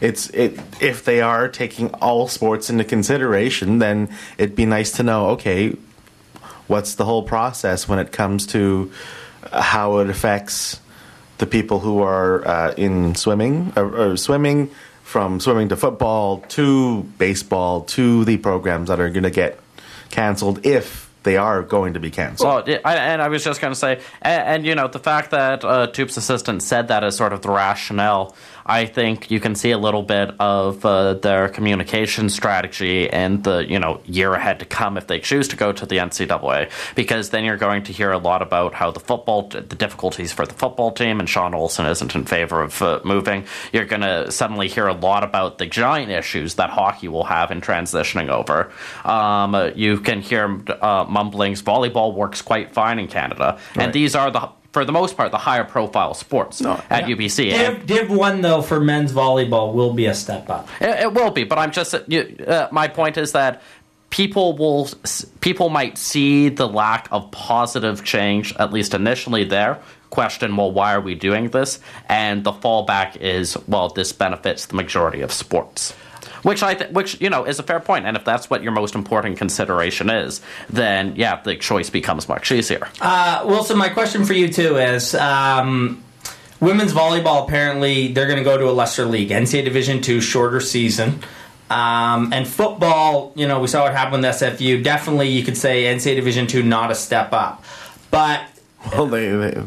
it's 0.00 0.28
it 0.30 0.58
if 0.80 1.04
they 1.04 1.20
are 1.22 1.48
taking 1.48 1.92
all 1.94 2.28
sports 2.28 2.68
into 2.68 2.84
consideration, 2.84 3.78
then 3.78 4.08
it'd 4.38 4.56
be 4.56 4.66
nice 4.66 4.92
to 4.92 5.02
know. 5.02 5.28
Okay, 5.30 5.76
what's 6.66 6.94
the 6.94 7.04
whole 7.04 7.22
process 7.22 7.88
when 7.88 7.98
it 7.98 8.12
comes 8.12 8.46
to 8.48 8.90
uh, 9.50 9.60
how 9.60 9.98
it 9.98 10.10
affects 10.10 10.80
the 11.38 11.46
people 11.46 11.80
who 11.80 12.02
are 12.02 12.46
uh, 12.46 12.74
in 12.76 13.14
swimming 13.14 13.72
or, 13.76 14.12
or 14.12 14.16
swimming 14.16 14.70
from 15.02 15.40
swimming 15.40 15.68
to 15.68 15.76
football 15.76 16.38
to 16.48 17.02
baseball 17.18 17.82
to 17.82 18.24
the 18.24 18.36
programs 18.38 18.88
that 18.88 19.00
are 19.00 19.10
going 19.10 19.24
to 19.24 19.30
get 19.30 19.60
canceled 20.10 20.64
if 20.64 21.10
they 21.24 21.36
are 21.36 21.62
going 21.62 21.94
to 21.94 22.00
be 22.00 22.10
canceled. 22.10 22.68
Well, 22.68 22.80
and 22.84 23.20
I 23.20 23.28
was 23.28 23.42
just 23.42 23.60
going 23.60 23.72
to 23.72 23.78
say, 23.78 24.00
and, 24.22 24.42
and 24.42 24.66
you 24.66 24.74
know, 24.74 24.88
the 24.88 24.98
fact 24.98 25.30
that 25.32 25.64
uh, 25.64 25.88
Toope's 25.88 26.16
assistant 26.16 26.62
said 26.62 26.88
that 26.88 27.02
as 27.02 27.16
sort 27.16 27.32
of 27.32 27.42
the 27.42 27.48
rationale, 27.48 28.36
I 28.66 28.86
think 28.86 29.30
you 29.30 29.40
can 29.40 29.54
see 29.54 29.70
a 29.70 29.78
little 29.78 30.02
bit 30.02 30.30
of 30.40 30.84
uh, 30.84 31.14
their 31.14 31.48
communication 31.48 32.28
strategy 32.28 33.10
and 33.10 33.44
the 33.44 33.64
you 33.68 33.78
know 33.78 34.00
year 34.06 34.34
ahead 34.34 34.58
to 34.60 34.64
come 34.64 34.96
if 34.96 35.06
they 35.06 35.20
choose 35.20 35.48
to 35.48 35.56
go 35.56 35.72
to 35.72 35.86
the 35.86 35.98
NCAA, 35.98 36.70
because 36.94 37.30
then 37.30 37.44
you're 37.44 37.56
going 37.56 37.82
to 37.84 37.92
hear 37.92 38.12
a 38.12 38.18
lot 38.18 38.42
about 38.42 38.74
how 38.74 38.90
the 38.90 39.00
football, 39.00 39.48
the 39.48 39.60
difficulties 39.60 40.32
for 40.32 40.46
the 40.46 40.54
football 40.54 40.92
team, 40.92 41.20
and 41.20 41.28
Sean 41.28 41.54
Olson 41.54 41.86
isn't 41.86 42.14
in 42.14 42.24
favor 42.24 42.62
of 42.62 42.80
uh, 42.80 43.00
moving. 43.04 43.44
You're 43.72 43.84
going 43.84 44.02
to 44.02 44.30
suddenly 44.30 44.68
hear 44.68 44.86
a 44.86 44.94
lot 44.94 45.24
about 45.24 45.58
the 45.58 45.66
giant 45.66 46.10
issues 46.10 46.54
that 46.54 46.70
hockey 46.70 47.08
will 47.08 47.24
have 47.24 47.50
in 47.50 47.60
transitioning 47.60 48.28
over. 48.28 48.72
Um, 49.04 49.72
you 49.74 50.00
can 50.00 50.20
hear 50.20 50.62
uh, 50.80 51.04
mumblings. 51.08 51.62
Volleyball 51.62 52.14
works 52.14 52.42
quite 52.42 52.72
fine 52.72 52.98
in 52.98 53.08
Canada, 53.08 53.58
and 53.74 53.92
these 53.92 54.14
are 54.14 54.30
the 54.30 54.48
for 54.74 54.84
the 54.84 54.92
most 54.92 55.16
part 55.16 55.30
the 55.30 55.38
higher 55.38 55.64
profile 55.64 56.12
sports 56.12 56.60
at 56.90 57.04
UBC. 57.04 57.52
And- 57.52 57.86
Div, 57.86 58.08
Div 58.08 58.10
one 58.10 58.42
though 58.42 58.60
for 58.60 58.80
men's 58.80 59.12
volleyball 59.12 59.72
will 59.72 59.94
be 59.94 60.06
a 60.06 60.14
step 60.14 60.50
up. 60.50 60.68
it, 60.80 61.04
it 61.04 61.14
will 61.14 61.30
be, 61.30 61.44
but 61.44 61.58
I'm 61.58 61.70
just 61.70 61.94
you- 62.08 62.36
uh, 62.46 62.68
my 62.72 62.88
point 62.88 63.16
is 63.16 63.32
that 63.32 63.62
people 64.10 64.56
will 64.56 64.88
people 65.40 65.68
might 65.70 65.96
see 65.96 66.48
the 66.48 66.68
lack 66.68 67.08
of 67.10 67.30
positive 67.30 68.04
change 68.04 68.54
at 68.56 68.72
least 68.72 68.92
initially 68.94 69.44
there. 69.44 69.78
Question: 70.10 70.56
Well, 70.56 70.70
why 70.72 70.92
are 70.94 71.00
we 71.00 71.14
doing 71.14 71.48
this? 71.50 71.80
And 72.08 72.44
the 72.44 72.52
fallback 72.52 73.16
is, 73.16 73.56
well, 73.66 73.88
this 73.88 74.12
benefits 74.12 74.66
the 74.66 74.74
majority 74.76 75.22
of 75.22 75.32
sports. 75.32 75.94
Which 76.44 76.62
I, 76.62 76.74
th- 76.74 76.90
which 76.90 77.20
you 77.20 77.30
know, 77.30 77.44
is 77.44 77.58
a 77.58 77.62
fair 77.62 77.80
point, 77.80 78.06
and 78.06 78.16
if 78.16 78.24
that's 78.24 78.48
what 78.48 78.62
your 78.62 78.72
most 78.72 78.94
important 78.94 79.38
consideration 79.38 80.10
is, 80.10 80.40
then 80.70 81.16
yeah, 81.16 81.40
the 81.42 81.56
choice 81.56 81.90
becomes 81.90 82.28
much 82.28 82.52
easier. 82.52 82.88
Uh, 83.00 83.42
Wilson, 83.46 83.76
my 83.78 83.88
question 83.88 84.24
for 84.24 84.34
you 84.34 84.48
too 84.48 84.76
is 84.76 85.14
um, 85.14 86.04
women's 86.60 86.92
volleyball. 86.92 87.44
Apparently, 87.44 88.12
they're 88.12 88.26
going 88.26 88.38
to 88.38 88.44
go 88.44 88.58
to 88.58 88.68
a 88.68 88.72
lesser 88.72 89.06
league, 89.06 89.30
NCAA 89.30 89.64
Division 89.64 90.00
two, 90.00 90.20
shorter 90.20 90.60
season. 90.60 91.20
Um, 91.70 92.32
and 92.32 92.46
football, 92.46 93.32
you 93.34 93.48
know, 93.48 93.58
we 93.58 93.66
saw 93.68 93.84
what 93.84 93.94
happened 93.94 94.22
with 94.22 94.34
SFU. 94.34 94.84
Definitely, 94.84 95.30
you 95.30 95.42
could 95.42 95.56
say 95.56 95.84
NCAA 95.84 96.16
Division 96.16 96.46
two, 96.46 96.62
not 96.62 96.90
a 96.90 96.94
step 96.94 97.32
up. 97.32 97.64
But 98.10 98.42
Well, 98.92 99.06
they, 99.06 99.30
they 99.30 99.62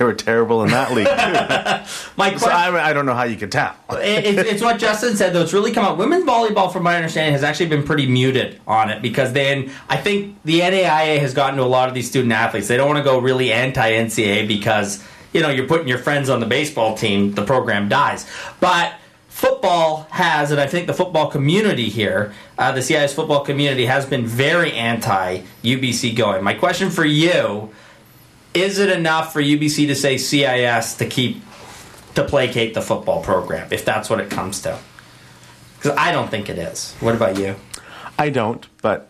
they 0.00 0.06
were 0.06 0.14
terrible 0.14 0.62
in 0.62 0.70
that 0.70 0.92
league 0.94 1.06
too. 1.06 1.12
My 2.16 2.34
so 2.34 2.48
I, 2.48 2.88
I 2.88 2.94
don't 2.94 3.04
know 3.04 3.12
how 3.12 3.24
you 3.24 3.36
could 3.36 3.52
tell. 3.52 3.76
it, 3.90 4.24
it's, 4.24 4.50
it's 4.50 4.62
what 4.62 4.78
Justin 4.78 5.14
said, 5.14 5.34
though. 5.34 5.42
It's 5.42 5.52
really 5.52 5.72
come 5.72 5.84
out. 5.84 5.98
Women's 5.98 6.24
volleyball, 6.24 6.72
from 6.72 6.84
my 6.84 6.96
understanding, 6.96 7.34
has 7.34 7.44
actually 7.44 7.68
been 7.68 7.82
pretty 7.82 8.06
muted 8.06 8.62
on 8.66 8.88
it 8.88 9.02
because 9.02 9.34
then 9.34 9.70
I 9.90 9.98
think 9.98 10.42
the 10.44 10.60
NAIA 10.60 11.18
has 11.18 11.34
gotten 11.34 11.58
to 11.58 11.64
a 11.64 11.66
lot 11.66 11.90
of 11.90 11.94
these 11.94 12.08
student 12.08 12.32
athletes. 12.32 12.66
They 12.66 12.78
don't 12.78 12.88
want 12.88 12.96
to 12.96 13.04
go 13.04 13.18
really 13.18 13.52
anti 13.52 13.90
NCAA 13.90 14.48
because, 14.48 15.04
you 15.34 15.42
know, 15.42 15.50
you're 15.50 15.66
putting 15.66 15.86
your 15.86 15.98
friends 15.98 16.30
on 16.30 16.40
the 16.40 16.46
baseball 16.46 16.96
team, 16.96 17.32
the 17.32 17.44
program 17.44 17.90
dies. 17.90 18.26
But 18.58 18.94
football 19.28 20.06
has, 20.12 20.50
and 20.50 20.58
I 20.58 20.66
think 20.66 20.86
the 20.86 20.94
football 20.94 21.30
community 21.30 21.90
here, 21.90 22.32
uh, 22.56 22.72
the 22.72 22.80
CIS 22.80 23.12
football 23.12 23.44
community, 23.44 23.84
has 23.84 24.06
been 24.06 24.26
very 24.26 24.72
anti 24.72 25.42
UBC 25.62 26.16
going. 26.16 26.42
My 26.42 26.54
question 26.54 26.88
for 26.88 27.04
you 27.04 27.70
is 28.54 28.78
it 28.78 28.90
enough 28.90 29.32
for 29.32 29.40
UBC 29.42 29.86
to 29.88 29.94
say 29.94 30.16
CIS 30.18 30.94
to 30.96 31.06
keep 31.06 31.42
to 32.14 32.24
placate 32.24 32.74
the 32.74 32.82
football 32.82 33.22
program 33.22 33.68
if 33.72 33.84
that's 33.84 34.10
what 34.10 34.20
it 34.20 34.30
comes 34.30 34.62
to? 34.62 34.78
Because 35.76 35.96
I 35.96 36.12
don't 36.12 36.30
think 36.30 36.48
it 36.50 36.58
is. 36.58 36.94
What 37.00 37.14
about 37.14 37.38
you? 37.38 37.56
I 38.18 38.28
don't, 38.30 38.66
but 38.82 39.08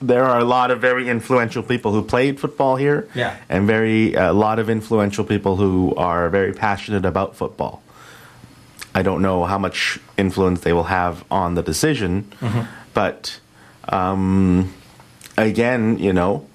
there 0.00 0.24
are 0.24 0.38
a 0.38 0.44
lot 0.44 0.70
of 0.70 0.80
very 0.80 1.08
influential 1.08 1.62
people 1.62 1.92
who 1.92 2.02
played 2.02 2.40
football 2.40 2.76
here. 2.76 3.08
Yeah. 3.14 3.36
And 3.50 3.66
very 3.66 4.14
a 4.14 4.32
lot 4.32 4.58
of 4.58 4.70
influential 4.70 5.24
people 5.24 5.56
who 5.56 5.94
are 5.96 6.30
very 6.30 6.52
passionate 6.54 7.04
about 7.04 7.36
football. 7.36 7.82
I 8.94 9.02
don't 9.02 9.20
know 9.22 9.44
how 9.44 9.58
much 9.58 9.98
influence 10.16 10.60
they 10.62 10.72
will 10.72 10.84
have 10.84 11.22
on 11.30 11.54
the 11.54 11.62
decision, 11.62 12.24
Mhm. 12.40 12.66
but 12.94 13.38
um, 13.88 14.72
again, 15.36 15.98
you 15.98 16.12
know, 16.12 16.46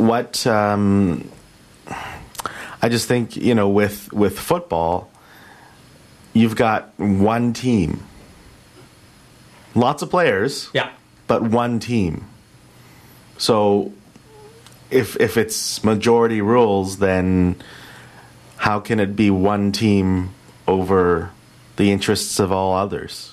what 0.00 0.46
um, 0.46 1.30
I 2.82 2.88
just 2.88 3.06
think 3.06 3.36
you 3.36 3.54
know 3.54 3.68
with 3.68 4.12
with 4.12 4.38
football, 4.38 5.10
you've 6.32 6.56
got 6.56 6.92
one 6.98 7.52
team, 7.52 8.02
lots 9.74 10.02
of 10.02 10.10
players, 10.10 10.70
yeah, 10.72 10.90
but 11.26 11.42
one 11.42 11.78
team. 11.78 12.26
So 13.38 13.92
if 14.90 15.16
if 15.16 15.36
it's 15.36 15.84
majority 15.84 16.40
rules, 16.40 16.98
then 16.98 17.56
how 18.56 18.80
can 18.80 19.00
it 19.00 19.16
be 19.16 19.30
one 19.30 19.72
team 19.72 20.30
over 20.66 21.30
the 21.76 21.90
interests 21.90 22.38
of 22.38 22.52
all 22.52 22.74
others? 22.74 23.29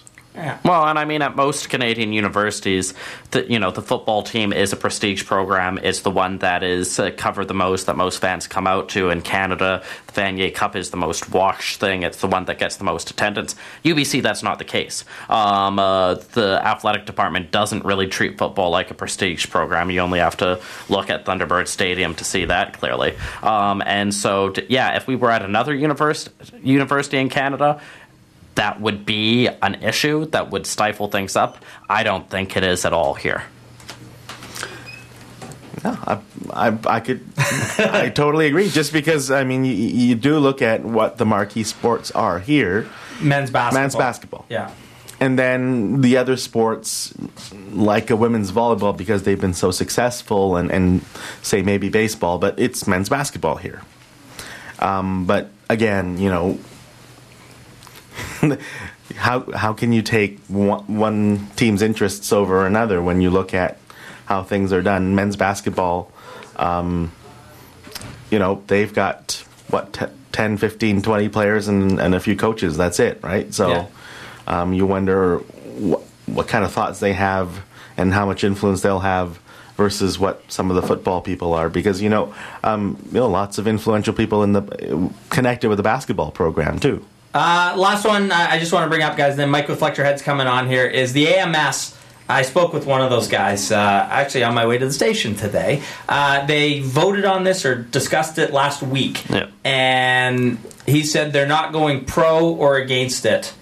Well, 0.63 0.85
and 0.85 0.99
I 0.99 1.05
mean, 1.05 1.21
at 1.21 1.35
most 1.35 1.69
Canadian 1.69 2.13
universities, 2.13 2.93
the 3.31 3.49
you 3.51 3.59
know 3.59 3.71
the 3.71 3.81
football 3.81 4.21
team 4.23 4.53
is 4.53 4.71
a 4.71 4.75
prestige 4.75 5.25
program. 5.25 5.79
It's 5.81 6.01
the 6.01 6.11
one 6.11 6.37
that 6.39 6.63
is 6.63 6.99
uh, 6.99 7.11
covered 7.17 7.47
the 7.47 7.53
most, 7.53 7.87
that 7.87 7.97
most 7.97 8.19
fans 8.19 8.47
come 8.47 8.67
out 8.67 8.89
to. 8.89 9.09
In 9.09 9.21
Canada, 9.21 9.83
the 10.05 10.13
Vanier 10.13 10.53
Cup 10.53 10.75
is 10.75 10.91
the 10.91 10.97
most 10.97 11.31
watched 11.31 11.79
thing. 11.79 12.03
It's 12.03 12.21
the 12.21 12.27
one 12.27 12.45
that 12.45 12.59
gets 12.59 12.75
the 12.77 12.83
most 12.83 13.09
attendance. 13.09 13.55
UBC, 13.83 14.21
that's 14.21 14.43
not 14.43 14.59
the 14.59 14.65
case. 14.65 15.05
Um, 15.29 15.79
uh, 15.79 16.15
the 16.33 16.61
athletic 16.63 17.05
department 17.05 17.51
doesn't 17.51 17.83
really 17.83 18.07
treat 18.07 18.37
football 18.37 18.69
like 18.69 18.91
a 18.91 18.93
prestige 18.93 19.49
program. 19.49 19.89
You 19.89 20.01
only 20.01 20.19
have 20.19 20.37
to 20.37 20.59
look 20.89 21.09
at 21.09 21.25
Thunderbird 21.25 21.67
Stadium 21.67 22.13
to 22.15 22.23
see 22.23 22.45
that 22.45 22.77
clearly. 22.79 23.15
Um, 23.41 23.81
and 23.85 24.13
so, 24.13 24.53
yeah, 24.69 24.95
if 24.95 25.07
we 25.07 25.15
were 25.15 25.31
at 25.31 25.41
another 25.41 25.73
univers- 25.73 26.29
university 26.61 27.17
in 27.17 27.29
Canada 27.29 27.81
that 28.57 28.81
would 28.81 29.05
be 29.05 29.47
an 29.47 29.75
issue 29.75 30.25
that 30.27 30.51
would 30.51 30.65
stifle 30.65 31.07
things 31.07 31.35
up. 31.35 31.63
I 31.89 32.03
don't 32.03 32.29
think 32.29 32.57
it 32.57 32.63
is 32.63 32.85
at 32.85 32.93
all 32.93 33.13
here. 33.13 33.43
I, 35.83 36.19
I, 36.51 36.77
I 36.85 36.99
could, 36.99 37.23
I 37.37 38.09
totally 38.13 38.47
agree. 38.47 38.69
Just 38.69 38.91
because 38.91 39.31
I 39.31 39.43
mean, 39.43 39.63
you, 39.63 39.73
you 39.73 40.15
do 40.15 40.39
look 40.39 40.61
at 40.61 40.83
what 40.83 41.17
the 41.17 41.25
marquee 41.25 41.63
sports 41.63 42.11
are 42.11 42.39
here. 42.39 42.89
Men's 43.21 43.51
basketball. 43.51 43.81
Men's 43.81 43.95
basketball. 43.95 44.45
Yeah. 44.49 44.71
And 45.19 45.37
then 45.37 46.01
the 46.01 46.17
other 46.17 46.37
sports, 46.37 47.13
like 47.71 48.09
a 48.11 48.15
women's 48.15 48.51
volleyball, 48.51 48.95
because 48.95 49.23
they've 49.23 49.39
been 49.39 49.55
so 49.55 49.71
successful, 49.71 50.55
and, 50.55 50.71
and 50.71 51.03
say 51.41 51.63
maybe 51.63 51.89
baseball, 51.89 52.37
but 52.37 52.59
it's 52.59 52.85
men's 52.85 53.09
basketball 53.09 53.55
here. 53.55 53.81
Um, 54.79 55.25
but 55.25 55.49
again, 55.69 56.19
you 56.19 56.29
know, 56.29 56.59
how 59.15 59.51
how 59.51 59.73
can 59.73 59.91
you 59.93 60.01
take 60.01 60.39
one, 60.47 60.97
one 60.97 61.47
team's 61.55 61.81
interests 61.81 62.31
over 62.31 62.65
another 62.65 63.01
when 63.01 63.21
you 63.21 63.29
look 63.29 63.53
at 63.53 63.77
how 64.25 64.43
things 64.43 64.73
are 64.73 64.81
done? 64.81 65.15
Men's 65.15 65.35
basketball, 65.35 66.11
um, 66.57 67.11
you 68.29 68.39
know, 68.39 68.61
they've 68.67 68.93
got 68.93 69.43
what 69.69 69.93
t- 69.93 70.05
10, 70.33 70.57
15, 70.57 71.01
20 71.01 71.29
players 71.29 71.67
and, 71.67 71.99
and 71.99 72.13
a 72.13 72.19
few 72.19 72.35
coaches. 72.35 72.77
That's 72.77 72.99
it, 72.99 73.19
right? 73.23 73.53
So 73.53 73.69
Yeah. 73.69 73.85
um, 74.47 74.73
you 74.73 74.85
wonder 74.85 75.37
what 75.39 76.01
what 76.25 76.47
kind 76.49 76.65
of 76.65 76.71
thoughts 76.73 76.99
they 76.99 77.13
have 77.13 77.63
and 77.95 78.13
how 78.13 78.25
much 78.25 78.43
influence 78.43 78.81
they'll 78.81 78.99
have 78.99 79.39
versus 79.77 80.19
what 80.19 80.43
some 80.51 80.69
of 80.69 80.75
the 80.75 80.81
football 80.81 81.21
people 81.21 81.53
are 81.53 81.69
because 81.69 82.01
you 82.01 82.09
know 82.09 82.33
um, 82.63 82.97
you 83.07 83.19
know 83.19 83.27
lots 83.29 83.57
of 83.59 83.67
influential 83.67 84.13
people 84.13 84.43
in 84.43 84.51
the 84.51 85.09
connected 85.29 85.69
with 85.69 85.77
the 85.77 85.83
basketball 85.83 86.31
program 86.31 86.79
too. 86.79 87.05
Uh, 87.33 87.73
last 87.77 88.05
one 88.05 88.31
I 88.31 88.53
I 88.53 88.59
just 88.59 88.71
want 88.73 88.85
to 88.85 88.89
bring 88.89 89.03
up, 89.03 89.17
guys. 89.17 89.35
Then 89.35 89.49
Mike 89.49 89.67
with 89.67 89.79
Flex 89.79 89.97
Your 89.97 90.05
Head's 90.05 90.21
coming 90.21 90.47
on 90.47 90.67
here 90.67 90.85
is 90.85 91.13
the 91.13 91.27
AMS. 91.27 91.95
I 92.29 92.41
spoke 92.41 92.73
with 92.73 92.85
one 92.85 93.01
of 93.01 93.09
those 93.09 93.29
guys 93.29 93.71
uh, 93.71 93.77
actually 94.11 94.43
on 94.43 94.53
my 94.53 94.65
way 94.65 94.77
to 94.77 94.85
the 94.85 94.91
station 94.91 95.35
today. 95.35 95.81
Uh, 96.09 96.45
they 96.45 96.81
voted 96.81 97.23
on 97.23 97.45
this 97.45 97.63
or 97.65 97.75
discussed 97.75 98.37
it 98.37 98.51
last 98.51 98.81
week, 98.81 99.23
and 99.63 100.57
he 100.85 101.03
said 101.03 101.31
they're 101.31 101.47
not 101.47 101.71
going 101.71 102.03
pro 102.03 102.49
or 102.53 102.75
against 102.77 103.25
it 103.25 103.53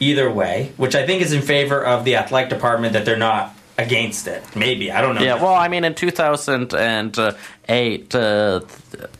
either 0.00 0.30
way, 0.30 0.72
which 0.76 0.94
I 0.94 1.06
think 1.06 1.22
is 1.22 1.32
in 1.32 1.40
favor 1.42 1.82
of 1.82 2.04
the 2.04 2.16
athletic 2.16 2.50
department 2.50 2.92
that 2.92 3.04
they're 3.06 3.16
not 3.16 3.54
against 3.80 4.26
it. 4.26 4.42
Maybe 4.54 4.92
I 4.92 5.00
don't 5.00 5.14
know. 5.14 5.22
Yeah, 5.22 5.42
well, 5.42 5.54
I 5.54 5.68
mean, 5.68 5.84
in 5.84 5.94
2008, 5.94 8.14
uh, 8.14 8.60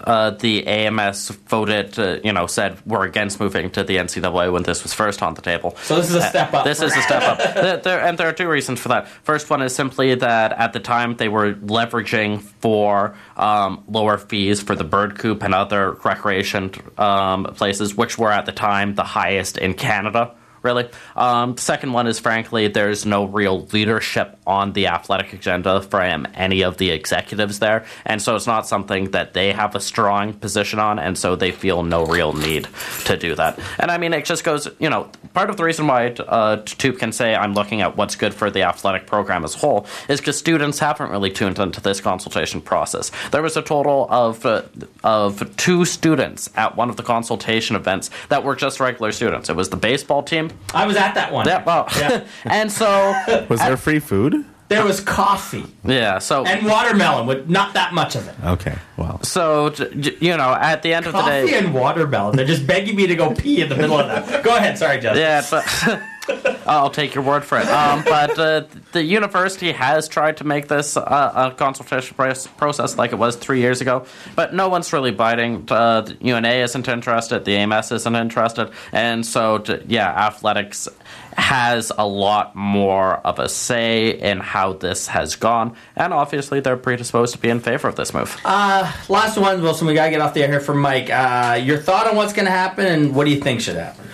uh, 0.04 0.30
the 0.30 0.66
AMS 0.66 1.28
voted, 1.48 1.98
uh, 1.98 2.18
you 2.24 2.32
know, 2.32 2.46
said 2.46 2.76
we're 2.86 3.06
against 3.06 3.40
moving 3.40 3.70
to 3.70 3.82
the 3.84 3.96
NCAA 3.96 4.52
when 4.52 4.62
this 4.64 4.82
was 4.82 4.92
first 4.92 5.22
on 5.22 5.34
the 5.34 5.42
table. 5.42 5.76
So 5.84 5.96
this 5.96 6.10
is 6.10 6.16
a 6.16 6.22
step 6.22 6.52
up. 6.52 6.64
This 6.64 6.82
is 6.82 6.94
a 6.96 7.02
step 7.02 7.22
up. 7.22 7.38
there, 7.54 7.76
there- 7.78 8.00
and 8.00 8.18
there 8.18 8.28
are 8.28 8.32
two 8.32 8.48
reasons 8.48 8.80
for 8.80 8.88
that. 8.88 9.08
First 9.22 9.50
one 9.50 9.62
is 9.62 9.74
simply 9.74 10.14
that 10.16 10.52
at 10.52 10.72
the 10.72 10.80
time 10.80 11.16
they 11.16 11.28
were 11.28 11.54
leveraging 11.54 12.40
for 12.40 13.14
um, 13.36 13.84
lower 13.88 14.18
fees 14.18 14.60
for 14.62 14.74
the 14.74 14.84
Birdcoop 14.84 15.42
and 15.42 15.54
other 15.54 15.92
recreation 16.04 16.72
um, 16.98 17.44
places, 17.54 17.94
which 17.94 18.18
were 18.18 18.32
at 18.32 18.46
the 18.46 18.52
time 18.52 18.94
the 18.94 19.04
highest 19.04 19.58
in 19.58 19.74
Canada 19.74 20.34
really. 20.62 20.88
Um, 21.16 21.54
the 21.54 21.62
second 21.62 21.92
one 21.92 22.06
is, 22.06 22.18
frankly, 22.18 22.68
there's 22.68 23.06
no 23.06 23.24
real 23.24 23.66
leadership 23.66 24.38
on 24.46 24.72
the 24.72 24.88
athletic 24.88 25.32
agenda 25.32 25.82
from 25.82 26.26
any 26.34 26.62
of 26.62 26.76
the 26.78 26.90
executives 26.90 27.58
there. 27.58 27.84
And 28.04 28.20
so 28.20 28.36
it's 28.36 28.46
not 28.46 28.66
something 28.66 29.10
that 29.12 29.34
they 29.34 29.52
have 29.52 29.74
a 29.74 29.80
strong 29.80 30.34
position 30.34 30.78
on. 30.78 30.98
And 30.98 31.16
so 31.16 31.36
they 31.36 31.52
feel 31.52 31.82
no 31.82 32.04
real 32.04 32.32
need 32.32 32.68
to 33.04 33.16
do 33.16 33.34
that. 33.34 33.58
And 33.78 33.90
I 33.90 33.98
mean, 33.98 34.12
it 34.12 34.24
just 34.24 34.44
goes, 34.44 34.68
you 34.78 34.90
know, 34.90 35.10
part 35.34 35.50
of 35.50 35.56
the 35.56 35.64
reason 35.64 35.86
why 35.86 36.08
uh, 36.08 36.58
Toope 36.64 36.98
can 36.98 37.12
say 37.12 37.34
I'm 37.34 37.54
looking 37.54 37.80
at 37.80 37.96
what's 37.96 38.16
good 38.16 38.34
for 38.34 38.50
the 38.50 38.62
athletic 38.62 39.06
program 39.06 39.44
as 39.44 39.54
a 39.54 39.58
whole 39.58 39.86
is 40.08 40.20
because 40.20 40.38
students 40.38 40.78
haven't 40.78 41.10
really 41.10 41.30
tuned 41.30 41.58
into 41.58 41.80
this 41.80 42.00
consultation 42.00 42.60
process. 42.60 43.10
There 43.30 43.42
was 43.42 43.56
a 43.56 43.62
total 43.62 44.06
of 44.10 44.44
uh, 44.44 44.62
of 45.04 45.56
two 45.56 45.84
students 45.84 46.50
at 46.56 46.76
one 46.76 46.90
of 46.90 46.96
the 46.96 47.02
consultation 47.02 47.76
events 47.76 48.10
that 48.28 48.44
were 48.44 48.56
just 48.56 48.80
regular 48.80 49.12
students. 49.12 49.48
It 49.48 49.56
was 49.56 49.70
the 49.70 49.76
baseball 49.76 50.22
team. 50.22 50.49
I 50.74 50.86
was 50.86 50.96
at 50.96 51.14
that 51.14 51.32
one. 51.32 51.46
Yeah, 51.46 51.64
well, 51.64 51.86
and 52.44 52.70
so 52.70 53.14
Was 53.48 53.60
there 53.60 53.76
free 53.76 53.98
food? 53.98 54.44
There 54.68 54.84
was 54.84 55.00
coffee 55.00 55.64
yeah, 55.84 56.20
so 56.20 56.44
and 56.46 56.64
watermelon 56.64 57.26
with 57.26 57.50
not 57.50 57.74
that 57.74 57.92
much 57.92 58.14
of 58.14 58.28
it. 58.28 58.34
Okay, 58.44 58.76
well. 58.96 59.20
So, 59.24 59.70
j- 59.70 59.92
j- 59.98 60.16
you 60.20 60.36
know, 60.36 60.54
at 60.54 60.82
the 60.84 60.94
end 60.94 61.06
of 61.06 61.12
the 61.12 61.18
Coffee 61.18 61.48
day. 61.48 61.58
and 61.58 61.74
watermelon. 61.74 62.36
They're 62.36 62.46
just 62.46 62.68
begging 62.68 62.94
me 62.94 63.08
to 63.08 63.16
go 63.16 63.34
pee 63.34 63.62
in 63.62 63.68
the 63.68 63.74
middle 63.74 63.98
of 63.98 64.06
that. 64.06 64.44
Go 64.44 64.54
ahead. 64.56 64.78
Sorry, 64.78 65.00
Justin. 65.00 65.22
Yeah, 65.22 65.44
but 65.50 66.00
I'll 66.66 66.90
take 66.90 67.14
your 67.14 67.24
word 67.24 67.44
for 67.44 67.58
it. 67.58 67.66
Um, 67.68 68.04
but 68.04 68.38
uh, 68.38 68.64
the 68.92 69.02
university 69.02 69.72
has 69.72 70.08
tried 70.08 70.36
to 70.38 70.44
make 70.44 70.68
this 70.68 70.96
uh, 70.96 71.50
a 71.52 71.56
consultation 71.56 72.16
process 72.16 72.96
like 72.96 73.12
it 73.12 73.16
was 73.18 73.36
three 73.36 73.60
years 73.60 73.80
ago, 73.80 74.06
but 74.36 74.54
no 74.54 74.68
one's 74.68 74.92
really 74.92 75.10
biting. 75.10 75.66
Uh, 75.68 76.02
the 76.02 76.16
UNA 76.20 76.48
isn't 76.48 76.86
interested, 76.88 77.44
the 77.44 77.56
AMS 77.56 77.92
isn't 77.92 78.14
interested, 78.14 78.70
and 78.92 79.24
so 79.26 79.58
t- 79.58 79.78
yeah, 79.88 80.08
athletics 80.26 80.88
has 81.36 81.90
a 81.96 82.06
lot 82.06 82.54
more 82.56 83.14
of 83.18 83.38
a 83.38 83.48
say 83.48 84.10
in 84.10 84.40
how 84.40 84.72
this 84.74 85.06
has 85.08 85.36
gone, 85.36 85.74
and 85.96 86.12
obviously 86.12 86.60
they're 86.60 86.76
predisposed 86.76 87.34
to 87.34 87.40
be 87.40 87.48
in 87.48 87.60
favor 87.60 87.88
of 87.88 87.96
this 87.96 88.12
move. 88.12 88.36
Uh, 88.44 88.92
last 89.08 89.38
one, 89.38 89.62
Wilson. 89.62 89.86
We 89.86 89.94
gotta 89.94 90.10
get 90.10 90.20
off 90.20 90.34
the 90.34 90.42
air 90.42 90.48
here 90.48 90.60
from 90.60 90.78
Mike. 90.78 91.10
Uh, 91.10 91.58
your 91.62 91.78
thought 91.78 92.06
on 92.06 92.16
what's 92.16 92.32
gonna 92.32 92.50
happen 92.50 92.86
and 92.86 93.14
what 93.14 93.24
do 93.24 93.30
you 93.30 93.40
think 93.40 93.60
should 93.60 93.76
happen? 93.76 94.04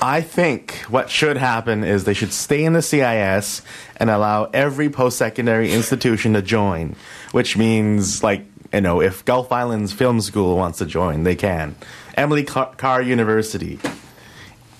I 0.00 0.20
think 0.20 0.74
what 0.88 1.08
should 1.08 1.36
happen 1.36 1.82
is 1.84 2.04
they 2.04 2.14
should 2.14 2.32
stay 2.32 2.64
in 2.64 2.72
the 2.74 2.82
CIS 2.82 3.62
and 3.96 4.10
allow 4.10 4.44
every 4.52 4.90
post 4.90 5.16
secondary 5.16 5.72
institution 5.72 6.34
to 6.34 6.42
join, 6.42 6.94
which 7.32 7.56
means, 7.56 8.22
like, 8.22 8.44
you 8.72 8.80
know, 8.82 9.00
if 9.00 9.24
Gulf 9.24 9.50
Islands 9.52 9.92
Film 9.92 10.20
School 10.20 10.56
wants 10.56 10.78
to 10.78 10.86
join, 10.86 11.22
they 11.22 11.36
can. 11.36 11.74
Emily 12.16 12.42
Car- 12.44 12.74
Carr 12.76 13.00
University. 13.02 13.78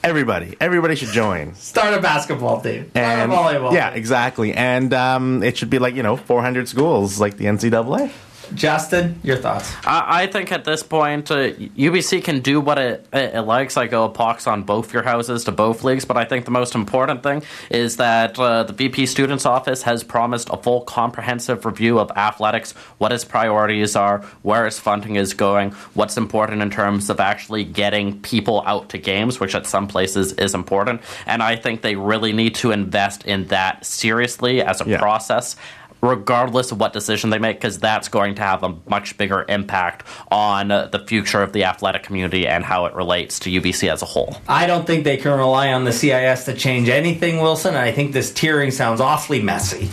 Everybody. 0.02 0.54
Everybody 0.60 0.96
should 0.96 1.08
join. 1.08 1.54
Start 1.54 1.94
a 1.94 2.00
basketball 2.02 2.60
team. 2.60 2.90
Start 2.90 2.96
And, 3.06 3.32
a 3.32 3.34
volleyball. 3.34 3.72
yeah, 3.72 3.88
team. 3.90 3.98
exactly. 3.98 4.52
And 4.52 4.92
um, 4.92 5.42
it 5.42 5.56
should 5.56 5.70
be 5.70 5.78
like, 5.78 5.94
you 5.94 6.02
know, 6.02 6.16
400 6.16 6.68
schools 6.68 7.18
like 7.18 7.38
the 7.38 7.46
NCAA. 7.46 8.10
Justin, 8.54 9.20
your 9.22 9.36
thoughts? 9.36 9.72
I, 9.84 10.22
I 10.22 10.26
think 10.26 10.52
at 10.52 10.64
this 10.64 10.82
point, 10.82 11.30
uh, 11.30 11.52
UBC 11.52 12.22
can 12.24 12.40
do 12.40 12.60
what 12.60 12.78
it, 12.78 13.06
it, 13.12 13.34
it 13.34 13.42
likes. 13.42 13.76
I 13.76 13.86
go 13.86 14.08
pox 14.08 14.46
on 14.46 14.62
both 14.62 14.92
your 14.92 15.02
houses 15.02 15.44
to 15.44 15.52
both 15.52 15.84
leagues, 15.84 16.04
but 16.04 16.16
I 16.16 16.24
think 16.24 16.44
the 16.44 16.50
most 16.50 16.74
important 16.74 17.22
thing 17.22 17.42
is 17.70 17.96
that 17.96 18.38
uh, 18.38 18.64
the 18.64 18.72
VP 18.72 19.06
Students 19.06 19.46
Office 19.46 19.82
has 19.82 20.04
promised 20.04 20.48
a 20.50 20.56
full 20.56 20.82
comprehensive 20.82 21.64
review 21.64 21.98
of 21.98 22.10
athletics, 22.12 22.72
what 22.98 23.12
its 23.12 23.24
priorities 23.24 23.96
are, 23.96 24.22
where 24.42 24.66
its 24.66 24.78
funding 24.78 25.16
is 25.16 25.34
going, 25.34 25.70
what's 25.94 26.16
important 26.16 26.62
in 26.62 26.70
terms 26.70 27.10
of 27.10 27.20
actually 27.20 27.64
getting 27.64 28.20
people 28.20 28.62
out 28.66 28.88
to 28.90 28.98
games, 28.98 29.40
which 29.40 29.54
at 29.54 29.66
some 29.66 29.88
places 29.88 30.32
is 30.34 30.54
important. 30.54 31.00
And 31.26 31.42
I 31.42 31.56
think 31.56 31.82
they 31.82 31.96
really 31.96 32.32
need 32.32 32.54
to 32.56 32.70
invest 32.70 33.24
in 33.24 33.46
that 33.48 33.84
seriously 33.84 34.62
as 34.62 34.80
a 34.80 34.84
process 34.98 35.56
regardless 36.04 36.70
of 36.70 36.78
what 36.78 36.92
decision 36.92 37.30
they 37.30 37.38
make, 37.38 37.56
because 37.56 37.78
that's 37.78 38.08
going 38.08 38.34
to 38.34 38.42
have 38.42 38.62
a 38.62 38.76
much 38.88 39.16
bigger 39.16 39.44
impact 39.48 40.06
on 40.30 40.68
the 40.68 41.04
future 41.06 41.42
of 41.42 41.52
the 41.52 41.64
athletic 41.64 42.02
community 42.02 42.46
and 42.46 42.64
how 42.64 42.84
it 42.84 42.94
relates 42.94 43.38
to 43.40 43.50
UBC 43.50 43.90
as 43.90 44.02
a 44.02 44.06
whole. 44.06 44.36
I 44.48 44.66
don't 44.66 44.86
think 44.86 45.04
they 45.04 45.16
can 45.16 45.36
rely 45.36 45.72
on 45.72 45.84
the 45.84 45.92
CIS 45.92 46.44
to 46.44 46.54
change 46.54 46.88
anything, 46.88 47.40
Wilson. 47.40 47.74
I 47.74 47.92
think 47.92 48.12
this 48.12 48.32
tiering 48.32 48.72
sounds 48.72 49.00
awfully 49.00 49.42
messy. 49.42 49.90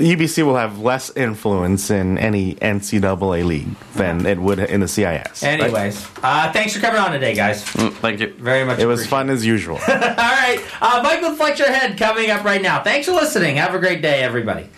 UBC 0.00 0.44
will 0.44 0.56
have 0.56 0.78
less 0.78 1.14
influence 1.16 1.90
in 1.90 2.18
any 2.18 2.54
NCAA 2.56 3.44
league 3.44 3.74
than 3.94 4.26
it 4.26 4.38
would 4.38 4.58
in 4.58 4.80
the 4.80 4.88
CIS. 4.88 5.42
right? 5.42 5.60
Anyways, 5.60 6.08
uh, 6.22 6.50
thanks 6.52 6.74
for 6.74 6.80
coming 6.80 7.00
on 7.00 7.12
today, 7.12 7.34
guys. 7.34 7.62
thank 7.64 8.20
you 8.20 8.32
very 8.34 8.64
much. 8.64 8.78
It 8.78 8.86
was 8.86 9.06
fun 9.06 9.30
as 9.30 9.44
usual. 9.44 9.76
All 9.88 9.98
right, 9.98 10.60
uh, 10.80 11.00
Michael 11.02 11.34
Flex 11.36 11.58
Your 11.58 11.70
Head 11.70 11.98
coming 11.98 12.30
up 12.30 12.44
right 12.44 12.62
now. 12.62 12.82
Thanks 12.82 13.06
for 13.06 13.12
listening. 13.12 13.56
Have 13.56 13.74
a 13.74 13.78
great 13.78 14.02
day, 14.02 14.22
everybody. 14.22 14.68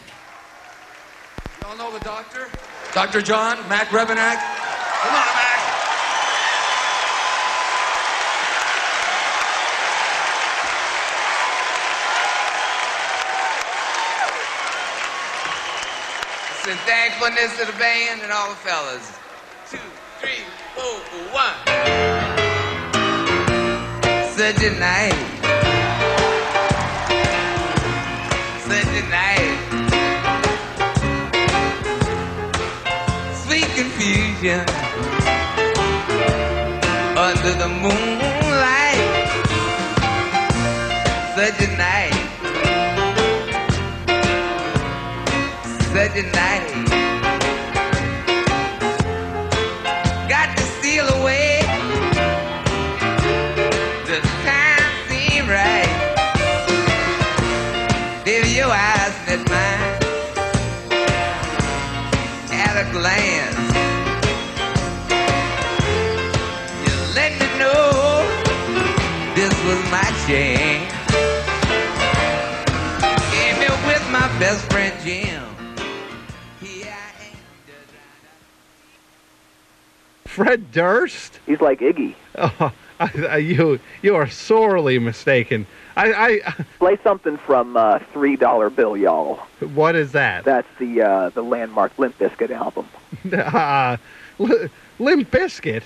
Y'all 1.62 1.76
know 1.76 1.92
the 1.96 2.04
doctor? 2.04 2.48
Dr. 2.92 3.22
John 3.22 3.56
Mac 3.68 3.88
Rebennack? 3.88 4.36
Come 4.36 5.14
on, 5.14 5.41
Send 16.64 16.78
thankfulness 16.86 17.58
to 17.58 17.66
the 17.66 17.76
band 17.76 18.22
and 18.22 18.30
all 18.30 18.50
the 18.50 18.54
fellas. 18.54 19.18
Two, 19.68 19.78
three, 20.20 20.44
four, 20.76 21.00
one. 21.34 21.56
Such 24.30 24.62
a 24.62 24.70
night. 24.78 25.18
Such 28.60 28.94
a 28.94 29.04
night. 29.10 29.58
Sweet 33.34 33.68
confusion. 33.74 34.64
Under 37.18 37.54
the 37.58 37.68
moonlight. 37.82 39.02
Such 41.34 41.60
a 41.60 41.71
night. 46.14 46.32
Such 46.32 46.74
a 46.74 46.76
night. 46.76 46.91
Fred 80.32 80.72
Durst? 80.72 81.40
He's 81.44 81.60
like 81.60 81.80
Iggy. 81.80 82.14
Oh, 82.36 82.72
I, 82.98 83.10
I, 83.28 83.36
you 83.36 83.78
you 84.00 84.16
are 84.16 84.28
sorely 84.28 84.98
mistaken. 84.98 85.66
I, 85.94 86.40
I 86.46 86.64
Play 86.78 86.98
something 87.04 87.36
from 87.36 87.76
uh, 87.76 87.98
Three 88.14 88.36
Dollar 88.36 88.70
Bill, 88.70 88.96
y'all. 88.96 89.36
what 89.74 89.94
is 89.94 90.12
that? 90.12 90.44
That's 90.44 90.68
the 90.78 91.02
uh, 91.02 91.28
the 91.30 91.42
landmark 91.42 91.98
Limp 91.98 92.18
Bizkit 92.18 92.50
album. 92.50 92.86
Uh, 93.32 93.98
Li- 94.38 94.68
Limp 94.98 95.30
Bizkit. 95.30 95.82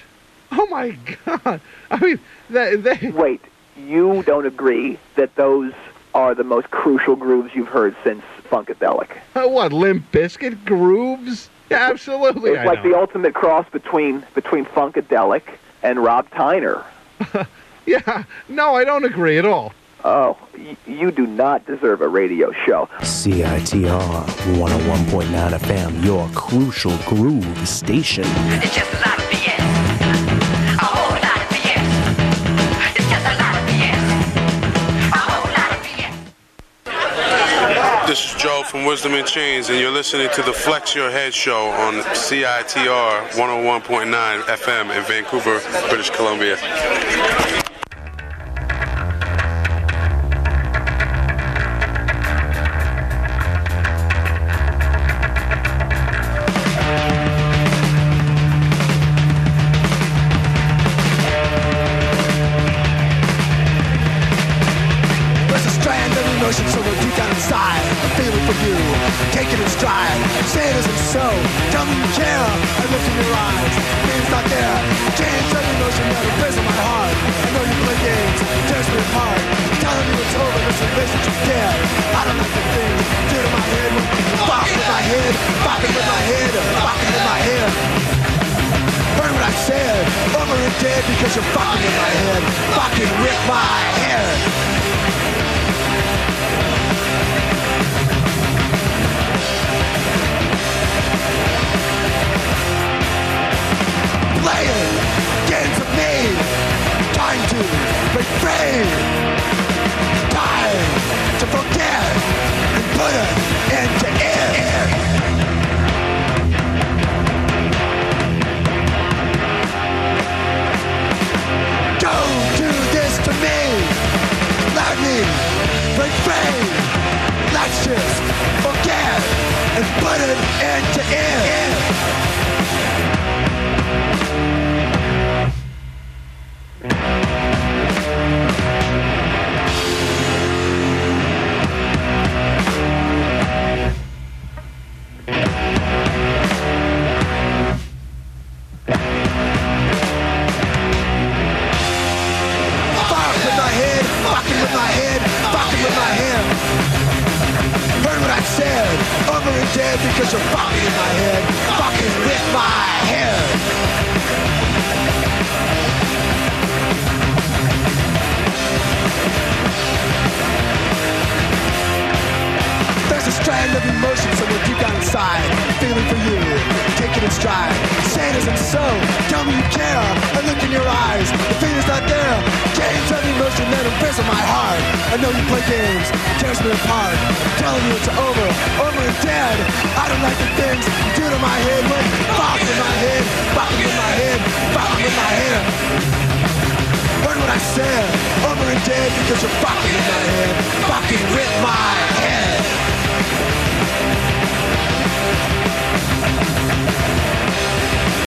Oh 0.52 0.66
my 0.68 0.97
God! 1.24 1.60
I 1.90 1.98
mean, 1.98 2.20
they, 2.48 2.77
they... 2.77 3.10
Wait, 3.10 3.40
you 3.77 4.23
don't 4.23 4.47
agree 4.47 4.98
that 5.16 5.35
those 5.35 5.73
are 6.14 6.35
the 6.36 6.44
most 6.44 6.70
crucial 6.70 7.16
grooves 7.16 7.52
you've 7.55 7.68
heard 7.68 7.97
since 8.05 8.23
Funkadelic? 8.48 9.09
Uh, 9.35 9.48
what 9.48 9.73
Limp 9.73 10.10
Bizkit 10.12 10.64
grooves? 10.64 11.51
Yeah, 11.70 11.88
absolutely. 11.90 12.51
It's 12.52 12.60
I 12.60 12.64
like 12.64 12.84
know. 12.84 12.90
the 12.90 12.97
ultimate 12.98 13.34
cross 13.34 13.66
between 13.70 14.24
between 14.34 14.64
Funkadelic 14.66 15.43
and 15.82 16.02
Rob 16.02 16.28
Tyner. 16.30 16.84
Yeah, 17.88 18.24
no, 18.48 18.74
I 18.74 18.82
don't 18.82 19.05
agree 19.05 19.38
at 19.38 19.44
all. 19.47 19.72
Oh, 20.05 20.36
y- 20.59 20.76
you 20.88 21.12
do 21.12 21.24
not 21.24 21.64
deserve 21.66 22.01
a 22.01 22.09
radio 22.09 22.51
show. 22.64 22.88
CITR 22.98 24.26
101.9 24.59 25.51
FM, 25.51 26.05
your 26.05 26.28
crucial 26.34 26.97
groove 27.06 27.68
station. 27.68 28.24
It's 28.26 28.74
just 28.74 28.93
a 28.93 29.09
lot 29.09 29.18
of 29.20 29.24
BS. 29.26 29.95
From 38.68 38.84
Wisdom 38.84 39.14
in 39.14 39.24
Chains, 39.24 39.68
and 39.68 39.78
you're 39.78 39.93
listening 39.93 40.28
to 40.34 40.43
the 40.43 40.52
Flex 40.52 40.94
Your 40.94 41.10
Head 41.10 41.32
Show 41.32 41.68
on 41.68 41.94
CITR 42.14 43.28
101.9 43.30 44.43
FM 44.43 44.97
in 44.97 45.05
Vancouver, 45.05 45.60
British 45.88 46.10
Columbia. 46.10 46.56